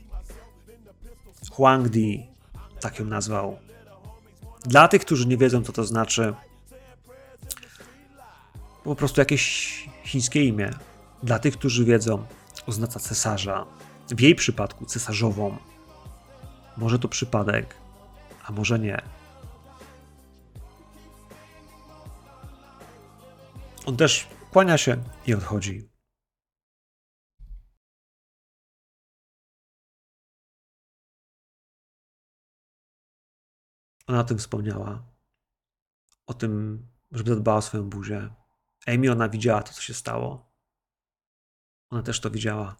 Huang 1.51 1.89
Di, 1.89 2.27
tak 2.79 2.99
ją 2.99 3.05
nazwał. 3.05 3.57
Dla 4.65 4.87
tych, 4.87 5.01
którzy 5.01 5.27
nie 5.27 5.37
wiedzą, 5.37 5.63
co 5.63 5.71
to 5.71 5.83
znaczy, 5.83 6.33
po 8.83 8.95
prostu 8.95 9.21
jakieś 9.21 9.73
chińskie 10.03 10.45
imię. 10.45 10.69
Dla 11.23 11.39
tych, 11.39 11.57
którzy 11.57 11.85
wiedzą, 11.85 12.25
oznacza 12.65 12.99
cesarza. 12.99 13.65
W 14.09 14.19
jej 14.19 14.35
przypadku 14.35 14.85
cesarzową. 14.85 15.57
Może 16.77 16.99
to 16.99 17.07
przypadek, 17.07 17.75
a 18.49 18.51
może 18.51 18.79
nie. 18.79 19.01
On 23.85 23.97
też 23.97 24.27
kłania 24.51 24.77
się 24.77 25.03
i 25.27 25.33
odchodzi. 25.33 25.89
Ona 34.07 34.19
o 34.19 34.23
tym 34.23 34.37
wspomniała. 34.37 35.03
O 36.25 36.33
tym, 36.33 36.87
żeby 37.11 37.29
zadbała 37.29 37.57
o 37.57 37.61
swoją 37.61 37.89
buzię. 37.89 38.29
Amy, 38.87 39.11
ona 39.11 39.29
widziała 39.29 39.63
to, 39.63 39.73
co 39.73 39.81
się 39.81 39.93
stało. 39.93 40.53
Ona 41.89 42.03
też 42.03 42.19
to 42.21 42.31
widziała. 42.31 42.75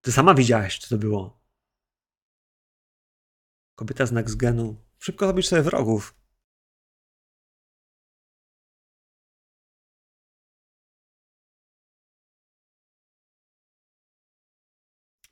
Ty 0.00 0.12
sama 0.12 0.34
widziałaś, 0.34 0.78
co 0.78 0.88
to 0.88 0.98
było. 0.98 1.39
Kobieta 3.80 4.06
znak 4.06 4.30
z 4.30 4.36
genu. 4.36 4.76
Szybko 4.98 5.26
zrobić 5.26 5.48
sobie 5.48 5.62
wrogów. 5.62 6.14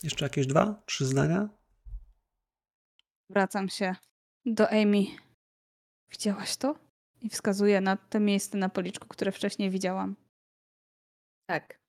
Jeszcze 0.02 0.24
jakieś 0.24 0.46
dwa, 0.46 0.82
trzy 0.86 1.06
zdania? 1.06 1.48
Wracam 3.30 3.68
się 3.68 3.96
do 4.46 4.70
Amy. 4.70 5.04
Widziałaś 6.10 6.56
to? 6.56 6.78
I 7.20 7.28
wskazuję 7.28 7.80
na 7.80 7.96
te 7.96 8.20
miejsce 8.20 8.58
na 8.58 8.68
policzku, 8.68 9.08
które 9.08 9.32
wcześniej 9.32 9.70
widziałam. 9.70 10.16
Tak. 11.46 11.80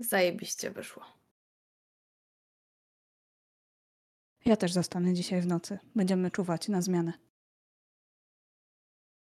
Zajebiście 0.00 0.70
wyszło. 0.70 1.19
Ja 4.44 4.56
też 4.56 4.72
zostanę 4.72 5.14
dzisiaj 5.14 5.40
w 5.40 5.46
nocy. 5.46 5.78
Będziemy 5.94 6.30
czuwać 6.30 6.68
na 6.68 6.82
zmianę. 6.82 7.12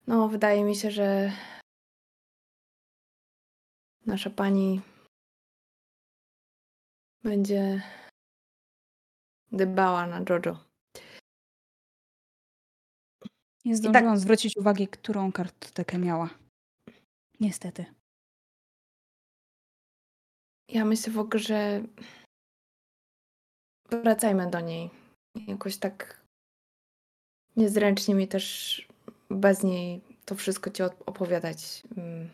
No, 0.07 0.29
wydaje 0.29 0.65
mi 0.65 0.77
się, 0.77 0.91
że 0.91 1.33
nasza 4.07 4.31
pani 4.31 4.81
będzie 7.23 7.83
dbała 9.53 10.07
na 10.07 10.19
Jojo. 10.19 10.65
Nie 13.65 13.73
tak- 13.73 13.77
zdążyłam 13.77 14.19
zwrócić 14.19 14.57
uwagi, 14.57 14.89
którą 14.89 15.33
kartotekę 15.33 15.99
miała. 15.99 16.31
Niestety. 17.41 17.85
Ja 20.69 20.85
myślę 20.85 21.13
w 21.13 21.19
ogóle, 21.19 21.43
że 21.43 21.83
wracajmy 23.91 24.51
do 24.51 24.61
niej. 24.61 25.04
Jakoś 25.35 25.77
tak 25.77 26.21
niezręcznie 27.57 28.15
mi 28.15 28.29
też 28.29 28.89
bez 29.31 29.63
niej 29.63 30.01
to 30.25 30.35
wszystko 30.35 30.71
ci 30.71 30.83
op- 30.83 31.03
opowiadać. 31.07 31.83
Mm. 31.97 32.31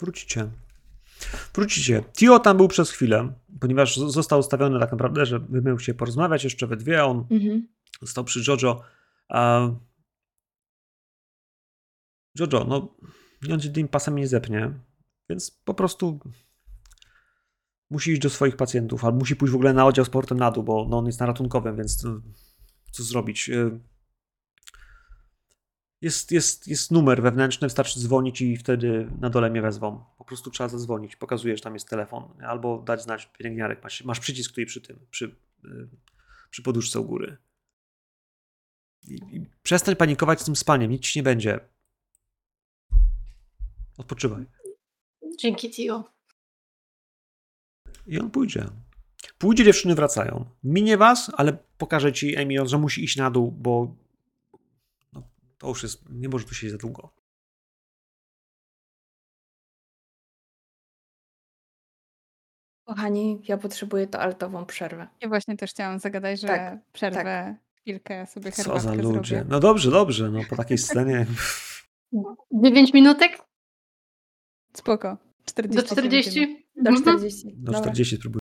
Wrócicie. 0.00 0.50
Wrócicie. 1.54 2.04
Tio 2.12 2.38
tam 2.38 2.56
był 2.56 2.68
przez 2.68 2.90
chwilę, 2.90 3.32
ponieważ 3.60 3.96
został 3.96 4.40
ustawiony 4.40 4.80
tak 4.80 4.90
naprawdę, 4.90 5.26
że 5.26 5.40
miał 5.50 5.80
się 5.80 5.94
porozmawiać 5.94 6.44
jeszcze 6.44 6.66
we 6.66 6.76
dwie, 6.76 7.04
on 7.04 7.26
został 8.00 8.24
przy 8.24 8.42
Jojo. 8.48 8.82
A... 9.28 9.68
Jojo, 12.38 12.64
no 12.64 12.94
on 13.52 13.60
cię 13.60 13.70
tym 13.70 13.88
pasem 13.88 14.16
nie 14.16 14.28
zepnie, 14.28 14.72
więc 15.28 15.50
po 15.50 15.74
prostu 15.74 16.20
musi 17.90 18.12
iść 18.12 18.20
do 18.20 18.30
swoich 18.30 18.56
pacjentów, 18.56 19.04
albo 19.04 19.18
musi 19.18 19.36
pójść 19.36 19.52
w 19.52 19.54
ogóle 19.54 19.72
na 19.72 19.86
oddział 19.86 20.04
z 20.04 20.10
portem 20.10 20.38
na 20.38 20.50
dół, 20.50 20.64
bo 20.64 20.86
no, 20.90 20.98
on 20.98 21.06
jest 21.06 21.20
na 21.20 21.26
ratunkowym, 21.26 21.76
więc 21.76 22.02
no, 22.04 22.20
co 22.90 23.02
zrobić? 23.02 23.48
Y, 23.48 23.80
Jest, 26.02 26.32
jest, 26.32 26.68
jest 26.68 26.90
numer 26.90 27.22
wewnętrzny, 27.22 27.66
wystarczy 27.66 28.00
dzwonić 28.00 28.40
i 28.40 28.56
wtedy 28.56 29.10
na 29.20 29.30
dole 29.30 29.50
mnie 29.50 29.62
wezwą. 29.62 30.04
Po 30.18 30.24
prostu 30.24 30.50
trzeba 30.50 30.68
zadzwonić, 30.68 31.16
pokazujesz, 31.16 31.60
tam 31.60 31.74
jest 31.74 31.88
telefon, 31.88 32.42
albo 32.42 32.82
dać 32.82 33.02
znać 33.02 33.26
pielęgniarek. 33.26 33.82
Masz, 33.82 34.04
masz 34.04 34.20
przycisk 34.20 34.50
tutaj 34.50 34.66
przy 34.66 34.80
tym, 34.80 34.98
przy, 35.10 35.36
y, 35.64 35.88
przy 36.50 36.62
poduszce 36.62 37.00
u 37.00 37.04
góry. 37.04 37.36
I, 39.02 39.14
I 39.14 39.46
przestań 39.62 39.96
panikować 39.96 40.40
z 40.40 40.44
tym 40.44 40.56
spaniem, 40.56 40.90
nic 40.90 41.02
ci 41.02 41.18
nie 41.18 41.22
będzie. 41.22 41.60
Odpoczywaj. 43.98 44.44
Dzięki 45.38 45.70
Tio. 45.70 46.19
I 48.10 48.18
on 48.18 48.30
pójdzie. 48.30 48.66
Pójdzie, 49.38 49.64
dziewczyny 49.64 49.94
wracają. 49.94 50.44
Minie 50.64 50.96
was, 50.96 51.30
ale 51.36 51.58
pokaże 51.78 52.12
ci 52.12 52.36
Amy, 52.36 52.68
że 52.68 52.78
musi 52.78 53.04
iść 53.04 53.16
na 53.16 53.30
dół, 53.30 53.50
bo 53.52 53.94
no, 55.12 55.22
to 55.58 55.68
już 55.68 55.82
jest, 55.82 56.02
nie 56.10 56.28
może 56.28 56.44
tu 56.44 56.54
siedzieć 56.54 56.70
za 56.72 56.78
długo. 56.78 57.10
Kochani, 62.84 63.42
ja 63.48 63.56
potrzebuję 63.58 64.06
toaletową 64.06 64.66
przerwę. 64.66 65.08
Ja 65.20 65.28
właśnie 65.28 65.56
też 65.56 65.70
chciałam 65.70 65.98
zagadać, 65.98 66.40
że 66.40 66.46
Tak, 66.48 66.78
przerwę 66.92 67.56
chwilkę 67.80 68.26
sobie 68.26 68.52
Co 68.52 68.62
herbatkę 68.62 68.88
za 68.88 68.94
ludzie. 68.94 69.28
zrobię. 69.28 69.44
No 69.48 69.60
dobrze, 69.60 69.90
dobrze, 69.90 70.30
no 70.30 70.40
po 70.50 70.56
takiej 70.56 70.78
scenie. 70.78 71.26
Dziewięć 72.64 72.92
minutek? 72.92 73.38
Spoko. 74.76 75.16
40 75.44 75.88
Do 75.88 75.94
40? 75.96 76.66
Do 76.80 76.90
Mhm. 76.90 77.02
40. 77.02 77.54
Do 77.56 77.72
Dobra. 77.72 77.80
40 77.80 78.16
spróbuj. 78.16 78.40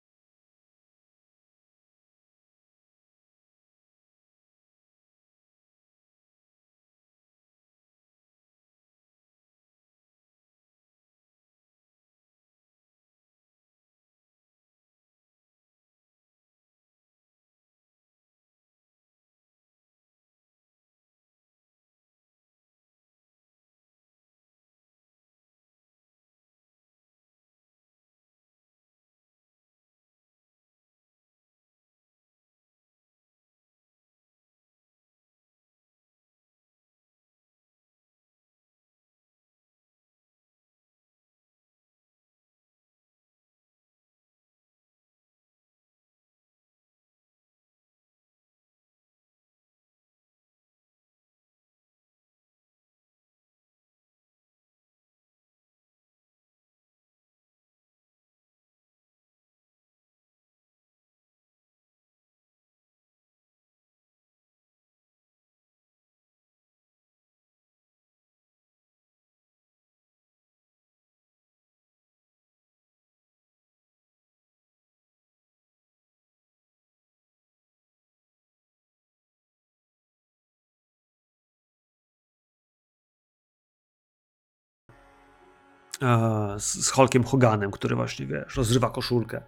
Z, 86.59 86.65
z 86.87 86.91
Hulkiem 86.91 87.25
Hoganem, 87.25 87.71
który 87.71 87.97
właśnie, 87.97 88.27
wiesz, 88.27 88.57
rozrywa 88.57 88.91
koszulkę. 88.91 89.43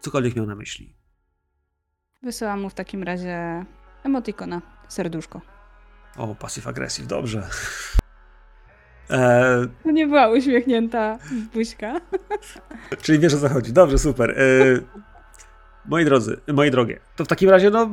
Cokolwiek 0.00 0.36
miał 0.36 0.46
na 0.46 0.54
myśli. 0.54 0.94
Wysyłam 2.22 2.60
mu 2.60 2.70
w 2.70 2.74
takim 2.74 3.02
razie 3.02 3.64
emotikona, 4.04 4.62
serduszko. 4.88 5.40
O, 6.16 6.34
passive 6.34 6.66
aggressive, 6.70 7.06
dobrze. 7.08 7.48
E, 9.10 9.66
To 9.82 9.90
nie 9.90 10.06
była 10.06 10.28
uśmiechnięta 10.28 11.18
buźka. 11.54 12.00
czyli 13.02 13.18
wiesz 13.18 13.34
o 13.34 13.38
co 13.40 13.48
chodzi. 13.48 13.72
Dobrze, 13.72 13.98
super. 13.98 14.30
E, 14.30 14.34
moi 15.84 16.04
drodzy, 16.04 16.40
moi 16.52 16.70
drogie, 16.70 17.00
to 17.16 17.24
w 17.24 17.28
takim 17.28 17.50
razie, 17.50 17.70
no, 17.70 17.88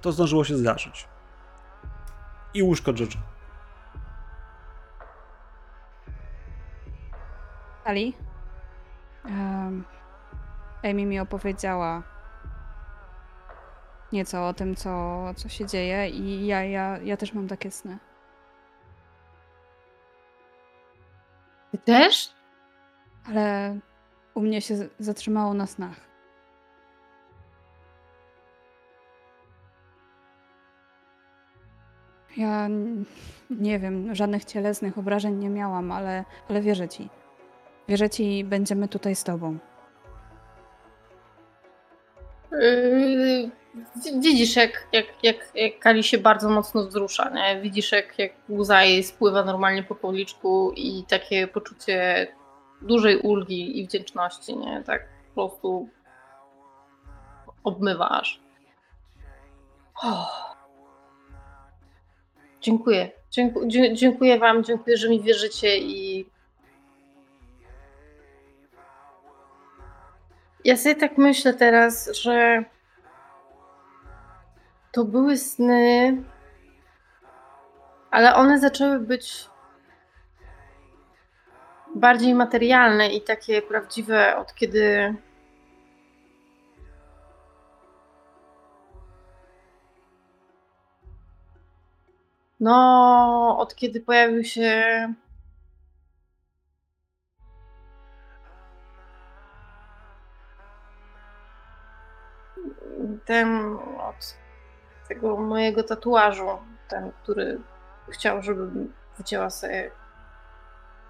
to 0.00 0.12
zdążyło 0.12 0.44
się 0.44 0.56
zdarzyć. 0.56 1.08
I 2.54 2.62
łóżko 2.62 2.90
Jojo. 2.92 3.37
Ali? 7.88 8.14
Um, 9.24 9.84
Amy 10.84 11.06
mi 11.06 11.20
opowiedziała 11.20 12.02
nieco 14.12 14.48
o 14.48 14.54
tym, 14.54 14.74
co, 14.76 15.24
co 15.36 15.48
się 15.48 15.66
dzieje 15.66 16.08
i 16.08 16.46
ja, 16.46 16.64
ja, 16.64 16.98
ja 16.98 17.16
też 17.16 17.32
mam 17.32 17.48
takie 17.48 17.70
sny. 17.70 17.98
Ty 21.72 21.78
też? 21.78 22.34
Ale 23.28 23.78
u 24.34 24.40
mnie 24.40 24.60
się 24.60 24.88
zatrzymało 24.98 25.54
na 25.54 25.66
snach. 25.66 25.96
Ja 32.36 32.68
nie 33.50 33.78
wiem, 33.78 34.14
żadnych 34.14 34.44
cielesnych 34.44 34.98
obrażeń 34.98 35.34
nie 35.36 35.50
miałam, 35.50 35.92
ale, 35.92 36.24
ale 36.48 36.60
wierzę 36.60 36.88
ci. 36.88 37.10
Wierzę 37.88 38.10
ci, 38.10 38.44
będziemy 38.44 38.88
tutaj 38.88 39.14
z 39.14 39.24
tobą. 39.24 39.58
Yy, 42.52 43.50
wi- 44.04 44.20
widzisz, 44.20 44.56
jak, 44.56 44.86
jak, 44.92 45.06
jak, 45.22 45.36
jak 45.54 45.78
Kali 45.78 46.02
się 46.04 46.18
bardzo 46.18 46.48
mocno 46.50 46.84
wzrusza, 46.86 47.30
nie? 47.30 47.60
Widzisz, 47.60 47.92
jak, 47.92 48.18
jak 48.18 48.32
łza 48.50 48.82
jej 48.84 49.04
spływa 49.04 49.44
normalnie 49.44 49.82
po 49.82 49.94
policzku 49.94 50.72
i 50.76 51.04
takie 51.08 51.46
poczucie 51.46 52.26
dużej 52.82 53.18
ulgi 53.18 53.80
i 53.80 53.86
wdzięczności, 53.86 54.56
nie? 54.56 54.82
Tak 54.86 55.08
po 55.34 55.48
prostu 55.48 55.88
obmywa 57.64 58.08
aż. 58.08 58.40
Oh. 60.02 60.56
Dziękuję. 62.60 63.10
Dzięku, 63.30 63.66
dzie- 63.66 63.94
dziękuję 63.94 64.38
wam, 64.38 64.64
dziękuję, 64.64 64.96
że 64.96 65.08
mi 65.08 65.22
wierzycie 65.22 65.78
i 65.78 66.26
Ja 70.68 70.76
sobie 70.76 70.94
tak 70.94 71.18
myślę 71.18 71.54
teraz, 71.54 72.10
że 72.22 72.64
to 74.92 75.04
były 75.04 75.36
sny, 75.36 76.22
ale 78.10 78.34
one 78.34 78.58
zaczęły 78.58 79.00
być 79.00 79.48
bardziej 81.94 82.34
materialne 82.34 83.08
i 83.08 83.20
takie 83.22 83.62
prawdziwe 83.62 84.36
od 84.36 84.54
kiedy. 84.54 85.14
No, 92.60 93.56
od 93.58 93.74
kiedy 93.74 94.00
pojawił 94.00 94.44
się 94.44 94.84
ten 103.24 103.76
od 103.98 104.36
tego 105.08 105.36
mojego 105.36 105.82
tatuażu, 105.82 106.48
ten, 106.88 107.12
który 107.22 107.60
chciał, 108.08 108.42
żebym 108.42 108.92
wycięła 109.18 109.50
sobie 109.50 109.90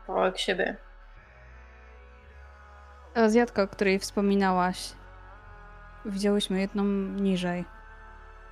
kawałek 0.07 0.39
siebie. 0.39 0.77
Ta 3.15 3.23
Azjatka, 3.23 3.63
o 3.63 3.69
której 3.69 3.99
wspominałaś, 3.99 4.93
widziałyśmy 6.05 6.61
jedną 6.61 6.85
niżej. 6.85 7.65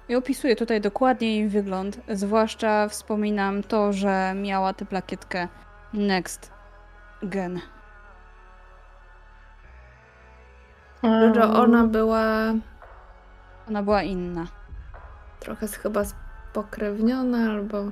I 0.09 0.17
opisuję 0.17 0.57
tutaj 0.57 0.81
dokładnie 0.81 1.37
jej 1.37 1.49
wygląd. 1.49 2.01
Zwłaszcza 2.09 2.89
wspominam 2.89 3.63
to, 3.63 3.93
że 3.93 4.35
miała 4.37 4.75
tę 4.75 4.87
plakietkę 4.87 5.49
Next 5.93 6.53
Gen. 7.23 7.61
Jojo, 11.03 11.63
ona 11.63 11.85
była 11.85 12.53
Ona 13.69 13.83
była 13.83 14.03
inna. 14.03 14.47
trochę 15.41 15.69
chyba 15.69 16.03
spokrewniona 16.05 17.51
albo 17.51 17.85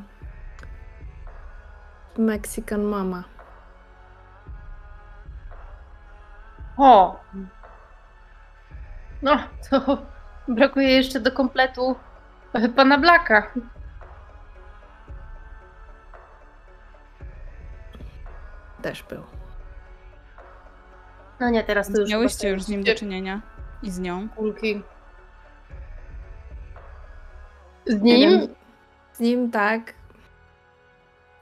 Mexican 2.18 2.82
mama. 2.82 3.24
O! 6.76 7.20
No, 9.22 9.38
to 9.70 9.98
brakuje 10.48 10.88
jeszcze 10.88 11.20
do 11.20 11.32
kompletu 11.32 11.96
pana 12.76 12.98
Blaka. 12.98 13.52
Też 18.82 19.02
był. 19.02 19.22
No 21.40 21.50
nie, 21.50 21.64
teraz 21.64 21.92
to 21.92 22.00
już 22.00 22.10
Miałyście 22.10 22.38
chyba 22.38 22.52
już 22.54 22.62
z 22.62 22.68
nim 22.68 22.84
do 22.84 22.94
czynienia. 22.94 23.40
I 23.82 23.90
z 23.90 23.98
nią. 23.98 24.28
kulki. 24.28 24.82
Z 27.86 28.02
nim? 28.02 28.30
wiem, 28.30 28.48
Z 29.12 29.20
nim 29.20 29.50
tak, 29.50 29.94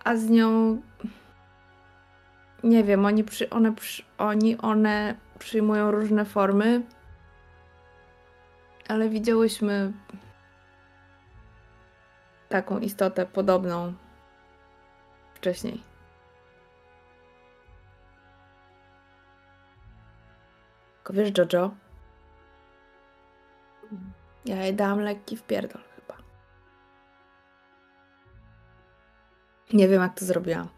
a 0.04 0.16
z 0.16 0.30
nią 0.30 0.80
nie 2.64 2.84
wiem, 2.84 3.06
oni, 3.06 3.24
przy, 3.24 3.50
one, 3.50 3.74
przy, 3.74 4.02
oni, 4.18 4.58
one 4.58 5.14
przyjmują 5.38 5.90
różne 5.90 6.24
formy, 6.24 6.82
ale 8.88 9.08
widziałyśmy 9.08 9.92
taką 12.48 12.78
istotę 12.78 13.26
podobną 13.26 13.94
wcześniej. 15.34 15.82
Tylko 20.94 21.12
wiesz, 21.12 21.30
Jojo? 21.38 21.74
Ja 24.44 24.56
jej 24.62 24.74
dałam 24.74 25.00
lekki 25.00 25.36
wpierdol 25.36 25.91
Nie 29.72 29.88
wiem, 29.88 30.02
jak 30.02 30.18
to 30.18 30.24
zrobiłam. 30.24 30.68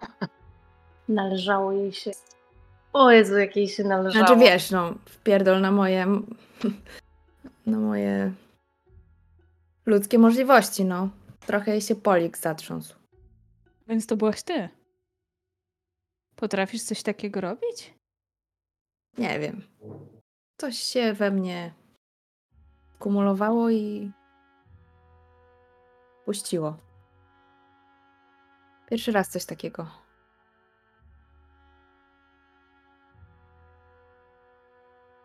Należało 1.08 1.72
jej 1.72 1.92
się. 1.92 2.10
O 2.92 3.10
Jezu, 3.10 3.38
jak 3.38 3.56
jej 3.56 3.68
się 3.68 3.84
należało. 3.84 4.26
Znaczy 4.26 4.40
wiesz, 4.40 4.70
no, 4.70 4.94
wpierdol 5.06 5.60
na 5.60 5.70
moje. 5.70 6.06
na 7.66 7.78
moje 7.78 8.32
ludzkie 9.86 10.18
możliwości, 10.18 10.84
no. 10.84 11.08
Trochę 11.46 11.70
jej 11.70 11.80
się 11.80 11.94
polik 11.94 12.38
zatrząsł. 12.38 12.94
Więc 13.88 14.06
to 14.06 14.16
byłaś 14.16 14.42
ty. 14.42 14.68
Potrafisz 16.36 16.82
coś 16.82 17.02
takiego 17.02 17.40
robić? 17.40 17.94
Nie 19.18 19.38
wiem. 19.38 19.62
Coś 20.56 20.78
się 20.78 21.12
we 21.12 21.30
mnie 21.30 21.74
kumulowało 22.98 23.70
i 23.70 24.12
puściło. 26.24 26.89
Pierwszy 28.90 29.12
raz 29.12 29.28
coś 29.28 29.44
takiego. 29.44 29.86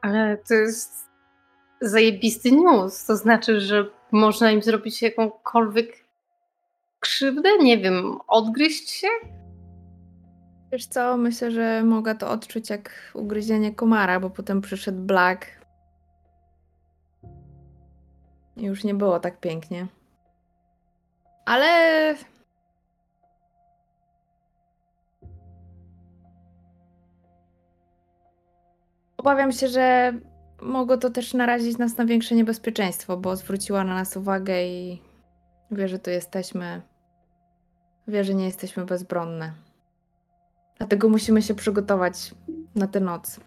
Ale 0.02 0.38
to 0.38 0.54
jest 0.54 1.10
zajebisty 1.82 2.52
news. 2.52 3.06
To 3.06 3.16
znaczy, 3.16 3.60
że 3.60 3.90
można 4.12 4.52
im 4.52 4.62
zrobić 4.62 5.02
jakąkolwiek 5.02 6.06
krzywdę? 7.00 7.58
Nie 7.58 7.78
wiem, 7.78 8.20
odgryźć 8.28 8.90
się? 8.90 9.08
Wiesz 10.72 10.86
co, 10.86 11.18
myślę, 11.18 11.52
że 11.52 11.84
mogę 11.84 12.16
to 12.16 12.30
odczuć 12.30 12.70
jak 12.70 13.12
ugryzienie 13.14 13.76
komara, 13.76 14.20
bo 14.20 14.30
potem 14.30 14.62
przyszedł 14.62 15.02
Black. 15.02 15.46
I 18.58 18.64
już 18.64 18.84
nie 18.84 18.94
było 18.94 19.20
tak 19.20 19.40
pięknie. 19.40 19.88
Ale. 21.46 22.35
Obawiam 29.26 29.52
się, 29.52 29.68
że 29.68 30.14
mogło 30.62 30.98
to 30.98 31.10
też 31.10 31.34
narazić 31.34 31.78
nas 31.78 31.98
na 31.98 32.06
większe 32.06 32.36
niebezpieczeństwo, 32.36 33.18
bo 33.18 33.36
zwróciła 33.36 33.84
na 33.84 33.96
nas 33.96 34.18
uwagę 34.18 34.68
i 34.68 35.02
wie, 35.72 35.88
że 35.88 36.00
tu 36.00 36.10
jesteśmy. 36.10 36.82
wie, 38.08 38.24
że 38.24 38.36
nie 38.36 38.46
jesteśmy 38.46 38.86
bezbronne. 38.86 39.54
Dlatego 40.78 41.10
musimy 41.10 41.42
się 41.42 41.56
przygotować 41.56 42.36
na 42.76 42.88
tę 42.88 43.00
noc. 43.00 43.40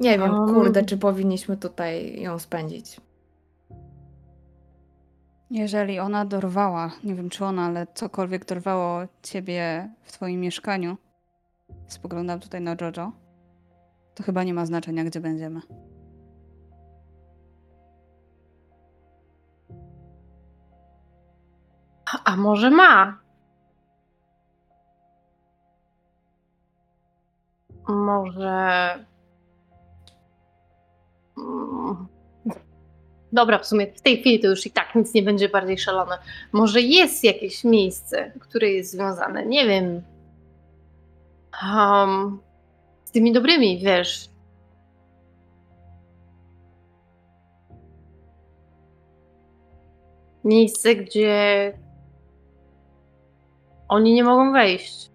Nie 0.00 0.18
wiem, 0.18 0.34
Um. 0.34 0.54
kurde, 0.54 0.84
czy 0.84 0.98
powinniśmy 0.98 1.56
tutaj 1.56 2.22
ją 2.22 2.38
spędzić. 2.38 3.00
Jeżeli 5.50 5.98
ona 5.98 6.24
dorwała, 6.24 6.90
nie 7.04 7.14
wiem 7.14 7.30
czy 7.30 7.44
ona, 7.44 7.66
ale 7.66 7.86
cokolwiek 7.94 8.44
dorwało 8.44 9.00
ciebie 9.22 9.90
w 10.02 10.12
twoim 10.12 10.40
mieszkaniu, 10.40 10.96
spoglądam 11.86 12.40
tutaj 12.40 12.60
na 12.60 12.76
Jojo, 12.80 13.21
to 14.14 14.22
chyba 14.22 14.44
nie 14.44 14.54
ma 14.54 14.66
znaczenia, 14.66 15.04
gdzie 15.04 15.20
będziemy. 15.20 15.60
A 22.24 22.36
może 22.36 22.70
ma? 22.70 23.18
Może. 27.88 28.98
Dobra, 33.32 33.58
w 33.58 33.66
sumie 33.66 33.86
w 33.86 34.00
tej 34.00 34.20
chwili 34.20 34.40
to 34.40 34.48
już 34.48 34.66
i 34.66 34.70
tak 34.70 34.94
nic 34.94 35.14
nie 35.14 35.22
będzie 35.22 35.48
bardziej 35.48 35.78
szalone. 35.78 36.18
Może 36.52 36.80
jest 36.80 37.24
jakieś 37.24 37.64
miejsce, 37.64 38.32
które 38.40 38.68
jest 38.68 38.90
związane, 38.90 39.46
nie 39.46 39.66
wiem. 39.66 40.02
Um, 41.62 42.40
z 43.12 43.14
tymi 43.14 43.32
dobrymi, 43.32 43.78
wiesz. 43.78 44.28
Miejsce, 50.44 50.94
gdzie 50.96 51.72
oni 53.88 54.14
nie 54.14 54.24
mogą 54.24 54.52
wejść. 54.52 55.10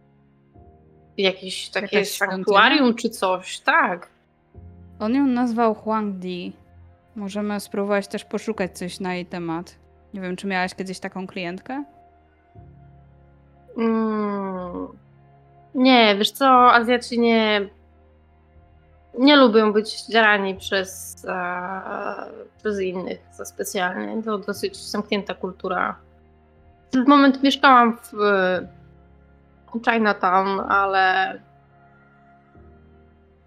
Jakieś 1.18 1.69
takie 1.69 1.95
Jakaś 1.98 2.11
świątynia? 2.11 2.36
sanktuarium 2.38 2.95
czy 2.95 3.10
coś, 3.10 3.60
tak. 3.60 4.10
On 4.99 5.15
ją 5.15 5.26
nazwał 5.26 5.74
Huang 5.76 6.15
Di. 6.15 6.53
Możemy 7.15 7.60
spróbować 7.60 8.07
też 8.07 8.26
poszukać 8.26 8.78
coś 8.78 8.99
na 8.99 9.15
jej 9.15 9.26
temat. 9.26 9.76
Nie 10.14 10.22
wiem, 10.22 10.36
czy 10.36 10.48
miałaś 10.48 10.76
kiedyś 10.76 10.99
taką 10.99 11.28
klientkę? 11.28 11.84
Mm. 13.78 14.88
Nie, 15.76 16.15
wiesz 16.18 16.32
co, 16.32 16.74
Azjaci 16.74 17.19
nie, 17.19 17.69
nie 19.18 19.35
lubią 19.35 19.73
być 19.73 20.06
dzierani 20.06 20.56
przez, 20.56 21.26
e, 21.27 22.26
przez 22.57 22.80
innych 22.80 23.19
za 23.34 23.45
specjalnie. 23.45 24.23
To 24.23 24.38
dosyć 24.38 24.77
zamknięta 24.77 25.34
kultura. 25.34 25.95
W 26.94 27.07
moment 27.07 27.44
mieszkałam 27.44 27.98
w 27.98 28.22
e, 28.22 28.68
Chinatown, 29.91 30.60
ale 30.60 31.39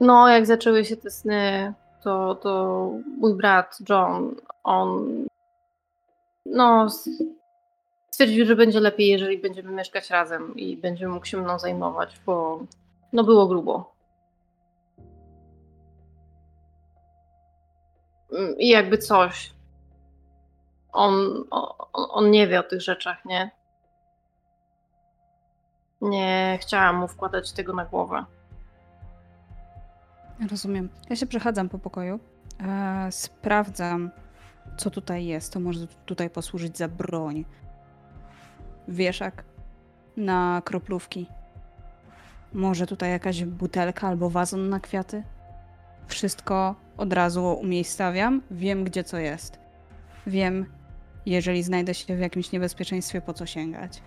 no 0.01 0.29
jak 0.29 0.47
zaczęły 0.47 0.85
się 0.85 0.97
te 0.97 1.11
sny, 1.11 1.73
to, 2.03 2.35
to 2.35 2.91
mój 3.19 3.35
brat 3.35 3.79
John, 3.89 4.35
on 4.65 5.07
no 6.47 6.89
stwierdził, 8.11 8.47
że 8.47 8.57
będzie 8.57 8.81
lepiej, 8.81 9.09
jeżeli 9.09 9.39
będziemy 9.39 9.73
mieszkać 9.73 10.11
razem 10.11 10.57
i 10.57 10.77
będzie 10.77 11.09
mógł 11.09 11.27
się 11.27 11.37
mną 11.37 11.59
zajmować, 11.59 12.21
bo 12.27 12.61
no 13.13 13.25
było 13.25 13.47
grubo. 13.47 13.90
I 18.59 18.69
jakby 18.69 18.99
coś. 18.99 19.53
On, 20.93 21.45
on, 21.51 21.73
on 21.93 22.31
nie 22.31 22.49
wie 22.49 22.61
o 22.61 22.63
tych 22.63 22.81
rzeczach, 22.81 23.25
nie? 23.25 23.51
Nie 26.01 26.59
chciałam 26.61 26.97
mu 26.97 27.09
wkładać 27.09 27.53
tego 27.53 27.73
na 27.73 27.85
głowę. 27.85 28.25
Rozumiem. 30.51 30.89
Ja 31.11 31.17
się 31.17 31.27
przechadzam 31.27 31.69
po 31.69 31.79
pokoju. 31.79 32.21
E, 32.61 33.13
sprawdzam, 33.13 34.11
co 34.77 34.91
tutaj 34.91 35.27
jest. 35.27 35.53
To 35.53 35.61
może 35.61 35.87
tutaj 35.87 36.31
posłużyć 36.31 36.79
za 36.79 36.89
broń. 36.89 37.45
Wieszak 38.89 39.45
na 40.17 40.63
kroplówki. 40.65 41.27
Może 42.53 42.87
tutaj 42.87 43.11
jakaś 43.11 43.45
butelka 43.45 44.09
albo 44.09 44.31
wazon 44.31 44.69
na 44.69 44.81
kwiaty. 44.81 45.23
Wszystko 46.11 46.75
od 46.97 47.13
razu 47.13 47.45
umiejscawiam. 47.45 48.43
Wiem, 48.51 48.85
gdzie 48.85 49.05
co 49.05 49.19
jest. 49.19 49.59
Wiem, 50.27 50.67
jeżeli 51.27 51.63
znajdę 51.63 51.95
się 51.95 52.17
w 52.17 52.21
jakimś 52.21 52.53
niebezpieczeństwie, 52.53 53.21
po 53.21 53.35
co 53.35 53.47
sięgać. 53.47 54.03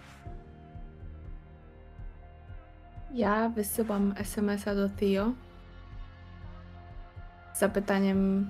Ja 3.13 3.49
wysyłam 3.49 4.13
SMS-a 4.17 4.75
do 4.75 4.89
Theo 4.89 5.31
z 7.53 7.59
zapytaniem, 7.59 8.49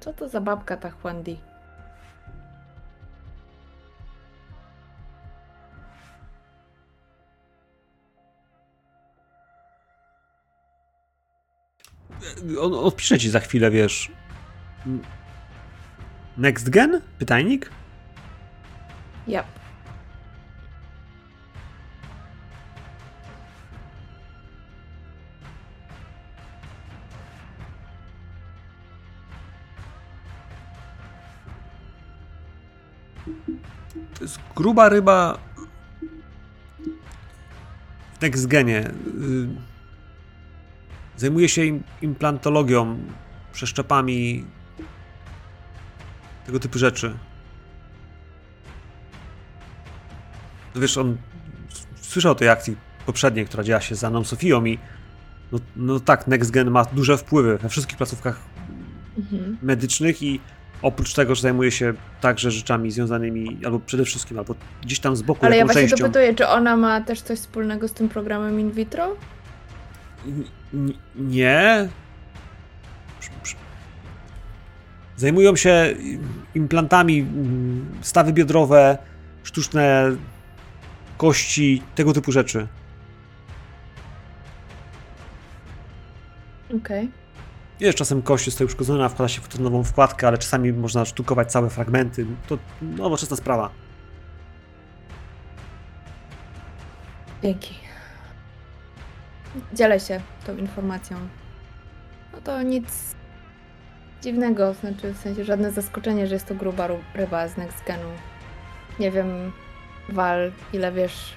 co 0.00 0.12
to 0.12 0.28
za 0.28 0.40
babka 0.40 0.76
ta 0.76 0.90
Huandi? 0.90 1.38
On 12.60 12.74
odpisze 12.74 13.18
ci 13.18 13.30
za 13.30 13.40
chwilę, 13.40 13.70
wiesz. 13.70 14.12
Next 16.36 16.70
gen? 16.70 17.00
Pytajnik? 17.18 17.70
Yep. 19.28 19.46
To 34.14 34.24
jest 34.24 34.38
gruba 34.56 34.88
ryba 34.88 35.38
w 38.18 38.20
Next 38.22 38.46
Genie. 38.46 38.80
Y, 38.80 39.73
Zajmuje 41.16 41.48
się 41.48 41.64
im, 41.64 41.82
implantologią, 42.02 42.98
przeszczepami, 43.52 44.44
tego 46.46 46.60
typu 46.60 46.78
rzeczy. 46.78 47.14
No 50.74 50.80
wiesz, 50.80 50.98
on 50.98 51.16
słyszał 52.00 52.32
o 52.32 52.34
tej 52.34 52.48
akcji 52.48 52.76
poprzedniej, 53.06 53.46
która 53.46 53.62
działa 53.64 53.80
się 53.80 53.94
za 53.94 54.06
Aną 54.06 54.24
Sofią 54.24 54.64
i 54.64 54.78
no, 55.52 55.58
no 55.76 56.00
tak, 56.00 56.26
Next 56.26 56.50
Gen 56.50 56.70
ma 56.70 56.84
duże 56.84 57.18
wpływy 57.18 57.58
we 57.58 57.68
wszystkich 57.68 57.96
placówkach 57.96 58.40
Mhm. 59.18 59.58
medycznych 59.62 60.22
i 60.22 60.40
oprócz 60.82 61.14
tego, 61.14 61.34
że 61.34 61.42
zajmuje 61.42 61.70
się 61.70 61.94
także 62.20 62.50
rzeczami 62.50 62.90
związanymi, 62.90 63.58
albo 63.64 63.80
przede 63.80 64.04
wszystkim, 64.04 64.38
albo 64.38 64.54
gdzieś 64.82 64.98
tam 65.00 65.16
z 65.16 65.22
boku 65.22 65.46
Ale 65.46 65.56
ja 65.56 65.64
właśnie 65.64 65.82
częścią. 65.82 65.96
dopytuję, 65.96 66.34
czy 66.34 66.46
ona 66.48 66.76
ma 66.76 67.00
też 67.00 67.20
coś 67.22 67.38
wspólnego 67.38 67.88
z 67.88 67.92
tym 67.92 68.08
programem 68.08 68.60
in 68.60 68.70
vitro? 68.72 69.16
Nie. 71.14 71.88
Zajmują 75.16 75.56
się 75.56 75.94
implantami, 76.54 77.20
mm, 77.20 77.98
stawy 78.00 78.32
biodrowe, 78.32 78.98
sztuczne 79.42 80.16
kości, 81.16 81.82
tego 81.94 82.12
typu 82.12 82.32
rzeczy. 82.32 82.66
Okej. 86.76 87.10
Wiesz, 87.80 87.94
czasem 87.94 88.22
kość 88.22 88.46
jest 88.46 88.60
uszkodzona, 88.60 89.08
wkłada 89.08 89.28
się 89.28 89.40
w 89.40 89.48
to 89.48 89.62
nową 89.62 89.84
wkładkę, 89.84 90.28
ale 90.28 90.38
czasami 90.38 90.72
można 90.72 91.04
sztukować 91.04 91.52
całe 91.52 91.70
fragmenty. 91.70 92.26
To 92.48 92.58
nowoczesna 92.82 93.36
sprawa. 93.36 93.70
Dzięki. 97.42 97.83
Dzielę 99.72 100.00
się 100.00 100.20
tą 100.46 100.56
informacją. 100.56 101.16
No 102.32 102.38
to 102.44 102.62
nic 102.62 103.14
dziwnego, 104.22 104.74
znaczy 104.74 105.12
w 105.12 105.18
sensie 105.18 105.44
żadne 105.44 105.72
zaskoczenie, 105.72 106.26
że 106.26 106.34
jest 106.34 106.46
to 106.46 106.54
gruba 106.54 106.86
ru- 106.86 107.04
ryba 107.14 107.48
z 107.48 107.56
Next 107.56 107.84
Genu. 107.84 108.08
Nie 108.98 109.10
wiem, 109.10 109.52
Wal, 110.08 110.52
ile 110.72 110.92
wiesz 110.92 111.34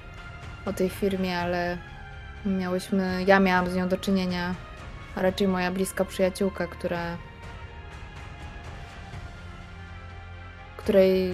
o 0.66 0.74
tej 0.74 0.90
firmie, 0.90 1.40
ale 1.40 1.78
miałyśmy, 2.46 3.24
ja 3.28 3.40
miałam 3.40 3.70
z 3.70 3.76
nią 3.76 3.88
do 3.88 3.98
czynienia, 3.98 4.56
a 5.16 5.22
raczej 5.22 5.48
moja 5.48 5.72
bliska 5.72 6.06
przyjaciółka, 6.06 6.68
która 6.68 7.18
której 10.78 11.34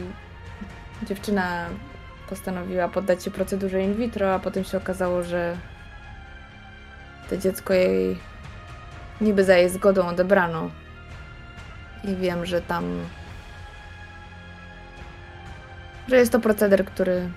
dziewczyna 1.04 1.66
postanowiła 2.30 2.88
poddać 2.88 3.24
się 3.24 3.32
procedurze 3.32 3.84
in 3.84 3.96
vitro, 3.96 4.34
a 4.34 4.40
potem 4.40 4.64
się 4.64 4.78
okazało, 4.78 5.24
że 5.24 5.58
to 7.34 7.38
dziecko 7.38 7.74
jej 7.74 8.18
niby 9.22 9.44
za 9.44 9.58
jej 9.58 9.70
zgodą 9.70 10.08
odebrano. 10.08 10.70
I 12.04 12.16
wiem, 12.16 12.46
że 12.46 12.62
tam 12.62 12.84
że 16.08 16.16
jest 16.16 16.32
to 16.32 16.40
proceder, 16.40 16.86
który 16.86 17.30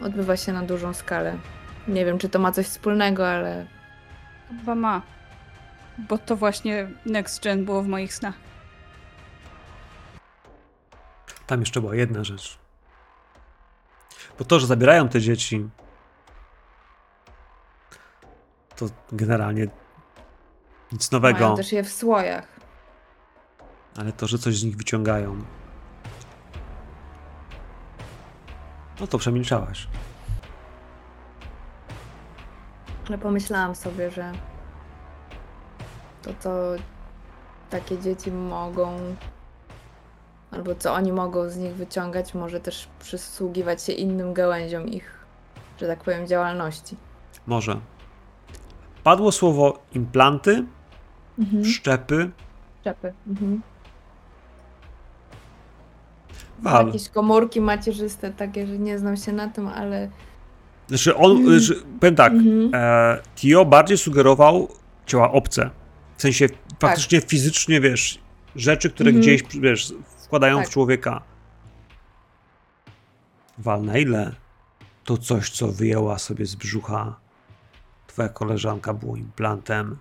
odbywa 0.00 0.36
się 0.36 0.52
na 0.52 0.62
dużą 0.62 0.94
skalę. 0.94 1.36
Nie 1.88 2.04
wiem, 2.04 2.18
czy 2.18 2.28
to 2.28 2.38
ma 2.38 2.52
coś 2.52 2.66
wspólnego, 2.66 3.28
ale 3.28 3.66
Chyba 4.58 4.74
ma. 4.74 5.02
Bo 5.98 6.18
to 6.18 6.36
właśnie 6.36 6.88
Next 7.06 7.42
Gen 7.42 7.64
było 7.64 7.82
w 7.82 7.88
moich 7.88 8.14
snach. 8.14 8.34
Tam 11.46 11.60
jeszcze 11.60 11.80
była 11.80 11.94
jedna 11.94 12.24
rzecz. 12.24 12.58
Bo 14.38 14.44
to, 14.44 14.60
że 14.60 14.66
zabierają 14.66 15.08
te 15.08 15.20
dzieci, 15.20 15.68
to 18.88 18.94
generalnie 19.12 19.66
nic 20.92 21.10
nowego, 21.10 21.40
mają 21.44 21.56
też 21.56 21.72
je 21.72 21.84
w 21.84 21.92
słojach. 21.92 22.46
ale 23.96 24.12
to, 24.12 24.26
że 24.26 24.38
coś 24.38 24.58
z 24.58 24.64
nich 24.64 24.76
wyciągają. 24.76 25.44
No 29.00 29.06
to 29.06 29.18
przemilczałaś. 29.18 29.88
Ale 33.08 33.18
pomyślałam 33.18 33.74
sobie, 33.74 34.10
że 34.10 34.32
to, 36.22 36.30
co 36.40 36.50
takie 37.70 37.98
dzieci 37.98 38.32
mogą, 38.32 39.16
albo 40.50 40.74
co 40.74 40.94
oni 40.94 41.12
mogą 41.12 41.50
z 41.50 41.56
nich 41.56 41.74
wyciągać, 41.74 42.34
może 42.34 42.60
też 42.60 42.88
przysługiwać 43.00 43.82
się 43.82 43.92
innym 43.92 44.34
gałęziom 44.34 44.88
ich, 44.88 45.24
że 45.80 45.86
tak 45.86 46.04
powiem, 46.04 46.26
działalności. 46.26 46.96
Może. 47.46 47.80
Padło 49.04 49.32
słowo 49.32 49.78
implanty, 49.94 50.64
Mhm. 51.38 51.64
szczepy. 51.64 52.30
Szczepy. 52.80 53.12
Mhm. 53.28 53.62
Wal. 56.62 56.86
Jakieś 56.86 57.08
komórki 57.08 57.60
macierzyste, 57.60 58.32
takie, 58.32 58.66
że 58.66 58.78
nie 58.78 58.98
znam 58.98 59.16
się 59.16 59.32
na 59.32 59.48
tym, 59.48 59.68
ale. 59.68 60.10
Znaczy 60.88 61.16
on, 61.16 61.30
Mhm. 61.36 61.60
znaczy, 61.60 61.82
powiem 62.00 62.14
tak, 62.16 62.32
Mhm. 62.32 62.70
e, 62.74 63.18
Tio 63.36 63.64
bardziej 63.64 63.98
sugerował 63.98 64.68
ciała 65.06 65.32
obce. 65.32 65.70
W 66.16 66.22
sensie 66.22 66.46
faktycznie 66.80 67.20
fizycznie, 67.20 67.80
wiesz, 67.80 68.18
rzeczy, 68.56 68.90
które 68.90 69.10
Tak. 69.12 69.16
Mhm. 69.16 69.36
gdzieś, 69.36 69.60
wiesz, 69.60 69.94
wkładają 70.24 70.58
Tak. 70.58 70.66
w 70.68 70.70
człowieka. 70.70 71.22
Wal, 73.58 73.82
na 73.84 73.98
ile 73.98 74.32
to 75.04 75.16
coś, 75.18 75.50
co 75.50 75.68
wyjęła 75.68 76.18
sobie 76.18 76.46
z 76.46 76.54
brzucha 76.54 77.16
twoja 78.12 78.28
koleżanka 78.28 78.94
było 78.94 79.16
implantem, 79.16 79.98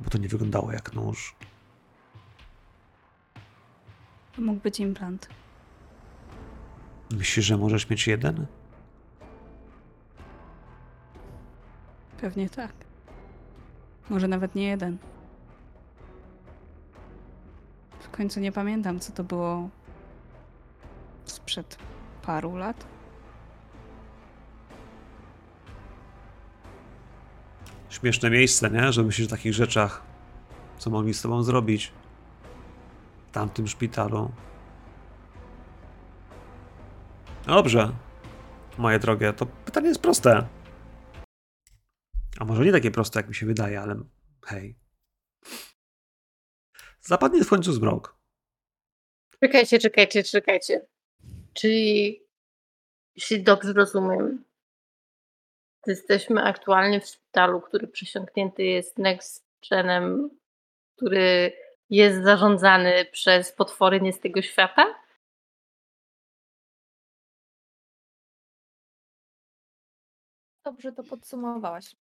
bo 0.00 0.10
to 0.10 0.18
nie 0.18 0.28
wyglądało 0.28 0.72
jak 0.72 0.92
nóż. 0.92 1.36
To 4.36 4.42
mógł 4.42 4.60
być 4.60 4.80
implant. 4.80 5.28
Myślisz, 7.10 7.46
że 7.46 7.56
możesz 7.56 7.90
mieć 7.90 8.06
jeden? 8.06 8.46
Pewnie 12.20 12.48
tak. 12.50 12.72
Może 14.10 14.28
nawet 14.28 14.54
nie 14.54 14.66
jeden. 14.66 14.98
W 18.00 18.10
końcu 18.10 18.40
nie 18.40 18.52
pamiętam, 18.52 19.00
co 19.00 19.12
to 19.12 19.24
było 19.24 19.68
sprzed 21.24 21.78
paru 22.22 22.56
lat. 22.56 22.91
Śmieszne 27.92 28.30
miejsce, 28.30 28.70
nie? 28.70 28.92
Że 28.92 29.02
myślisz 29.02 29.26
o 29.26 29.30
takich 29.30 29.52
rzeczach, 29.54 30.02
co 30.78 30.90
mogli 30.90 31.14
z 31.14 31.22
tobą 31.22 31.42
zrobić 31.42 31.92
w 33.28 33.34
tamtym 33.34 33.68
szpitalu. 33.68 34.32
No 37.46 37.54
Dobrze, 37.54 37.92
moje 38.78 38.98
drogie, 38.98 39.32
to 39.32 39.46
pytanie 39.46 39.88
jest 39.88 40.02
proste. 40.02 40.46
A 42.38 42.44
może 42.44 42.64
nie 42.64 42.72
takie 42.72 42.90
proste, 42.90 43.18
jak 43.18 43.28
mi 43.28 43.34
się 43.34 43.46
wydaje, 43.46 43.80
ale 43.80 43.96
hej. 44.46 44.78
Zapadnie 47.00 47.44
w 47.44 47.48
końcu 47.48 47.72
zmrok. 47.72 48.16
Czekajcie, 49.40 49.78
czekajcie, 49.78 50.24
czekajcie. 50.24 50.86
Czyli, 51.52 52.20
jeśli 53.16 53.42
dobrze 53.42 53.72
rozumiem, 53.72 54.44
jesteśmy 55.86 56.42
aktualnie 56.42 57.00
w 57.00 57.06
szpitalu, 57.06 57.60
który 57.60 57.86
przesiąknięty 57.88 58.64
jest 58.64 58.98
Next 58.98 59.46
Genem, 59.70 60.30
który 60.96 61.52
jest 61.90 62.22
zarządzany 62.24 63.04
przez 63.12 63.52
potwory 63.52 64.00
nie 64.00 64.12
z 64.12 64.20
tego 64.20 64.42
świata? 64.42 64.94
Dobrze 70.64 70.92
to 70.92 71.02
podsumowałaś. 71.04 71.96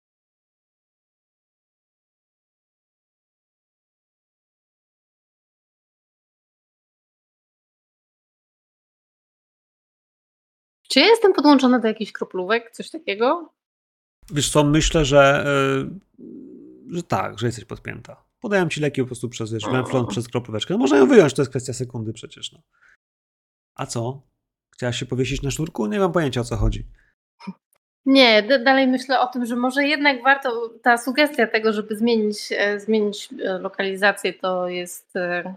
Czy 10.89 10.99
ja 10.99 11.05
jestem 11.05 11.33
podłączona 11.33 11.79
do 11.79 11.87
jakichś 11.87 12.11
kroplówek, 12.11 12.71
coś 12.71 12.89
takiego? 12.89 13.53
Wiesz 14.30 14.49
co, 14.49 14.64
myślę, 14.64 15.06
że, 15.06 15.45
yy, 16.19 16.95
że 16.95 17.03
tak, 17.03 17.39
że 17.39 17.45
jesteś 17.45 17.65
podpięta. 17.65 18.23
Podaję 18.39 18.69
ci 18.69 18.81
leki 18.81 19.02
po 19.02 19.07
prostu 19.07 19.30
przez, 19.30 19.53
wiesz, 19.53 19.64
węflon, 19.72 20.07
przez 20.07 20.27
kroplóweczkę. 20.27 20.73
No 20.73 20.77
można 20.77 20.98
ją 20.98 21.07
wyjąć, 21.07 21.34
to 21.34 21.41
jest 21.41 21.49
kwestia 21.49 21.73
sekundy 21.73 22.14
przecież. 22.14 22.52
No. 22.52 22.61
A 23.76 23.85
co? 23.85 24.22
Chciałaś 24.73 24.99
się 24.99 25.06
powiesić 25.06 25.41
na 25.41 25.52
sznurku? 25.52 25.85
Nie 25.88 25.99
mam 25.99 26.11
pojęcia 26.11 26.41
o 26.41 26.43
co 26.43 26.56
chodzi. 26.56 26.85
Nie, 28.06 28.43
d- 28.43 28.60
dalej 28.64 28.88
myślę 28.88 29.19
o 29.19 29.27
tym, 29.27 29.45
że 29.45 29.56
może 29.56 29.84
jednak 29.88 30.23
warto, 30.23 30.69
ta 30.84 30.98
sugestia 30.98 31.48
tego, 31.48 31.73
żeby 31.73 31.95
zmienić, 31.95 32.38
e, 32.52 32.80
zmienić 32.80 33.30
e, 33.43 33.60
lokalizację, 33.60 34.34
to 34.34 34.68
jest, 34.68 35.15
e, 35.15 35.56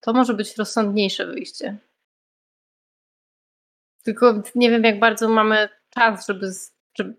to 0.00 0.12
może 0.12 0.34
być 0.34 0.56
rozsądniejsze 0.56 1.26
wyjście. 1.26 1.76
Tylko 4.04 4.42
nie 4.54 4.70
wiem, 4.70 4.84
jak 4.84 4.98
bardzo 4.98 5.28
mamy 5.28 5.68
czas, 5.90 6.26
żeby, 6.26 6.52
z- 6.52 6.71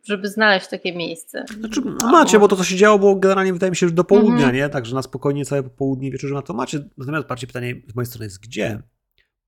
żeby, 0.04 0.30
znaleźć 0.30 0.68
takie 0.68 0.96
miejsce. 0.96 1.46
Znaczy, 1.60 1.82
macie, 2.04 2.40
bo 2.40 2.48
to 2.48 2.56
co 2.56 2.64
się 2.64 2.76
działo 2.76 3.00
było 3.00 3.16
generalnie 3.16 3.54
wydaje 3.54 3.70
mi 3.70 3.76
się, 3.76 3.88
że 3.88 3.94
do 3.94 4.04
południa, 4.04 4.34
Mhm. 4.36 4.56
nie? 4.56 4.70
Także 4.70 4.96
na 4.96 5.02
spokojnie 5.02 5.46
całe 5.46 5.64
popołudnie, 5.64 6.12
wieczór, 6.12 6.30
że 6.30 6.36
na 6.36 6.42
to 6.42 6.54
macie. 6.54 6.90
Natomiast 6.98 7.28
bardziej 7.28 7.48
pytanie 7.48 7.76
z 7.88 7.96
mojej 7.96 8.06
strony 8.08 8.26
jest 8.26 8.40
gdzie? 8.40 8.82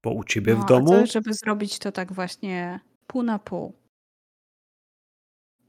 Bo 0.04 0.12
u 0.12 0.24
ciebie 0.24 0.54
No, 0.54 0.60
w 0.60 0.64
a 0.64 0.66
domu? 0.68 0.88
Co, 0.88 1.06
żeby 1.06 1.34
zrobić 1.34 1.80
to 1.80 1.92
tak 1.92 2.14
właśnie 2.14 2.80
pół 3.08 3.24
na 3.24 3.40
pół. 3.40 3.74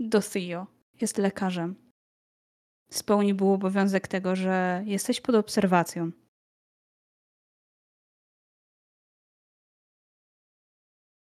Do 0.01 0.21
Theo 0.23 0.67
jest 1.01 1.19
lekarzem. 1.19 1.75
Spełnił 2.91 3.53
obowiązek 3.53 4.09
tego, 4.09 4.37
że 4.37 4.83
jesteś 4.87 5.21
pod 5.21 5.35
obserwacją. 5.35 6.11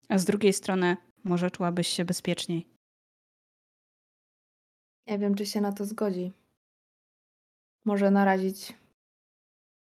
A 0.08 0.18
z 0.18 0.24
drugiej 0.24 0.52
strony 0.52 0.96
może 1.24 1.50
czułabyś 1.50 1.88
się 1.88 2.04
bezpieczniej. 2.04 2.75
Nie 5.06 5.18
wiem, 5.18 5.34
czy 5.34 5.46
się 5.46 5.60
na 5.60 5.72
to 5.72 5.84
zgodzi. 5.84 6.32
Może 7.84 8.10
narazić 8.10 8.74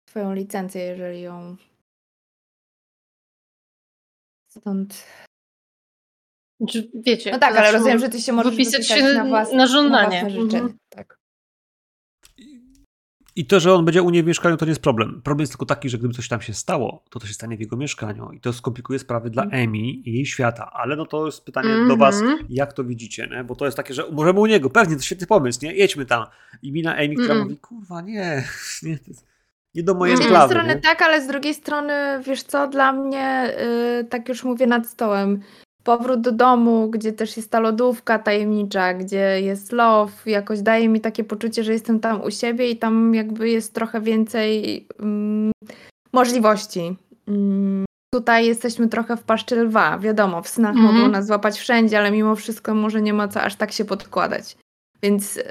Twoją 0.08 0.34
licencję, 0.34 0.82
jeżeli 0.82 1.22
ją 1.22 1.56
stąd. 4.50 5.06
Wiecie, 6.94 7.30
No 7.32 7.38
tak, 7.38 7.50
ale 7.50 7.56
zawsze 7.56 7.72
rozumiem, 7.72 7.98
że 7.98 8.08
Ty 8.08 8.20
się 8.20 8.32
możesz 8.32 8.52
wypisać 8.52 8.72
wypisać 8.72 8.98
się 8.98 9.12
na, 9.12 9.24
włas... 9.24 9.52
na 9.52 9.66
żądanie. 9.66 10.22
Na 10.22 10.28
własne 10.28 10.42
życzenie. 10.42 10.62
Mhm. 10.62 10.78
Tak. 10.88 11.18
I 13.36 13.46
to, 13.46 13.60
że 13.60 13.74
on 13.74 13.84
będzie 13.84 14.02
u 14.02 14.10
niej 14.10 14.22
w 14.22 14.26
mieszkaniu, 14.26 14.56
to 14.56 14.64
nie 14.64 14.70
jest 14.70 14.82
problem. 14.82 15.20
Problem 15.24 15.40
jest 15.42 15.52
tylko 15.52 15.66
taki, 15.66 15.88
że 15.88 15.98
gdyby 15.98 16.14
coś 16.14 16.28
tam 16.28 16.40
się 16.40 16.54
stało, 16.54 17.04
to 17.10 17.20
to 17.20 17.26
się 17.26 17.34
stanie 17.34 17.56
w 17.56 17.60
jego 17.60 17.76
mieszkaniu 17.76 18.30
i 18.32 18.40
to 18.40 18.52
skomplikuje 18.52 18.98
sprawy 18.98 19.30
dla 19.30 19.42
Mhm. 19.42 19.62
Emi 19.62 20.08
i 20.08 20.12
jej 20.12 20.26
świata. 20.26 20.70
Ale 20.72 20.96
no 20.96 21.06
to 21.06 21.26
jest 21.26 21.44
pytanie 21.44 21.68
do 21.88 21.96
was, 21.96 22.20
Mhm. 22.20 22.38
jak 22.48 22.72
to 22.72 22.84
widzicie, 22.84 23.28
nie? 23.30 23.44
Bo 23.44 23.54
to 23.56 23.64
jest 23.64 23.76
takie, 23.76 23.94
że 23.94 24.04
możemy 24.12 24.40
u 24.40 24.46
niego, 24.46 24.70
pewnie, 24.70 24.96
to 24.96 25.02
świetny 25.02 25.26
pomysł, 25.26 25.58
nie? 25.62 25.74
Jedźmy 25.74 26.06
tam. 26.06 26.26
I 26.62 26.72
mina 26.72 26.96
Emi, 26.96 27.16
która 27.16 27.30
Mhm. 27.34 27.42
mówi, 27.48 27.56
kurwa, 27.60 28.00
nie, 28.00 28.44
nie, 28.82 28.98
nie 29.74 29.82
do 29.82 29.94
mojej 29.94 30.16
Z 30.16 30.20
jednej 30.20 30.36
sprawy. 30.36 30.54
strony 30.54 30.74
nie? 30.74 30.80
tak, 30.80 31.02
ale 31.02 31.22
z 31.22 31.26
drugiej 31.26 31.54
strony, 31.54 31.92
wiesz 32.26 32.42
co, 32.42 32.68
dla 32.68 32.92
mnie, 32.92 33.54
y, 34.00 34.04
tak 34.04 34.28
już 34.28 34.44
mówię 34.44 34.66
nad 34.66 34.86
stołem, 34.86 35.40
powrót 35.84 36.20
do 36.20 36.32
domu, 36.32 36.90
gdzie 36.90 37.12
też 37.12 37.36
jest 37.36 37.50
ta 37.50 37.60
lodówka 37.60 38.18
tajemnicza, 38.18 38.94
gdzie 38.94 39.40
jest 39.40 39.72
love, 39.72 40.12
jakoś 40.26 40.60
daje 40.60 40.88
mi 40.88 41.00
takie 41.00 41.24
poczucie, 41.24 41.64
że 41.64 41.72
jestem 41.72 42.00
tam 42.00 42.22
u 42.22 42.30
siebie 42.30 42.70
i 42.70 42.76
tam 42.76 43.14
jakby 43.14 43.50
jest 43.50 43.74
trochę 43.74 44.00
więcej 44.00 44.86
mm, 45.00 45.52
możliwości. 46.12 46.96
Mm, 47.28 47.84
tutaj 48.14 48.46
jesteśmy 48.46 48.88
trochę 48.88 49.16
w 49.16 49.22
paszczy 49.22 49.56
lwa, 49.56 49.98
wiadomo, 49.98 50.42
w 50.42 50.48
snach 50.48 50.76
Mhm. 50.76 50.94
mogą 50.94 51.08
nas 51.08 51.26
złapać 51.26 51.58
wszędzie, 51.58 51.98
ale 51.98 52.10
mimo 52.10 52.36
wszystko 52.36 52.74
może 52.74 53.02
nie 53.02 53.12
ma 53.12 53.28
co 53.28 53.40
aż 53.42 53.56
tak 53.56 53.72
się 53.72 53.84
podkładać. 53.84 54.56
Więc 55.02 55.36
y, 55.36 55.42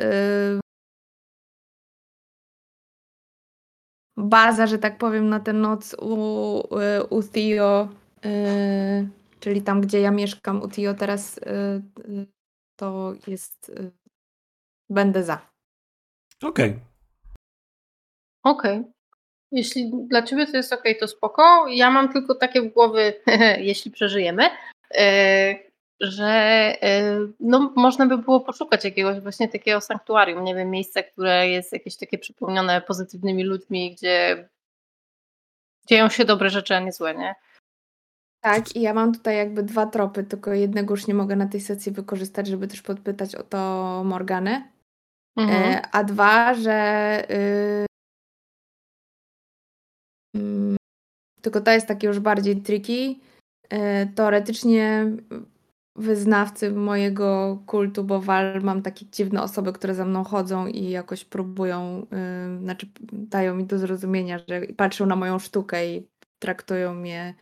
baza, 4.18 4.68
że 4.68 4.78
tak 4.78 4.98
powiem, 4.98 5.30
na 5.30 5.40
tę 5.40 5.54
noc 5.54 5.96
u, 6.00 6.64
u 7.10 7.24
Theo 7.24 7.88
Yy, 8.24 9.08
czyli 9.44 9.62
tam, 9.62 9.82
gdzie 9.82 10.02
ja 10.02 10.12
mieszkam 10.12 10.62
u 10.62 10.70
Tio 10.70 10.94
teraz, 10.94 11.36
yy, 11.38 12.14
yy, 12.14 12.28
to 12.76 13.14
jest. 13.28 13.70
Yy, 13.70 13.92
będę 14.90 15.24
za. 15.24 15.50
Okej. 16.44 16.80
Okej. 18.44 18.84
Jeśli 19.52 19.92
dla 20.08 20.22
ciebie 20.22 20.48
to 20.48 20.58
jest 20.58 20.74
okej, 20.74 20.98
to 20.98 21.08
spoko. 21.08 21.68
Ja 21.68 21.92
mam 21.92 22.14
tylko 22.14 22.36
takie 22.36 22.62
w 22.62 22.74
głowie, 22.74 23.14
jeśli 23.70 23.92
przeżyjemy, 23.92 24.44
e, 24.96 25.56
że 26.00 26.30
e, 26.82 27.20
no, 27.40 27.74
można 27.76 28.06
by 28.06 28.18
było 28.18 28.42
poszukać 28.42 28.84
jakiegoś 28.86 29.20
właśnie 29.20 29.48
takiego 29.48 29.82
sanktuarium, 29.82 30.44
nie 30.44 30.56
wiem, 30.56 30.70
miejsca, 30.70 31.04
które 31.04 31.50
jest 31.50 31.74
jakieś 31.74 31.98
takie 31.98 32.18
przypełnione 32.18 32.82
pozytywnymi 32.82 33.44
ludźmi, 33.44 33.96
gdzie 33.96 34.50
dzieją 35.88 36.10
się 36.10 36.26
dobre 36.26 36.50
rzeczy, 36.50 36.76
a 36.76 36.80
nie 36.80 36.92
złe, 36.92 37.16
nie? 37.16 37.36
Tak, 38.44 38.76
i 38.76 38.82
ja 38.82 38.94
mam 38.94 39.14
tutaj 39.14 39.38
jakby 39.38 39.64
dwa 39.64 39.86
tropy, 39.86 40.24
tylko 40.24 40.54
jednego 40.54 40.94
już 40.94 41.08
nie 41.08 41.14
mogę 41.14 41.36
na 41.36 41.48
tej 41.48 41.62
sesji 41.62 41.92
wykorzystać, 41.92 42.48
żeby 42.48 42.68
też 42.68 42.82
podpytać 42.82 43.36
o 43.36 43.44
to 43.44 44.02
Morganę. 44.06 44.70
Mhm. 45.38 45.74
E, 45.74 45.82
a 45.92 46.04
dwa, 46.04 46.54
że. 46.54 47.24
y, 47.32 47.86
mm, 50.36 50.78
tylko 51.42 51.62
to 51.62 51.72
jest 51.72 51.88
takie 51.88 52.08
już 52.08 52.20
bardziej 52.20 52.62
tricky. 52.62 53.16
E, 53.70 54.06
teoretycznie 54.06 55.06
wyznawcy 55.96 56.72
mojego 56.72 57.60
kultu 57.66 58.04
Bowal 58.04 58.62
mam 58.62 58.82
takie 58.82 59.06
dziwne 59.06 59.42
osoby, 59.44 59.74
które 59.74 59.96
za 59.96 60.06
mną 60.06 60.24
chodzą 60.24 60.68
i 60.68 60.90
jakoś 60.90 61.26
próbują, 61.26 62.08
y, 62.58 62.60
znaczy 62.60 62.88
dają 63.12 63.56
mi 63.56 63.66
do 63.66 63.78
zrozumienia, 63.78 64.40
że 64.48 64.62
patrzą 64.78 65.06
na 65.06 65.16
moją 65.16 65.40
sztukę 65.40 65.88
i 65.88 66.08
traktują 66.40 66.94
mnie 66.94 67.36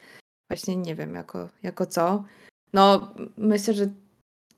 właśnie 0.51 0.75
nie 0.75 0.95
wiem 0.95 1.15
jako, 1.15 1.49
jako 1.63 1.85
co. 1.85 2.23
No 2.73 3.13
myślę, 3.37 3.73
że 3.73 3.89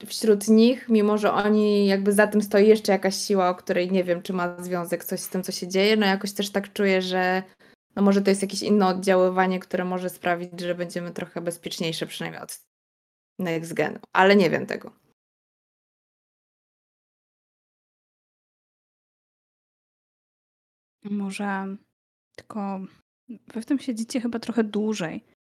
wśród 0.05 0.47
nich, 0.47 0.89
mimo 0.89 1.17
że 1.17 1.31
oni 1.31 1.87
jakby 1.87 2.13
za 2.13 2.27
tym 2.27 2.41
stoi 2.41 2.67
jeszcze 2.67 2.91
jakaś 2.91 3.15
siła, 3.15 3.49
o 3.49 3.55
której 3.55 3.91
nie 3.91 4.03
wiem, 4.03 4.21
czy 4.21 4.33
ma 4.33 4.63
związek 4.63 5.05
coś 5.05 5.19
z 5.19 5.29
tym, 5.29 5.43
co 5.43 5.51
się 5.51 5.67
dzieje, 5.67 5.97
no 5.97 6.05
jakoś 6.05 6.33
też 6.33 6.49
tak 6.49 6.73
czuję, 6.73 7.01
że 7.01 7.43
no 7.95 8.01
może 8.01 8.21
to 8.21 8.29
jest 8.29 8.41
jakieś 8.41 8.61
inne 8.61 8.87
oddziaływanie, 8.87 9.59
które 9.59 9.85
może 9.85 10.09
sprawić, 10.09 10.61
że 10.61 10.75
będziemy 10.75 11.11
trochę 11.11 11.41
bezpieczniejsze, 11.41 12.07
przynajmniej 12.07 12.41
od 12.41 12.61
next 13.39 13.73
genu, 13.73 13.99
ale 14.13 14.35
nie 14.35 14.49
wiem 14.49 14.65
tego. 14.65 14.91
Może 21.03 21.77
tylko 22.35 22.79
wy 23.53 23.61
w 23.61 23.65
tym 23.65 23.79
siedzicie 23.79 24.21
chyba 24.21 24.39
trochę 24.39 24.63
dłużej. 24.63 25.32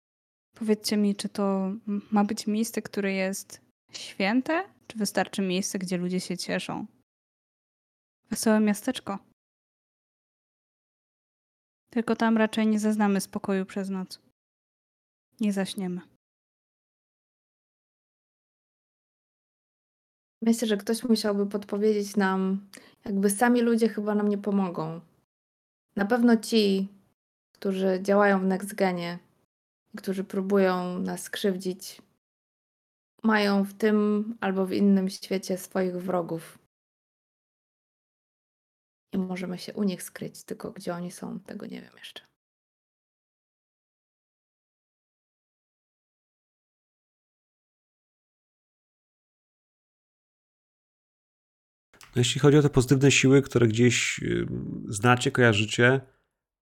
Powiedzcie 0.53 0.97
mi, 0.97 1.15
czy 1.15 1.29
to 1.29 1.71
ma 2.11 2.23
być 2.23 2.47
miejsce, 2.47 2.81
które 2.81 3.13
jest 3.13 3.61
święte, 3.91 4.63
czy 4.87 4.97
wystarczy 4.97 5.41
miejsce, 5.41 5.79
gdzie 5.79 5.97
ludzie 5.97 6.19
się 6.19 6.37
cieszą? 6.37 6.85
Wesołe 8.29 8.59
miasteczko. 8.59 9.19
Tylko 11.89 12.15
tam 12.15 12.37
raczej 12.37 12.67
nie 12.67 12.79
zaznamy 12.79 13.21
spokoju 13.21 13.65
przez 13.65 13.89
noc. 13.89 14.19
Nie 15.39 15.53
zaśniemy. 15.53 16.01
Myślę, 20.41 20.67
że 20.67 20.77
ktoś 20.77 21.03
musiałby 21.03 21.45
podpowiedzieć 21.45 22.15
nam, 22.15 22.67
jakby 23.05 23.29
sami 23.29 23.61
ludzie 23.61 23.89
chyba 23.89 24.15
nam 24.15 24.27
nie 24.27 24.37
pomogą. 24.37 25.01
Na 25.95 26.05
pewno 26.05 26.37
ci, 26.37 26.87
którzy 27.53 27.99
działają 28.01 28.39
w 28.39 28.45
NextGenie, 28.45 29.19
którzy 29.97 30.23
próbują 30.23 30.99
nas 30.99 31.29
krzywdzić, 31.29 32.01
mają 33.23 33.63
w 33.63 33.73
tym 33.73 34.25
albo 34.41 34.65
w 34.65 34.73
innym 34.73 35.09
świecie 35.09 35.57
swoich 35.57 35.95
wrogów. 35.95 36.59
I 39.13 39.17
możemy 39.17 39.57
się 39.57 39.73
u 39.73 39.83
nich 39.83 40.03
skryć, 40.03 40.43
tylko 40.43 40.71
gdzie 40.71 40.93
oni 40.93 41.11
są, 41.11 41.39
tego 41.39 41.65
nie 41.65 41.81
wiem 41.81 41.93
jeszcze. 41.97 42.31
No 52.15 52.19
jeśli 52.19 52.41
chodzi 52.41 52.57
o 52.57 52.61
te 52.61 52.69
pozytywne 52.69 53.11
siły, 53.11 53.41
które 53.41 53.67
gdzieś 53.67 54.21
znacie, 54.87 55.31
kojarzycie, 55.31 56.01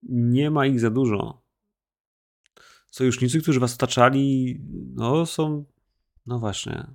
nie 0.03 0.51
ma 0.51 0.65
ich 0.65 0.79
za 0.79 0.89
dużo. 0.89 1.48
Sojusznicy, 2.91 3.41
którzy 3.41 3.59
was 3.59 3.73
otaczali, 3.73 4.59
no 4.95 5.25
są. 5.25 5.65
No 6.25 6.39
właśnie. 6.39 6.87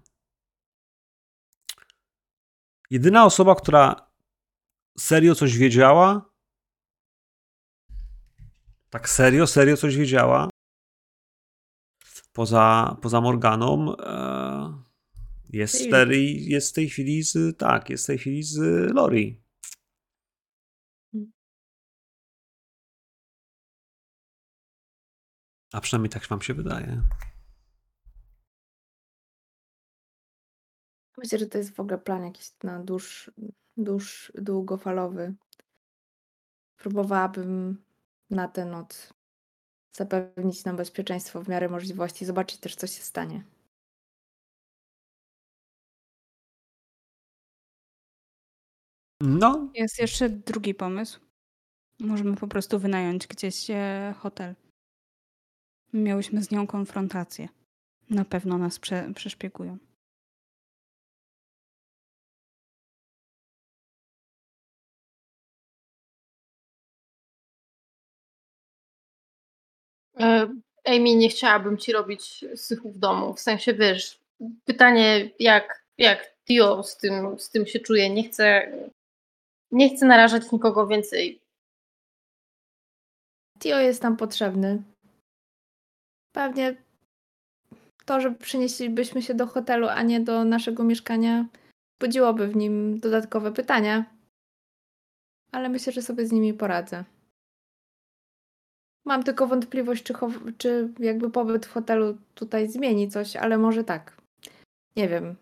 Jedyna 2.90 3.24
osoba, 3.24 3.54
która 3.54 4.10
serio 4.98 5.34
coś 5.34 5.56
wiedziała, 5.56 6.30
tak 8.90 9.08
serio, 9.08 9.46
serio 9.46 9.76
coś 9.76 9.96
wiedziała, 9.96 10.50
poza, 12.32 12.96
poza 13.02 13.20
Morganą, 13.20 13.96
e, 13.96 14.82
jest, 15.50 15.80
jest 16.38 16.70
w 16.70 16.74
tej 16.74 16.88
chwili 16.88 17.22
z, 17.22 17.58
tak, 17.58 17.90
jest 17.90 18.04
w 18.04 18.06
tej 18.06 18.18
chwili 18.18 18.42
z 18.42 18.58
Lori. 18.94 19.43
A 25.74 25.80
przynajmniej 25.80 26.10
tak 26.10 26.26
wam 26.26 26.42
się 26.42 26.55
wydaje. 26.55 27.02
Myślę, 31.18 31.38
że 31.38 31.46
to 31.46 31.59
jest 31.59 31.74
w 31.74 31.80
ogóle 31.80 31.98
plan 31.98 32.24
jakiś 32.24 32.52
na 32.62 32.84
dłuż, 32.84 33.30
dłuż, 33.76 34.32
długofalowy. 34.34 35.34
Próbowałabym 36.76 37.84
na 38.30 38.48
tę 38.48 38.64
noc 38.64 39.14
zapewnić 39.92 40.64
nam 40.64 40.76
bezpieczeństwo 40.76 41.42
w 41.42 41.48
miarę 41.48 41.68
możliwości, 41.68 42.24
zobaczyć 42.24 42.60
też, 42.60 42.76
co 42.76 42.86
się 42.86 43.02
stanie. 43.02 43.44
No, 49.20 49.70
Jest 49.74 49.98
jeszcze 49.98 50.28
drugi 50.28 50.74
pomysł. 50.74 51.20
Możemy 52.01 52.36
po 52.36 52.48
prostu 52.48 52.78
wynająć 52.78 53.26
gdzieś 53.26 53.70
e, 53.70 54.14
hotel. 54.18 54.55
Miałyśmy 55.94 56.42
z 56.42 56.50
nią 56.50 56.66
konfrontację. 56.66 57.48
Na 58.10 58.24
pewno 58.24 58.58
nas 58.58 58.78
prze, 58.78 59.12
przeszpiegują. 59.14 59.78
E, 70.20 70.48
Amy, 70.84 71.14
nie 71.14 71.28
chciałabym 71.28 71.78
ci 71.78 71.92
robić 71.92 72.44
syfu 72.56 72.90
w 72.90 72.98
domu. 72.98 73.34
W 73.34 73.40
sensie, 73.40 73.74
wiesz, 73.74 74.20
pytanie, 74.64 75.30
jak, 75.38 75.84
jak 75.98 76.34
Tio 76.44 76.82
z 76.82 76.96
tym, 76.96 77.38
z 77.38 77.50
tym 77.50 77.66
się 77.66 77.80
czuje. 77.80 78.10
Nie 78.10 78.28
chcę, 78.28 78.72
nie 79.70 79.96
chcę 79.96 80.06
narażać 80.06 80.52
nikogo 80.52 80.86
więcej. 80.86 81.40
Tio 83.58 83.80
jest 83.80 84.02
nam 84.02 84.16
potrzebny. 84.16 84.93
Pewnie 86.35 86.77
to, 88.05 88.20
że 88.20 88.31
przenieślibyśmy 88.31 89.23
się 89.23 89.35
do 89.35 89.47
hotelu, 89.47 89.89
a 89.89 90.02
nie 90.02 90.20
do 90.20 90.44
naszego 90.44 90.85
mieszkania, 90.85 91.47
budziłoby 92.01 92.48
w 92.48 92.56
nim 92.56 93.01
dodatkowe 93.01 93.52
pytania. 93.52 94.05
Ale 95.52 95.69
myślę, 95.69 95.93
że 95.93 96.02
sobie 96.02 96.27
z 96.27 96.32
nimi 96.32 96.55
poradzę. 96.55 97.05
Mam 99.05 99.23
tylko 99.23 99.47
wątpliwość, 99.47 100.02
czy, 100.02 100.15
czy 100.59 100.93
jakby 100.98 101.31
pobyt 101.31 101.66
w 101.66 101.73
hotelu 101.73 102.19
tutaj 102.35 102.69
zmieni 102.69 103.09
coś, 103.09 103.36
ale 103.36 103.59
może 103.59 103.85
tak. 103.85 104.16
Nie 104.97 105.09
wiem. 105.09 105.36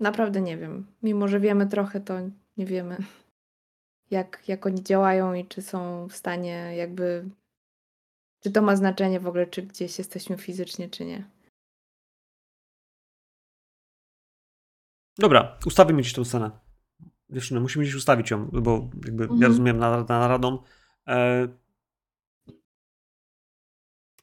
Naprawdę 0.00 0.40
nie 0.40 0.56
wiem. 0.56 0.86
Mimo, 1.02 1.28
że 1.28 1.40
wiemy 1.40 1.66
trochę, 1.66 2.00
to 2.00 2.14
nie 2.56 2.66
wiemy, 2.66 2.96
jak, 4.10 4.48
jak 4.48 4.66
oni 4.66 4.82
działają 4.82 5.34
i 5.34 5.44
czy 5.44 5.62
są 5.62 6.08
w 6.08 6.16
stanie 6.16 6.76
jakby. 6.76 7.28
Czy 8.42 8.50
to 8.50 8.62
ma 8.62 8.76
znaczenie 8.76 9.20
w 9.20 9.26
ogóle, 9.26 9.46
czy 9.46 9.62
gdzieś 9.62 9.98
jesteśmy 9.98 10.38
fizycznie, 10.38 10.90
czy 10.90 11.04
nie. 11.04 11.30
dobra, 15.18 15.58
ustawimy 15.66 16.02
dziś 16.02 16.12
tą 16.12 16.24
scenę. 16.24 16.50
Dziewczyny, 17.30 17.60
musimy 17.60 17.84
dziś 17.84 17.94
ustawić 17.94 18.30
ją, 18.30 18.46
bo 18.52 18.88
jakby 19.04 19.24
ja 19.24 19.30
Mhm. 19.30 19.42
rozumiem 19.52 19.78
na, 19.78 19.90
na 19.96 20.18
naradą. 20.18 20.62
E... 21.08 21.48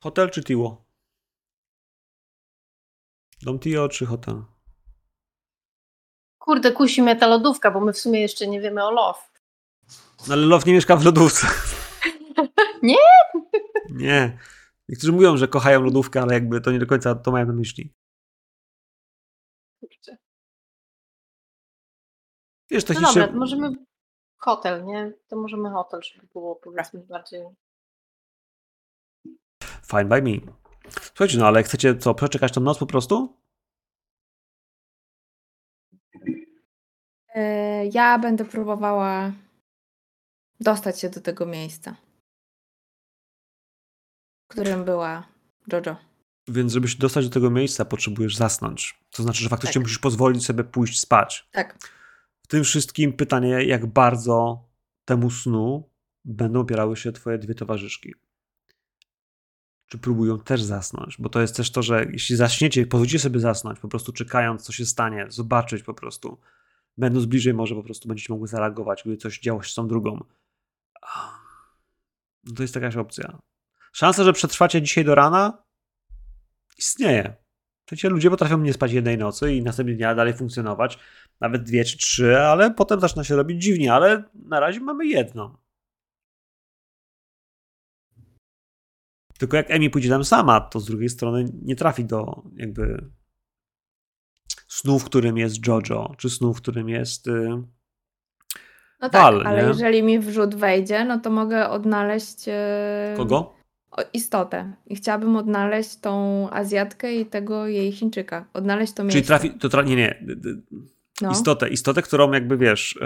Hotel 0.01 0.29
czy 0.29 0.43
Tiło? 0.43 0.85
Dom 3.41 3.59
Tio 3.59 3.89
czy 3.89 4.05
hotel? 4.05 4.43
Kurde, 6.39 6.71
kusi 6.71 7.01
mnie 7.01 7.15
ta 7.15 7.27
lodówka, 7.27 7.71
bo 7.71 7.79
my 7.79 7.93
w 7.93 7.97
sumie 7.99 8.21
jeszcze 8.21 8.47
nie 8.47 8.61
wiemy 8.61 8.83
o 8.85 8.91
Love. 8.91 9.19
No 10.27 10.33
ale 10.33 10.45
Love 10.45 10.65
nie 10.67 10.73
mieszka 10.73 10.95
w 10.95 11.05
lodówce. 11.05 11.47
Nie? 12.83 12.95
Nie. 13.91 14.37
Niektórzy 14.89 15.11
mówią, 15.11 15.37
że 15.37 15.47
kochają 15.47 15.81
lodówkę, 15.81 16.21
ale 16.21 16.33
jakby 16.33 16.61
to 16.61 16.71
nie 16.71 16.79
do 16.79 16.87
końca 16.87 17.15
to 17.15 17.31
mają 17.31 17.45
na 17.45 17.53
myśli. 17.53 17.93
Kurczę. 19.79 20.17
Wiesz, 22.71 22.83
to 22.83 22.93
No 22.93 23.01
dobra, 23.01 23.27
to 23.27 23.33
możemy 23.33 23.75
hotel, 24.37 24.85
nie? 24.85 25.13
To 25.27 25.35
możemy 25.35 25.69
hotel, 25.69 26.01
żeby 26.03 26.27
było 26.33 26.55
powiedzmy 26.55 26.99
bardziej... 26.99 27.45
Fine 29.91 30.05
by 30.05 30.21
me. 30.21 30.31
Słuchajcie, 30.89 31.37
no 31.37 31.47
ale 31.47 31.63
chcecie 31.63 31.97
co, 31.97 32.13
przeczekać 32.13 32.53
tą 32.53 32.61
noc 32.61 32.77
po 32.77 32.85
prostu? 32.85 33.37
E, 37.35 37.85
Ja 37.85 38.19
będę 38.19 38.45
próbowała 38.45 39.31
dostać 40.59 40.99
się 40.99 41.09
do 41.09 41.21
tego 41.21 41.45
miejsca, 41.45 41.95
którym 44.49 44.85
była 44.85 45.27
Jojo. 45.71 45.95
Więc 46.47 46.73
żeby 46.73 46.87
się 46.87 46.97
dostać 46.97 47.25
do 47.25 47.33
tego 47.33 47.49
miejsca, 47.49 47.85
potrzebujesz 47.85 48.35
zasnąć. 48.35 48.99
To 49.11 49.23
znaczy, 49.23 49.43
że 49.43 49.49
faktycznie 49.49 49.73
Tak. 49.73 49.83
musisz 49.83 49.99
pozwolić 49.99 50.45
sobie 50.45 50.63
pójść 50.63 50.99
spać. 50.99 51.49
Tak. 51.51 51.89
W 52.43 52.47
tym 52.47 52.63
wszystkim 52.63 53.13
pytanie, 53.13 53.63
jak 53.63 53.85
bardzo 53.85 54.63
temu 55.05 55.31
snu 55.31 55.89
będą 56.25 56.59
opierały 56.59 56.97
się 56.97 57.11
twoje 57.11 57.37
dwie 57.37 57.55
towarzyszki. 57.55 58.13
Czy 59.87 59.97
próbują 59.97 60.39
też 60.39 60.61
zasnąć? 60.61 61.17
Bo 61.19 61.29
to 61.29 61.41
jest 61.41 61.55
też 61.55 61.71
to, 61.71 61.81
że 61.83 62.05
jeśli 62.11 62.35
zaśniecie, 62.35 62.87
pozwolicie 62.87 63.19
sobie 63.19 63.39
zasnąć, 63.39 63.79
po 63.79 63.87
prostu 63.87 64.13
czekając, 64.13 64.63
co 64.63 64.73
się 64.73 64.85
stanie, 64.85 65.25
zobaczyć 65.29 65.83
po 65.83 65.93
prostu, 65.93 66.39
będąc 66.97 67.25
bliżej, 67.25 67.53
może 67.53 67.75
po 67.75 67.83
prostu 67.83 68.07
będziecie 68.07 68.33
mogły 68.33 68.47
zareagować, 68.47 69.01
gdyby 69.01 69.17
coś 69.17 69.39
działo 69.39 69.63
się 69.63 69.71
z 69.71 69.75
tą 69.75 69.87
drugą. 69.87 70.23
No 72.43 72.53
to 72.55 72.61
jest 72.61 72.75
jakaś 72.75 72.95
opcja. 72.95 73.39
Szansa, 73.93 74.23
że 74.23 74.33
przetrwacie 74.33 74.81
dzisiaj 74.81 75.05
do 75.05 75.15
rana 75.15 75.63
istnieje. 76.77 77.35
Przecież 77.85 78.11
ludzie 78.11 78.29
potrafią 78.29 78.57
nie 78.57 78.73
spać 78.73 78.91
jednej 78.91 79.17
nocy 79.17 79.55
i 79.55 79.63
następnego 79.63 79.97
dnia 79.97 80.15
dalej 80.15 80.33
funkcjonować, 80.33 80.99
nawet 81.41 81.63
dwie 81.63 81.85
czy 81.85 81.97
trzy, 81.97 82.39
ale 82.39 82.71
potem 82.71 82.99
zaczyna 82.99 83.23
się 83.23 83.35
robić 83.35 83.63
dziwnie, 83.63 83.93
ale 83.93 84.23
na 84.33 84.59
razie 84.59 84.79
mamy 84.79 85.05
jedną. 85.05 85.57
Tylko 89.37 89.57
jak 89.57 89.71
Emi 89.71 89.89
pójdzie 89.89 90.09
tam 90.09 90.25
sama, 90.25 90.61
to 90.61 90.79
z 90.79 90.85
drugiej 90.85 91.09
strony 91.09 91.45
nie 91.63 91.75
trafi 91.75 92.05
do 92.05 92.43
jakby 92.55 93.09
snu, 94.67 94.99
w 94.99 95.05
którym 95.05 95.37
jest 95.37 95.67
Jojo, 95.67 96.15
czy 96.17 96.29
snu, 96.29 96.53
w 96.53 96.61
którym 96.61 96.89
jest... 96.89 97.27
y, 97.27 97.63
No 99.01 99.09
tak, 99.09 99.33
ale 99.45 99.61
nie? 99.61 99.67
jeżeli 99.67 100.03
mi 100.03 100.19
wrzut 100.19 100.55
wejdzie, 100.55 101.05
no 101.05 101.19
to 101.19 101.29
mogę 101.29 101.69
odnaleźć 101.69 102.47
e, 102.47 103.13
Kogo? 103.17 103.58
Istotę. 104.13 104.73
I 104.87 104.95
chciałabym 104.95 105.35
odnaleźć 105.35 105.95
tą 105.95 106.47
Azjatkę 106.49 107.15
i 107.15 107.25
tego 107.25 107.67
jej 107.67 107.91
Chińczyka. 107.91 108.45
Odnaleźć 108.53 108.93
to 108.93 109.03
miejsce. 109.03 109.17
Czyli 109.19 109.27
trafi... 109.27 109.51
To 109.51 109.69
tra... 109.69 109.81
Nie, 109.81 109.95
nie. 109.95 110.23
no. 111.21 111.31
Istotę, 111.31 111.69
istotę, 111.69 112.01
którą 112.01 112.31
jakby 112.31 112.57
wiesz... 112.57 112.95
y, 112.95 112.99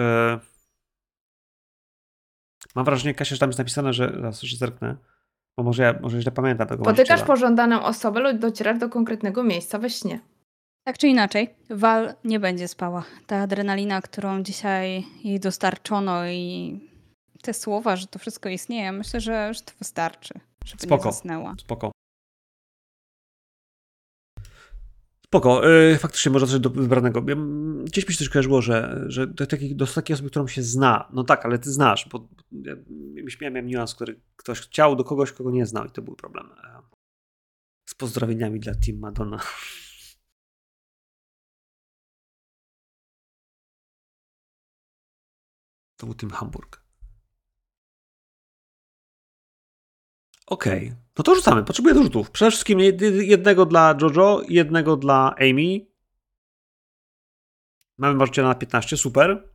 Mam 2.76 2.86
wrażenie, 2.86 3.14
Kasia, 3.14 3.36
że 3.36 3.40
tam 3.40 3.50
jest 3.50 3.60
napisane, 3.60 3.94
że... 3.94 4.12
Zaraz, 4.16 4.42
że 4.42 4.58
zerknę. 4.58 4.96
Bo 5.58 5.64
może 5.64 5.84
ja 5.84 5.96
może 6.02 6.22
źle 6.22 6.32
pamiętam 6.32 6.68
tego 6.68 6.84
Spotykasz 6.84 7.08
właściciela. 7.08 7.28
pożądaną 7.36 7.84
osobę 7.84 8.20
lub 8.20 8.38
docierasz 8.38 8.80
do 8.80 8.90
konkretnego 8.90 9.44
miejsca 9.44 9.80
we 9.80 9.90
śnie. 9.90 10.20
Tak 10.84 10.98
czy 10.98 11.08
inaczej, 11.08 11.50
Wal 11.70 12.14
nie 12.24 12.40
będzie 12.40 12.68
spała. 12.68 13.04
Ta 13.28 13.38
adrenalina, 13.38 14.02
którą 14.02 14.44
dzisiaj 14.44 15.06
jej 15.24 15.40
dostarczono 15.40 16.28
i 16.28 16.80
te 17.42 17.54
słowa, 17.54 17.96
że 17.96 18.08
to 18.08 18.20
wszystko 18.20 18.50
istnieje, 18.50 18.92
myślę, 18.92 19.22
że, 19.22 19.54
że 19.54 19.62
to 19.62 19.72
wystarczy, 19.80 20.34
żeby 20.64 20.84
Spoko. 20.84 21.06
nie 21.06 21.12
zasnęła. 21.12 21.56
Spoko. 21.60 21.92
Spoko. 25.26 25.68
Yy, 25.70 25.98
faktycznie 25.98 26.32
można 26.32 26.48
coś 26.48 26.60
do 26.60 26.70
wybranego. 26.70 27.24
Ja, 27.28 27.36
Gdzieś 27.86 28.08
mi 28.08 28.14
się 28.14 28.20
też 28.20 28.30
kojarzyło, 28.30 28.62
że, 28.62 29.04
że 29.08 29.28
do, 29.28 29.48
takiej, 29.48 29.76
do 29.76 29.88
takiej 29.88 30.14
osoby, 30.14 30.30
którą 30.30 30.48
się 30.48 30.64
zna. 30.64 31.10
No 31.14 31.24
tak, 31.24 31.46
ale 31.46 31.60
ty 31.60 31.72
znasz, 31.72 32.10
bo 32.10 32.28
ja 32.52 32.76
miałem, 33.42 33.54
miałem 33.54 33.68
niuans, 33.68 33.96
który 33.96 34.22
ktoś 34.36 34.60
chciał 34.60 34.96
do 34.96 35.04
kogoś, 35.04 35.32
kogo 35.32 35.52
nie 35.52 35.66
znał 35.66 35.86
i 35.86 35.92
to 35.92 36.02
był 36.02 36.16
problem. 36.16 36.50
E, 36.64 36.82
Z 37.90 37.96
pozdrowieniami 37.96 38.60
dla 38.60 38.74
Team 38.76 39.00
Madonna. 39.00 39.40
To 45.98 46.06
był 46.06 46.16
Team 46.16 46.32
Hamburg. 46.32 46.83
Okej, 50.48 50.94
no 51.18 51.24
to 51.24 51.36
rzucamy. 51.36 51.64
Potrzebuję 51.64 51.96
do 51.96 52.04
rzutów. 52.04 52.32
Przede 52.32 52.52
wszystkim 52.52 52.80
jed- 52.80 53.22
jednego 53.22 53.66
dla 53.66 53.96
Jojo, 54.02 54.42
jednego 54.50 54.98
dla 54.98 55.36
Amy. 55.40 55.86
Mamy 57.98 58.16
marzyciela 58.16 58.48
na 58.48 58.56
15, 58.56 58.98
super. 58.98 59.50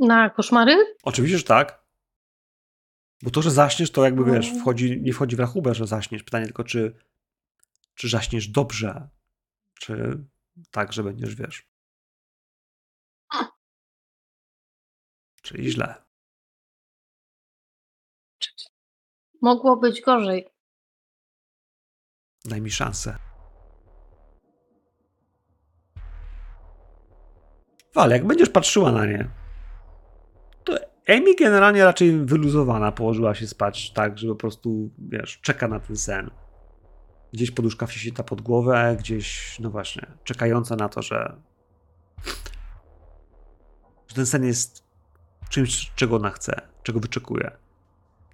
Na 0.00 0.30
koszmary? 0.30 0.76
Oczywiście, 1.02 1.38
że 1.38 1.44
tak. 1.44 1.84
Bo 3.22 3.30
to, 3.30 3.42
że 3.42 3.50
zaśniesz, 3.50 3.90
to 3.90 4.04
jakby 4.04 4.26
No. 4.26 4.32
wiesz, 4.32 4.50
wchodzi, 4.60 5.02
nie 5.02 5.12
wchodzi 5.12 5.36
w 5.36 5.40
rachubę, 5.40 5.74
że 5.74 5.86
zaśniesz. 5.86 6.22
Pytanie 6.22 6.44
tylko, 6.44 6.64
czy, 6.64 6.98
czy 7.94 8.08
zaśniesz 8.08 8.48
dobrze, 8.48 9.08
czy 9.80 10.24
tak, 10.70 10.92
że 10.92 11.02
będziesz, 11.04 11.34
wiesz. 11.34 11.68
Czyli 15.42 15.70
źle. 15.70 15.94
Mogło 19.42 19.76
być 19.76 20.00
gorzej. 20.00 20.48
Daj 22.44 22.60
mi 22.60 22.70
szansę. 22.70 23.16
Wale, 27.94 28.16
jak 28.16 28.26
będziesz 28.26 28.48
patrzyła 28.48 28.92
na 28.92 29.06
nie, 29.06 29.28
to 30.64 30.78
Amy 31.08 31.34
generalnie 31.34 31.84
raczej 31.84 32.12
wyluzowana 32.26 32.92
położyła 32.92 33.34
się 33.34 33.46
spać 33.46 33.90
tak, 33.90 34.18
że 34.18 34.28
po 34.28 34.34
prostu, 34.34 34.90
wiesz, 34.98 35.40
czeka 35.40 35.68
na 35.68 35.80
ten 35.80 35.96
sen. 35.96 36.30
Gdzieś 37.32 37.50
poduszka 37.50 37.86
wsita 37.86 38.22
pod 38.22 38.40
głowę, 38.40 38.96
gdzieś, 38.98 39.58
no 39.60 39.70
właśnie, 39.70 40.06
czekająca 40.24 40.76
na 40.76 40.88
to, 40.88 41.02
że, 41.02 41.36
że 44.08 44.14
ten 44.14 44.26
sen 44.26 44.44
jest 44.44 44.84
czymś, 45.48 45.92
czego 45.94 46.16
ona 46.16 46.30
chce, 46.30 46.60
czego 46.82 47.00
wyczekuje. 47.00 47.50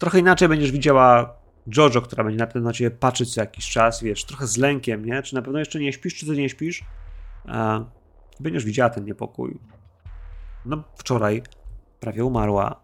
Trochę 0.05 0.19
inaczej 0.19 0.49
będziesz 0.49 0.73
widziała 0.73 1.37
Jojo, 1.77 2.01
która 2.03 2.25
będzie 2.25 2.39
na 2.39 2.47
pewno 2.47 2.69
na 2.69 2.73
ciebie 2.73 2.91
patrzeć 2.91 3.35
co 3.35 3.41
jakiś 3.41 3.71
czas, 3.71 4.03
wiesz, 4.03 4.25
trochę 4.25 4.47
z 4.47 4.57
lękiem, 4.57 5.05
nie? 5.05 5.23
Czy 5.23 5.35
na 5.35 5.43
pewno 5.43 5.59
jeszcze 5.59 5.81
nie 5.81 5.93
śpisz, 5.93 6.15
czy 6.15 6.27
ty 6.27 6.33
nie 6.33 6.49
śpisz? 6.49 6.85
E, 7.49 7.85
będziesz 8.41 8.65
widziała 8.65 8.91
ten 8.91 9.05
niepokój. 9.05 9.59
No, 10.67 10.85
wczoraj 10.97 11.43
prawie 12.01 12.25
umarła. 12.25 12.81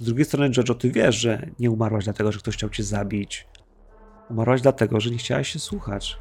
Z 0.00 0.04
drugiej 0.04 0.24
strony, 0.24 0.50
Jojo, 0.56 0.74
ty 0.74 0.90
wiesz, 0.90 1.16
że 1.16 1.46
nie 1.58 1.70
umarłaś 1.70 2.04
dlatego, 2.04 2.32
że 2.32 2.38
ktoś 2.38 2.54
chciał 2.54 2.70
cię 2.70 2.82
zabić. 2.82 3.48
Umarłaś 4.30 4.60
dlatego, 4.60 5.00
że 5.00 5.10
nie 5.10 5.18
chciałaś 5.18 5.48
się 5.48 5.58
słuchać. 5.58 6.18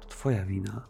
To 0.00 0.08
twoja 0.08 0.44
wina. 0.44 0.86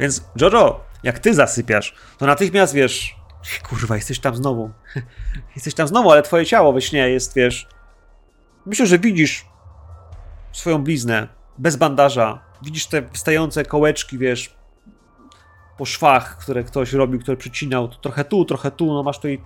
Więc, 0.00 0.30
Jojo, 0.40 0.84
jak 1.02 1.18
ty 1.18 1.34
zasypiasz, 1.34 1.94
to 2.18 2.26
natychmiast 2.26 2.74
wiesz, 2.74 3.25
kurwa, 3.68 3.96
jesteś 3.96 4.20
tam 4.20 4.36
znowu. 4.36 4.70
Jesteś 5.56 5.74
tam 5.74 5.88
znowu, 5.88 6.10
ale 6.10 6.22
twoje 6.22 6.46
ciało 6.46 6.72
we 6.72 6.80
śnie 6.80 7.08
jest, 7.10 7.34
wiesz. 7.34 7.68
Myślę, 8.66 8.86
że 8.86 8.98
widzisz 8.98 9.46
swoją 10.52 10.84
bliznę 10.84 11.28
bez 11.58 11.76
bandaża. 11.76 12.42
Widzisz 12.62 12.86
te 12.86 13.02
wystające 13.02 13.64
kołeczki, 13.64 14.18
wiesz, 14.18 14.56
po 15.78 15.84
szwach, 15.84 16.38
które 16.38 16.64
ktoś 16.64 16.92
robił, 16.92 17.20
które 17.20 17.36
przycinał. 17.36 17.88
To 17.88 17.96
trochę 17.96 18.24
tu, 18.24 18.44
trochę 18.44 18.70
tu. 18.70 18.86
No 18.86 19.02
masz 19.02 19.16
tutaj 19.16 19.40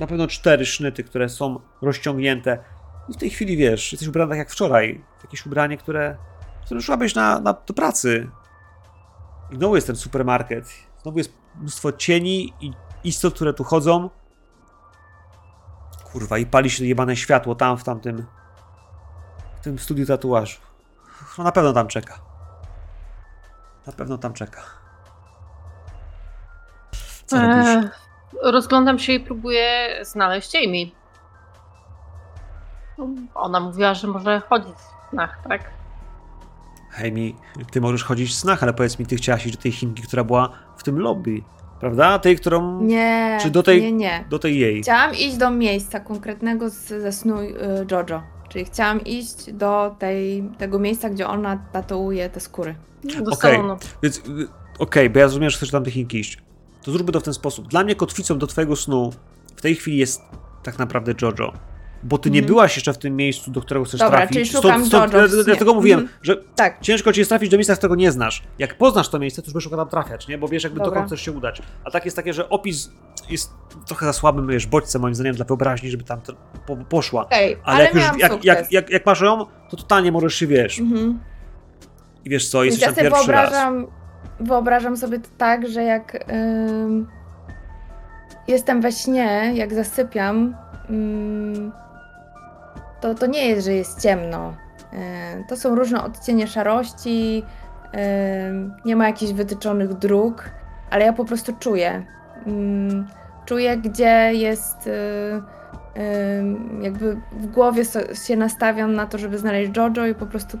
na 0.00 0.06
pewno 0.06 0.26
cztery 0.26 0.66
sznyty, 0.66 1.04
które 1.04 1.28
są 1.28 1.60
rozciągnięte. 1.82 2.58
I 3.08 3.12
w 3.12 3.16
tej 3.16 3.30
chwili 3.30 3.56
wiesz, 3.56 3.92
jesteś 3.92 4.08
ubrana 4.08 4.30
tak 4.30 4.38
jak 4.38 4.50
wczoraj. 4.50 5.04
Jakieś 5.22 5.46
ubranie, 5.46 5.76
które, 5.76 6.16
które 6.64 6.80
szłabyś 6.80 7.14
na, 7.14 7.40
na, 7.40 7.52
do 7.52 7.74
pracy. 7.74 8.30
I 9.50 9.56
znowu 9.56 9.74
jest 9.74 9.86
ten 9.86 9.96
supermarket. 9.96 10.68
Znowu 11.02 11.18
jest 11.18 11.32
mnóstwo 11.60 11.92
cieni 11.92 12.52
i 12.60 12.72
istot, 13.04 13.34
które 13.34 13.54
tu 13.54 13.64
chodzą. 13.64 14.10
Kurwa, 16.12 16.38
i 16.38 16.46
pali 16.46 16.70
się 16.70 16.84
jebane 16.84 17.16
światło 17.16 17.54
tam, 17.54 17.78
w 17.78 17.84
tamtym 17.84 18.26
w 19.56 19.60
tym 19.60 19.78
studiu 19.78 20.06
tatuażu. 20.06 20.60
No 21.38 21.44
na 21.44 21.52
pewno 21.52 21.72
tam 21.72 21.88
czeka. 21.88 22.18
Na 23.86 23.92
pewno 23.92 24.18
tam 24.18 24.32
czeka. 24.32 24.60
Co 27.26 27.40
robisz? 27.40 27.66
Eee, 27.66 27.90
rozglądam 28.42 28.98
się 28.98 29.12
i 29.12 29.20
próbuję 29.20 29.98
znaleźć 30.02 30.56
Amy. 30.56 30.90
Ona 33.34 33.60
mówiła, 33.60 33.94
że 33.94 34.06
może 34.06 34.40
chodzić 34.40 34.74
w 34.74 35.10
snach, 35.10 35.38
tak? 35.48 35.70
Hej 36.90 37.12
mi, 37.12 37.36
ty 37.70 37.80
możesz 37.80 38.04
chodzić 38.04 38.30
w 38.30 38.34
snach, 38.34 38.62
ale 38.62 38.74
powiedz 38.74 38.98
mi, 38.98 39.06
ty 39.06 39.16
chciałaś 39.16 39.46
iść 39.46 39.56
do 39.56 39.62
tej 39.62 39.72
Chinki, 39.72 40.02
która 40.02 40.24
była 40.24 40.48
w 40.76 40.82
tym 40.82 40.98
lobby. 40.98 41.42
Prawda? 41.80 42.18
Tej, 42.18 42.36
którą... 42.36 42.82
Nie, 42.82 43.38
Czy 43.42 43.50
do 43.50 43.62
tej- 43.62 43.82
nie, 43.82 43.92
nie. 43.92 44.24
Do 44.30 44.38
tej 44.38 44.58
jej. 44.58 44.82
Chciałam 44.82 45.14
iść 45.14 45.36
do 45.36 45.50
miejsca 45.50 46.00
konkretnego 46.00 46.70
z, 46.70 46.88
ze 46.88 47.12
snu 47.12 47.40
y, 47.40 47.52
Jojo. 47.90 48.22
Czyli 48.48 48.64
chciałam 48.64 49.04
iść 49.04 49.52
do 49.52 49.96
tej, 49.98 50.50
tego 50.58 50.78
miejsca, 50.78 51.10
gdzie 51.10 51.26
ona 51.26 51.56
tatuuje 51.72 52.28
te 52.28 52.40
skóry. 52.40 52.74
Do 53.04 53.32
Okej. 53.32 53.56
salonu. 53.56 53.76
Więc, 54.02 54.18
y, 54.18 54.22
okej, 54.78 55.10
bo 55.10 55.18
ja 55.18 55.24
rozumiem, 55.24 55.50
że 55.50 55.56
chcesz 55.56 55.70
tam 55.70 55.84
tych 55.84 56.14
iść. 56.14 56.38
To 56.82 56.92
zróbmy 56.92 57.12
to 57.12 57.20
w 57.20 57.22
ten 57.22 57.34
sposób. 57.34 57.68
Dla 57.68 57.84
mnie 57.84 57.94
kotwicą 57.94 58.38
do 58.38 58.46
twojego 58.46 58.76
snu 58.76 59.12
w 59.56 59.62
tej 59.62 59.74
chwili 59.74 59.96
jest 59.96 60.22
tak 60.62 60.78
naprawdę 60.78 61.14
Jojo. 61.22 61.52
Bo 62.04 62.18
ty 62.18 62.30
nie 62.30 62.38
Mhm. 62.38 62.46
byłaś 62.54 62.76
jeszcze 62.76 62.92
w 62.92 62.98
tym 62.98 63.16
miejscu, 63.16 63.50
do 63.50 63.60
którego 63.60 63.86
chcesz 63.86 64.00
Dobra, 64.00 64.18
trafić. 64.18 64.34
czyli 64.34 64.46
szukam 64.46 64.70
Jojo 64.92 65.08
w 65.08 65.12
ja, 65.12 65.28
śnie. 65.28 65.44
dlatego 65.44 65.74
mówiłem, 65.74 66.00
Mhm. 66.00 66.18
że 66.22 66.36
Tak, 66.36 66.80
ciężko 66.80 67.12
ci 67.12 67.20
jest 67.20 67.28
trafić 67.28 67.50
do 67.50 67.56
miejsca, 67.56 67.76
którego 67.76 67.94
nie 67.94 68.12
znasz. 68.12 68.42
Jak 68.58 68.78
poznasz 68.78 69.08
to 69.08 69.18
miejsce, 69.18 69.42
to 69.42 69.46
już 69.46 69.52
będziesz 69.54 69.70
tam 69.78 69.88
trafiać, 69.88 70.28
nie? 70.28 70.38
Bo 70.38 70.48
wiesz, 70.48 70.64
jakby 70.64 70.78
Dobra. 70.78 70.90
dokąd 70.90 71.06
chcesz 71.06 71.20
się 71.20 71.32
udać. 71.32 71.62
A 71.84 71.90
tak 71.90 72.04
jest 72.04 72.16
takie, 72.16 72.32
że 72.32 72.48
opis 72.48 72.90
jest 73.30 73.52
trochę 73.86 74.06
za 74.06 74.12
słabym, 74.12 74.46
wiesz, 74.46 74.66
bodźcem 74.66 75.02
moim 75.02 75.14
zdaniem 75.14 75.34
dla 75.34 75.44
wyobraźni, 75.44 75.90
żeby 75.90 76.04
tam 76.04 76.20
po, 76.66 76.76
poszła. 76.76 77.22
okej, 77.24 77.56
Ale, 77.64 77.76
ale, 77.76 77.84
jak, 77.84 77.94
już, 77.94 78.04
jak, 78.20 78.44
jak, 78.44 78.72
jak, 78.72 78.90
jak 78.90 79.06
masz 79.06 79.20
ją, 79.20 79.46
to 79.70 79.76
totalnie 79.76 80.12
możesz 80.12 80.34
się, 80.34 80.46
wiesz, 80.46 80.78
Mhm. 80.80 81.18
i 82.24 82.30
wiesz 82.30 82.48
co, 82.48 82.64
jesteś 82.64 82.82
ja 82.82 82.92
tam 82.92 82.94
pierwszy 83.04 83.32
raz. 83.32 83.50
wyobrażam, 83.50 83.86
wyobrażam 84.40 84.96
sobie 84.96 85.18
to 85.20 85.28
tak, 85.38 85.68
że 85.68 85.82
jak 85.82 86.24
ym, 86.32 87.06
jestem 88.48 88.80
we 88.80 88.92
śnie, 88.92 89.52
jak 89.54 89.74
zasypiam, 89.74 90.56
to, 93.04 93.14
to 93.14 93.26
nie 93.26 93.48
jest, 93.48 93.64
że 93.66 93.72
jest 93.72 94.02
ciemno. 94.02 94.54
Yy, 94.92 94.98
to 95.48 95.56
są 95.56 95.74
różne 95.74 96.04
odcienie 96.04 96.46
szarości, 96.46 97.42
ym, 98.48 98.74
nie 98.84 98.96
ma 98.96 99.06
jakichś 99.06 99.32
wytyczonych 99.32 99.94
dróg, 99.94 100.50
ale 100.90 101.04
ja 101.04 101.12
po 101.12 101.24
prostu 101.24 101.52
czuję. 101.60 102.06
Ym, 102.46 103.06
czuję, 103.44 103.76
gdzie 103.76 104.30
jest. 104.34 104.90
Ym, 106.40 106.82
jakby 106.82 107.16
w 107.32 107.46
głowie 107.46 107.82
się 108.26 108.36
nastawiam 108.36 108.94
na 108.94 109.06
to, 109.06 109.18
żeby 109.18 109.38
znaleźć 109.38 109.76
Jojo 109.76 110.06
i 110.06 110.14
po 110.14 110.26
prostu 110.26 110.58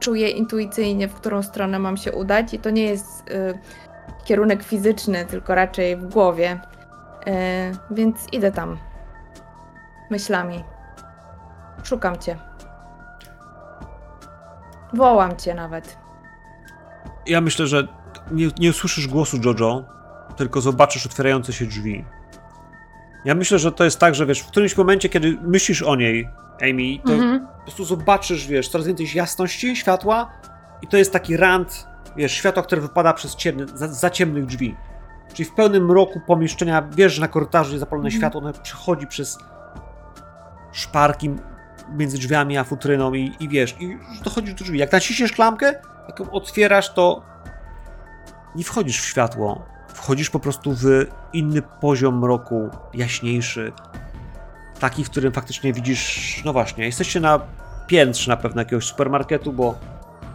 czuję 0.00 0.28
intuicyjnie, 0.28 1.08
w 1.08 1.14
którą 1.14 1.42
stronę 1.42 1.78
mam 1.78 1.96
się 1.96 2.12
udać 2.12 2.54
i 2.54 2.58
to 2.58 2.70
nie 2.70 2.82
jest 2.82 3.24
kierunek 4.24 4.62
fizyczny, 4.62 5.24
tylko 5.24 5.54
raczej 5.54 5.96
w 5.96 6.06
głowie. 6.06 6.60
Więc 7.90 8.16
idę 8.32 8.52
tam. 8.52 8.78
Myślami. 10.10 10.75
Szukam 11.86 12.18
cię. 12.18 12.38
Wołam 14.94 15.36
cię 15.36 15.54
nawet. 15.54 15.98
Ja 17.26 17.40
myślę, 17.40 17.66
że 17.66 17.88
nie, 18.30 18.48
nie 18.58 18.70
usłyszysz 18.70 19.08
głosu 19.08 19.36
Jojo, 19.44 19.84
tylko 20.36 20.60
zobaczysz 20.60 21.06
otwierające 21.06 21.52
się 21.52 21.66
drzwi. 21.66 22.04
Ja 23.24 23.34
myślę, 23.34 23.58
że 23.58 23.72
to 23.72 23.84
jest 23.84 23.98
tak, 23.98 24.14
że 24.14 24.26
wiesz, 24.26 24.40
w 24.40 24.46
którymś 24.46 24.76
momencie, 24.76 25.08
kiedy 25.08 25.38
myślisz 25.42 25.82
o 25.82 25.96
niej, 25.96 26.28
Amy, 26.62 26.98
to 27.06 27.12
Mhm. 27.12 27.46
po 27.46 27.62
prostu 27.62 27.84
zobaczysz, 27.84 28.46
wiesz, 28.46 28.68
coraz 28.68 28.86
więcej 28.86 29.06
jasności, 29.14 29.76
światła 29.76 30.30
i 30.82 30.86
to 30.86 30.96
jest 30.96 31.12
taki 31.12 31.36
rand, 31.36 31.86
wiesz, 32.16 32.32
światła, 32.32 32.62
które 32.62 32.80
wypada 32.80 33.12
przez 33.12 33.36
ciemny, 33.36 33.66
za, 33.74 33.88
za 33.88 34.10
ciemnych 34.10 34.46
drzwi. 34.46 34.76
Czyli 35.34 35.48
w 35.48 35.54
pełnym 35.54 35.86
mroku 35.86 36.20
pomieszczenia, 36.26 36.82
wiesz, 36.90 37.12
że 37.14 37.20
na 37.20 37.28
korytarzu 37.28 37.70
jest 37.70 37.80
zapalone 37.80 38.06
Mhm. 38.08 38.20
światło, 38.20 38.40
ono 38.40 38.52
przechodzi 38.52 39.06
przez 39.06 39.38
szparki 40.72 41.30
między 41.88 42.18
drzwiami 42.18 42.58
a 42.58 42.64
futryną 42.64 43.14
i, 43.14 43.32
i 43.40 43.48
wiesz, 43.48 43.76
i 43.80 43.98
dochodzisz 44.24 44.54
do 44.54 44.64
drzwi. 44.64 44.78
Jak 44.78 44.92
naciśniesz 44.92 45.32
klamkę, 45.32 45.74
jak 46.08 46.20
ją 46.20 46.30
otwierasz, 46.30 46.94
to 46.94 47.22
nie 48.54 48.64
wchodzisz 48.64 49.00
w 49.00 49.04
światło. 49.04 49.64
Wchodzisz 49.88 50.30
po 50.30 50.40
prostu 50.40 50.72
w 50.74 50.86
inny 51.32 51.62
poziom 51.62 52.18
mroku, 52.18 52.70
jaśniejszy. 52.94 53.72
Taki, 54.80 55.04
w 55.04 55.10
którym 55.10 55.32
faktycznie 55.32 55.72
widzisz, 55.72 56.42
no 56.44 56.52
właśnie, 56.52 56.84
jesteście 56.84 57.20
na 57.20 57.40
piętrze 57.86 58.30
na 58.30 58.36
pewno 58.36 58.60
jakiegoś 58.60 58.84
supermarketu, 58.84 59.52
bo 59.52 59.78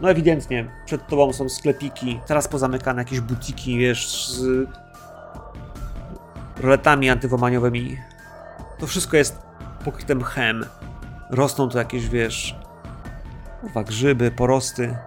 no 0.02 0.12
ewidentnie 0.12 0.72
przed 0.86 1.08
tobą 1.08 1.34
są 1.34 1.50
sklepiki, 1.50 2.20
teraz 2.28 2.48
pozamykane 2.48 3.02
jakieś 3.02 3.20
butiki, 3.20 3.78
wiesz, 3.78 4.28
z 4.28 4.68
roletami 6.62 7.10
antywomaniowymi. 7.10 7.98
To 8.80 8.88
wszystko 8.88 9.18
jest 9.18 9.40
pokryte 9.86 10.16
mchem. 10.16 10.66
Rosną 11.32 11.70
tu 11.70 11.78
jakieś, 11.78 12.10
wiesz, 12.10 12.56
kurwa, 13.62 13.84
grzyby, 13.84 14.32
porosty, 14.32 14.98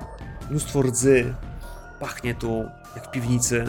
mnóstwo 0.51 0.83
rdzy. 0.83 1.35
Pachnie 2.01 2.35
tu 2.35 2.65
jak 2.97 3.05
w 3.05 3.11
piwnicy. 3.11 3.65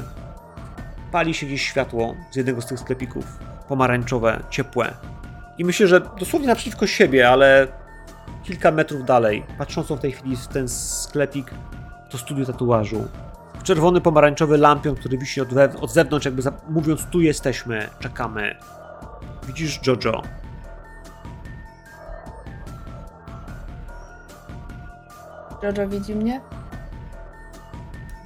Pali 1.12 1.34
się 1.34 1.46
gdzieś 1.46 1.62
światło 1.62 2.16
z 2.32 2.36
jednego 2.36 2.62
z 2.62 2.66
tych 2.66 2.80
sklepików. 2.80 3.26
Pomarańczowe, 3.68 4.44
ciepłe. 4.50 4.94
I 5.58 5.66
myślę, 5.66 5.88
że 5.88 6.02
dosłownie 6.20 6.48
naprzeciwko 6.48 6.88
siebie, 6.88 7.30
ale 7.30 7.68
kilka 8.44 8.72
metrów 8.72 9.06
dalej, 9.06 9.44
patrząc 9.58 9.88
w 9.88 10.00
tej 10.00 10.12
chwili 10.12 10.38
w 10.38 10.48
ten 10.48 10.68
sklepik, 10.70 11.52
to 12.10 12.18
studio 12.18 12.46
tatuażu. 12.46 13.08
Czerwony, 13.64 14.02
pomarańczowy 14.02 14.58
lampion, 14.58 14.96
który 14.96 15.18
wisi 15.18 15.42
od, 15.42 15.50
od 15.82 15.92
zewnątrz, 15.92 16.26
jakby 16.26 16.44
mówiąc, 16.70 17.06
tu 17.06 17.22
jesteśmy, 17.22 17.90
czekamy. 18.00 18.56
Widzisz 19.48 19.80
Jojo. 19.88 20.22
Jojo 25.64 25.90
widzi 25.90 26.16
mnie? 26.16 26.42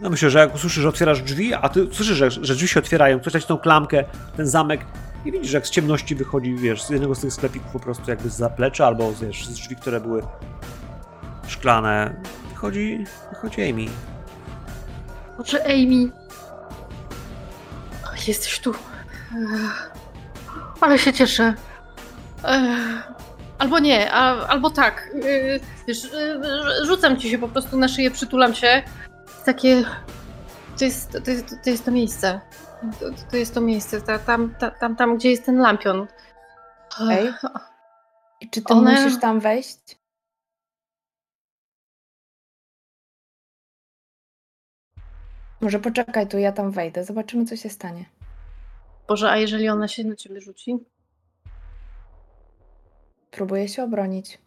No 0.02 0.10
myślę, 0.10 0.30
że 0.30 0.40
jak 0.40 0.56
usłyszysz, 0.56 0.84
że 0.84 0.90
otwierasz 0.90 1.22
drzwi, 1.22 1.54
a 1.54 1.70
ty 1.70 1.88
słyszysz, 1.92 2.18
że, 2.18 2.32
że 2.32 2.56
drzwi 2.56 2.68
się 2.68 2.80
otwierają, 2.80 3.20
ktoś 3.20 3.46
tą 3.46 3.58
klamkę, 3.58 4.04
ten 4.38 4.48
zamek 4.48 4.86
i 5.26 5.32
widzisz, 5.32 5.52
jak 5.52 5.68
z 5.68 5.70
ciemności 5.70 6.16
wychodzi, 6.16 6.56
wiesz, 6.56 6.84
z 6.84 6.90
jednego 6.90 7.16
z 7.16 7.20
tych 7.20 7.34
sklepików 7.34 7.72
po 7.72 7.80
prostu 7.80 8.10
jakby 8.10 8.30
z 8.30 8.36
zaplecza, 8.36 8.88
albo 8.88 9.14
wiesz, 9.14 9.48
z 9.48 9.54
drzwi, 9.54 9.76
które 9.76 10.00
były 10.02 10.24
szklane. 11.48 12.16
Wychodzi, 12.50 13.06
wychodzi 13.30 13.70
Amy. 13.70 13.86
Może 15.38 15.66
Amy. 15.66 16.12
Ach, 18.06 18.28
Jesteś 18.28 18.60
tu. 18.60 18.74
Ale 20.82 21.00
się 21.00 21.14
cieszę. 21.14 21.54
Ech, 22.44 23.19
Albo 23.60 23.80
nie, 23.80 24.12
a, 24.12 24.48
albo 24.48 24.70
tak. 24.70 25.10
Yy, 25.16 25.60
Wiesz, 25.88 26.04
yy, 26.04 26.86
rzucam 26.86 27.18
ci 27.18 27.30
się 27.30 27.38
po 27.38 27.48
prostu 27.48 27.78
na 27.78 27.88
szyję, 27.88 28.12
przytulam 28.12 28.56
się. 28.56 28.84
Takie. 29.46 29.84
To 30.80 30.86
jest 30.86 31.12
to, 31.26 31.32
jest, 31.32 31.56
to, 31.64 31.70
jest 31.70 31.86
to 31.86 31.92
miejsce. 31.92 32.42
To, 33.00 33.06
to 33.32 33.38
jest 33.38 33.54
to 33.54 33.62
miejsce. 33.62 34.02
Ta, 34.02 34.20
tam, 34.20 34.56
ta, 34.60 34.72
tam, 34.72 34.96
tam, 34.96 35.18
gdzie 35.18 35.30
jest 35.32 35.46
ten 35.46 35.58
lampion. 35.58 36.08
Ej. 37.10 37.34
I 38.42 38.50
czy 38.50 38.62
ty 38.62 38.74
One- 38.74 39.02
musisz 39.02 39.20
tam 39.20 39.40
wejść? 39.40 40.00
Może 45.62 45.80
poczekaj 45.80 46.28
tu, 46.28 46.38
ja 46.38 46.52
tam 46.52 46.72
wejdę. 46.72 47.04
Zobaczymy, 47.04 47.46
co 47.46 47.56
się 47.56 47.70
stanie. 47.70 48.06
Boże, 49.08 49.32
a 49.32 49.38
jeżeli 49.38 49.70
ona 49.70 49.88
się 49.88 50.04
na 50.04 50.16
ciebie 50.16 50.42
rzuci? 50.42 50.78
Próbuję 53.32 53.68
się 53.68 53.84
obronić. 53.84 54.40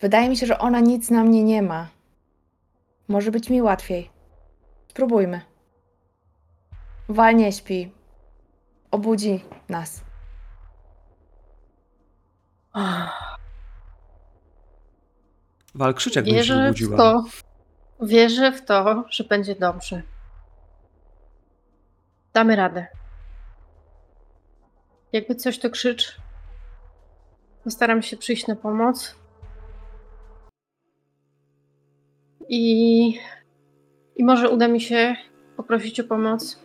Wydaje 0.00 0.28
mi 0.28 0.36
się, 0.36 0.46
że 0.46 0.58
ona 0.58 0.80
nic 0.80 1.10
na 1.10 1.24
mnie 1.24 1.44
nie 1.44 1.62
ma. 1.62 1.88
Może 3.08 3.30
być 3.30 3.50
mi 3.50 3.62
łatwiej. 3.62 4.10
Spróbujmy. 4.88 5.40
Wal 7.08 7.36
nie 7.36 7.52
śpi. 7.52 7.92
Obudzi 8.90 9.44
nas. 9.68 10.04
Wal 15.74 15.94
krzycz, 15.94 16.16
jakby 16.16 16.30
się 16.30 16.36
Wierzę 16.36 16.54
w 16.64 16.66
obudziła. 16.66 16.96
to. 16.96 17.24
Wierzę 18.02 18.52
w 18.52 18.64
to, 18.64 19.04
że 19.10 19.24
będzie 19.24 19.54
dobrze. 19.54 20.02
Damy 22.34 22.56
radę. 22.56 22.86
Jakby 25.12 25.34
coś 25.34 25.58
to 25.58 25.70
krzycz. 25.70 26.16
Postaram 27.64 28.02
się 28.02 28.16
przyjść 28.16 28.46
na 28.46 28.56
pomoc. 28.56 29.14
I, 32.48 33.18
I 34.16 34.24
może 34.24 34.50
uda 34.50 34.68
mi 34.68 34.80
się 34.80 35.16
poprosić 35.56 36.00
o 36.00 36.04
pomoc 36.04 36.58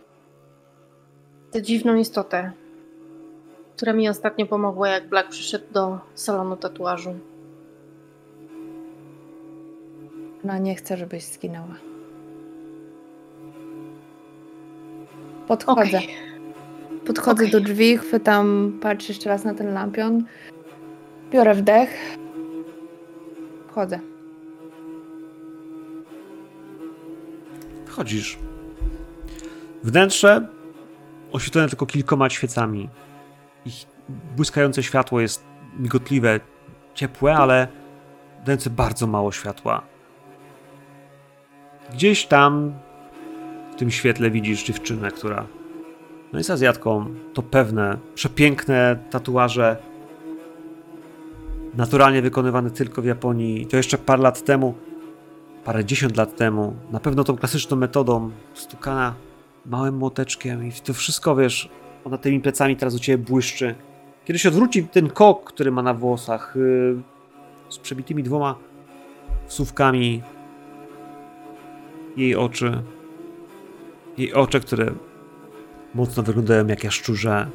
tę 1.50 1.62
dziwną 1.62 1.94
istotę, 1.94 2.52
która 3.76 3.92
mi 3.92 4.08
ostatnio 4.08 4.46
pomogła, 4.46 4.88
jak 4.88 5.08
Black 5.08 5.28
przyszedł 5.28 5.72
do 5.72 5.98
salonu 6.14 6.56
tatuażu. 6.56 7.18
Ona 10.44 10.58
nie 10.58 10.74
chce, 10.74 10.96
żebyś 10.96 11.24
zginęła. 11.24 11.89
Podchodzę. 15.50 15.98
Okej. 15.98 16.08
Podchodzę 17.06 17.42
Okej. 17.42 17.50
do 17.50 17.60
drzwi, 17.60 17.98
chwytam, 17.98 18.78
patrzę 18.82 19.12
jeszcze 19.12 19.28
raz 19.28 19.44
na 19.44 19.54
ten 19.54 19.74
lampion. 19.74 20.24
Biorę 21.30 21.54
wdech. 21.54 22.18
Wchodzę. 23.68 24.00
Wchodzisz. 27.86 28.38
Wnętrze 29.84 30.48
oświetlone 31.32 31.68
tylko 31.68 31.86
kilkoma 31.86 32.30
świecami. 32.30 32.88
Ich 33.66 33.86
błyskające 34.36 34.82
światło 34.82 35.20
jest 35.20 35.44
migotliwe, 35.78 36.40
ciepłe, 36.94 37.36
ale 37.36 37.68
dające 38.44 38.70
bardzo 38.70 39.06
mało 39.06 39.32
światła. 39.32 39.82
Gdzieś 41.92 42.26
tam 42.26 42.72
tym 43.80 43.90
świetle 43.90 44.30
widzisz 44.30 44.64
dziewczynę, 44.64 45.10
która 45.10 45.46
no 46.32 46.38
jest 46.38 46.50
Azjatką. 46.50 47.06
To 47.34 47.42
pewne. 47.42 47.98
Przepiękne 48.14 48.98
tatuaże. 49.10 49.76
Naturalnie 51.74 52.22
wykonywane 52.22 52.70
tylko 52.70 53.02
w 53.02 53.04
Japonii. 53.04 53.66
To 53.66 53.76
jeszcze 53.76 53.98
parę 53.98 54.22
lat 54.22 54.44
temu, 54.44 54.74
parę 55.64 55.84
dziesiąt 55.84 56.16
lat 56.16 56.36
temu. 56.36 56.76
Na 56.90 57.00
pewno 57.00 57.24
tą 57.24 57.36
klasyczną 57.36 57.76
metodą 57.76 58.30
stukana 58.54 59.14
małym 59.66 59.96
młoteczkiem 59.96 60.66
i 60.66 60.72
to 60.72 60.94
wszystko, 60.94 61.36
wiesz, 61.36 61.68
ona 62.04 62.18
tymi 62.18 62.40
plecami 62.40 62.76
teraz 62.76 62.94
u 62.94 62.98
ciebie 62.98 63.24
błyszczy. 63.24 63.74
Kiedy 64.24 64.38
się 64.38 64.48
odwróci 64.48 64.84
ten 64.84 65.10
kok, 65.10 65.44
który 65.44 65.70
ma 65.70 65.82
na 65.82 65.94
włosach, 65.94 66.54
yy, 66.56 67.02
z 67.68 67.78
przebitymi 67.78 68.22
dwoma 68.22 68.54
wsówkami, 69.46 70.22
jej 72.16 72.36
oczy, 72.36 72.82
jej 74.18 74.32
oczy, 74.34 74.60
które 74.60 74.92
mocno 75.94 76.22
wyglądają 76.22 76.66
jak 76.66 76.84
jaszczurze, 76.84 77.50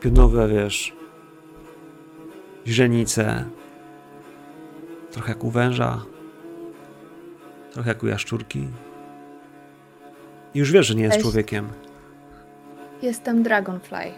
pionowe, 0.00 0.48
wiesz, 0.48 0.92
źrenice, 2.66 3.44
trochę 5.10 5.28
jak 5.32 5.44
u 5.44 5.50
węża, 5.50 6.04
trochę 7.72 7.88
jak 7.88 8.02
u 8.02 8.06
jaszczurki. 8.06 8.68
I 10.54 10.58
już 10.58 10.72
wiesz, 10.72 10.86
że 10.86 10.94
nie 10.94 11.02
jest 11.02 11.14
Cześć. 11.14 11.22
człowiekiem. 11.22 11.68
Jestem 13.02 13.42
Dragonfly. 13.42 14.12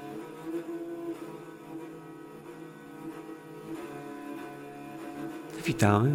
Witamy. 5.67 6.13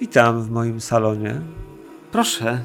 Witam 0.00 0.42
w 0.42 0.50
moim 0.50 0.80
salonie. 0.80 1.40
Proszę. 2.12 2.60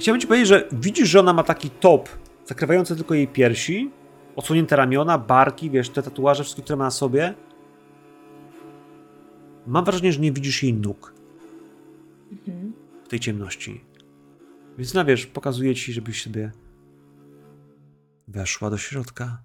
Chciałbym 0.00 0.20
ci 0.20 0.26
powiedzieć, 0.26 0.48
że 0.48 0.68
widzisz, 0.72 1.08
że 1.08 1.20
ona 1.20 1.32
ma 1.32 1.42
taki 1.42 1.70
top 1.70 2.08
zakrywający 2.44 2.96
tylko 2.96 3.14
jej 3.14 3.28
piersi, 3.28 3.90
odsłonięte 4.36 4.76
ramiona, 4.76 5.18
barki, 5.18 5.70
wiesz, 5.70 5.90
te 5.90 6.02
tatuaże, 6.02 6.42
wszystkie, 6.44 6.62
które 6.62 6.76
ma 6.76 6.84
na 6.84 6.90
sobie. 6.90 7.34
Mam 9.66 9.84
wrażenie, 9.84 10.12
że 10.12 10.20
nie 10.20 10.32
widzisz 10.32 10.62
jej 10.62 10.74
nóg 10.74 11.14
Mhm. 12.32 12.72
w 13.04 13.08
tej 13.08 13.20
ciemności. 13.20 13.84
Więc 14.78 14.94
no 14.94 15.04
wiesz, 15.04 15.26
pokazuję 15.26 15.74
ci, 15.74 15.92
żebyś 15.92 16.22
sobie 16.22 16.52
weszła 18.28 18.70
do 18.70 18.78
środka. 18.78 19.42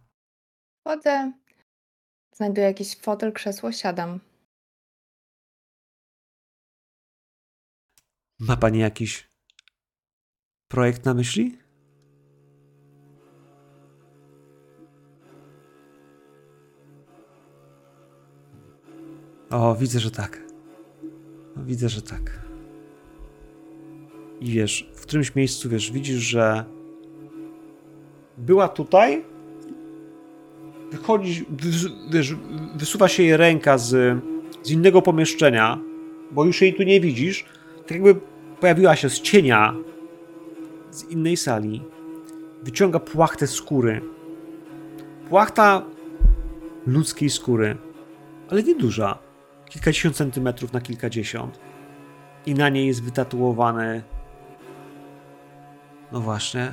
Wchodzę, 0.80 1.32
znajduję 2.36 2.68
jakiś 2.68 2.98
fotel, 2.98 3.34
krzesło, 3.34 3.72
siadam. 3.72 4.20
Ma 8.40 8.58
pani 8.58 8.80
jakiś 8.80 9.35
projekt 10.68 11.06
na 11.06 11.14
myśli? 11.14 11.58
O, 19.50 19.76
widzę, 19.76 20.00
że 20.00 20.12
tak. 20.12 20.44
Widzę, 21.58 21.90
że 21.90 22.02
tak. 22.02 22.40
I 24.42 24.52
wiesz, 24.52 24.90
w 24.94 25.02
którymś 25.02 25.36
miejscu, 25.36 25.70
wiesz, 25.70 25.92
widzisz, 25.92 26.22
że 26.22 26.66
była 28.38 28.68
tutaj, 28.68 29.26
wychodzi, 30.92 31.46
wiesz, 32.12 32.36
wysuwa 32.76 33.08
się 33.08 33.24
jej 33.24 33.38
ręka 33.38 33.78
z, 33.78 34.20
z 34.64 34.72
innego 34.72 35.02
pomieszczenia, 35.02 35.80
bo 36.32 36.46
już 36.46 36.62
jej 36.62 36.74
tu 36.74 36.84
nie 36.84 37.02
widzisz, 37.02 37.46
tak 37.82 37.92
jakby 37.92 38.16
pojawiła 38.60 38.96
się 38.96 39.10
z 39.10 39.22
cienia 39.22 39.74
z 40.96 41.04
innej 41.04 41.38
sali. 41.38 41.84
Wyciąga 42.64 43.00
płachtę 43.00 43.48
skóry. 43.48 44.02
Płachta 45.30 45.82
ludzkiej 46.88 47.30
skóry, 47.30 47.78
ale 48.50 48.64
nieduża. 48.64 49.18
Kilkadziesiąt 49.70 50.16
centymetrów 50.16 50.74
na 50.74 50.82
kilkadziesiąt. 50.82 51.60
I 52.46 52.54
na 52.54 52.70
niej 52.70 52.88
jest 52.88 53.04
wytatuowany. 53.04 54.04
No 56.12 56.22
właśnie. 56.22 56.72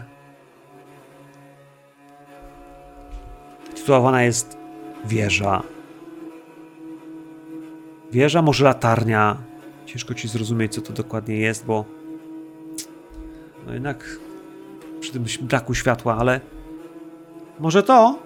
Tytułowana 3.74 4.22
jest 4.22 4.58
wieża. 5.04 5.62
Wieża, 8.12 8.42
może 8.42 8.64
latarnia. 8.64 9.36
Ciężko 9.86 10.14
ci 10.14 10.28
zrozumieć, 10.28 10.74
co 10.74 10.80
to 10.80 10.92
dokładnie 10.92 11.36
jest, 11.36 11.66
bo. 11.66 12.01
No 13.66 13.74
jednak. 13.74 14.04
Przy 15.00 15.12
tym 15.12 15.24
braku 15.40 15.74
światła, 15.74 16.16
ale. 16.16 16.40
Może 17.58 17.82
to? 17.82 18.18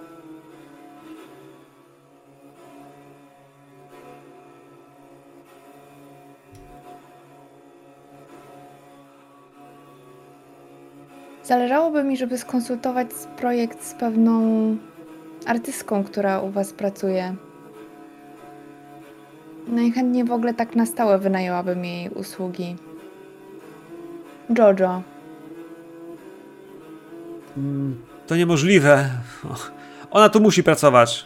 Zależałoby 11.43 12.03
mi, 12.03 12.17
żeby 12.17 12.37
skonsultować 12.37 13.07
projekt 13.37 13.83
z 13.83 13.93
pewną 13.93 14.41
artystką, 15.45 16.03
która 16.03 16.39
u 16.39 16.49
Was 16.49 16.73
pracuje. 16.73 17.35
Najchętniej 19.67 20.23
w 20.23 20.31
ogóle 20.31 20.53
tak 20.53 20.75
na 20.75 20.85
stałe 20.85 21.19
wynajęłabym 21.19 21.85
jej 21.85 22.09
usługi. 22.09 22.75
Jojo. 24.57 25.16
To 28.27 28.35
niemożliwe. 28.35 29.09
Ona 30.11 30.29
tu 30.29 30.39
musi 30.41 30.63
pracować. 30.63 31.25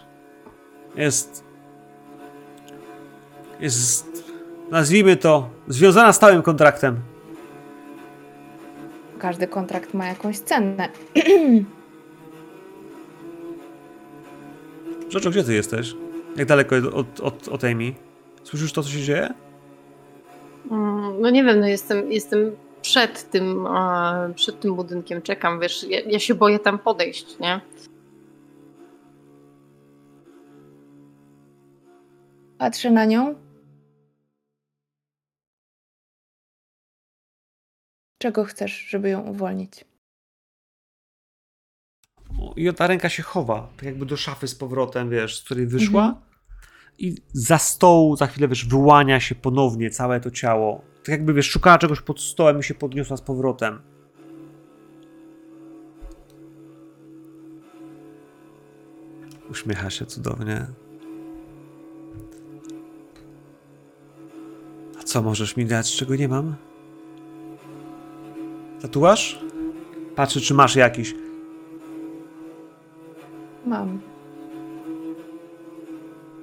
Jest. 0.96 1.44
Jest. 3.60 4.24
Nazwijmy 4.72 5.16
to. 5.16 5.50
Związana 5.68 6.14
stałym 6.14 6.42
kontraktem. 6.42 7.00
Każdy 9.20 9.48
kontrakt 9.48 9.94
ma 9.94 10.08
jakąś 10.08 10.40
cenę. 10.40 10.90
Rzeczą, 15.10 15.30
gdzie 15.30 15.44
ty 15.44 15.54
jesteś? 15.54 15.96
Jak 16.36 16.48
daleko 16.48 16.76
od, 16.94 17.20
od, 17.20 17.48
od 17.48 17.64
Amy? 17.64 17.94
Słyszysz 18.44 18.74
to, 18.74 18.84
co 18.84 18.90
się 18.90 19.00
dzieje? 19.02 19.30
Mm, 20.72 21.22
No 21.22 21.30
nie 21.30 21.44
wiem, 21.44 21.60
no 21.60 21.68
jestem, 21.68 22.12
jestem 22.12 22.52
przed 22.82 23.30
tym, 23.30 23.68
przed 24.36 24.60
tym 24.60 24.76
budynkiem, 24.76 25.22
czekam, 25.22 25.60
wiesz, 25.60 25.84
ja, 25.90 26.00
ja 26.00 26.20
się 26.20 26.36
boję 26.36 26.60
tam 26.60 26.80
podejść, 26.80 27.40
nie? 27.40 27.62
Patrzę 32.58 32.92
na 32.92 33.06
nią. 33.06 33.36
Czego 38.22 38.44
chcesz, 38.44 38.72
żeby 38.72 39.10
ją 39.10 39.22
uwolnić? 39.22 39.86
I 42.56 42.74
ta 42.74 42.88
ręka 42.88 43.10
się 43.10 43.24
chowa, 43.24 43.70
tak 43.76 43.86
jakby 43.86 44.06
do 44.06 44.18
szafy 44.18 44.48
z 44.48 44.56
powrotem, 44.56 45.10
wiesz, 45.10 45.40
z 45.40 45.44
której 45.44 45.68
wyszła. 45.68 46.06
Mhm. 46.06 46.26
I 46.98 47.16
za 47.34 47.58
stołu 47.58 48.16
za 48.16 48.28
chwilę, 48.28 48.48
wiesz, 48.48 48.66
wyłania 48.66 49.20
się 49.20 49.36
ponownie 49.36 49.90
całe 49.90 50.20
to 50.20 50.32
ciało. 50.32 50.91
Tak 51.04 51.10
jakby, 51.10 51.34
wiesz, 51.34 51.50
szukała 51.50 51.78
czegoś 51.78 52.02
pod 52.02 52.22
stołem 52.22 52.60
i 52.60 52.64
się 52.64 52.74
podniosła 52.74 53.18
z 53.18 53.22
powrotem. 53.22 53.80
Uśmiecha 59.50 59.90
się 59.90 60.06
cudownie. 60.06 60.66
A 65.00 65.04
co 65.04 65.22
możesz 65.22 65.58
mi 65.58 65.66
dać, 65.66 65.96
czego 65.96 66.16
nie 66.16 66.28
mam? 66.28 66.56
Tatuaż? 68.82 69.40
Patrzę, 70.16 70.40
czy 70.40 70.54
masz 70.54 70.76
jakiś. 70.76 71.16
Mam. 73.66 74.02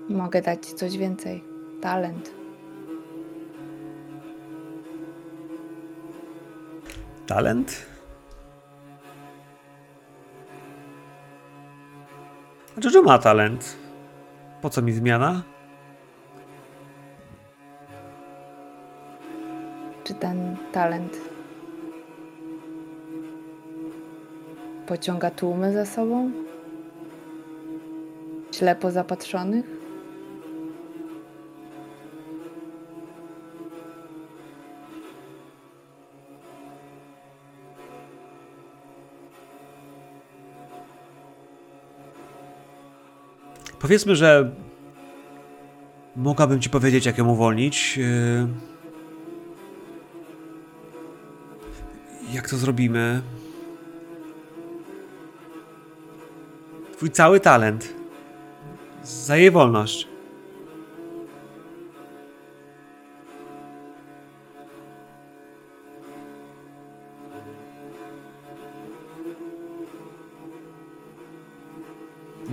Mogę 0.08 0.42
dać 0.42 0.66
ci 0.66 0.74
coś 0.74 0.98
więcej. 0.98 1.44
Talent. 1.80 2.37
Talent? 7.28 7.86
A 12.76 12.80
Jojo 12.80 13.02
ma 13.02 13.18
talent. 13.18 13.76
Po 14.62 14.70
co 14.70 14.82
mi 14.82 14.92
zmiana? 14.92 15.42
Czy 20.04 20.14
ten 20.14 20.56
talent 20.72 21.16
pociąga 24.86 25.30
tłumy 25.30 25.72
za 25.72 25.86
sobą? 25.86 26.30
Ślepo 28.52 28.90
zapatrzonych? 28.90 29.77
Powiedzmy, 43.88 44.16
że 44.16 44.50
mogłabym 46.16 46.60
ci 46.60 46.70
powiedzieć, 46.70 47.06
jak 47.06 47.18
ją 47.18 47.28
uwolnić. 47.28 47.96
Yy, 47.96 48.48
Jak 52.32 52.48
to 52.50 52.56
zrobimy? 52.56 53.22
Twój 56.92 57.10
cały 57.10 57.40
talent. 57.40 57.94
Za 59.02 59.36
jej 59.36 59.50
wolność. 59.50 60.08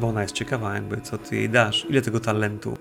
Bo 0.05 0.09
ona 0.09 0.21
jest 0.21 0.33
ciekawa, 0.33 0.73
jakby 0.73 1.01
co 1.01 1.17
ty 1.17 1.35
jej 1.35 1.49
dasz. 1.49 1.85
Ile 1.89 2.01
tego 2.01 2.19
talentu? 2.19 2.77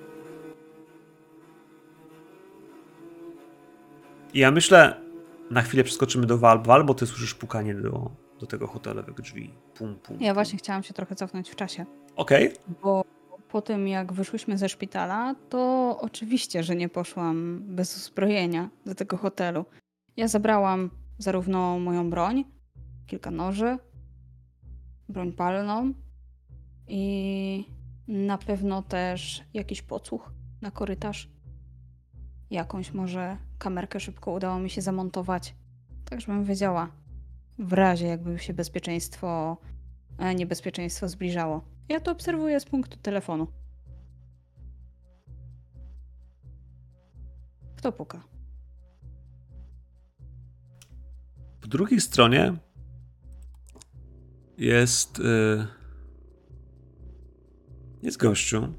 I 4.35 4.39
ja 4.39 4.51
myślę, 4.51 5.01
na 5.51 5.63
chwilę 5.63 5.85
przeskoczymy 5.85 6.27
do 6.27 6.39
Valve, 6.39 6.67
Val, 6.67 6.85
bo 6.85 6.95
ty 6.95 7.07
słyszysz 7.07 7.35
pukanie 7.35 7.75
do, 7.75 8.11
do 8.41 8.47
tego 8.47 8.67
hotelowych 8.67 9.21
drzwi. 9.21 9.55
Pum, 9.75 9.95
pum. 9.95 10.17
Ja 10.21 10.35
właśnie 10.35 10.59
chciałam 10.59 10.83
się 10.83 10.95
trochę 10.95 11.15
cofnąć 11.15 11.51
w 11.51 11.57
czasie, 11.57 11.87
Okej. 12.17 12.53
bo 12.83 13.05
po 13.49 13.63
tym 13.63 13.89
jak 13.89 14.13
wyszłyśmy 14.13 14.59
ze 14.59 14.69
szpitala, 14.69 15.35
to 15.49 15.99
oczywiście, 16.01 16.63
że 16.63 16.77
nie 16.77 16.89
poszłam 16.89 17.61
bez 17.63 17.97
uzbrojenia 17.97 18.69
do 18.87 18.95
tego 18.95 19.17
hotelu. 19.17 19.65
Ja 20.17 20.29
zabrałam 20.29 20.91
zarówno 21.19 21.79
moją 21.79 22.11
broń, 22.11 22.45
kilka 23.07 23.31
noży, 23.31 23.79
broń 25.09 25.33
palną 25.33 26.04
i 26.89 27.65
na 28.09 28.39
pewno 28.39 28.83
też 28.83 29.45
jakiś 29.55 29.83
pocuch 29.83 30.33
na 30.61 30.71
korytarz. 30.71 31.31
Jakąś 32.51 32.93
może 32.93 33.37
kamerkę 33.59 34.01
szybko 34.01 34.33
udało 34.33 34.59
mi 34.59 34.71
się 34.71 34.83
zamontować, 34.83 35.55
tak 36.05 36.21
żebym 36.21 36.45
wiedziała 36.45 36.91
w 37.59 37.73
razie 37.73 38.07
jakby 38.07 38.39
się 38.39 38.55
bezpieczeństwo, 38.55 39.57
e, 40.19 40.35
niebezpieczeństwo 40.35 41.09
zbliżało. 41.09 41.65
Ja 41.89 42.01
to 42.01 42.13
obserwuję 42.13 42.61
z 42.61 42.65
punktu 42.65 42.97
telefonu. 42.97 43.47
Kto 47.77 47.93
puka? 47.93 48.23
Po 51.61 51.69
drugiej 51.69 52.01
stronie 52.01 52.55
jest. 54.59 55.19
Yy, 55.19 55.84
jest 58.05 58.17
gościu 58.17 58.75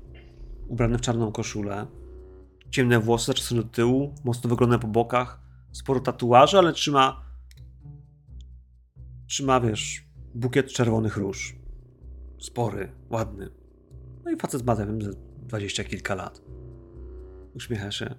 ubrany 0.68 0.98
w 0.98 1.02
czarną 1.02 1.32
koszulę. 1.32 1.88
Ciemne 2.70 3.00
włosy 3.00 3.26
zaczesane 3.26 3.62
do 3.62 3.68
tyłu, 3.68 4.16
mocno 4.24 4.50
wygląda 4.50 4.80
po 4.80 4.88
bokach. 4.88 5.42
Sporo 5.72 6.00
tatuaży, 6.00 6.58
ale 6.58 6.74
trzyma. 6.74 7.26
Trzyma, 9.28 9.60
wiesz, 9.60 10.08
bukiet 10.36 10.74
czerwonych 10.74 11.18
róż. 11.18 11.56
Spory, 12.40 12.92
ładny. 13.10 13.50
No 14.26 14.32
i 14.32 14.36
facet 14.38 14.66
ma, 14.66 14.76
wiem, 14.76 15.02
ze 15.02 15.12
dwadzieścia 15.38 15.84
kilka 15.84 16.16
lat. 16.16 16.42
Uśmiecha 17.56 17.92
się. 17.92 18.16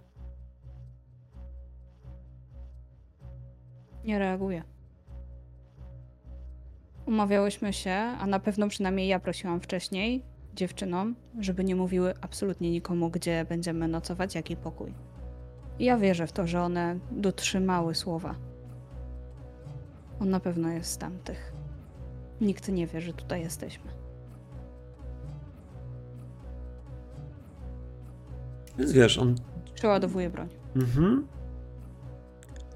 Nie 4.04 4.18
reaguje. 4.18 4.62
Umawiałyśmy 7.06 7.72
się, 7.72 7.90
a 7.90 8.26
na 8.26 8.40
pewno 8.40 8.68
przynajmniej 8.68 9.08
ja 9.08 9.20
prosiłam 9.20 9.60
wcześniej 9.60 10.35
dziewczynom, 10.56 11.14
żeby 11.40 11.64
nie 11.64 11.76
mówiły 11.76 12.14
absolutnie 12.20 12.70
nikomu, 12.70 13.10
gdzie 13.10 13.46
będziemy 13.48 13.88
nocować, 13.88 14.34
jaki 14.34 14.56
pokój. 14.56 14.92
I 15.78 15.84
ja 15.84 15.96
wierzę 15.96 16.26
w 16.26 16.32
to, 16.32 16.46
że 16.46 16.62
one 16.62 16.98
dotrzymały 17.10 17.94
słowa. 17.94 18.34
On 20.20 20.30
na 20.30 20.40
pewno 20.40 20.70
jest 20.70 20.92
z 20.92 20.98
tamtych. 20.98 21.52
Nikt 22.40 22.68
nie 22.68 22.86
wie, 22.86 23.00
że 23.00 23.12
tutaj 23.12 23.40
jesteśmy. 23.40 23.90
Więc 28.78 28.92
wiesz, 28.92 29.18
on. 29.18 29.34
Przeładowuję 29.74 30.30
broń. 30.30 30.48
Mhm. 30.76 31.26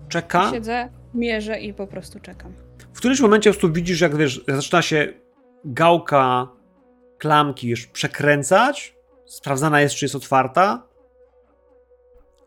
Czeka. 0.09 0.51
Siedzę, 0.51 0.89
mierzę 1.15 1.61
i 1.61 1.75
po 1.75 1.87
prostu 1.87 2.21
czekam. 2.21 2.53
W 2.93 2.99
którymś 2.99 3.21
momencie 3.21 3.51
po 3.51 3.55
prostu 3.55 3.73
widzisz, 3.73 4.01
jak 4.01 4.17
wiesz, 4.17 4.45
zaczyna 4.49 4.83
się 4.83 5.13
gałka 5.65 6.49
klamki 7.21 7.69
już 7.69 7.87
przekręcać. 7.87 8.95
Sprawdzana 9.27 9.81
jest, 9.81 9.95
czy 9.95 10.05
jest 10.05 10.15
otwarta. 10.15 10.87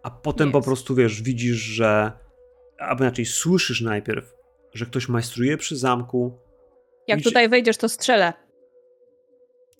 A 0.03 0.11
potem 0.11 0.51
po 0.51 0.57
Jest. 0.57 0.65
prostu 0.67 0.95
wiesz, 0.95 1.21
widzisz, 1.21 1.57
że. 1.57 2.11
Albo 2.79 3.03
inaczej 3.03 3.25
słyszysz 3.25 3.81
najpierw, 3.81 4.33
że 4.73 4.85
ktoś 4.85 5.09
majstruje 5.09 5.57
przy 5.57 5.77
zamku. 5.77 6.39
Jak 7.07 7.21
tutaj 7.21 7.49
wejdziesz, 7.49 7.77
to 7.77 7.89
strzelę. 7.89 8.33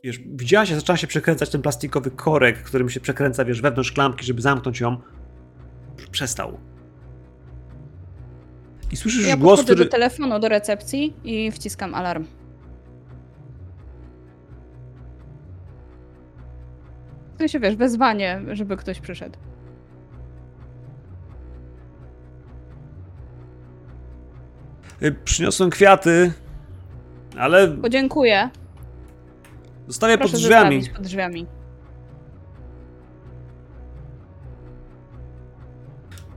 Wiesz, 0.04 0.20
widziałaś, 0.26 0.70
jak 0.70 0.80
zaczyna 0.80 0.98
się 0.98 1.08
przekręcać 1.08 1.50
ten 1.50 1.62
plastikowy 1.62 2.12
korek, 2.12 2.64
którym 2.64 2.90
się 2.90 3.00
przekręca, 3.00 3.46
wiesz, 3.46 3.62
wewnątrz 3.62 3.92
klamki, 3.92 4.26
żeby 4.26 4.42
zamknąć 4.42 4.80
ją. 4.80 5.02
Przestał. 6.12 6.60
I 8.92 8.98
słyszysz 8.98 9.28
Ja 9.28 9.38
głos, 9.38 9.64
który. 9.64 9.86
do 9.86 9.92
telefonu, 9.92 10.40
do 10.40 10.50
recepcji 10.50 11.14
i 11.24 11.52
wciskam 11.52 11.96
alarm. 11.96 12.26
W 17.36 17.38
sensie, 17.38 17.60
wiesz, 17.60 17.76
wezwanie, 17.76 18.42
żeby 18.52 18.78
ktoś 18.78 19.00
przyszedł. 19.00 19.38
Y, 25.03 25.12
Przyniosłem 25.24 25.70
kwiaty, 25.70 26.34
ale 27.38 27.68
Podziękuję. 27.68 28.50
zostawię 29.88 30.14
pod 30.18 30.22
Proszę 30.22 30.38
drzwiami. 30.38 30.76
zostawić 30.76 30.98
pod 30.98 31.06
drzwiami. 31.08 31.45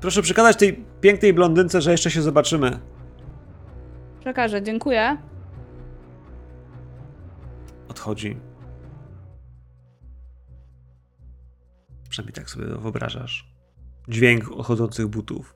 Proszę 0.00 0.22
przekazać 0.22 0.56
tej 0.56 0.84
pięknej 1.00 1.32
blondynce, 1.34 1.80
że 1.80 1.90
jeszcze 1.90 2.10
się 2.10 2.22
zobaczymy. 2.22 2.78
Przekażę, 4.20 4.62
dziękuję. 4.62 5.16
Odchodzi. 7.88 8.36
Przynajmniej 12.08 12.34
tak 12.34 12.50
sobie 12.50 12.66
wyobrażasz. 12.66 13.52
Dźwięk 14.08 14.52
odchodzących 14.52 15.06
butów. 15.06 15.54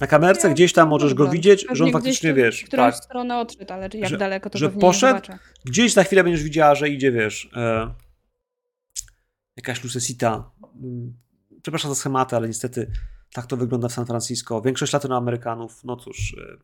Na 0.00 0.06
kamerce 0.06 0.48
Ja- 0.48 0.54
gdzieś 0.54 0.72
tam 0.72 0.88
możesz 0.88 1.14
go 1.14 1.24
Dobra. 1.24 1.32
widzieć, 1.32 1.60
że 1.60 1.84
on 1.84 1.90
gdzieś 1.90 1.92
faktycznie 1.92 2.30
tu- 2.30 2.36
wiesz. 2.36 2.60
W 2.62 2.66
którąś 2.66 2.94
Tak, 2.94 3.04
stronę 3.04 3.38
odszedł, 3.38 3.72
ale 3.72 3.88
jak 3.94 4.10
Że- 4.10 4.18
daleko 4.18 4.50
to 4.50 4.58
że 4.58 4.70
poszedł? 4.70 5.20
gdzieś 5.64 5.92
za 5.92 6.04
chwilę 6.04 6.24
będziesz 6.24 6.42
widziała, 6.42 6.74
że 6.74 6.88
idzie, 6.88 7.12
wiesz. 7.12 7.50
E, 7.56 7.94
jakaś 9.56 9.84
lucesita. 9.84 10.50
Mm, 10.82 11.14
Przepraszam 11.62 11.90
za 11.90 11.94
schematy, 11.94 12.36
ale 12.36 12.48
niestety 12.48 12.90
tak 13.32 13.46
to 13.46 13.56
wygląda 13.56 13.88
w 13.88 13.92
San 13.92 14.06
Francisco. 14.06 14.62
Większość 14.62 14.92
Latynoamerykanów, 14.92 15.84
no 15.84 15.96
cóż, 15.96 16.36
e, 16.38 16.56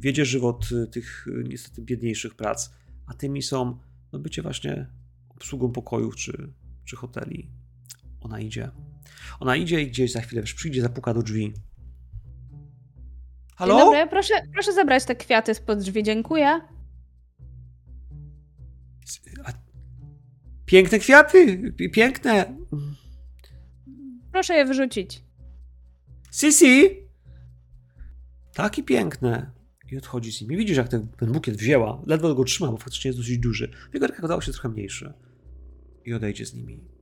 wiedzie 0.00 0.24
żywot 0.24 0.68
e, 0.82 0.86
tych 0.86 1.26
e, 1.28 1.48
niestety 1.48 1.82
biedniejszych 1.82 2.34
prac, 2.34 2.70
a 3.06 3.14
tymi 3.14 3.42
są 3.42 3.78
no, 4.12 4.18
bycie 4.18 4.42
właśnie 4.42 4.86
obsługą 5.28 5.72
pokojów 5.72 6.16
czy, 6.16 6.52
czy 6.84 6.96
hoteli. 6.96 7.50
Ona 8.24 8.40
idzie. 8.40 8.70
Ona 9.40 9.56
idzie 9.56 9.82
i 9.82 9.86
gdzieś 9.86 10.12
za 10.12 10.20
chwilę 10.20 10.42
wiesz, 10.42 10.54
przyjdzie, 10.54 10.82
zapuka 10.82 11.14
do 11.14 11.22
drzwi. 11.22 11.54
Halo? 13.56 13.74
Dzień 13.76 13.84
dobry, 13.84 14.06
proszę, 14.10 14.34
proszę 14.52 14.72
zabrać 14.72 15.04
te 15.04 15.16
kwiaty 15.16 15.54
spod 15.54 15.78
drzwi, 15.78 16.02
dziękuję. 16.02 16.60
A, 19.44 19.52
piękne 20.66 20.98
kwiaty, 20.98 21.72
pi- 21.72 21.90
piękne. 21.90 22.56
Proszę 24.32 24.54
je 24.54 24.64
wyrzucić. 24.64 25.24
Sisi! 26.32 26.90
Taki 28.54 28.82
piękne. 28.82 29.50
I 29.92 29.96
odchodzi 29.96 30.32
z 30.32 30.40
nimi. 30.40 30.56
Widzisz, 30.56 30.76
jak 30.76 30.88
ten, 30.88 31.08
ten 31.08 31.32
bukiet 31.32 31.56
wzięła. 31.56 32.02
Ledwo 32.06 32.34
go 32.34 32.44
trzyma, 32.44 32.70
bo 32.70 32.76
faktycznie 32.76 33.08
jest 33.08 33.18
dosyć 33.18 33.38
duży. 33.38 33.72
W 33.90 33.94
jego 33.94 34.06
rękach 34.06 34.28
dało 34.28 34.40
się 34.40 34.52
trochę 34.52 34.68
mniejszy. 34.68 35.12
I 36.04 36.14
odejdzie 36.14 36.46
z 36.46 36.54
nimi. 36.54 36.93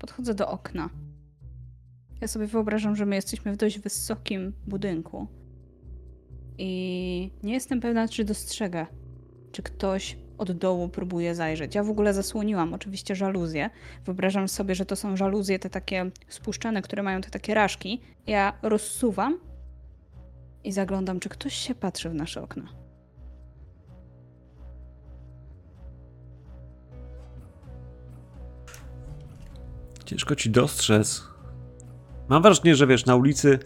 Podchodzę 0.00 0.34
do 0.34 0.48
okna. 0.48 0.90
Ja 2.20 2.28
sobie 2.28 2.46
wyobrażam, 2.46 2.96
że 2.96 3.06
my 3.06 3.14
jesteśmy 3.16 3.52
w 3.52 3.56
dość 3.56 3.78
wysokim 3.78 4.52
budynku. 4.66 5.26
I 6.58 7.30
nie 7.42 7.52
jestem 7.52 7.80
pewna, 7.80 8.08
czy 8.08 8.24
dostrzegę, 8.24 8.86
czy 9.52 9.62
ktoś 9.62 10.16
od 10.38 10.52
dołu 10.52 10.88
próbuje 10.88 11.34
zajrzeć. 11.34 11.74
Ja 11.74 11.84
w 11.84 11.90
ogóle 11.90 12.14
zasłoniłam 12.14 12.74
oczywiście 12.74 13.14
żaluzje. 13.14 13.70
Wyobrażam 14.04 14.48
sobie, 14.48 14.74
że 14.74 14.86
to 14.86 14.96
są 14.96 15.16
żaluzje 15.16 15.58
te 15.58 15.70
takie 15.70 16.10
spuszczane, 16.28 16.82
które 16.82 17.02
mają 17.02 17.20
te 17.20 17.30
takie 17.30 17.54
raszki. 17.54 18.00
Ja 18.26 18.52
rozsuwam 18.62 19.38
i 20.64 20.72
zaglądam, 20.72 21.20
czy 21.20 21.28
ktoś 21.28 21.54
się 21.54 21.74
patrzy 21.74 22.10
w 22.10 22.14
nasze 22.14 22.42
okna. 22.42 22.79
Ciężko 30.20 30.36
ci 30.36 30.50
dostrzec. 30.50 31.22
Mam 32.28 32.42
wrażenie, 32.42 32.74
że 32.74 32.86
wiesz, 32.86 33.06
na 33.06 33.16
ulicy 33.16 33.58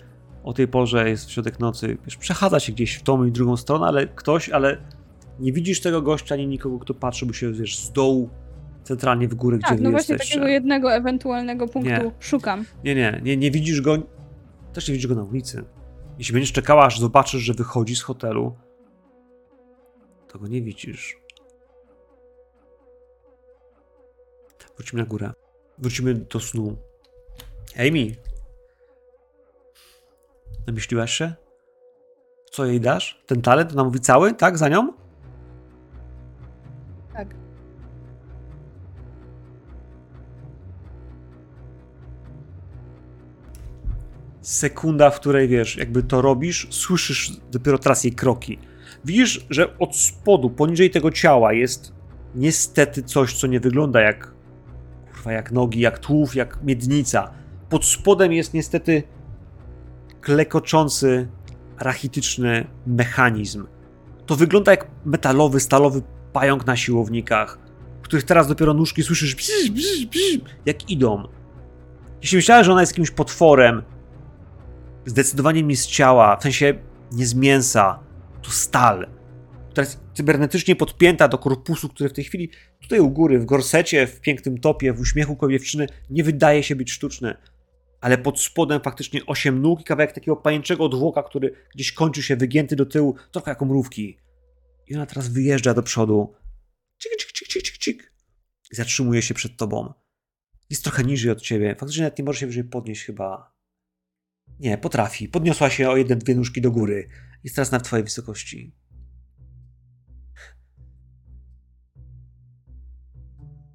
o 0.44 0.52
tej 0.52 0.68
porze 0.68 1.08
jest 1.08 1.26
w 1.26 1.30
środek 1.30 1.60
nocy, 1.60 1.98
wiesz, 2.04 2.16
przechadza 2.16 2.60
się 2.60 2.72
gdzieś 2.72 2.94
w 2.94 3.02
tą 3.02 3.24
i 3.24 3.32
drugą 3.32 3.56
stronę, 3.56 3.86
ale 3.86 4.06
ktoś, 4.06 4.48
ale 4.48 4.76
nie 5.38 5.52
widzisz 5.52 5.80
tego 5.80 6.02
gościa, 6.02 6.34
ani 6.34 6.46
nikogo, 6.46 6.78
kto 6.78 6.94
patrzy, 6.94 7.26
bo 7.26 7.32
się, 7.32 7.52
wiesz, 7.52 7.78
z 7.78 7.92
dołu 7.92 8.30
centralnie 8.82 9.28
w 9.28 9.34
górę, 9.34 9.58
gdzie 9.58 9.68
Tak, 9.68 9.78
wy 9.78 9.84
no 9.84 9.90
właśnie 9.90 10.16
takiego 10.16 10.46
jednego 10.46 10.94
ewentualnego 10.94 11.68
punktu 11.68 11.90
Nie. 11.90 12.12
szukam. 12.20 12.64
Nie, 12.84 12.94
nie, 12.94 13.20
nie, 13.24 13.36
nie 13.36 13.50
widzisz 13.50 13.80
go, 13.80 13.96
też 14.72 14.88
nie 14.88 14.94
widzisz 14.94 15.08
go 15.08 15.14
na 15.14 15.22
ulicy. 15.22 15.64
Jeśli 16.18 16.32
będziesz 16.32 16.52
czekała, 16.52 16.84
aż 16.84 17.00
zobaczysz, 17.00 17.42
że 17.42 17.54
wychodzi 17.54 17.96
z 17.96 18.02
hotelu, 18.02 18.56
to 20.28 20.38
go 20.38 20.48
nie 20.48 20.62
widzisz. 20.62 21.16
Wrócimy 24.76 25.02
na 25.02 25.08
górę. 25.08 25.32
Wrócimy 25.78 26.14
do 26.14 26.40
snu. 26.40 26.76
Amy! 27.76 28.16
Namyśliłaś 30.66 31.12
się? 31.12 31.34
Co 32.50 32.64
jej 32.64 32.80
dasz? 32.80 33.22
Ten 33.26 33.42
talent? 33.42 33.72
Ona 33.72 33.84
mówi 33.84 34.00
cały, 34.00 34.34
tak? 34.34 34.58
Za 34.58 34.68
nią? 34.68 34.92
Tak. 37.12 37.34
sekunda, 44.44 45.10
w 45.10 45.20
której 45.20 45.48
wiesz, 45.48 45.76
jakby 45.76 46.02
to 46.02 46.22
robisz, 46.22 46.66
słyszysz 46.70 47.32
dopiero 47.50 47.78
teraz 47.78 48.04
jej 48.04 48.12
kroki. 48.12 48.58
Widzisz, 49.04 49.46
że 49.50 49.78
od 49.78 49.96
spodu, 49.96 50.50
poniżej 50.50 50.90
tego 50.90 51.10
ciała 51.10 51.52
jest 51.52 51.92
niestety 52.34 53.02
coś, 53.02 53.34
co 53.34 53.46
nie 53.46 53.60
wygląda 53.60 54.00
jak 54.00 54.33
jak 55.32 55.52
nogi, 55.52 55.80
jak 55.80 55.98
tułów, 55.98 56.34
jak 56.34 56.58
miednica. 56.62 57.30
Pod 57.68 57.84
spodem 57.84 58.32
jest 58.32 58.54
niestety 58.54 59.02
klekoczący, 60.20 61.28
rachityczny 61.80 62.66
mechanizm. 62.86 63.66
To 64.26 64.36
wygląda 64.36 64.70
jak 64.70 64.86
metalowy, 65.04 65.60
stalowy 65.60 66.02
pająk 66.32 66.66
na 66.66 66.76
siłownikach, 66.76 67.58
których 68.02 68.24
teraz 68.24 68.48
dopiero 68.48 68.74
nóżki 68.74 69.02
słyszysz 69.02 69.34
bzz, 69.34 69.70
bzz, 69.70 70.06
bzz, 70.06 70.40
jak 70.66 70.90
idą. 70.90 71.28
Jeśli 72.22 72.36
myślałeś, 72.36 72.66
że 72.66 72.72
ona 72.72 72.80
jest 72.80 72.92
jakimś 72.92 73.10
potworem, 73.10 73.82
zdecydowanie 75.06 75.62
nie 75.62 75.76
z 75.76 75.86
ciała, 75.86 76.36
w 76.36 76.42
sensie 76.42 76.74
nie 77.12 77.26
z 77.26 77.34
mięsa, 77.34 77.98
to 78.42 78.50
stal, 78.50 79.06
która 79.74 79.84
jest 79.84 80.00
cybernetycznie 80.14 80.76
podpięta 80.76 81.28
do 81.28 81.38
korpusu, 81.38 81.88
który 81.88 82.10
w 82.10 82.12
tej 82.12 82.24
chwili 82.24 82.50
tutaj 82.82 83.00
u 83.00 83.10
góry, 83.10 83.38
w 83.38 83.44
gorsecie, 83.44 84.06
w 84.06 84.20
pięknym 84.20 84.58
topie, 84.58 84.92
w 84.92 85.00
uśmiechu 85.00 85.36
kobiewczyny, 85.36 85.86
nie 86.10 86.24
wydaje 86.24 86.62
się 86.62 86.76
być 86.76 86.92
sztuczny. 86.92 87.34
Ale 88.00 88.18
pod 88.18 88.40
spodem 88.40 88.80
faktycznie 88.80 89.26
osiem 89.26 89.62
nóg 89.62 89.80
i 89.80 89.84
kawałek 89.84 90.12
takiego 90.12 90.36
pajęczego 90.36 90.84
odwłoka, 90.84 91.22
który 91.22 91.54
gdzieś 91.74 91.92
kończy 91.92 92.22
się 92.22 92.36
wygięty 92.36 92.76
do 92.76 92.86
tyłu, 92.86 93.14
trochę 93.32 93.50
jak 93.50 93.62
mrówki. 93.62 94.18
I 94.86 94.94
ona 94.94 95.06
teraz 95.06 95.28
wyjeżdża 95.28 95.74
do 95.74 95.82
przodu. 95.82 96.34
Cik, 97.02 97.12
cik, 97.16 97.32
cik, 97.32 97.48
cik, 97.48 97.62
cik, 97.62 97.78
cik. 97.78 98.12
I 98.72 98.76
zatrzymuje 98.76 99.22
się 99.22 99.34
przed 99.34 99.56
tobą. 99.56 99.92
Jest 100.70 100.84
trochę 100.84 101.04
niżej 101.04 101.30
od 101.30 101.40
ciebie. 101.40 101.76
Faktycznie 101.78 102.02
nawet 102.02 102.18
nie 102.18 102.24
może 102.24 102.40
się 102.40 102.46
wyżej 102.46 102.64
podnieść 102.64 103.04
chyba. 103.04 103.54
Nie, 104.60 104.78
potrafi. 104.78 105.28
Podniosła 105.28 105.70
się 105.70 105.90
o 105.90 105.96
jeden, 105.96 106.18
dwie 106.18 106.34
nóżki 106.34 106.60
do 106.60 106.70
góry. 106.70 107.08
Jest 107.44 107.56
teraz 107.56 107.72
na 107.72 107.80
twojej 107.80 108.04
wysokości. 108.04 108.83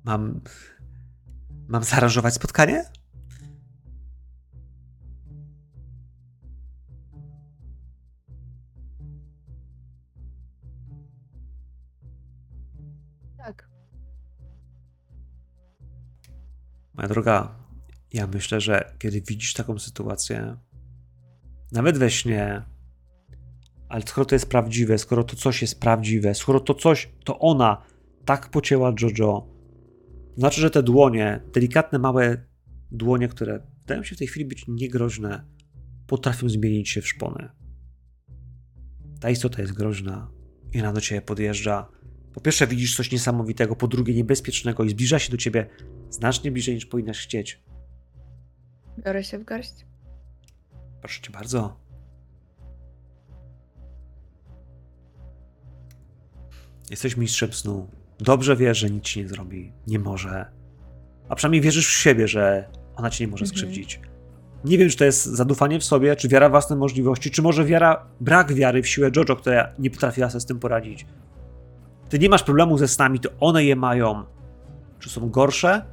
Mam. 0.09 0.41
Mam 1.67 1.83
zaaranżować 1.83 2.33
spotkanie? 2.33 2.85
Tak. 13.37 13.69
Moja 16.93 17.07
droga, 17.07 17.55
ja 18.13 18.27
myślę, 18.27 18.61
że 18.61 18.95
kiedy 18.99 19.21
widzisz 19.21 19.53
taką 19.53 19.79
sytuację, 19.79 20.57
nawet 21.71 21.97
we 21.97 22.11
śnie, 22.11 22.61
ale 23.89 24.01
skoro 24.01 24.25
to 24.25 24.35
jest 24.35 24.49
prawdziwe, 24.49 24.97
skoro 24.97 25.23
to 25.23 25.35
coś 25.35 25.61
jest 25.61 25.79
prawdziwe, 25.79 26.35
skoro 26.35 26.59
to 26.59 26.73
coś, 26.73 27.09
to 27.23 27.39
ona 27.39 27.81
tak 28.25 28.49
pocięła 28.49 28.93
Jojo, 29.01 29.58
znaczy, 30.39 30.61
że 30.61 30.69
te 30.69 30.83
dłonie, 30.83 31.41
delikatne, 31.53 31.99
małe 31.99 32.45
dłonie, 32.91 33.27
które 33.27 33.59
wydają 33.81 34.03
się 34.03 34.15
w 34.15 34.17
tej 34.17 34.27
chwili 34.27 34.45
być 34.45 34.65
niegroźne, 34.67 35.45
potrafią 36.07 36.49
zmienić 36.49 36.89
się 36.89 37.01
w 37.01 37.07
szpony. 37.07 37.49
Ta 39.19 39.29
istota 39.29 39.61
jest 39.61 39.73
groźna 39.73 40.31
i 40.73 40.79
ona 40.79 40.93
do 40.93 41.01
ciebie 41.01 41.21
podjeżdża. 41.21 41.89
Po 42.33 42.41
pierwsze 42.41 42.67
widzisz 42.67 42.95
coś 42.95 43.11
niesamowitego, 43.11 43.75
po 43.75 43.87
drugie 43.87 44.13
niebezpiecznego 44.13 44.83
i 44.83 44.89
zbliża 44.89 45.19
się 45.19 45.31
do 45.31 45.37
ciebie 45.37 45.69
znacznie 46.09 46.51
bliżej 46.51 46.75
niż 46.75 46.85
powinnaś 46.85 47.19
chcieć. 47.19 47.63
Biorę 49.05 49.23
się 49.23 49.39
w 49.39 49.43
garść. 49.43 49.85
Proszę 50.99 51.21
cię 51.21 51.31
bardzo. 51.31 51.79
Jesteś 56.89 57.17
mistrzem 57.17 57.53
snu. 57.53 57.98
Dobrze 58.19 58.55
wiesz, 58.55 58.77
że 58.77 58.89
nic 58.89 59.03
ci 59.03 59.19
nie 59.21 59.27
zrobi. 59.27 59.71
Nie 59.87 59.99
może. 59.99 60.45
A 61.29 61.35
przynajmniej 61.35 61.61
wierzysz 61.61 61.87
w 61.87 61.91
siebie, 61.99 62.27
że 62.27 62.69
ona 62.95 63.09
cię 63.09 63.23
nie 63.25 63.31
może 63.31 63.43
Mhm. 63.45 63.57
skrzywdzić. 63.57 63.99
Nie 64.65 64.77
wiem, 64.77 64.89
czy 64.89 64.97
to 64.97 65.05
jest 65.05 65.25
zadufanie 65.25 65.79
w 65.79 65.83
sobie, 65.83 66.15
czy 66.15 66.27
wiara 66.27 66.47
w 66.49 66.51
własne 66.51 66.75
możliwości, 66.75 67.31
czy 67.31 67.41
może 67.41 67.65
wiara, 67.65 68.05
brak 68.19 68.53
wiary 68.53 68.81
w 68.83 68.87
siłę 68.87 69.11
Jojo, 69.15 69.35
która 69.35 69.69
nie 69.79 69.89
potrafiła 69.89 70.29
sobie 70.29 70.41
z 70.41 70.45
tym 70.45 70.59
poradzić. 70.59 71.05
Ty 72.09 72.19
nie 72.19 72.29
masz 72.29 72.43
problemu 72.43 72.77
ze 72.77 72.87
snami, 72.87 73.19
to 73.19 73.29
one 73.39 73.63
je 73.63 73.75
mają. 73.75 74.23
Czy 74.99 75.09
są 75.09 75.29
gorsze? 75.29 75.85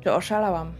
Czy 0.00 0.12
oszalałam? 0.12 0.72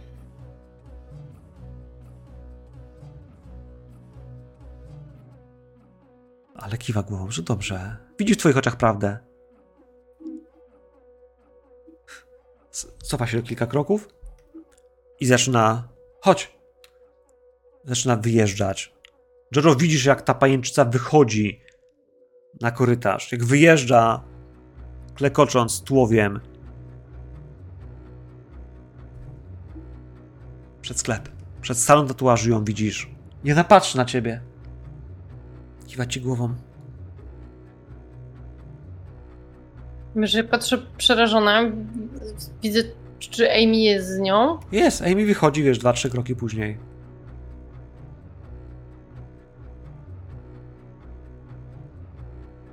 Ale 6.54 6.78
kiwa 6.78 7.02
głową, 7.02 7.30
że 7.30 7.42
dobrze. 7.42 7.96
Widzi 8.18 8.34
w 8.34 8.36
twoich 8.36 8.56
oczach 8.56 8.76
prawdę. 8.76 9.18
Cofa 13.02 13.26
się 13.26 13.42
kilka 13.42 13.66
kroków 13.66 14.08
i 15.20 15.26
zaczyna. 15.26 15.88
Chodź! 16.20 16.58
Zaczyna 17.84 18.16
wyjeżdżać. 18.16 18.94
Jojo, 19.56 19.76
widzisz, 19.76 20.04
jak 20.04 20.22
ta 20.22 20.34
pajęczyca 20.34 20.84
wychodzi 20.84 21.60
na 22.60 22.70
korytarz. 22.70 23.32
Jak 23.32 23.44
wyjeżdża, 23.44 24.24
klekocząc 25.14 25.82
tułowiem. 25.82 26.40
Przed 30.82 30.98
sklep. 30.98 31.28
Przed 31.60 31.78
salon 31.78 32.08
tatuażu 32.08 32.50
ją 32.50 32.64
widzisz. 32.64 33.10
Nie 33.44 33.54
napatrzy 33.54 33.96
na 33.96 34.04
ciebie. 34.04 34.40
Kiwa 35.86 36.06
ci 36.06 36.20
głową. 36.20 36.54
Że 40.16 40.44
patrzę 40.44 40.78
przerażona, 40.96 41.60
widzę, 42.62 42.80
czy 43.18 43.50
Amy 43.52 43.76
jest 43.76 44.08
z 44.08 44.18
nią. 44.18 44.58
Jest, 44.72 45.02
Amy 45.02 45.26
wychodzi, 45.26 45.62
wiesz, 45.62 45.78
dwa, 45.78 45.92
trzy 45.92 46.10
kroki 46.10 46.36
później. 46.36 46.78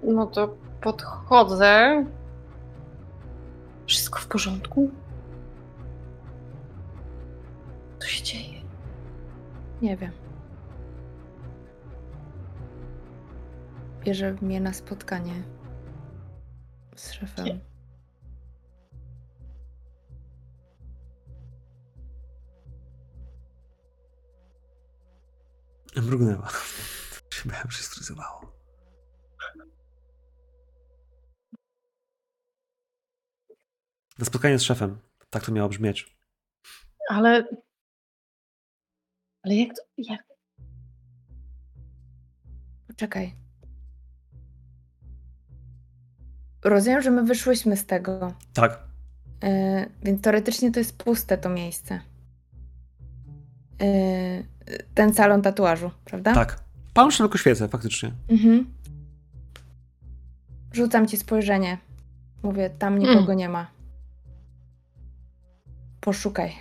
No 0.03 0.25
to 0.27 0.55
podchodzę. 0.81 2.05
Wszystko 3.85 4.19
w 4.19 4.27
porządku? 4.27 4.91
Co 7.99 8.07
się 8.07 8.23
dzieje? 8.23 8.61
Nie 9.81 9.97
wiem. 9.97 10.11
Bierze 14.05 14.35
mnie 14.41 14.61
na 14.61 14.73
spotkanie 14.73 15.33
z 17.01 17.11
szefem. 17.11 17.59
Mrugnęła. 25.95 26.49
Szybę 27.33 27.55
się 27.69 27.83
stryzowało. 27.83 28.61
Na 34.19 34.25
spotkanie 34.25 34.59
z 34.59 34.63
szefem. 34.63 34.99
Tak 35.29 35.45
to 35.45 35.51
miało 35.51 35.69
brzmieć. 35.69 36.17
Ale. 37.09 37.47
Ale 39.43 39.55
jak 39.55 39.75
to. 39.75 39.81
Jak... 39.97 40.21
Poczekaj. 42.87 43.50
Rozumiem, 46.63 47.01
że 47.01 47.11
my 47.11 47.23
wyszłyśmy 47.23 47.77
z 47.77 47.85
tego, 47.85 48.33
Tak. 48.53 48.79
yy, 49.43 49.49
więc 50.03 50.21
teoretycznie 50.21 50.71
to 50.71 50.79
jest 50.79 50.97
puste 50.97 51.37
to 51.37 51.49
miejsce. 51.49 51.99
Yy, 53.79 53.87
ten 54.95 55.13
salon 55.13 55.41
tatuażu, 55.41 55.91
prawda? 56.05 56.33
Tak. 56.33 56.63
Pan 56.93 57.11
szeroko 57.11 57.37
świecę, 57.37 57.67
faktycznie. 57.67 58.11
Mhm. 58.29 58.73
Rzucam 60.73 61.07
ci 61.07 61.17
spojrzenie. 61.17 61.77
Mówię, 62.43 62.69
tam 62.69 62.99
nikogo 62.99 63.33
nie 63.33 63.49
ma. 63.49 63.67
Poszukaj. 66.01 66.51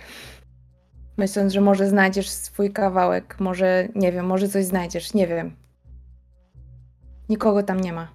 Myśląc, 1.17 1.53
że 1.53 1.61
może 1.61 1.89
znajdziesz 1.89 2.29
swój 2.29 2.73
kawałek, 2.73 3.39
może, 3.39 3.87
nie 3.95 4.11
wiem, 4.11 4.25
może 4.25 4.49
coś 4.49 4.65
znajdziesz, 4.65 5.13
nie 5.13 5.27
wiem. 5.27 5.55
Nikogo 7.29 7.63
tam 7.63 7.79
nie 7.79 7.93
ma. 7.93 8.07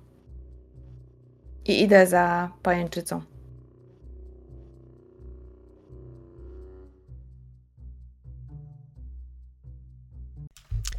I 1.69 1.83
idę 1.83 2.07
za 2.07 2.51
pajęczycą. 2.63 3.23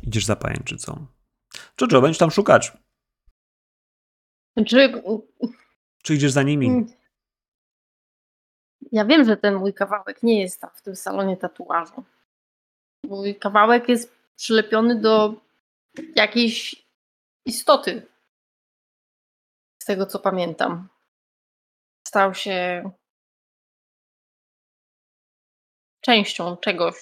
Idziesz 0.03 0.25
za 0.25 0.35
pajęczycą. 0.35 1.05
Jojo, 1.81 2.01
będziesz 2.01 2.17
tam 2.17 2.31
szukać. 2.31 2.71
Znaczy, 4.57 5.01
Czy 6.03 6.13
idziesz 6.13 6.31
za 6.31 6.43
nimi? 6.43 6.67
Mm. 6.67 6.87
ja 8.91 9.05
wiem, 9.05 9.25
że 9.25 9.37
ten 9.37 9.55
mój 9.55 9.73
kawałek 9.73 10.23
nie 10.23 10.41
jest 10.41 10.61
tam 10.61 10.69
w 10.75 10.81
tym 10.81 10.95
salonie 10.95 11.37
tatuażu. 11.37 12.03
Mój 13.03 13.35
kawałek 13.35 13.89
jest 13.89 14.15
przylepiony 14.35 15.01
do 15.01 15.33
jakiejś 16.15 16.85
istoty. 17.45 18.07
Tego 19.87 20.05
co 20.05 20.19
pamiętam. 20.19 20.89
Stał 22.07 22.33
się 22.33 22.89
częścią 26.01 26.57
czegoś. 26.57 26.95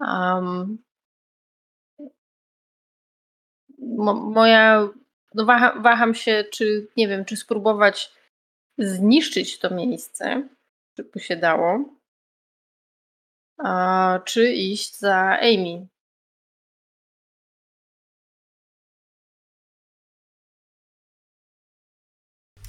Um, 0.00 0.78
mo, 3.78 4.14
moja. 4.14 4.88
No 5.34 5.44
waha, 5.44 5.80
waham 5.80 6.14
się, 6.14 6.44
czy 6.52 6.88
nie 6.96 7.08
wiem, 7.08 7.24
czy 7.24 7.36
spróbować 7.36 8.12
zniszczyć 8.78 9.58
to 9.58 9.74
miejsce, 9.74 10.48
czy 10.96 11.04
by 11.04 11.20
się 11.20 11.36
dało, 11.36 11.84
a, 13.58 14.20
czy 14.24 14.52
iść 14.52 14.98
za 14.98 15.38
Amy. 15.40 15.86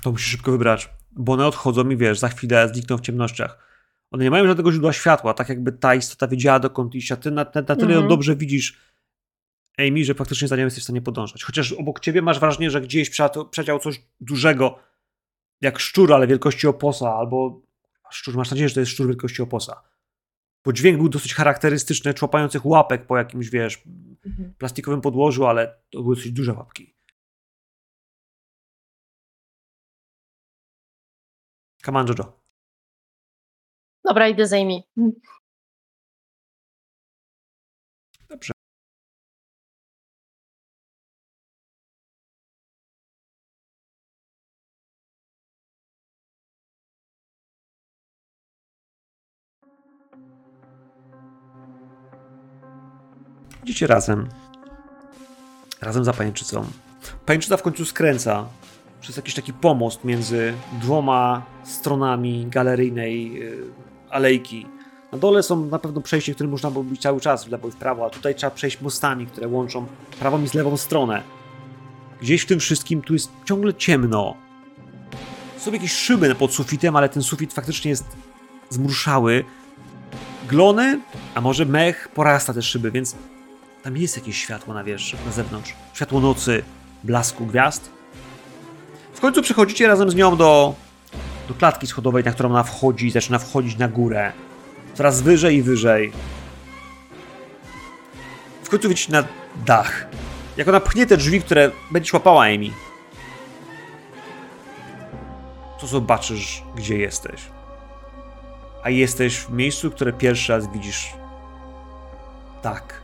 To 0.01 0.11
musisz 0.11 0.31
szybko 0.31 0.51
wybrać, 0.51 0.89
bo 1.11 1.33
one 1.33 1.47
odchodzą 1.47 1.89
i 1.89 1.97
wiesz, 1.97 2.19
za 2.19 2.29
chwilę 2.29 2.69
znikną 2.73 2.97
w 2.97 3.01
ciemnościach. 3.01 3.69
One 4.11 4.23
nie 4.23 4.31
mają 4.31 4.47
żadnego 4.47 4.71
źródła 4.71 4.93
światła, 4.93 5.33
tak 5.33 5.49
jakby 5.49 5.71
ta 5.71 5.95
istota 5.95 6.27
wiedziała 6.27 6.59
dokąd 6.59 6.95
iść, 6.95 7.11
a 7.11 7.15
ty 7.17 7.31
na, 7.31 7.43
na, 7.55 7.61
na 7.61 7.75
tyle 7.75 7.91
ją 7.91 7.97
Mhm. 7.97 8.07
dobrze 8.09 8.35
widzisz, 8.35 8.77
Amy, 9.77 10.03
że 10.05 10.13
faktycznie 10.13 10.47
za 10.47 10.55
nią 10.55 10.63
jesteś 10.63 10.81
w 10.81 10.85
stanie 10.85 11.01
podążać. 11.01 11.43
Chociaż 11.43 11.71
obok 11.73 11.99
ciebie 11.99 12.21
masz 12.21 12.39
wrażenie, 12.39 12.71
że 12.71 12.81
gdzieś 12.81 13.09
przeleciał 13.51 13.79
coś 13.79 14.01
dużego, 14.21 14.79
jak 15.61 15.79
szczur, 15.79 16.13
ale 16.13 16.27
wielkości 16.27 16.67
oposa, 16.67 17.13
albo 17.15 17.61
szczur, 18.11 18.35
masz 18.37 18.51
nadzieję, 18.51 18.69
że 18.69 18.75
to 18.75 18.79
jest 18.79 18.91
szczur 18.91 19.07
wielkości 19.07 19.41
oposa. 19.41 19.81
Bo 20.65 20.73
dźwięk 20.73 20.97
był 20.97 21.09
dosyć 21.09 21.33
charakterystyczny, 21.33 22.13
człapających 22.13 22.65
łapek 22.65 23.05
po 23.07 23.17
jakimś, 23.17 23.49
wiesz, 23.49 23.83
Mhm. 24.25 24.53
plastikowym 24.57 25.01
podłożu, 25.01 25.45
ale 25.45 25.75
to 25.89 26.01
były 26.03 26.15
dosyć 26.15 26.31
duże 26.31 26.53
łapki. 26.53 26.95
Come 31.89 31.99
on, 31.99 32.07
Jojo. 32.07 32.39
Dobra, 34.03 34.27
idę 34.27 34.47
za 34.47 34.57
Amy. 34.57 34.81
Dobrze. 38.29 38.53
Idziecie 53.63 53.87
razem. 53.87 54.29
Razem 55.81 56.03
za 56.03 56.13
pajęczycą. 56.13 56.65
Pajęczyca 57.25 57.57
w 57.57 57.61
końcu 57.61 57.85
skręca 57.85 58.47
przez 59.01 59.17
jakiś 59.17 59.33
taki 59.33 59.53
pomost 59.53 60.03
między 60.03 60.53
dwoma 60.81 61.45
stronami 61.63 62.47
galeryjnej 62.47 63.43
y, 63.43 63.63
alejki. 64.09 64.65
Na 65.11 65.17
dole 65.17 65.43
są 65.43 65.65
na 65.65 65.79
pewno 65.79 66.01
przejście, 66.01 66.33
którym 66.33 66.51
można 66.51 66.71
było 66.71 66.83
być 66.83 67.01
cały 67.01 67.21
czas 67.21 67.45
w 67.45 67.51
lewo 67.51 67.67
i 67.67 67.71
w 67.71 67.75
prawo, 67.75 68.05
a 68.05 68.09
tutaj 68.09 68.35
trzeba 68.35 68.51
przejść 68.51 68.81
mostami, 68.81 69.27
które 69.27 69.47
łączą 69.47 69.85
prawą 70.19 70.43
i 70.43 70.47
z 70.47 70.53
lewą 70.53 70.77
stronę. 70.77 71.23
Gdzieś 72.21 72.41
w 72.41 72.45
tym 72.45 72.59
wszystkim 72.59 73.01
tu 73.01 73.13
jest 73.13 73.31
ciągle 73.45 73.73
ciemno. 73.73 74.35
Są 75.57 75.71
jakieś 75.71 75.91
szyby 75.91 76.35
pod 76.35 76.53
sufitem, 76.53 76.95
ale 76.95 77.09
ten 77.09 77.23
sufit 77.23 77.53
faktycznie 77.53 77.89
jest 77.89 78.05
zmruszały. 78.69 79.43
Glony, 80.47 80.99
a 81.35 81.41
może 81.41 81.65
mech 81.65 82.09
porasta 82.09 82.53
te 82.53 82.61
szyby, 82.61 82.91
więc 82.91 83.15
tam 83.83 83.97
jest 83.97 84.17
jakieś 84.17 84.37
światło 84.37 84.73
na 84.73 84.83
wierzch, 84.83 85.25
na 85.25 85.31
zewnątrz. 85.31 85.75
Światło 85.93 86.19
nocy, 86.19 86.63
blasku 87.03 87.45
gwiazd. 87.45 87.98
W 89.19 89.21
końcu 89.21 89.41
przechodzicie 89.41 89.87
razem 89.87 90.09
z 90.09 90.15
nią 90.15 90.37
do, 90.37 90.75
do 91.47 91.53
klatki 91.53 91.87
schodowej, 91.87 92.23
na 92.23 92.31
którą 92.31 92.49
ona 92.49 92.63
wchodzi 92.63 93.07
i 93.07 93.11
zaczyna 93.11 93.39
wchodzić 93.39 93.77
na 93.77 93.87
górę. 93.87 94.31
Coraz 94.93 95.21
wyżej 95.21 95.55
i 95.55 95.61
wyżej. 95.61 96.11
W 98.63 98.69
końcu 98.69 98.89
widzicie 98.89 99.11
na 99.11 99.23
dach. 99.65 100.07
Jak 100.57 100.67
ona 100.67 100.79
pchnie 100.79 101.05
te 101.05 101.17
drzwi, 101.17 101.41
które 101.41 101.71
będzie 101.91 102.09
łapała 102.13 102.43
Amy, 102.43 102.69
to 105.81 105.87
zobaczysz, 105.87 106.63
gdzie 106.75 106.97
jesteś. 106.97 107.41
A 108.83 108.89
jesteś 108.89 109.37
w 109.37 109.51
miejscu, 109.51 109.91
które 109.91 110.13
pierwszy 110.13 110.53
raz 110.53 110.71
widzisz. 110.71 111.13
Tak. 112.61 113.01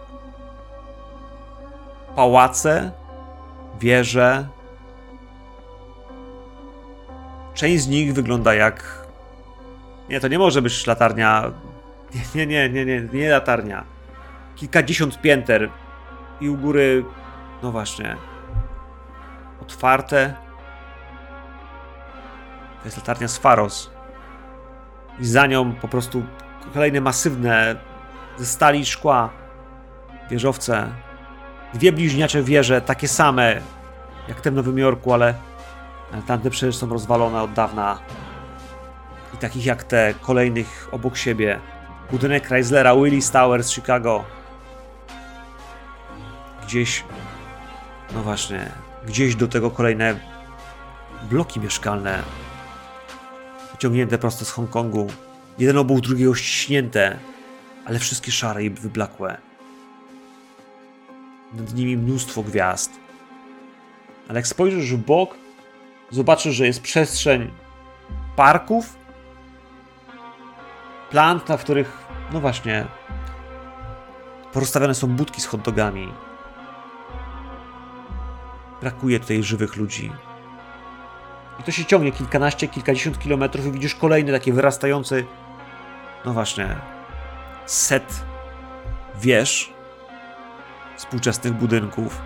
Pałace, 2.16 2.92
wieże. 3.80 4.55
Część 7.56 7.84
z 7.84 7.88
nich 7.88 8.14
wygląda 8.14 8.54
jak. 8.54 9.06
Nie, 10.10 10.20
to 10.20 10.28
nie 10.28 10.40
może 10.40 10.62
być 10.62 10.88
latarnia. 10.88 11.52
Nie, 12.36 12.48
nie, 12.48 12.70
nie, 12.70 12.86
nie, 12.86 13.02
nie, 13.02 13.30
latarnia. 13.30 13.84
Kilkadziesiąt 14.56 15.22
pięter 15.22 15.70
i 16.42 16.50
u 16.50 16.58
góry. 16.58 17.06
No 17.64 17.72
właśnie. 17.72 18.16
Otwarte. 19.62 20.34
To 22.80 22.86
jest 22.86 22.98
latarnia 22.98 23.28
z 23.28 23.38
Faros. 23.38 23.90
I 25.20 25.26
za 25.26 25.48
nią 25.48 25.74
po 25.74 25.88
prostu 25.88 26.24
kolejne 26.74 27.02
masywne 27.02 27.76
ze 28.38 28.46
stali 28.46 28.80
i 28.80 28.86
szkła 28.86 29.30
wieżowce. 30.32 30.88
Dwie 31.74 31.92
bliźniacze 31.92 32.44
wieże, 32.44 32.82
takie 32.82 33.08
same 33.08 33.62
jak 34.28 34.42
te 34.42 34.52
w 34.52 34.54
Nowym 34.54 34.78
Jorku, 34.78 35.14
ale, 35.14 35.34
ale 36.14 36.22
tamte 36.22 36.50
przecież 36.50 36.76
są 36.76 36.90
rozwalone 36.90 37.42
od 37.42 37.54
dawna. 37.54 38.00
I 39.34 39.38
takich 39.38 39.66
jak 39.66 39.84
te, 39.84 40.14
kolejnych 40.22 40.88
obok 40.92 41.18
siebie. 41.18 41.60
Budynek 42.12 42.48
Chryslera, 42.48 42.96
Willis 42.96 43.32
Tower 43.32 43.64
z 43.64 43.72
Chicago. 43.72 44.24
Gdzieś, 46.64 47.04
no 48.14 48.22
właśnie, 48.22 48.72
gdzieś 49.08 49.36
do 49.36 49.48
tego 49.48 49.72
kolejne 49.72 50.20
bloki 51.30 51.60
mieszkalne. 51.60 52.24
Wyciągnięte 53.72 54.18
prosto 54.18 54.46
z 54.46 54.52
Hongkongu. 54.52 55.08
Jeden 55.60 55.78
obok 55.78 56.00
drugiego 56.00 56.36
ściśnięte, 56.36 57.18
ale 57.86 58.00
wszystkie 58.00 58.32
szare 58.32 58.64
i 58.64 58.70
wyblakłe. 58.70 59.38
Nad 61.54 61.74
nimi 61.74 61.98
mnóstwo 61.98 62.44
gwiazd. 62.44 62.92
Ale 64.28 64.40
jak 64.40 64.48
spojrzysz 64.48 64.94
w 64.94 64.98
bok, 64.98 65.38
zobaczysz, 66.16 66.56
że 66.56 66.66
jest 66.66 66.82
przestrzeń 66.82 67.52
parków, 68.36 68.96
plant, 71.10 71.50
na 71.50 71.58
których, 71.58 72.06
no 72.34 72.40
właśnie, 72.40 72.86
Porozstawiane 74.54 74.96
są 74.96 75.08
budki 75.08 75.42
z 75.42 75.46
hot 75.46 75.62
dogami. 75.62 76.14
Brakuje 78.82 79.20
tutaj 79.20 79.44
żywych 79.44 79.76
ludzi. 79.76 80.12
I 81.60 81.64
to 81.64 81.72
się 81.72 81.86
ciągnie 81.86 82.12
kilkanaście, 82.12 82.68
kilkadziesiąt 82.68 83.20
kilometrów 83.20 83.66
i 83.66 83.72
widzisz 83.72 83.96
kolejny 83.96 84.32
taki 84.32 84.52
wyrastający, 84.54 85.26
no 86.26 86.34
właśnie, 86.34 86.76
set 87.66 88.26
wież 89.22 89.74
współczesnych 90.98 91.54
budynków. 91.54 92.22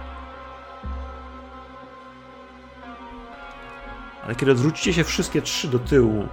Ale 4.30 4.36
kiedy 4.36 4.52
odwrócicie 4.52 4.94
się 4.94 5.04
wszystkie 5.04 5.42
trzy 5.42 5.68
do 5.68 5.80
tyłu, 5.80 6.28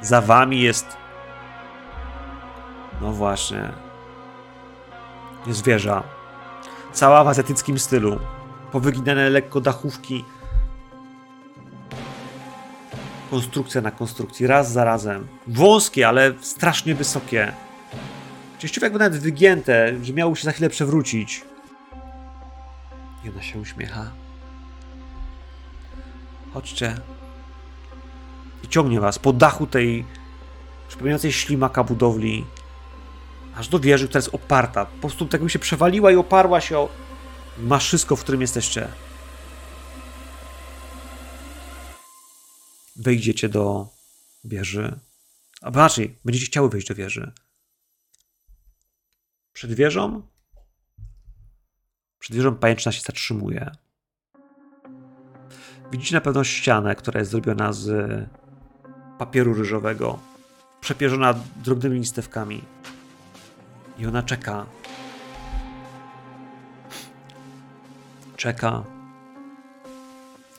za 0.00 0.20
wami 0.20 0.60
jest. 0.60 0.96
No 3.00 3.12
właśnie. 3.12 3.68
Jest 5.46 5.64
wieża. 5.64 6.02
Cała 6.92 7.24
w 7.24 7.28
azjatyckim 7.28 7.78
stylu. 7.78 8.18
Powyginane 8.72 9.30
lekko 9.30 9.60
dachówki. 9.60 10.24
Konstrukcja 13.30 13.80
na 13.80 13.90
konstrukcji, 13.90 14.46
raz 14.46 14.72
za 14.72 14.84
razem. 14.84 15.28
Wąskie, 15.46 16.08
ale 16.08 16.32
strasznie 16.40 16.94
wysokie. 16.94 17.52
Częściowo 18.58 18.84
jakby 18.84 18.98
nawet 18.98 19.18
wygięte, 19.22 19.94
że 20.02 20.12
miało 20.12 20.34
się 20.34 20.44
za 20.44 20.52
chwilę 20.52 20.70
przewrócić. 20.70 21.44
I 23.24 23.28
ona 23.28 23.42
się 23.42 23.58
uśmiecha. 23.58 24.27
Chodźcie. 26.58 27.00
I 28.64 28.68
ciągnie 28.68 29.00
was 29.00 29.18
po 29.18 29.32
dachu 29.32 29.66
tej 29.66 30.04
przypominającej 30.88 31.32
ślimaka 31.32 31.84
budowli, 31.84 32.46
aż 33.54 33.68
do 33.68 33.80
wieży, 33.80 34.08
która 34.08 34.18
jest 34.18 34.34
oparta. 34.34 34.86
Po 34.86 34.98
prostu 34.98 35.24
tak 35.24 35.32
jakby 35.32 35.50
się 35.50 35.58
przewaliła 35.58 36.12
i 36.12 36.16
oparła 36.16 36.60
się 36.60 36.78
o 36.78 36.88
maszysko, 37.58 38.16
w 38.16 38.22
którym 38.22 38.40
jesteście. 38.40 38.88
Wejdziecie 42.96 43.48
do 43.48 43.88
wieży. 44.44 45.00
A 45.62 45.70
raczej, 45.70 46.18
będziecie 46.24 46.46
chciały 46.46 46.68
wejść 46.68 46.88
do 46.88 46.94
wieży. 46.94 47.32
Przed 49.52 49.72
wieżą? 49.72 50.22
Przed 52.18 52.36
wieżą 52.36 52.54
pajęczna 52.54 52.92
się 52.92 53.00
zatrzymuje. 53.00 53.70
Widzicie 55.92 56.14
na 56.14 56.20
pewno 56.20 56.44
ścianę, 56.44 56.94
która 56.94 57.18
jest 57.18 57.30
zrobiona 57.30 57.72
z 57.72 57.90
papieru 59.18 59.54
ryżowego, 59.54 60.18
przepierzona 60.80 61.34
drobnymi 61.56 61.98
listewkami. 61.98 62.64
I 63.98 64.06
ona 64.06 64.22
czeka. 64.22 64.66
Czeka. 68.36 68.82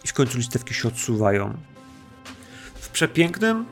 I 0.06 0.08
w 0.08 0.14
końcu 0.14 0.38
listewki 0.38 0.74
się 0.74 0.88
odsuwają. 0.88 1.58
W 2.76 2.90
przepięknym, 2.90 3.66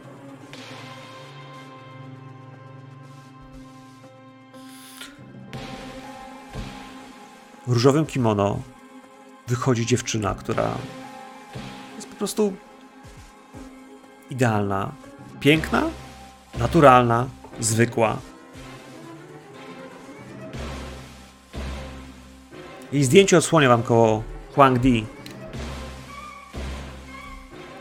różowym 7.68 8.06
kimono 8.06 8.62
wychodzi 9.48 9.86
dziewczyna, 9.86 10.36
która 10.36 10.78
prostu 12.18 12.54
idealna. 14.30 14.92
Piękna, 15.40 15.84
naturalna, 16.60 17.28
zwykła. 17.60 18.18
Jej 22.92 23.04
zdjęcie 23.04 23.38
odsłonię 23.38 23.68
wam 23.68 23.84
koło 23.84 24.24
Huang 24.56 24.80
Di. 24.80 25.06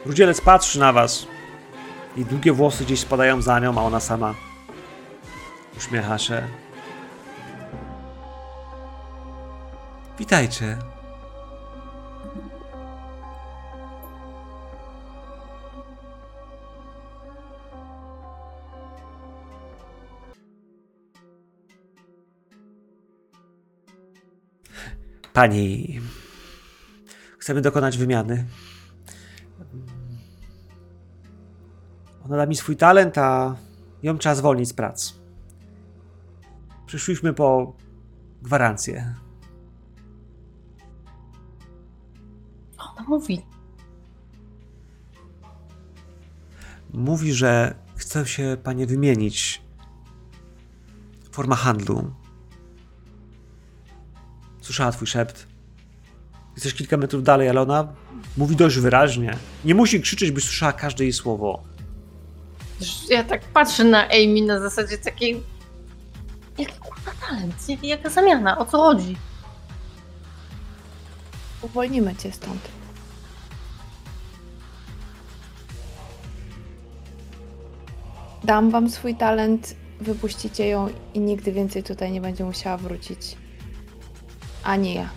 Rudzielec 0.06 0.40
patrzy 0.40 0.80
na 0.80 0.92
was. 0.92 1.26
Jej 2.16 2.26
długie 2.26 2.52
włosy 2.52 2.84
gdzieś 2.84 3.00
spadają 3.00 3.42
za 3.42 3.58
nią, 3.58 3.78
a 3.78 3.82
ona 3.82 4.00
sama 4.00 4.34
uśmiecha 5.76 6.18
się. 6.18 6.48
Witajcie. 10.18 10.95
Pani, 25.36 26.00
chcemy 27.38 27.60
dokonać 27.60 27.98
wymiany. 27.98 28.46
Ona 32.24 32.36
da 32.36 32.46
mi 32.46 32.56
swój 32.56 32.76
talent, 32.76 33.18
a 33.18 33.56
ją 34.02 34.18
trzeba 34.18 34.34
zwolnić 34.34 34.68
z 34.68 34.72
prac. 34.72 35.14
Przyszliśmy 36.86 37.32
po 37.34 37.76
gwarancję. 38.42 39.14
Ona 42.78 43.02
mówi. 43.08 43.46
Mówi, 46.92 47.32
że 47.32 47.74
chce 47.96 48.26
się 48.26 48.56
panie 48.62 48.86
wymienić. 48.86 49.62
Forma 51.32 51.56
handlu. 51.56 52.25
Słyszała 54.66 54.92
twój 54.92 55.06
szept. 55.06 55.46
Jesteś 56.54 56.74
kilka 56.74 56.96
metrów 56.96 57.22
dalej, 57.22 57.48
ale 57.48 57.60
ona 57.62 57.88
mówi 58.36 58.56
dość 58.56 58.78
wyraźnie. 58.78 59.36
Nie 59.64 59.74
musi 59.74 60.00
krzyczeć, 60.00 60.30
byś 60.30 60.44
słyszała 60.44 60.72
każde 60.72 61.04
jej 61.04 61.12
słowo. 61.12 61.62
Ja 63.10 63.24
tak 63.24 63.40
patrzę 63.44 63.84
na 63.84 64.08
Amy 64.08 64.42
na 64.46 64.60
zasadzie 64.60 64.98
takiej. 64.98 65.42
Jaki 66.58 66.78
kurwa 66.80 67.10
talent? 67.28 67.68
Jak- 67.68 67.84
Jaka 67.84 68.10
zamiana? 68.10 68.58
O 68.58 68.64
co 68.64 68.78
chodzi? 68.78 69.16
Uwolnimy 71.62 72.16
cię 72.16 72.32
stąd. 72.32 72.60
Dam 78.44 78.70
wam 78.70 78.90
swój 78.90 79.14
talent, 79.14 79.76
wypuścicie 80.00 80.68
ją 80.68 80.88
i 81.14 81.20
nigdy 81.20 81.52
więcej 81.52 81.82
tutaj 81.82 82.12
nie 82.12 82.20
będzie 82.20 82.44
musiała 82.44 82.76
wrócić. 82.76 83.36
Ani 84.66 84.94
ja. 84.94 85.08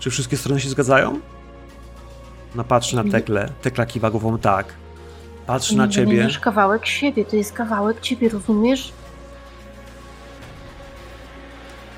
Czy 0.00 0.10
wszystkie 0.10 0.36
strony 0.36 0.60
się 0.60 0.68
zgadzają? 0.68 1.20
Ona 2.54 2.64
patrzy 2.64 2.96
na 2.96 3.02
Nie. 3.02 3.10
Teklę. 3.10 3.48
Tekla 3.62 3.86
kiwa 3.86 4.10
głową 4.10 4.38
tak. 4.38 4.74
Patrzy 5.46 5.76
na 5.76 5.86
Nie 5.86 5.92
ciebie. 5.92 6.06
wymieniasz 6.06 6.38
kawałek 6.38 6.86
siebie, 6.86 7.24
to 7.24 7.36
jest 7.36 7.52
kawałek 7.52 8.00
ciebie, 8.00 8.28
rozumiesz? 8.28 8.92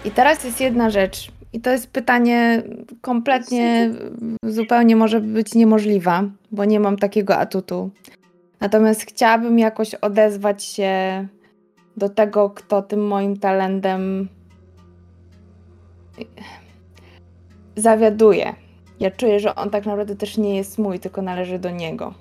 I 0.05 0.11
teraz 0.11 0.45
jest 0.45 0.61
jedna 0.61 0.91
rzecz. 0.91 1.31
I 1.53 1.61
to 1.61 1.71
jest 1.71 1.91
pytanie 1.91 2.63
kompletnie, 3.01 3.91
zupełnie 4.43 4.97
może 4.97 5.21
być 5.21 5.55
niemożliwa, 5.55 6.25
bo 6.51 6.65
nie 6.65 6.81
mam 6.81 6.97
takiego 6.97 7.37
atutu. 7.37 7.91
Natomiast 8.61 9.03
chciałabym 9.03 9.59
jakoś 9.59 9.95
odezwać 9.95 10.65
się 10.65 11.27
do 11.97 12.09
tego, 12.09 12.51
kto 12.51 12.83
tym 12.83 13.07
moim 13.07 13.37
talentem 13.37 14.29
zawiaduje. 17.77 18.55
Ja 19.01 19.11
czuję, 19.11 19.41
że 19.41 19.55
on 19.55 19.71
tak 19.71 19.87
naprawdę 19.87 20.17
też 20.17 20.39
nie 20.39 20.57
jest 20.57 20.79
mój, 20.79 20.99
tylko 20.99 21.23
należy 21.23 21.59
do 21.59 21.71
niego. 21.71 22.15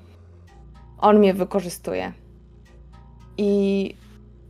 On 0.98 1.20
mnie 1.20 1.34
wykorzystuje. 1.34 2.12
I 3.38 3.94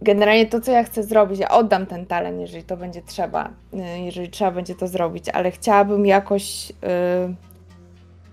generalnie 0.01 0.45
to, 0.45 0.61
co 0.61 0.72
ja 0.72 0.84
chcę 0.84 1.03
zrobić, 1.03 1.40
ja 1.40 1.50
oddam 1.50 1.85
ten 1.85 2.06
talent, 2.06 2.42
jeżeli 2.42 2.64
to 2.64 2.77
będzie 2.77 3.01
trzeba, 3.01 3.50
y, 3.74 4.00
jeżeli 4.00 4.30
trzeba 4.30 4.51
będzie 4.51 4.76
to 4.76 4.88
zrobić, 4.88 5.30
ale 5.30 5.51
chciałabym 5.51 6.06
jakoś 6.06 6.69
y, 6.69 6.74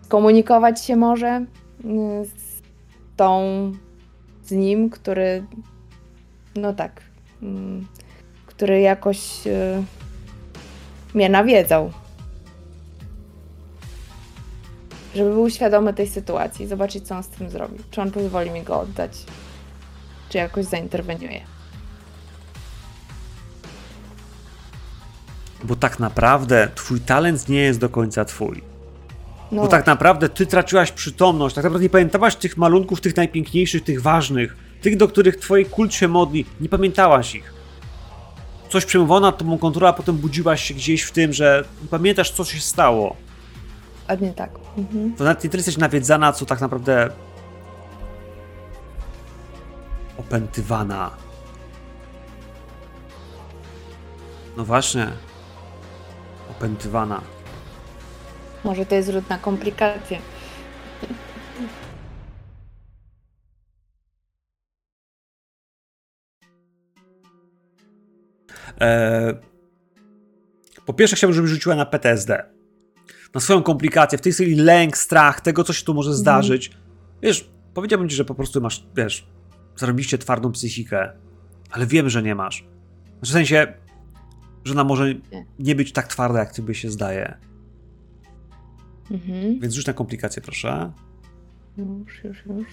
skomunikować 0.02 0.84
się 0.84 0.96
może 0.96 1.44
y, 1.84 2.24
z 2.24 2.62
tą, 3.16 3.42
z 4.44 4.50
nim, 4.50 4.90
który, 4.90 5.44
no 6.56 6.72
tak, 6.72 7.02
mm, 7.42 7.86
który 8.46 8.80
jakoś 8.80 9.46
y, 9.46 9.82
mnie 11.14 11.28
nawiedzał. 11.28 11.90
Żeby 15.14 15.30
był 15.30 15.50
świadomy 15.50 15.94
tej 15.94 16.06
sytuacji, 16.06 16.66
zobaczyć, 16.66 17.06
co 17.06 17.16
on 17.16 17.22
z 17.22 17.28
tym 17.28 17.50
zrobi. 17.50 17.78
Czy 17.90 18.00
on 18.00 18.10
pozwoli 18.10 18.50
mi 18.50 18.62
go 18.62 18.80
oddać, 18.80 19.12
czy 20.28 20.38
jakoś 20.38 20.64
zainterweniuje. 20.64 21.53
Bo 25.64 25.76
tak 25.76 25.98
naprawdę 25.98 26.68
twój 26.74 27.00
talent 27.00 27.48
nie 27.48 27.60
jest 27.60 27.80
do 27.80 27.88
końca 27.88 28.24
twój. 28.24 28.62
No 29.52 29.62
Bo 29.62 29.68
tak 29.68 29.86
naprawdę 29.86 30.28
ty 30.28 30.46
traciłaś 30.46 30.92
przytomność, 30.92 31.54
tak 31.54 31.64
naprawdę 31.64 31.82
nie 31.82 31.90
pamiętałaś 31.90 32.36
tych 32.36 32.56
malunków, 32.56 33.00
tych 33.00 33.16
najpiękniejszych, 33.16 33.84
tych 33.84 34.02
ważnych, 34.02 34.56
tych, 34.80 34.96
do 34.96 35.08
których 35.08 35.36
twojej 35.36 35.66
kult 35.66 35.94
się 35.94 36.08
modli, 36.08 36.44
nie 36.60 36.68
pamiętałaś 36.68 37.34
ich. 37.34 37.54
Coś 38.70 38.84
przemówiona 38.84 39.32
tobą 39.32 39.58
kontrola, 39.58 39.90
a 39.90 39.92
potem 39.92 40.16
budziłaś 40.16 40.64
się 40.64 40.74
gdzieś 40.74 41.02
w 41.02 41.12
tym, 41.12 41.32
że 41.32 41.64
pamiętasz, 41.90 42.30
co 42.30 42.44
się 42.44 42.60
stało. 42.60 43.16
Ładnie 44.08 44.32
tak. 44.32 44.50
Mhm. 44.78 45.14
To 45.14 45.24
nawet 45.24 45.44
nie 45.44 45.50
tyle 45.50 45.58
jesteś 45.58 45.76
nawiedzana, 45.76 46.32
co 46.32 46.46
tak 46.46 46.60
naprawdę 46.60 47.10
opętywana. 50.18 51.10
No 54.56 54.64
właśnie. 54.64 55.12
Opętywana. 56.58 57.20
Może 58.64 58.86
to 58.86 58.94
jest 58.94 59.10
rzut 59.10 59.30
na 59.30 59.38
komplikacje. 59.38 60.18
Eee, 68.80 69.34
po 70.86 70.94
pierwsze 70.94 71.16
chciałbym, 71.16 71.34
żebyś 71.34 71.50
rzuciła 71.50 71.74
na 71.74 71.86
PTSD. 71.86 72.44
Na 73.34 73.40
swoją 73.40 73.62
komplikację, 73.62 74.18
w 74.18 74.20
tej 74.20 74.32
chwili 74.32 74.54
lęk, 74.54 74.96
strach, 74.96 75.40
tego, 75.40 75.64
co 75.64 75.72
się 75.72 75.84
tu 75.84 75.94
może 75.94 76.14
zdarzyć. 76.14 76.70
Wiesz, 77.22 77.50
powiedziałbym 77.74 78.08
ci, 78.08 78.16
że 78.16 78.24
po 78.24 78.34
prostu 78.34 78.60
masz, 78.60 78.86
wiesz, 78.96 79.26
zarobiście 79.76 80.18
twardą 80.18 80.52
psychikę, 80.52 81.12
ale 81.70 81.86
wiem, 81.86 82.10
że 82.10 82.22
nie 82.22 82.34
masz. 82.34 82.64
W 83.22 83.28
sensie, 83.28 83.74
że 84.64 84.72
ona 84.72 84.84
może 84.84 85.14
Nie. 85.58 85.74
być 85.74 85.92
tak 85.92 86.08
twarda, 86.08 86.38
jak 86.38 86.54
tobie 86.54 86.74
się 86.74 86.90
zdaje. 86.90 87.38
Mhm. 89.10 89.60
Więc 89.60 89.74
rzuć 89.74 89.86
na 89.86 89.92
komplikację, 89.92 90.42
proszę. 90.42 90.92
Już, 91.76 92.24
już, 92.24 92.46
już. 92.46 92.66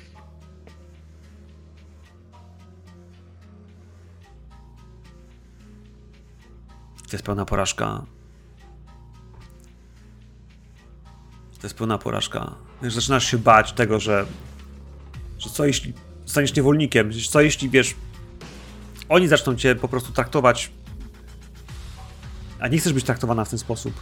To 7.09 7.15
jest 7.15 7.25
pełna 7.25 7.45
porażka. 7.45 8.05
To 11.59 11.67
jest 11.67 11.77
pełna 11.77 11.97
porażka. 11.97 12.55
Wiesz, 12.81 12.93
zaczynasz 12.93 13.25
się 13.25 13.37
bać 13.37 13.73
tego, 13.73 13.99
że, 13.99 14.25
że 15.37 15.49
co 15.49 15.65
jeśli 15.65 15.93
zostaniesz 16.25 16.55
niewolnikiem? 16.55 17.11
Co 17.29 17.41
jeśli, 17.41 17.69
wiesz, 17.69 17.95
oni 19.09 19.27
zaczną 19.27 19.55
cię 19.55 19.75
po 19.75 19.87
prostu 19.87 20.13
traktować, 20.13 20.71
a 22.61 22.67
nie 22.67 22.77
chcesz 22.77 22.93
być 22.93 23.05
traktowana 23.05 23.45
w 23.45 23.49
ten 23.49 23.59
sposób. 23.59 23.93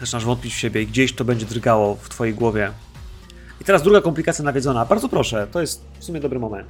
Zaczynasz 0.00 0.24
wątpić 0.24 0.54
w 0.54 0.58
siebie 0.58 0.82
i 0.82 0.86
gdzieś 0.86 1.12
to 1.12 1.24
będzie 1.24 1.46
drgało 1.46 1.94
w 1.94 2.08
twojej 2.08 2.34
głowie. 2.34 2.72
I 3.60 3.64
teraz 3.64 3.82
druga 3.82 4.00
komplikacja 4.00 4.44
nawiedzona. 4.44 4.84
Bardzo 4.84 5.08
proszę, 5.08 5.46
to 5.52 5.60
jest 5.60 5.84
w 5.98 6.04
sumie 6.04 6.20
dobry 6.20 6.38
moment. 6.38 6.68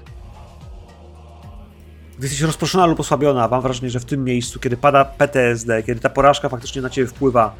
Gdy 2.19 2.27
jesteś 2.27 2.41
rozproszona 2.41 2.87
lub 2.87 3.01
osłabiona, 3.01 3.49
mam 3.49 3.63
wrażenie, 3.63 3.91
że 3.91 4.01
w 4.01 4.05
tym 4.05 4.25
miejscu, 4.25 4.61
kiedy 4.61 4.77
pada 4.77 5.05
PTSD, 5.05 5.83
kiedy 5.83 6.01
ta 6.01 6.11
porażka 6.11 6.49
faktycznie 6.49 6.83
na 6.83 6.91
ciebie 6.91 7.07
wpływa, 7.07 7.55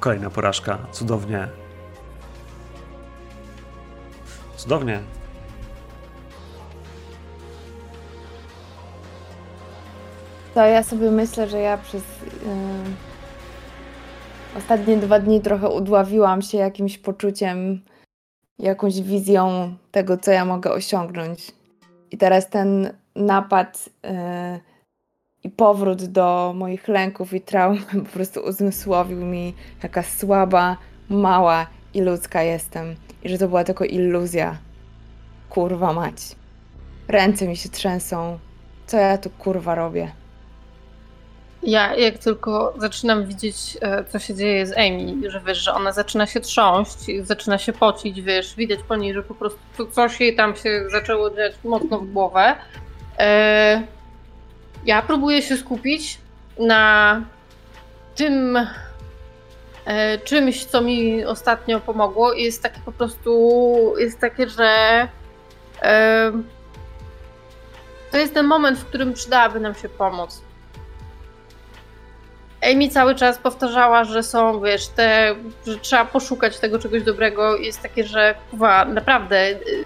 Kolejna 0.00 0.30
porażka. 0.30 0.78
Cudownie. 0.92 1.61
Cudownie. 4.62 5.00
To 10.54 10.66
ja 10.66 10.82
sobie 10.82 11.10
myślę, 11.10 11.48
że 11.48 11.58
ja 11.58 11.78
przez 11.78 12.02
yy, 12.02 12.48
ostatnie 14.58 14.96
dwa 14.96 15.18
dni 15.18 15.40
trochę 15.40 15.68
udławiłam 15.68 16.42
się 16.42 16.58
jakimś 16.58 16.98
poczuciem, 16.98 17.80
jakąś 18.58 19.00
wizją 19.00 19.74
tego, 19.90 20.16
co 20.16 20.30
ja 20.30 20.44
mogę 20.44 20.72
osiągnąć. 20.72 21.52
I 22.10 22.18
teraz 22.18 22.50
ten 22.50 22.92
napad 23.16 23.88
yy, 24.02 24.10
i 25.44 25.50
powrót 25.50 26.04
do 26.04 26.52
moich 26.56 26.88
lęków 26.88 27.34
i 27.34 27.40
traum 27.40 27.78
po 28.04 28.12
prostu 28.12 28.40
uzmysłowił 28.40 29.26
mi, 29.26 29.54
jaka 29.82 30.02
słaba, 30.02 30.76
mała 31.08 31.66
i 31.94 32.00
ludzka 32.00 32.42
jestem. 32.42 32.96
I 33.24 33.28
że 33.28 33.38
to 33.38 33.48
była 33.48 33.64
tylko 33.64 33.84
iluzja. 33.84 34.56
Kurwa 35.50 35.92
mać. 35.92 36.16
Ręce 37.08 37.48
mi 37.48 37.56
się 37.56 37.68
trzęsą. 37.68 38.38
Co 38.86 38.96
ja 38.96 39.18
tu 39.18 39.30
kurwa 39.30 39.74
robię? 39.74 40.12
Ja 41.62 41.94
jak 41.96 42.18
tylko 42.18 42.74
zaczynam 42.78 43.26
widzieć, 43.26 43.78
e, 43.80 44.04
co 44.04 44.18
się 44.18 44.34
dzieje 44.34 44.66
z 44.66 44.72
Amy, 44.78 45.30
że 45.30 45.40
wiesz, 45.46 45.58
że 45.58 45.74
ona 45.74 45.92
zaczyna 45.92 46.26
się 46.26 46.40
trząść, 46.40 46.98
zaczyna 47.22 47.58
się 47.58 47.72
pocić, 47.72 48.22
wiesz, 48.22 48.54
widać 48.56 48.78
po 48.88 48.96
niej, 48.96 49.14
że 49.14 49.22
po 49.22 49.34
prostu 49.34 49.86
coś 49.90 50.20
jej 50.20 50.36
tam 50.36 50.56
się 50.56 50.84
zaczęło 50.90 51.30
dziać 51.30 51.52
mocno 51.64 51.98
w 51.98 52.12
głowę. 52.12 52.54
E, 53.18 53.82
Ja 54.86 55.02
próbuję 55.02 55.42
się 55.42 55.56
skupić 55.56 56.18
na 56.58 57.22
tym 58.14 58.58
czymś, 60.24 60.64
co 60.64 60.80
mi 60.80 61.24
ostatnio 61.24 61.80
pomogło 61.80 62.32
jest 62.32 62.62
takie 62.62 62.80
po 62.84 62.92
prostu, 62.92 63.94
jest 63.98 64.20
takie, 64.20 64.48
że 64.48 64.68
e, 65.82 66.32
to 68.10 68.18
jest 68.18 68.34
ten 68.34 68.46
moment, 68.46 68.78
w 68.78 68.84
którym 68.84 69.12
przydałaby 69.12 69.60
nam 69.60 69.74
się 69.74 69.88
pomoc. 69.88 70.42
Amy 72.72 72.88
cały 72.88 73.14
czas 73.14 73.38
powtarzała, 73.38 74.04
że 74.04 74.22
są, 74.22 74.60
wiesz, 74.60 74.88
te, 74.88 75.34
że 75.66 75.78
trzeba 75.78 76.04
poszukać 76.04 76.58
tego 76.58 76.78
czegoś 76.78 77.02
dobrego. 77.02 77.56
Jest 77.56 77.82
takie, 77.82 78.04
że 78.04 78.34
kurwa, 78.50 78.84
naprawdę. 78.84 79.50
y, 79.50 79.84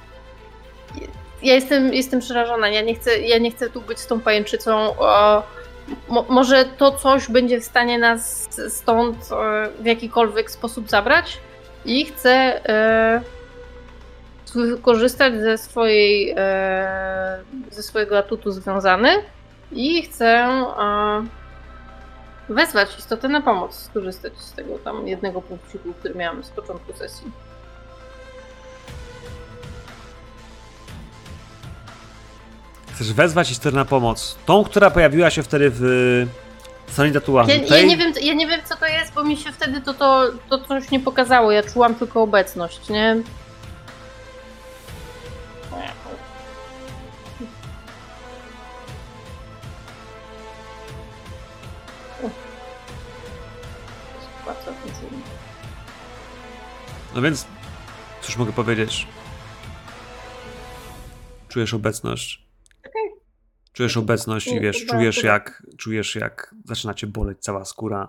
Ja 1.43 1.55
jestem, 1.55 1.95
jestem 1.95 2.21
przerażona. 2.21 2.69
Ja 2.69 2.81
nie, 2.83 2.95
chcę, 2.95 3.19
ja 3.19 3.39
nie 3.39 3.51
chcę 3.51 3.71
tu 3.71 3.81
być 3.81 3.99
z 3.99 4.07
tą 4.07 4.21
pajęczycą. 4.21 4.95
O, 4.99 5.43
mo, 6.09 6.25
może 6.29 6.65
to 6.65 6.93
coś 6.93 7.31
będzie 7.31 7.61
w 7.61 7.65
stanie 7.65 7.99
nas 7.99 8.49
stąd 8.69 9.17
e, 9.17 9.69
w 9.81 9.87
jakikolwiek 9.87 10.51
sposób 10.51 10.91
zabrać 10.91 11.39
i 11.85 12.05
chcę 12.05 12.31
e, 12.69 13.23
korzystać 14.83 15.35
ze 15.35 15.59
swojej 15.59 16.35
e, 16.37 17.39
ze 17.71 17.83
swojego 17.83 18.19
atutu 18.19 18.51
związany 18.51 19.09
i 19.73 20.03
chcę 20.03 20.27
e, 20.27 21.27
wezwać 22.49 22.99
istotę 22.99 23.29
na 23.29 23.41
pomoc, 23.41 23.75
skorzystać 23.75 24.39
z 24.39 24.53
tego 24.53 24.79
tam 24.79 25.09
jednego 25.09 25.43
punkciku, 25.43 25.93
który 25.95 26.15
miałam 26.15 26.45
z 26.45 26.51
początku 26.51 26.93
sesji. 26.93 27.31
Chcesz 32.97 33.13
wezwać 33.13 33.51
istotę 33.51 33.77
na 33.77 33.85
pomoc. 33.85 34.37
Tą, 34.47 34.65
która 34.65 34.91
pojawiła 34.91 35.31
się 35.31 35.43
wtedy 35.43 35.71
w 35.71 36.27
salonie 36.91 37.15
tatuażu. 37.15 37.51
Ja, 37.51 37.77
ja, 37.77 37.83
nie 37.87 37.97
wiem, 37.97 38.13
ja 38.23 38.35
nie 38.35 38.47
wiem, 38.47 38.61
co 38.65 38.77
to 38.77 38.87
jest, 38.87 39.15
bo 39.15 39.25
mi 39.25 39.37
się 39.37 39.53
wtedy 39.53 39.81
to, 39.81 39.95
to, 39.95 40.31
to 40.51 40.65
coś 40.65 40.91
nie 40.91 41.01
pokazało. 41.01 41.53
Ja 41.53 41.63
czułam 41.63 41.95
tylko 41.95 42.23
obecność, 42.23 42.89
nie? 42.89 43.17
No 57.15 57.23
więc, 57.23 57.47
cóż 58.23 58.37
mogę 58.37 58.53
powiedzieć? 58.53 59.07
Czujesz 61.49 61.75
obecność. 61.75 62.46
Czujesz 63.77 63.97
obecność 63.97 64.47
i 64.47 64.61
wiesz, 64.61 64.87
czujesz 64.87 65.23
jak, 65.23 65.67
czujesz 65.77 66.15
jak 66.15 66.55
zaczyna 66.65 66.95
cię 66.95 67.07
boleć 67.07 67.39
cała 67.41 67.65
skóra. 67.65 68.07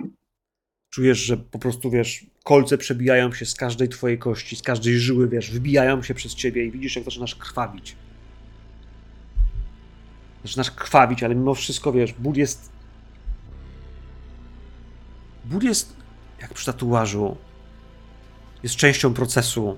Czujesz, 0.89 1.17
że 1.17 1.37
po 1.37 1.59
prostu, 1.59 1.89
wiesz, 1.89 2.25
kolce 2.43 2.77
przebijają 2.77 3.33
się 3.33 3.45
z 3.45 3.55
każdej 3.55 3.89
twojej 3.89 4.19
kości, 4.19 4.55
z 4.55 4.61
każdej 4.61 4.99
żyły, 4.99 5.27
wiesz, 5.27 5.51
wybijają 5.51 6.03
się 6.03 6.13
przez 6.13 6.35
ciebie 6.35 6.65
i 6.65 6.71
widzisz, 6.71 6.95
jak 6.95 7.05
zaczynasz 7.05 7.35
krwawić. 7.35 7.95
Zaczynasz 10.43 10.71
krwawić, 10.71 11.23
ale 11.23 11.35
mimo 11.35 11.55
wszystko, 11.55 11.91
wiesz, 11.91 12.13
ból 12.13 12.35
jest... 12.35 12.71
Ból 15.45 15.63
jest 15.63 15.95
jak 16.41 16.53
przy 16.53 16.65
tatuażu. 16.65 17.37
Jest 18.63 18.75
częścią 18.75 19.13
procesu. 19.13 19.77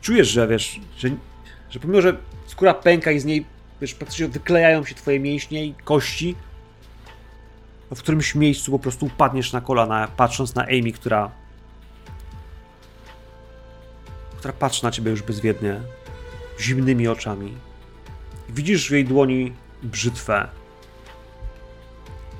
Czujesz, 0.00 0.28
że 0.28 0.48
wiesz, 0.48 0.80
że, 0.98 1.08
że 1.70 1.80
pomimo, 1.80 2.00
że 2.00 2.16
skóra 2.46 2.74
pęka 2.74 3.10
i 3.10 3.20
z 3.20 3.24
niej, 3.24 3.55
wiesz, 3.80 3.94
praktycznie 3.94 4.28
wyklejają 4.28 4.84
się 4.84 4.94
twoje 4.94 5.20
mięśnie 5.20 5.66
i 5.66 5.74
kości, 5.74 6.36
w 7.94 7.98
którymś 7.98 8.34
miejscu 8.34 8.72
po 8.72 8.78
prostu 8.78 9.06
upadniesz 9.06 9.52
na 9.52 9.60
kolana, 9.60 10.08
patrząc 10.16 10.54
na 10.54 10.62
Amy, 10.62 10.92
która 10.92 11.30
która 14.38 14.52
patrzy 14.52 14.84
na 14.84 14.90
ciebie 14.90 15.10
już 15.10 15.22
bezwiednie, 15.22 15.80
zimnymi 16.60 17.08
oczami. 17.08 17.54
Widzisz 18.48 18.88
w 18.88 18.92
jej 18.92 19.04
dłoni 19.04 19.52
brzytwę. 19.82 20.48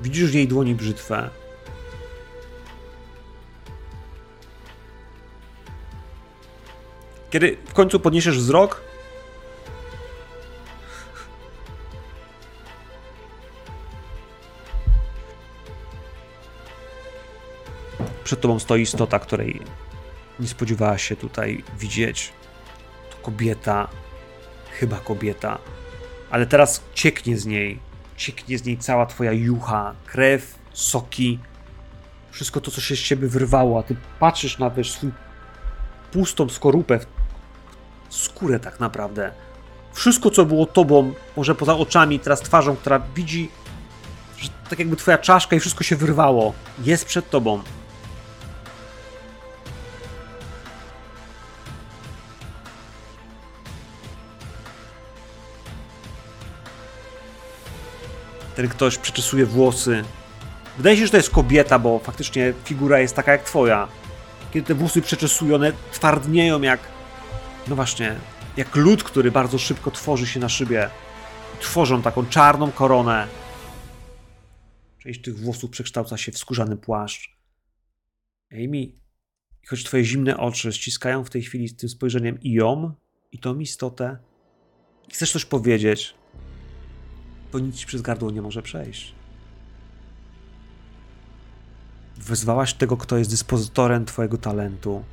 Widzisz 0.02 0.30
w 0.30 0.34
jej 0.34 0.48
dłoni 0.48 0.74
brzytwę. 0.74 1.30
Kiedy 7.30 7.56
w 7.66 7.72
końcu 7.72 8.00
podniesiesz 8.00 8.38
wzrok, 8.38 8.85
przed 18.26 18.40
tobą 18.40 18.58
stoi 18.58 18.82
istota, 18.82 19.18
której 19.18 19.60
nie 20.40 20.48
spodziewałaś 20.48 21.02
się 21.02 21.16
tutaj 21.16 21.64
widzieć. 21.78 22.32
To 23.10 23.16
kobieta, 23.16 23.88
chyba 24.70 24.96
kobieta, 24.96 25.58
ale 26.30 26.46
teraz 26.46 26.82
cieknie 26.94 27.38
z 27.38 27.46
niej, 27.46 27.78
cieknie 28.16 28.58
z 28.58 28.64
niej 28.64 28.78
cała 28.78 29.06
twoja 29.06 29.32
jucha, 29.32 29.94
krew, 30.06 30.58
soki, 30.72 31.38
wszystko 32.30 32.60
to, 32.60 32.70
co 32.70 32.80
się 32.80 32.96
z 32.96 33.00
ciebie 33.00 33.28
wyrwało, 33.28 33.78
a 33.78 33.82
ty 33.82 33.96
patrzysz 34.20 34.58
na 34.58 34.70
wiesz, 34.70 34.92
swój 34.92 35.10
pustą 36.12 36.48
skorupę, 36.48 37.00
skórę 38.08 38.60
tak 38.60 38.80
naprawdę. 38.80 39.32
Wszystko, 39.92 40.30
co 40.30 40.44
było 40.44 40.66
tobą, 40.66 41.12
może 41.36 41.54
poza 41.54 41.76
oczami, 41.76 42.20
teraz 42.20 42.40
twarzą, 42.40 42.76
która 42.76 42.98
widzi, 42.98 43.50
że 44.38 44.48
tak 44.70 44.78
jakby 44.78 44.96
twoja 44.96 45.18
czaszka 45.18 45.56
i 45.56 45.60
wszystko 45.60 45.84
się 45.84 45.96
wyrwało, 45.96 46.52
jest 46.84 47.04
przed 47.04 47.30
tobą. 47.30 47.62
Ten 58.56 58.68
ktoś 58.68 58.98
przeczesuje 58.98 59.46
włosy. 59.46 60.04
Wydaje 60.76 60.96
się, 60.96 61.04
że 61.04 61.10
to 61.10 61.16
jest 61.16 61.30
kobieta, 61.30 61.78
bo 61.78 61.98
faktycznie 61.98 62.54
figura 62.64 63.00
jest 63.00 63.16
taka 63.16 63.32
jak 63.32 63.42
twoja. 63.44 63.88
Kiedy 64.52 64.66
te 64.66 64.74
włosy 64.74 65.02
przeczesują, 65.02 65.54
one 65.54 65.72
twardnieją 65.92 66.60
jak. 66.62 66.80
No 67.68 67.76
właśnie, 67.76 68.16
jak 68.56 68.76
lód, 68.76 69.02
który 69.02 69.30
bardzo 69.30 69.58
szybko 69.58 69.90
tworzy 69.90 70.26
się 70.26 70.40
na 70.40 70.48
szybie. 70.48 70.90
Tworzą 71.60 72.02
taką 72.02 72.26
czarną 72.26 72.72
koronę. 72.72 73.26
Część 74.98 75.20
tych 75.20 75.38
włosów 75.38 75.70
przekształca 75.70 76.16
się 76.16 76.32
w 76.32 76.38
skórzany 76.38 76.76
płaszcz. 76.76 77.36
Amy, 78.52 78.92
choć 79.68 79.84
twoje 79.84 80.04
zimne 80.04 80.36
oczy 80.36 80.72
ściskają 80.72 81.24
w 81.24 81.30
tej 81.30 81.42
chwili 81.42 81.68
z 81.68 81.76
tym 81.76 81.88
spojrzeniem 81.88 82.40
i 82.40 82.52
ją, 82.52 82.94
i 83.32 83.38
tą 83.38 83.58
istotę, 83.58 84.18
i 85.08 85.14
chcesz 85.14 85.32
coś 85.32 85.44
powiedzieć, 85.44 86.14
to 87.50 87.58
nic 87.58 87.76
ci 87.76 87.86
przez 87.86 88.02
gardło 88.02 88.30
nie 88.30 88.42
może 88.42 88.62
przejść. 88.62 89.14
Wezwałaś 92.16 92.74
tego, 92.74 92.96
kto 92.96 93.16
jest 93.16 93.30
dyspozytorem 93.30 94.04
twojego 94.04 94.38
talentu. 94.38 95.04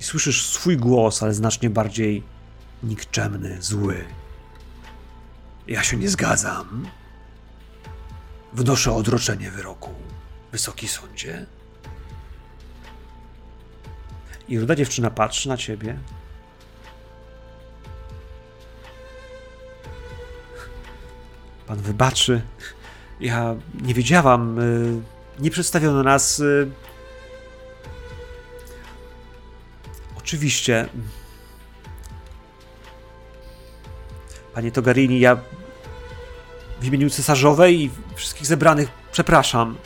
I 0.00 0.04
słyszysz 0.04 0.46
swój 0.46 0.76
głos, 0.76 1.22
ale 1.22 1.34
znacznie 1.34 1.70
bardziej 1.70 2.22
nikczemny, 2.82 3.62
zły. 3.62 4.04
Ja 5.66 5.82
się 5.82 5.96
nie 5.96 6.08
zgadzam. 6.08 6.88
Wnoszę 8.52 8.92
odroczenie 8.92 9.50
wyroku. 9.50 9.90
Wysoki 10.52 10.88
sądzie. 10.88 11.46
I 14.48 14.58
ruda 14.58 14.74
dziewczyna 14.74 15.10
patrzy 15.10 15.48
na 15.48 15.56
ciebie. 15.56 15.98
Pan 21.66 21.78
wybaczy. 21.78 22.42
Ja 23.20 23.54
nie 23.82 23.94
wiedziałam. 23.94 24.58
y, 24.58 25.02
Nie 25.38 25.50
przedstawiono 25.50 26.02
nas. 26.02 26.40
y. 26.40 26.70
Oczywiście. 30.18 30.88
Panie 34.54 34.72
Togarini, 34.72 35.20
ja 35.20 35.36
w 36.80 36.84
imieniu 36.84 37.10
cesarzowej 37.10 37.82
i 37.82 37.90
wszystkich 38.14 38.46
zebranych 38.46 38.88
przepraszam. 39.12 39.76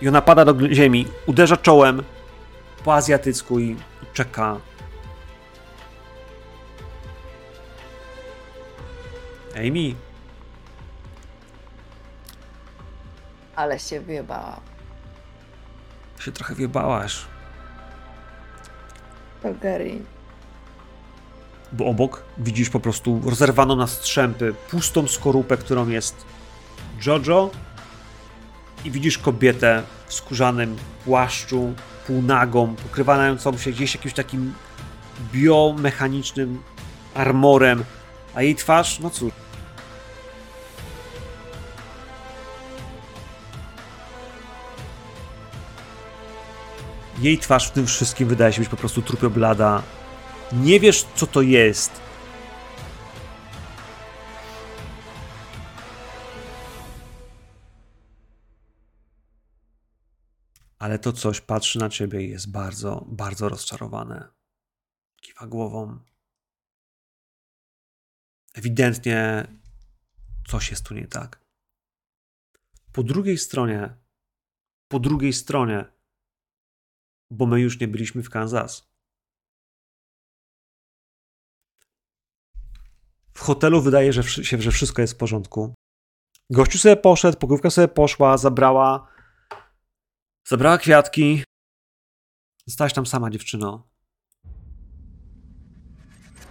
I 0.00 0.08
ona 0.08 0.22
pada 0.22 0.44
do 0.44 0.74
ziemi, 0.74 1.06
uderza 1.26 1.56
czołem 1.56 2.02
po 2.84 2.94
azjatycku 2.94 3.60
i 3.60 3.76
czeka. 4.12 4.60
Amy, 9.68 9.94
Ale 13.56 13.78
się 13.78 14.00
wyjebała. 14.00 14.60
się 16.20 16.32
trochę 16.32 16.54
wjebałaś, 16.54 17.16
To 19.42 19.48
Gary. 19.62 19.98
bo 21.72 21.86
obok 21.86 22.22
widzisz 22.38 22.70
po 22.70 22.80
prostu 22.80 23.20
rozerwaną 23.24 23.76
na 23.76 23.86
strzępy, 23.86 24.54
pustą 24.70 25.08
skorupę, 25.08 25.56
którą 25.56 25.88
jest 25.88 26.24
Jojo 27.06 27.50
i 28.84 28.90
widzisz 28.90 29.18
kobietę 29.18 29.82
w 30.06 30.14
skórzanym 30.14 30.76
płaszczu, 31.04 31.74
półnagą, 32.06 32.74
pokrywającą 32.76 33.58
się 33.58 33.70
gdzieś 33.72 33.94
jakimś 33.94 34.14
takim 34.14 34.54
biomechanicznym 35.32 36.62
armorem, 37.14 37.84
a 38.34 38.42
jej 38.42 38.54
twarz, 38.54 38.98
no 39.00 39.10
cóż, 39.10 39.32
Jej 47.20 47.38
twarz 47.38 47.68
w 47.68 47.72
tym 47.72 47.86
wszystkim 47.86 48.28
wydaje 48.28 48.52
się 48.52 48.60
być 48.60 48.70
po 48.70 48.76
prostu 48.76 49.02
trupioblada. 49.02 49.82
Nie 50.52 50.80
wiesz, 50.80 51.06
co 51.14 51.26
to 51.26 51.42
jest. 51.42 52.00
Ale 60.78 60.98
to 60.98 61.12
coś 61.12 61.40
patrzy 61.40 61.78
na 61.78 61.88
ciebie 61.88 62.22
i 62.22 62.30
jest 62.30 62.50
bardzo, 62.50 63.04
bardzo 63.08 63.48
rozczarowane. 63.48 64.28
Kiwa 65.20 65.46
głową. 65.46 65.98
Ewidentnie 68.54 69.46
coś 70.48 70.70
jest 70.70 70.84
tu 70.84 70.94
nie 70.94 71.06
tak. 71.06 71.40
Po 72.92 73.02
drugiej 73.02 73.38
stronie, 73.38 73.96
po 74.88 75.00
drugiej 75.00 75.32
stronie 75.32 75.99
bo 77.30 77.46
my 77.46 77.60
już 77.60 77.80
nie 77.80 77.88
byliśmy 77.88 78.22
w 78.22 78.30
Kansas. 78.30 78.90
W 83.34 83.40
hotelu 83.40 83.82
wydaje 83.82 84.12
się, 84.42 84.60
że 84.60 84.70
wszystko 84.70 85.02
jest 85.02 85.14
w 85.14 85.16
porządku. 85.16 85.74
Gościu 86.50 86.78
sobie 86.78 86.96
poszedł, 86.96 87.38
pokówka 87.38 87.70
sobie 87.70 87.88
poszła, 87.88 88.38
zabrała 88.38 89.08
zabrała 90.48 90.78
kwiatki. 90.78 91.44
Zostałaś 92.66 92.92
tam 92.92 93.06
sama, 93.06 93.30
dziewczyno. 93.30 93.88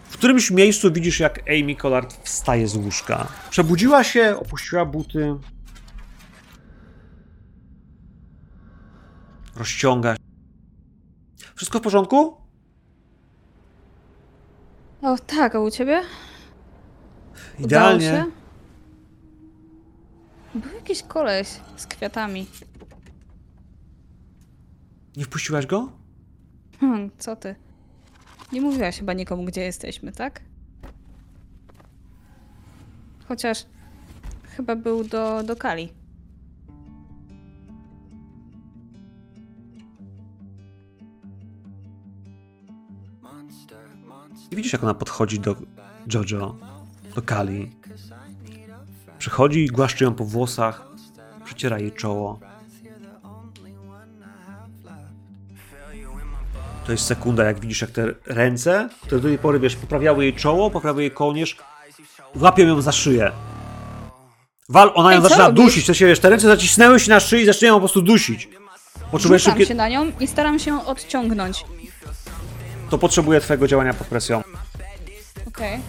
W 0.09 0.17
którymś 0.17 0.51
miejscu 0.51 0.91
widzisz, 0.91 1.19
jak 1.19 1.39
Amy 1.49 1.75
Collard 1.75 2.27
wstaje 2.27 2.67
z 2.67 2.75
łóżka. 2.75 3.27
Przebudziła 3.49 4.03
się, 4.03 4.37
opuściła 4.39 4.85
buty. 4.85 5.35
Rozciąga 9.55 10.15
się. 10.15 10.28
Wszystko 11.59 11.79
w 11.79 11.81
porządku? 11.81 12.37
O 15.01 15.17
tak, 15.17 15.55
a 15.55 15.59
u 15.59 15.71
ciebie? 15.71 16.01
Idealnie. 17.59 18.05
Się? 18.05 18.25
Był 20.55 20.73
jakiś 20.75 21.03
koleś 21.03 21.47
z 21.75 21.87
kwiatami. 21.87 22.47
Nie 25.17 25.25
wpuściłaś 25.25 25.65
go? 25.65 25.91
Hmm, 26.79 27.11
co 27.17 27.35
ty? 27.35 27.55
Nie 28.53 28.61
mówiłaś 28.61 28.99
chyba 28.99 29.13
nikomu, 29.13 29.43
gdzie 29.43 29.61
jesteśmy, 29.61 30.11
tak? 30.11 30.41
Chociaż 33.27 33.65
chyba 34.43 34.75
był 34.75 35.03
do, 35.03 35.43
do 35.43 35.55
Kali. 35.55 35.93
I 44.51 44.55
widzisz, 44.55 44.73
jak 44.73 44.83
ona 44.83 44.93
podchodzi 44.93 45.39
do 45.39 45.55
Jojo, 46.13 46.55
do 47.15 47.21
Kali. 47.21 47.71
Przychodzi 49.17 49.67
głaszczy 49.67 50.03
ją 50.03 50.13
po 50.13 50.25
włosach, 50.25 50.87
przeciera 51.45 51.79
jej 51.79 51.91
czoło. 51.91 52.39
To 56.85 56.91
jest 56.91 57.05
sekunda, 57.05 57.43
jak 57.43 57.59
widzisz, 57.59 57.81
jak 57.81 57.91
te 57.91 58.13
ręce, 58.25 58.89
które 59.01 59.21
do 59.21 59.27
tej 59.27 59.37
pory, 59.37 59.59
wiesz, 59.59 59.75
poprawiały 59.75 60.23
jej 60.23 60.33
czoło, 60.33 60.69
poprawiały 60.69 61.01
jej 61.01 61.11
kołnierz, 61.11 61.57
łapią 62.35 62.67
ją 62.67 62.81
za 62.81 62.91
szyję. 62.91 63.31
Wal, 64.69 64.91
ona 64.95 65.13
ją 65.13 65.17
Ej, 65.17 65.29
zaczyna 65.29 65.51
dusić, 65.51 65.83
w 65.83 65.85
sensie, 65.85 66.07
wiesz, 66.07 66.19
te 66.19 66.29
ręce 66.29 66.47
zacisnęły 66.47 66.99
się 66.99 67.09
na 67.09 67.19
szyi 67.19 67.41
i 67.41 67.45
zaczynają 67.45 67.73
po 67.73 67.79
prostu 67.79 68.01
dusić. 68.01 68.49
Potrzebujesz 69.11 69.43
szybkie... 69.43 69.65
się 69.65 69.75
na 69.75 69.89
nią 69.89 70.11
i 70.19 70.27
staram 70.27 70.59
się 70.59 70.71
ją 70.71 70.85
odciągnąć. 70.85 71.65
To 72.89 72.97
potrzebuje 72.97 73.41
twojego 73.41 73.67
działania 73.67 73.93
pod 73.93 74.07
presją. 74.07 74.43
Okej. 75.47 75.79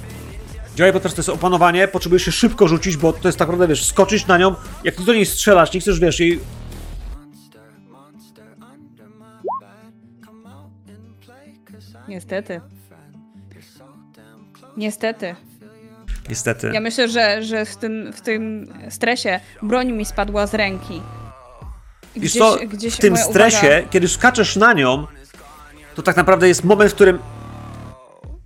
Działaj 0.77 0.93
pod 0.93 1.03
presją 1.03 1.17
to 1.17 1.21
jest 1.21 1.29
opanowanie, 1.29 1.89
potrzebujesz 1.89 2.25
się 2.25 2.33
szybko 2.33 2.69
rzucić, 2.69 2.97
bo 2.97 3.13
to 3.13 3.29
jest 3.29 3.39
tak 3.39 3.49
naprawdę, 3.49 3.69
wiesz, 3.69 3.85
skoczyć 3.85 4.27
na 4.27 4.39
nią, 4.39 4.55
jak 4.85 4.95
ty 4.95 5.05
do 5.05 5.15
niej 5.15 5.27
strzelasz, 5.27 5.73
nie 5.73 5.81
chcesz, 5.81 6.01
wiesz, 6.01 6.21
jej... 6.21 6.41
Niestety. 12.09 12.61
Niestety. 14.77 15.35
Niestety. 16.29 16.71
Ja 16.75 16.81
myślę, 16.81 17.09
że, 17.09 17.43
że 17.43 17.65
w, 17.65 17.77
tym, 17.77 18.13
w 18.13 18.21
tym 18.21 18.73
stresie 18.91 19.41
broń 19.63 19.93
mi 19.93 20.05
spadła 20.05 20.47
z 20.47 20.55
ręki. 20.55 21.03
I 22.17 22.21
Wiesz 22.21 22.33
co, 22.33 22.59
w 22.91 22.97
tym 22.97 23.17
stresie, 23.17 23.67
uwaga- 23.67 23.89
kiedy 23.91 24.09
skaczesz 24.09 24.57
na 24.57 24.73
nią, 24.73 25.07
to 26.01 26.05
tak 26.05 26.17
naprawdę 26.17 26.49
jest 26.49 26.65
moment, 26.65 26.91
w 26.91 26.95
którym 26.95 27.19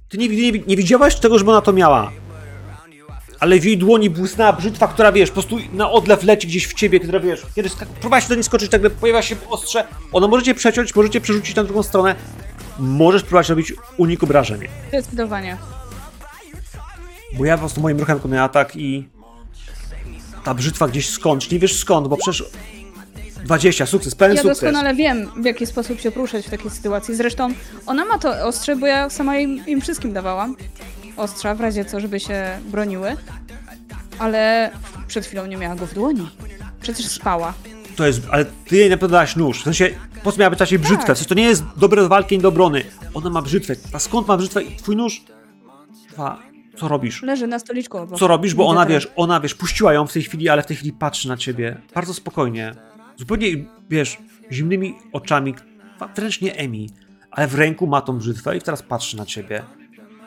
ty 0.08 0.18
nie, 0.18 0.28
nie, 0.28 0.52
nie 0.66 0.76
widziałaś 0.76 1.16
tego, 1.16 1.39
żeby 1.39 1.50
ona 1.50 1.60
to 1.60 1.73
miała. 1.73 2.10
Ale 3.41 3.58
w 3.58 3.65
jej 3.65 3.78
dłoni 3.78 4.10
błysnęła 4.10 4.52
brzytwa, 4.52 4.89
która 4.89 5.12
wiesz, 5.12 5.31
po 5.31 5.34
prostu 5.34 5.58
na 5.73 5.91
odlew 5.91 6.23
leci 6.23 6.49
gdzieś 6.49 6.66
w 6.66 6.74
ciebie, 6.74 7.00
która 7.00 7.20
wiesz, 7.20 7.42
kiedy 7.55 7.70
próbowałaś 7.70 8.26
do 8.26 8.34
niej 8.34 8.44
skoczyć, 8.44 8.73
nagle 8.73 8.91
pojawia 8.91 9.23
się 9.23 9.36
ostrze, 9.50 9.86
ono 10.12 10.28
możecie 10.28 10.55
przeciąć, 10.55 10.94
możecie 10.94 11.20
przerzucić 11.20 11.57
na 11.57 11.65
drugą 11.65 11.83
stronę, 11.83 12.15
możesz 12.78 13.23
próbować 13.23 13.49
robić 13.49 13.73
unik 13.97 14.23
obrażeń. 14.23 14.60
Zdecydowanie. 14.89 15.57
Bo 17.39 17.44
ja 17.44 17.55
po 17.55 17.60
prostu 17.60 17.81
moim 17.81 17.99
ruchem 17.99 18.16
wykonuję 18.16 18.42
atak 18.42 18.76
i 18.76 19.08
ta 20.44 20.55
brzytwa 20.55 20.89
gdzieś 20.89 21.10
skądś, 21.10 21.50
nie 21.50 21.58
wiesz 21.58 21.76
skąd, 21.76 22.08
bo 22.08 22.16
przecież 22.16 22.44
20, 23.44 23.86
sukces, 23.86 24.14
pełen 24.14 24.36
Ja 24.36 24.42
sukces. 24.42 24.60
doskonale 24.60 24.94
wiem, 24.94 25.31
w 25.36 25.44
jaki 25.44 25.66
sposób 25.66 26.00
się 26.00 26.10
poruszać 26.10 26.47
w 26.47 26.50
takiej 26.50 26.70
sytuacji. 26.70 27.14
Zresztą 27.14 27.48
ona 27.86 28.05
ma 28.05 28.18
to 28.18 28.47
ostrze, 28.47 28.76
bo 28.76 28.86
ja 28.86 29.10
sama 29.10 29.39
im, 29.39 29.66
im 29.66 29.81
wszystkim 29.81 30.12
dawałam 30.12 30.56
ostrza, 31.16 31.55
w 31.55 31.60
razie 31.60 31.84
co, 31.84 32.00
żeby 32.00 32.20
się 32.20 32.58
broniły. 32.70 33.16
Ale 34.18 34.70
przed 35.06 35.26
chwilą 35.26 35.47
nie 35.47 35.56
miała 35.56 35.74
go 35.74 35.86
w 35.86 35.94
dłoni. 35.94 36.28
Przecież 36.81 37.06
spała. 37.06 37.55
To 37.97 38.06
jest, 38.06 38.20
ale 38.31 38.44
ty 38.44 38.76
jej 38.76 38.90
naprawdę 38.90 39.12
dałaś 39.12 39.36
nóż. 39.36 39.60
W 39.60 39.64
sensie, 39.64 39.90
po 40.23 40.32
co 40.32 40.39
miałaby 40.39 40.56
dać 40.56 40.73
jej 40.73 40.78
brzytwę? 40.78 41.14
W 41.14 41.18
sensie, 41.18 41.24
to 41.24 41.34
nie 41.34 41.42
jest 41.44 41.64
dobre 41.76 42.02
do 42.02 42.08
walki, 42.08 42.34
ani 42.34 42.42
do 42.42 42.48
obrony. 42.48 42.84
Ona 43.14 43.31
ma 43.31 43.42
brzytwę. 43.42 43.74
A 43.92 43.98
skąd 43.98 44.28
ma 44.28 44.36
brzytwę 44.36 44.62
i 44.62 44.76
twój 44.76 44.97
nóż? 44.97 45.23
Dwa. 46.12 46.39
Co 46.76 46.89
robisz? 46.89 47.23
Leży 47.23 47.47
na 47.47 47.58
stoliczku 47.58 47.98
obok. 47.98 48.18
Co 48.18 48.26
robisz? 48.26 48.55
Bo 48.55 48.62
Widzę 48.62 48.70
ona, 48.70 48.86
teraz. 48.86 49.02
wiesz, 49.05 49.12
ona, 49.16 49.40
wiesz, 49.40 49.55
puściła 49.55 49.92
ją 49.92 50.06
w 50.06 50.12
tej 50.12 50.23
chwili, 50.23 50.48
ale 50.48 50.62
w 50.62 50.66
tej 50.66 50.76
chwili 50.76 50.92
patrzy 50.92 51.28
na 51.28 51.36
ciebie. 51.36 51.76
Bardzo 51.94 52.14
spokojnie. 52.14 52.74
Zupełnie, 53.17 53.47
wiesz, 53.91 54.18
zimnymi 54.52 54.94
oczami. 55.12 55.55
Wręcz 56.17 56.41
nie 56.41 56.57
Emi. 56.57 56.91
Ale 57.31 57.47
w 57.49 57.55
ręku 57.55 57.86
ma 57.86 58.01
tą 58.01 58.18
brzytwę 58.18 58.57
i 58.57 58.60
teraz 58.60 58.83
patrzy 58.83 59.17
na 59.17 59.26
ciebie. 59.26 59.62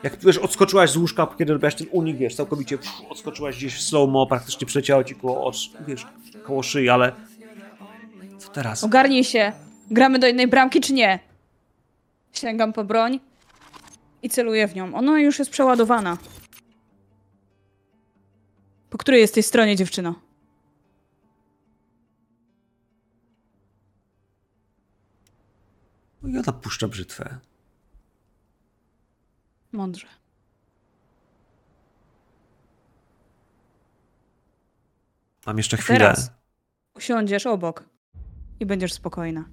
Jak, 0.02 0.18
wiesz, 0.20 0.38
odskoczyłaś 0.38 0.90
z 0.90 0.96
łóżka, 0.96 1.26
kiedy 1.38 1.52
robiłaś 1.52 1.74
ten 1.74 1.86
unik, 1.90 2.16
wiesz, 2.16 2.34
całkowicie 2.34 2.78
odskoczyłaś 3.10 3.56
gdzieś 3.56 3.74
w 3.74 3.82
slow-mo, 3.82 4.26
praktycznie 4.26 4.66
przecięło 4.66 5.04
ci 5.04 5.14
koło, 5.14 5.50
ocz- 5.50 5.70
wiesz, 5.86 6.06
koło 6.42 6.62
szyi, 6.62 6.88
ale... 6.88 7.12
Co 8.38 8.48
teraz? 8.48 8.84
Ogarnij 8.84 9.24
się. 9.24 9.52
Gramy 9.90 10.18
do 10.18 10.26
jednej 10.26 10.48
bramki, 10.48 10.80
czy 10.80 10.92
nie? 10.92 11.18
Sięgam 12.32 12.72
po 12.72 12.84
broń 12.84 13.20
i 14.22 14.28
celuję 14.28 14.68
w 14.68 14.74
nią. 14.74 14.94
Ona 14.94 15.20
już 15.20 15.38
jest 15.38 15.50
przeładowana. 15.50 16.18
Po 18.90 18.98
której 18.98 19.20
jesteś 19.20 19.46
stronie, 19.46 19.76
dziewczyno? 19.76 20.14
I 26.28 26.38
ona 26.38 26.52
puszcza 26.52 26.88
brzytwę. 26.88 27.38
Mądrze. 29.72 30.06
Mam 35.46 35.56
jeszcze 35.56 35.76
chwilę. 35.76 35.98
Teraz 35.98 36.30
usiądziesz 36.94 37.46
obok 37.46 37.84
i 38.60 38.66
będziesz 38.66 38.92
spokojna. 38.92 39.44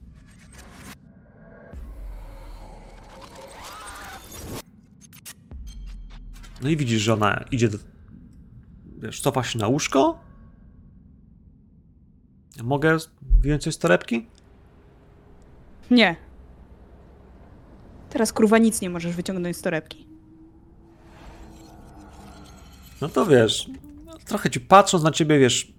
No 6.61 6.69
i 6.69 6.77
widzisz, 6.77 7.01
że 7.01 7.13
ona 7.13 7.45
idzie 7.51 7.69
do... 7.69 7.77
Wiesz, 8.97 9.21
cofa 9.21 9.43
się 9.43 9.59
na 9.59 9.67
łóżko. 9.67 10.19
Mogę 12.63 12.97
wyjąć 13.21 13.63
coś 13.63 13.75
z 13.75 13.77
torebki? 13.77 14.27
Nie. 15.91 16.24
Teraz 18.15 18.33
kurwa 18.33 18.57
nic 18.57 18.81
nie 18.81 18.89
możesz 18.89 19.15
wyciągnąć 19.15 19.57
z 19.57 19.61
torebki. 19.61 20.07
No 23.01 23.09
to 23.09 23.25
wiesz, 23.25 23.69
trochę 24.25 24.49
ci 24.49 24.59
patrząc 24.59 25.03
na 25.03 25.11
ciebie, 25.11 25.39
wiesz, 25.39 25.73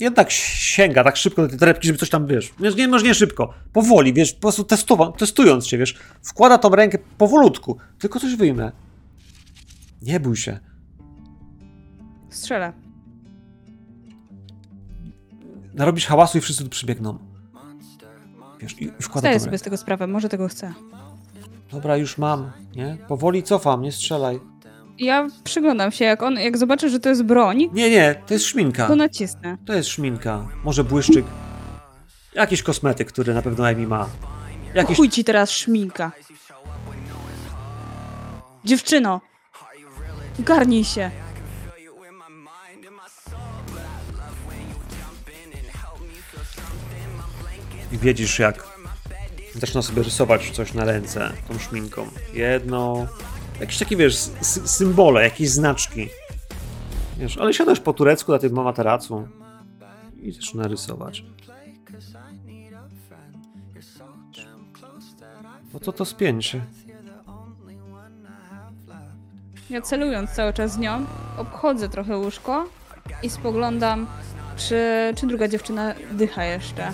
jednak 0.00 0.30
sięga 0.30 1.04
tak 1.04 1.16
szybko 1.16 1.42
do 1.42 1.48
tej 1.48 1.58
torebki, 1.58 1.86
żeby 1.86 1.98
coś 1.98 2.10
tam, 2.10 2.26
wiesz, 2.26 2.52
nie, 2.60 2.70
nie, 2.70 2.88
może 2.88 3.04
nie 3.04 3.14
szybko, 3.14 3.54
powoli, 3.72 4.12
wiesz, 4.12 4.32
po 4.32 4.40
prostu 4.40 4.64
testuwa, 4.64 5.12
testując 5.12 5.66
cię, 5.66 5.78
wiesz, 5.78 5.98
wkłada 6.22 6.58
tą 6.58 6.68
rękę 6.68 6.98
powolutku, 7.18 7.78
tylko 7.98 8.20
coś 8.20 8.34
wyjmę. 8.36 8.72
Nie 10.02 10.20
bój 10.20 10.36
się. 10.36 10.58
Strzelę. 12.30 12.72
Narobisz 15.74 16.06
hałasu 16.06 16.38
i 16.38 16.40
wszyscy 16.40 16.64
tu 16.64 16.70
przybiegną. 16.70 17.18
Wiesz, 18.60 18.80
i, 18.80 18.84
i 18.84 19.02
wkłada 19.02 19.20
Zdaję 19.20 19.36
tą 19.36 19.40
sobie 19.40 19.50
rękę. 19.50 19.58
z 19.58 19.62
tego 19.62 19.76
sprawę, 19.76 20.06
może 20.06 20.28
tego 20.28 20.48
chcę. 20.48 20.74
Dobra, 21.70 21.96
już 21.96 22.18
mam, 22.18 22.50
nie? 22.76 22.96
Powoli 23.08 23.42
cofam, 23.42 23.82
nie 23.82 23.92
strzelaj. 23.92 24.40
Ja 24.98 25.26
przyglądam 25.44 25.92
się, 25.92 26.04
jak 26.04 26.22
on, 26.22 26.34
jak 26.34 26.58
zobaczę, 26.58 26.88
że 26.90 27.00
to 27.00 27.08
jest 27.08 27.22
broń, 27.22 27.68
Nie, 27.72 27.90
nie, 27.90 28.22
to 28.26 28.34
jest 28.34 28.46
szminka. 28.46 28.86
to 28.88 28.96
nacisnę. 28.96 29.58
To 29.66 29.72
jest 29.72 29.88
szminka. 29.88 30.48
Może 30.64 30.84
błyszczyk. 30.84 31.24
Jakiś 32.34 32.62
kosmetyk, 32.62 33.08
który 33.12 33.34
na 33.34 33.42
pewno 33.42 33.66
Amy 33.66 33.86
ma. 33.86 34.08
Jakiś... 34.74 34.96
Chuj 34.96 35.08
ci 35.10 35.24
teraz 35.24 35.50
szminka. 35.50 36.12
Dziewczyno! 38.64 39.20
Garnij 40.38 40.84
się. 40.84 41.10
I 47.92 47.98
wiedzisz 47.98 48.38
jak 48.38 48.67
zaczyna 49.60 49.82
sobie 49.82 50.02
rysować 50.02 50.50
coś 50.50 50.74
na 50.74 50.84
ręce 50.84 51.32
tą 51.48 51.58
szminką. 51.58 52.06
Jedno... 52.32 53.06
Jakieś 53.60 53.78
takie, 53.78 53.96
wiesz, 53.96 54.16
sy- 54.16 54.68
symbole, 54.68 55.22
jakieś 55.22 55.50
znaczki. 55.50 56.08
Wiesz, 57.18 57.38
ale 57.38 57.54
siadasz 57.54 57.80
po 57.80 57.92
turecku 57.92 58.32
na 58.32 58.38
tym 58.38 58.52
materacu 58.52 59.28
i 60.22 60.32
zaczyna 60.32 60.68
rysować. 60.68 61.24
No 65.74 65.80
to 65.80 65.92
to 65.92 66.04
spięcie. 66.04 66.64
Ja 69.70 69.82
celując 69.82 70.30
cały 70.30 70.52
czas 70.52 70.72
z 70.72 70.78
nią, 70.78 71.06
obchodzę 71.38 71.88
trochę 71.88 72.18
łóżko 72.18 72.64
i 73.22 73.30
spoglądam, 73.30 74.06
czy, 74.56 74.84
czy 75.16 75.26
druga 75.26 75.48
dziewczyna 75.48 75.94
dycha 76.12 76.44
jeszcze. 76.44 76.92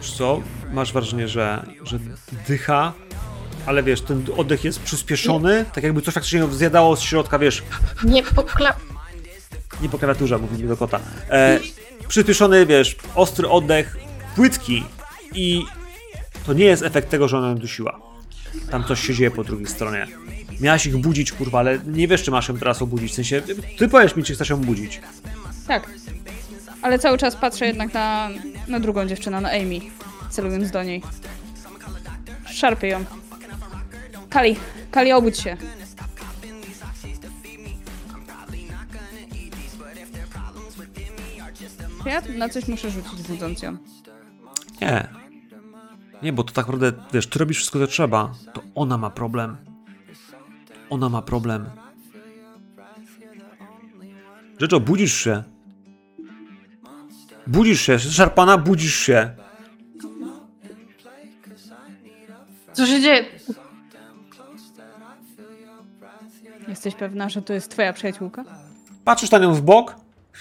Wiesz 0.00 0.12
co? 0.12 0.42
Masz 0.72 0.92
wrażenie, 0.92 1.28
że, 1.28 1.66
że 1.84 1.98
dycha, 2.48 2.92
ale 3.66 3.82
wiesz, 3.82 4.00
ten 4.00 4.24
oddech 4.36 4.64
jest 4.64 4.80
przyspieszony, 4.80 5.64
tak 5.74 5.84
jakby 5.84 6.02
coś 6.02 6.14
faktycznie 6.14 6.38
ją 6.38 6.52
zjadało 6.52 6.96
z 6.96 7.00
środka, 7.00 7.38
wiesz, 7.38 7.62
Nie 8.04 8.22
pokla... 8.22 8.74
nie 9.82 9.88
po 9.88 9.98
klawiaturze, 9.98 10.38
mówimy 10.38 10.68
do 10.68 10.76
kota. 10.76 11.00
E, 11.30 11.60
przyspieszony, 12.08 12.66
wiesz, 12.66 12.96
ostry 13.14 13.48
oddech, 13.48 13.96
płytki 14.36 14.84
i 15.34 15.64
to 16.46 16.52
nie 16.52 16.64
jest 16.64 16.82
efekt 16.82 17.10
tego, 17.10 17.28
że 17.28 17.38
ona 17.38 17.48
ją 17.48 17.54
dusiła. 17.54 18.00
Tam 18.70 18.84
coś 18.84 19.06
się 19.06 19.14
dzieje 19.14 19.30
po 19.30 19.44
drugiej 19.44 19.66
stronie. 19.66 20.06
Miałaś 20.60 20.86
ich 20.86 20.96
budzić, 20.96 21.32
kurwa, 21.32 21.58
ale 21.58 21.78
nie 21.86 22.08
wiesz, 22.08 22.22
czy 22.22 22.30
masz 22.30 22.48
ją 22.48 22.58
teraz 22.58 22.82
obudzić. 22.82 23.12
W 23.12 23.14
sensie, 23.14 23.42
ty 23.78 23.88
powiesz 23.88 24.16
mi, 24.16 24.24
czy 24.24 24.34
chcesz 24.34 24.48
ją 24.48 24.56
budzić. 24.56 25.00
Tak. 25.66 25.88
Ale 26.82 26.98
cały 26.98 27.18
czas 27.18 27.36
patrzę 27.36 27.66
jednak 27.66 27.94
na, 27.94 28.28
na 28.68 28.80
drugą 28.80 29.06
dziewczynę, 29.06 29.40
na 29.40 29.50
Amy, 29.50 29.80
celując 30.30 30.70
do 30.70 30.82
niej. 30.82 31.02
Szarpię 32.46 32.88
ją. 32.88 33.04
Kali, 34.30 34.56
Kali, 34.90 35.12
obudź 35.12 35.38
się. 35.38 35.56
Ja 42.06 42.22
na 42.36 42.48
coś 42.48 42.68
muszę 42.68 42.90
rzucić, 42.90 43.22
budząc 43.22 43.62
ją. 43.62 43.76
Nie. 44.80 45.08
Nie, 46.22 46.32
bo 46.32 46.44
to 46.44 46.52
tak 46.52 46.66
naprawdę, 46.66 46.92
wiesz, 47.12 47.26
ty 47.26 47.38
robisz 47.38 47.56
wszystko, 47.56 47.78
co 47.78 47.86
trzeba. 47.86 48.32
To 48.52 48.62
ona 48.74 48.98
ma 48.98 49.10
problem. 49.10 49.56
Ona 50.90 51.08
ma 51.08 51.22
problem. 51.22 51.70
Rzeczo, 54.58 54.80
budzisz 54.80 55.14
się. 55.14 55.44
Budzisz 57.46 57.80
się, 57.80 57.98
szarpana, 57.98 58.58
budzisz 58.58 58.94
się. 58.94 59.30
Co 62.72 62.86
się 62.86 63.00
dzieje? 63.00 63.24
Jesteś 66.68 66.94
pewna, 66.94 67.28
że 67.28 67.42
to 67.42 67.52
jest 67.52 67.70
twoja 67.70 67.92
przyjaciółka? 67.92 68.44
Patrzysz 69.04 69.30
na 69.30 69.38
nią 69.38 69.54
w 69.54 69.62
bok 69.62 69.96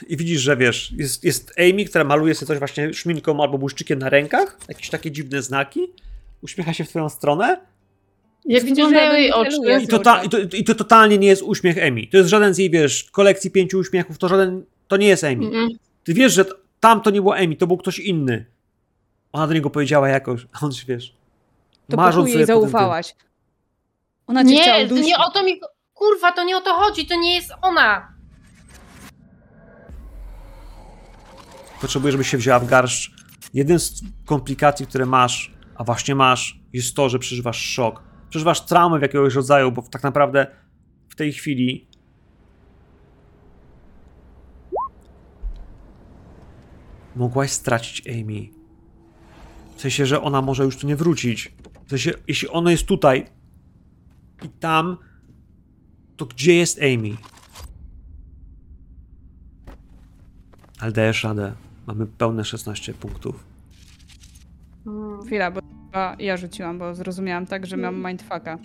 i 0.07 0.17
widzisz, 0.17 0.41
że 0.41 0.57
wiesz, 0.57 0.91
jest, 0.91 1.23
jest 1.23 1.53
Amy, 1.59 1.85
która 1.85 2.03
maluje 2.03 2.35
sobie 2.35 2.47
coś 2.47 2.59
właśnie 2.59 2.93
szminką 2.93 3.43
albo 3.43 3.57
błyszczykiem 3.57 3.99
na 3.99 4.09
rękach, 4.09 4.57
jakieś 4.69 4.89
takie 4.89 5.11
dziwne 5.11 5.41
znaki, 5.41 5.79
uśmiecha 6.41 6.73
się 6.73 6.83
w 6.83 6.89
twoją 6.89 7.09
stronę 7.09 7.57
Jak 8.45 8.63
Widzisz, 8.63 8.89
że 8.89 9.19
jej 9.19 9.31
oczy? 9.31 9.57
i 9.81 9.87
to, 9.87 9.99
ta, 9.99 10.23
i, 10.23 10.29
to, 10.29 10.37
i 10.53 10.63
to 10.63 10.75
totalnie 10.75 11.17
nie 11.17 11.27
jest 11.27 11.41
uśmiech 11.41 11.77
Amy. 11.87 12.07
To 12.07 12.17
jest 12.17 12.29
żaden 12.29 12.53
z 12.53 12.57
jej, 12.57 12.69
wiesz, 12.69 13.03
kolekcji 13.03 13.51
pięciu 13.51 13.79
uśmiechów, 13.79 14.17
to 14.17 14.27
żaden, 14.27 14.63
to 14.87 14.97
nie 14.97 15.07
jest 15.07 15.23
Amy. 15.23 15.35
Mm-mm. 15.35 15.67
Ty 16.03 16.13
wiesz, 16.13 16.33
że 16.33 16.45
tam 16.79 17.01
to 17.01 17.09
nie 17.09 17.21
było 17.21 17.35
Amy, 17.35 17.55
to 17.55 17.67
był 17.67 17.77
ktoś 17.77 17.99
inny. 17.99 18.45
Ona 19.31 19.47
do 19.47 19.53
niego 19.53 19.69
powiedziała 19.69 20.09
jakoś, 20.09 20.47
a 20.53 20.65
on 20.65 20.71
się, 20.71 20.85
wiesz, 20.87 21.13
To 21.89 21.97
marząc 21.97 22.29
jej 22.29 22.45
zaufałaś. 22.45 23.15
Ona 24.27 24.45
cię 24.45 24.61
chciała 24.61 24.77
Nie, 24.77 24.87
to 24.87 24.95
nie 24.95 25.17
o 25.17 25.31
to 25.31 25.43
mi... 25.43 25.59
Kurwa, 25.93 26.31
to 26.31 26.43
nie 26.43 26.57
o 26.57 26.61
to 26.61 26.73
chodzi, 26.73 27.07
to 27.07 27.15
nie 27.15 27.35
jest 27.35 27.51
ona. 27.61 28.13
Potrzebuję, 31.81 32.11
żebyś 32.11 32.29
się 32.29 32.37
wzięła 32.37 32.59
w 32.59 32.65
garść. 32.65 33.11
Jeden 33.53 33.79
z 33.79 34.01
komplikacji, 34.25 34.87
które 34.87 35.05
masz, 35.05 35.53
a 35.75 35.83
właśnie 35.83 36.15
masz, 36.15 36.59
jest 36.73 36.95
to, 36.95 37.09
że 37.09 37.19
przeżywasz 37.19 37.57
szok. 37.57 38.03
Przeżywasz 38.29 38.61
traumę 38.61 38.99
w 38.99 39.01
jakiegoś 39.01 39.33
rodzaju, 39.35 39.71
bo 39.71 39.81
tak 39.81 40.03
naprawdę 40.03 40.47
w 41.09 41.15
tej 41.15 41.33
chwili 41.33 41.87
mogłaś 47.15 47.51
stracić 47.51 48.07
Amy. 48.07 48.47
W 49.75 49.81
sensie, 49.81 50.05
że 50.05 50.21
ona 50.21 50.41
może 50.41 50.63
już 50.63 50.77
tu 50.77 50.87
nie 50.87 50.95
wrócić. 50.95 51.53
W 51.85 51.89
sensie, 51.89 52.11
jeśli 52.27 52.49
ono 52.49 52.69
jest 52.69 52.85
tutaj 52.85 53.25
i 54.45 54.49
tam, 54.49 54.97
to 56.17 56.25
gdzie 56.25 56.55
jest 56.55 56.79
Amy? 56.81 57.17
Ale 60.79 60.91
dajesz. 60.91 61.25
Mamy 61.87 62.05
pełne 62.05 62.45
16 62.45 62.93
punktów. 62.93 63.43
Chwila, 65.25 65.51
bo 65.51 65.61
chyba 65.85 66.15
ja 66.19 66.37
rzuciłam, 66.37 66.79
bo 66.79 66.95
zrozumiałam 66.95 67.45
tak, 67.45 67.65
że 67.65 67.77
mam 67.77 68.07
mindfucka. 68.07 68.57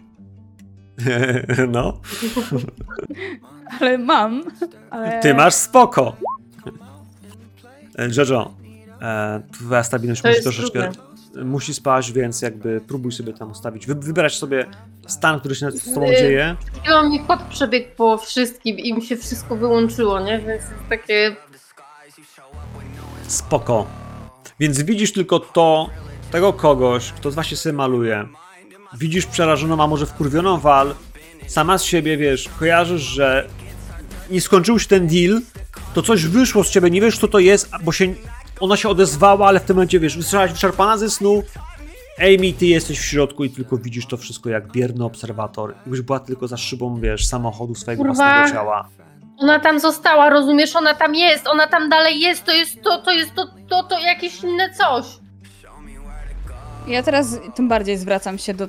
No, 1.68 2.00
Ale 3.80 3.98
mam, 3.98 4.42
ale... 4.90 5.20
ty 5.20 5.34
masz 5.34 5.54
spoko. 5.54 6.16
E, 7.98 8.08
Jojo, 8.16 8.54
e, 9.02 9.42
twoja 9.52 9.82
stabilność 9.82 10.22
To 10.22 10.28
musi 10.28 10.42
troszeczkę 10.42 10.90
musi 11.44 11.74
spaść, 11.74 12.12
więc 12.12 12.42
jakby 12.42 12.80
próbuj 12.80 13.12
sobie 13.12 13.32
tam 13.32 13.50
ustawić. 13.50 13.86
Wy, 13.86 13.94
wybierać 13.94 14.36
sobie 14.36 14.66
stan, 15.06 15.40
który 15.40 15.54
się 15.54 15.70
z 15.70 15.94
tobą 15.94 16.06
Yy. 16.06 16.16
dzieje. 16.16 16.56
Chwilą 16.82 17.10
mi 17.10 17.20
kot 17.20 17.42
przebiegł 17.42 17.88
po 17.96 18.18
wszystkim 18.18 18.78
i 18.78 18.94
mi 18.94 19.02
się 19.02 19.16
wszystko 19.16 19.56
wyłączyło, 19.56 20.20
nie? 20.20 20.38
Więc 20.38 20.62
jest 20.62 20.88
takie... 20.88 21.36
Spoko. 23.26 23.86
Więc 24.60 24.82
widzisz 24.82 25.12
tylko 25.12 25.40
to, 25.40 25.90
tego 26.30 26.52
kogoś, 26.52 27.12
kto 27.12 27.30
właśnie 27.30 27.56
sobie 27.56 27.72
maluje. 27.72 28.28
Widzisz 28.98 29.26
przerażoną, 29.26 29.82
a 29.82 29.86
może 29.86 30.06
wkurwioną 30.06 30.60
wal. 30.60 30.94
Sama 31.46 31.78
z 31.78 31.84
siebie, 31.84 32.16
wiesz, 32.16 32.48
kojarzysz, 32.58 33.02
że 33.02 33.48
nie 34.30 34.40
skończył 34.40 34.78
się 34.78 34.88
ten 34.88 35.06
deal, 35.06 35.40
to 35.94 36.02
coś 36.02 36.26
wyszło 36.26 36.64
z 36.64 36.70
ciebie, 36.70 36.90
nie 36.90 37.00
wiesz 37.00 37.18
co 37.18 37.28
to 37.28 37.38
jest, 37.38 37.70
bo 37.82 37.92
się, 37.92 38.14
ona 38.60 38.76
się 38.76 38.88
odezwała, 38.88 39.48
ale 39.48 39.60
w 39.60 39.64
tym 39.64 39.76
momencie, 39.76 40.00
wiesz, 40.00 40.16
wystrzelałaś 40.16 40.52
wyczerpana 40.52 40.98
ze 40.98 41.10
snu. 41.10 41.42
Amy, 42.18 42.52
ty 42.52 42.66
jesteś 42.66 43.00
w 43.00 43.04
środku 43.04 43.44
i 43.44 43.50
tylko 43.50 43.76
widzisz 43.76 44.06
to 44.06 44.16
wszystko 44.16 44.50
jak 44.50 44.72
bierny 44.72 45.04
obserwator. 45.04 45.74
Jakbyś 45.76 46.00
była 46.00 46.20
tylko 46.20 46.48
za 46.48 46.56
szybą, 46.56 47.00
wiesz, 47.00 47.26
samochodu 47.26 47.74
swojego 47.74 48.04
Kurwa. 48.04 48.14
własnego 48.14 48.52
ciała. 48.52 48.88
Ona 49.38 49.60
tam 49.60 49.80
została, 49.80 50.30
rozumiesz? 50.30 50.76
Ona 50.76 50.94
tam 50.94 51.14
jest, 51.14 51.46
ona 51.46 51.66
tam 51.66 51.88
dalej 51.88 52.20
jest, 52.20 52.44
to 52.44 52.52
jest 52.52 52.82
to, 52.82 53.02
to 53.02 53.12
jest 53.12 53.34
to, 53.34 53.46
to, 53.68 53.82
to 53.82 54.00
jakieś 54.00 54.42
inne 54.42 54.74
coś. 54.74 55.04
Ja 56.86 57.02
teraz 57.02 57.38
tym 57.54 57.68
bardziej 57.68 57.98
zwracam 57.98 58.38
się 58.38 58.54
do... 58.54 58.66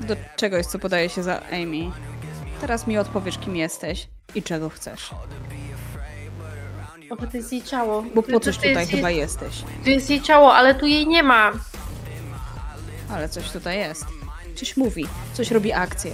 do 0.00 0.16
czegoś, 0.36 0.66
co 0.66 0.78
podaje 0.78 1.08
się 1.08 1.22
za 1.22 1.40
Amy. 1.52 1.90
Teraz 2.60 2.86
mi 2.86 2.98
odpowiesz, 2.98 3.38
kim 3.38 3.56
jesteś 3.56 4.08
i 4.34 4.42
czego 4.42 4.68
chcesz. 4.68 5.10
O, 7.10 7.16
to 7.16 7.36
jest 7.36 7.52
jej 7.52 7.62
ciało. 7.62 8.04
Bo 8.14 8.22
po 8.22 8.40
coś 8.40 8.56
tutaj 8.56 8.70
jest 8.74 8.90
jej- 8.92 8.96
chyba 9.00 9.10
jesteś. 9.10 9.62
To 9.84 9.90
jest 9.90 10.10
jej 10.10 10.22
ciało, 10.22 10.54
ale 10.54 10.74
tu 10.74 10.86
jej 10.86 11.06
nie 11.06 11.22
ma. 11.22 11.52
Ale 13.10 13.28
coś 13.28 13.50
tutaj 13.50 13.78
jest. 13.78 14.04
Coś 14.54 14.76
mówi, 14.76 15.06
coś 15.32 15.50
robi 15.50 15.72
akcję. 15.72 16.10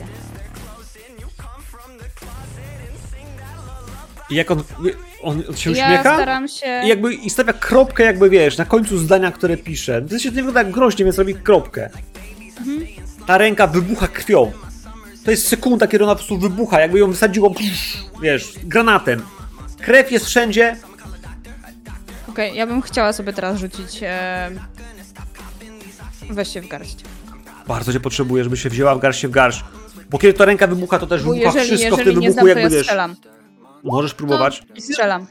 I 4.31 4.35
jak 4.35 4.51
on, 4.51 4.63
on, 5.23 5.43
on 5.49 5.57
się 5.57 5.71
ja 5.73 5.87
uśmiecha? 5.87 6.15
staram 6.15 6.49
się... 6.49 6.81
I 6.85 6.89
jakby 6.89 7.15
i 7.15 7.31
stawia 7.31 7.53
kropkę, 7.53 8.05
jakby 8.05 8.31
wiesz, 8.31 8.59
na 8.59 8.65
końcu 8.65 8.99
zdania, 8.99 9.33
które 9.33 9.57
pisze. 9.57 10.03
To 10.03 10.19
się 10.19 10.29
nie 10.29 10.35
wygląda 10.35 10.65
groźnie, 10.65 11.05
więc 11.05 11.19
robi 11.19 11.35
kropkę. 11.35 11.91
Ta 13.27 13.39
ręka 13.39 13.67
wybucha 13.67 14.09
krwią. 14.09 14.53
To 15.27 15.31
jest 15.31 15.49
sekunda, 15.49 15.87
kiedy 15.87 16.05
ona 16.05 16.13
po 16.13 16.19
prostu 16.19 16.39
wybucha, 16.39 16.81
jakby 16.81 16.99
ją 16.99 17.11
wysadziło, 17.11 17.55
wiesz, 18.23 18.53
granatem. 18.65 19.23
Krew 19.81 20.13
jest 20.13 20.27
wszędzie. 20.27 20.77
Okej, 22.29 22.57
ja 22.57 22.67
bym 22.67 22.83
chciała 22.83 23.13
sobie 23.13 23.33
teraz 23.33 23.59
rzucić... 23.59 23.99
E... 24.03 24.51
Weź 26.31 26.49
się 26.53 26.61
w 26.61 26.69
garść. 26.69 26.97
Bardzo 27.67 27.93
cię 27.93 28.01
potrzebuję, 28.01 28.45
żeby 28.45 28.57
się 28.57 28.69
wzięła 28.71 28.95
w 28.95 28.99
garść 28.99 29.21
się 29.21 29.29
w 29.29 29.31
garść. 29.31 29.65
Bo 30.11 30.19
kiedy 30.19 30.35
ta 30.35 30.45
ręka 30.45 30.67
wybucha, 30.67 30.99
to 30.99 31.07
też 31.07 31.23
Bo 31.23 31.33
wybucha 31.33 31.59
jeżeli, 31.61 31.67
wszystko 31.67 31.97
w 31.97 31.99
jeżeli 31.99 32.15
tym 32.15 32.23
nie 32.23 32.29
wybuchu, 32.29 32.33
znam, 32.33 32.45
to 32.45 32.49
jakby 32.49 32.63
ja 32.63 32.69
wiesz. 32.71 32.87
strzelam. 32.87 33.17
Możesz 33.85 34.15
próbować. 34.15 34.63
Strzelam. 34.79 35.27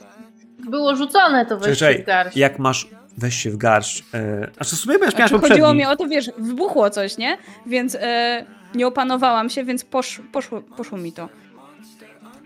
Było 0.69 0.95
rzucone 0.95 1.45
to 1.45 1.57
weź 1.57 1.79
Czekaj, 1.79 2.03
w 2.03 2.05
garść. 2.05 2.37
jak 2.37 2.59
masz, 2.59 2.87
weź 3.17 3.35
się 3.35 3.51
w 3.51 3.57
garść. 3.57 4.03
E, 4.13 4.47
a 4.59 4.63
co 4.65 4.75
sobie 4.75 4.99
będziesz 4.99 5.15
Znaczy, 5.15 5.31
poprzedni. 5.33 5.49
chodziło 5.49 5.73
mi 5.73 5.85
o 5.85 5.95
to, 5.95 6.07
wiesz, 6.07 6.31
wybuchło 6.37 6.89
coś, 6.89 7.17
nie? 7.17 7.37
Więc 7.65 7.95
e, 7.95 8.45
nie 8.75 8.87
opanowałam 8.87 9.49
się, 9.49 9.63
więc 9.63 9.85
posz, 9.85 10.21
poszło, 10.31 10.61
poszło 10.61 10.97
mi 10.97 11.11
to. 11.11 11.29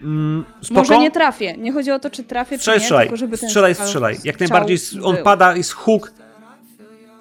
Mm, 0.02 0.46
spoko? 0.62 0.80
Może 0.80 0.98
nie 0.98 1.12
trafię. 1.12 1.58
Nie 1.58 1.72
chodzi 1.72 1.92
o 1.92 2.00
to, 2.00 2.10
czy 2.10 2.24
trafię, 2.24 2.58
Strzelaj, 2.58 2.80
czy 2.80 2.82
nie, 2.82 2.86
strzelaj, 2.86 3.06
tylko 3.08 3.18
żeby 3.18 3.38
ten 3.38 3.50
strzelaj, 3.50 3.76
strzelaj. 3.76 4.18
Jak 4.24 4.40
najbardziej 4.40 4.78
on 5.04 5.16
był. 5.16 5.24
pada, 5.24 5.56
jest 5.56 5.72
huk. 5.72 6.14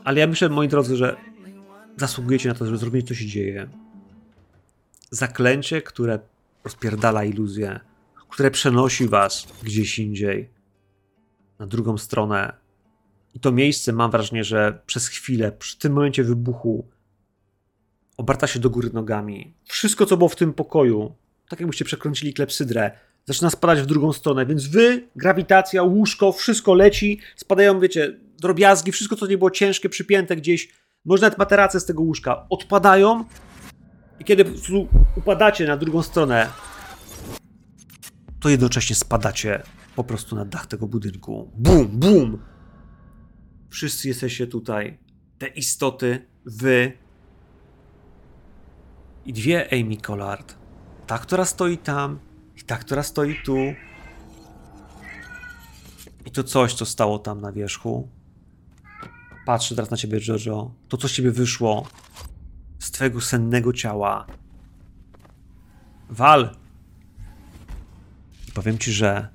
Ale 0.05 0.21
ja 0.21 0.27
myślę, 0.27 0.49
moi 0.49 0.69
drodzy, 0.69 0.97
że 0.97 1.17
zasługujecie 1.97 2.49
na 2.49 2.55
to, 2.55 2.67
żeby 2.67 2.79
zrobić, 2.79 3.09
co 3.09 3.15
się 3.15 3.27
dzieje. 3.27 3.69
Zaklęcie, 5.11 5.83
które 5.83 6.19
rozpierdala 6.65 7.25
iluzję, 7.25 7.81
które 8.29 8.51
przenosi 8.51 9.09
was 9.09 9.47
gdzieś 9.63 9.99
indziej, 9.99 10.49
na 11.59 11.67
drugą 11.67 11.99
stronę. 11.99 12.53
I 13.35 13.41
to 13.41 13.53
miejsce, 13.53 13.93
mam 13.93 14.11
wrażenie, 14.11 14.45
że 14.45 14.81
przez 14.87 15.09
chwilę, 15.09 15.53
przy 15.53 15.79
tym 15.79 15.93
momencie 15.93 16.25
wybuchu, 16.25 16.87
obarta 18.19 18.47
się 18.47 18.59
do 18.59 18.71
góry 18.71 18.91
nogami. 18.93 19.55
Wszystko, 19.65 20.07
co 20.07 20.17
było 20.17 20.29
w 20.29 20.37
tym 20.37 20.55
pokoju, 20.55 21.15
tak 21.49 21.61
jakbyście 21.61 21.85
przekręcili 21.85 22.35
klepsydrę, 22.35 22.91
zaczyna 23.27 23.51
spadać 23.51 23.81
w 23.81 23.87
drugą 23.87 24.13
stronę, 24.13 24.47
więc 24.47 24.67
wy, 24.67 25.09
grawitacja, 25.17 25.83
łóżko, 25.83 26.33
wszystko 26.33 26.75
leci, 26.75 27.21
spadają, 27.37 27.81
wiecie, 27.81 28.19
drobiazgi, 28.39 28.93
wszystko, 28.93 29.17
co 29.17 29.27
nie 29.27 29.39
było 29.39 29.51
ciężkie, 29.51 29.89
przypięte 29.89 30.37
gdzieś, 30.37 30.69
może 31.05 31.23
nawet 31.23 31.39
materace 31.39 31.81
z 31.81 31.85
tego 31.85 32.03
łóżka, 32.03 32.47
odpadają 32.51 33.25
i 34.21 34.25
kiedy 34.25 34.45
prostu 34.45 34.89
upadacie 35.17 35.67
na 35.67 35.77
drugą 35.77 36.03
stronę, 36.03 36.49
to 38.41 38.49
jednocześnie 38.49 38.97
spadacie 38.97 39.63
po 39.97 40.05
prostu 40.05 40.37
na 40.37 40.45
dach 40.45 40.67
tego 40.67 40.87
budynku. 40.87 41.51
Bum, 41.55 41.89
bum! 41.89 42.39
Wszyscy 43.71 44.09
jesteście 44.09 44.47
tutaj. 44.47 44.99
Te 45.39 45.47
istoty, 45.47 46.27
wy 46.45 46.93
i 49.29 49.33
dwie 49.33 49.69
Amy 49.73 49.97
Collard. 49.97 50.55
Ta, 51.07 51.19
która 51.19 51.45
stoi 51.45 51.79
tam 51.79 52.19
i 52.57 52.63
ta, 52.63 52.77
która 52.77 53.03
stoi 53.03 53.43
tu. 53.45 53.57
I 56.27 56.31
to 56.31 56.45
coś, 56.45 56.75
co 56.75 56.87
stało 56.87 57.19
tam 57.19 57.41
na 57.41 57.53
wierzchu. 57.53 58.09
Patrzę 59.47 59.75
teraz 59.75 59.91
na 59.91 59.97
ciebie, 59.97 60.21
Jojo. 60.29 60.71
To, 60.89 60.97
co 60.97 61.09
z 61.09 61.13
ciebie 61.13 61.31
wyszło 61.31 61.87
z 62.79 62.91
twojego 62.91 63.21
sennego 63.21 63.73
ciała. 63.73 64.27
Wal! 66.11 66.57
I 68.49 68.53
powiem 68.53 68.79
ci, 68.79 68.93
że 68.93 69.29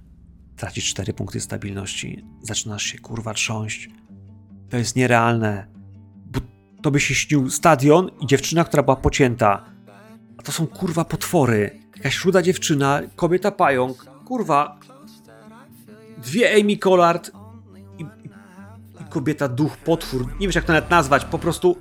tracisz 0.55 0.89
4 0.89 1.13
punkty 1.13 1.39
stabilności. 1.39 2.25
Zaczynasz 2.41 2.83
się 2.83 2.99
kurwa 2.99 3.33
trząść. 3.33 3.89
To 4.69 4.77
jest 4.77 4.95
nierealne. 4.95 5.67
to 6.81 6.91
by 6.91 6.99
się 6.99 7.15
śnił 7.15 7.49
stadion 7.49 8.11
i 8.21 8.27
dziewczyna, 8.27 8.63
która 8.63 8.83
była 8.83 8.95
pocięta. 8.95 9.72
A 10.37 10.41
to 10.43 10.51
są 10.51 10.67
kurwa 10.67 11.05
potwory. 11.05 11.79
Jakaś 11.95 12.25
ruda 12.25 12.41
dziewczyna, 12.41 13.01
kobieta 13.15 13.51
pająk, 13.51 14.05
kurwa. 14.25 14.79
Dwie 16.17 16.55
Amy 16.61 16.77
Collard 16.77 17.31
i, 17.97 18.01
i, 18.03 18.29
kobieta 19.09 19.47
duch, 19.47 19.77
potwór. 19.77 20.27
Nie 20.39 20.47
wiesz 20.47 20.55
jak 20.55 20.65
to 20.65 20.73
nawet 20.73 20.89
nazwać, 20.89 21.25
po 21.25 21.39
prostu 21.39 21.77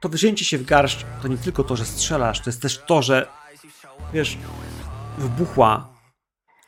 to 0.00 0.08
wzięcie 0.08 0.44
się 0.44 0.58
w 0.58 0.64
garść 0.64 1.06
to 1.22 1.28
nie 1.28 1.38
tylko 1.38 1.64
to, 1.64 1.76
że 1.76 1.84
strzelasz, 1.84 2.40
to 2.40 2.50
jest 2.50 2.62
też 2.62 2.82
to, 2.86 3.02
że 3.02 3.26
wiesz, 4.12 4.38
wybuchła. 5.18 5.88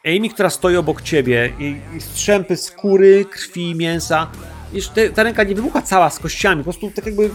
Amy, 0.06 0.28
która 0.28 0.50
stoi 0.50 0.76
obok 0.76 1.02
ciebie 1.02 1.52
i, 1.58 1.96
i 1.96 2.00
strzępy 2.00 2.56
skóry, 2.56 3.24
krwi, 3.24 3.74
mięsa. 3.74 4.30
Wiesz, 4.72 4.88
te, 4.88 5.10
ta 5.10 5.22
ręka 5.22 5.42
nie 5.42 5.54
wybucha 5.54 5.82
cała 5.82 6.10
z 6.10 6.18
kościami, 6.18 6.60
po 6.60 6.64
prostu 6.64 6.90
tak 6.90 7.06
jakby 7.06 7.30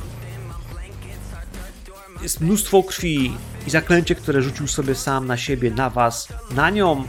jest 2.25 2.41
mnóstwo 2.41 2.83
krwi 2.83 3.37
i 3.67 3.69
zaklęcie, 3.69 4.15
które 4.15 4.41
rzucił 4.41 4.67
sobie 4.67 4.95
sam 4.95 5.27
na 5.27 5.37
siebie, 5.37 5.71
na 5.71 5.89
was, 5.89 6.27
na 6.51 6.69
nią. 6.69 7.03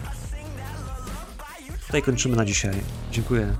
Tutaj 1.86 2.02
kończymy 2.02 2.36
na 2.36 2.44
dzisiaj. 2.44 2.74
Dziękuję. 3.10 3.56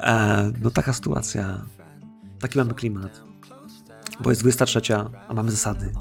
E, 0.00 0.52
no 0.60 0.70
taka 0.70 0.92
sytuacja. 0.92 1.64
Taki 2.40 2.58
mamy 2.58 2.74
klimat. 2.74 3.22
Bo 4.20 4.30
jest 4.30 4.42
23, 4.42 4.80
a 5.28 5.34
mamy 5.34 5.50
zasady. 5.50 5.92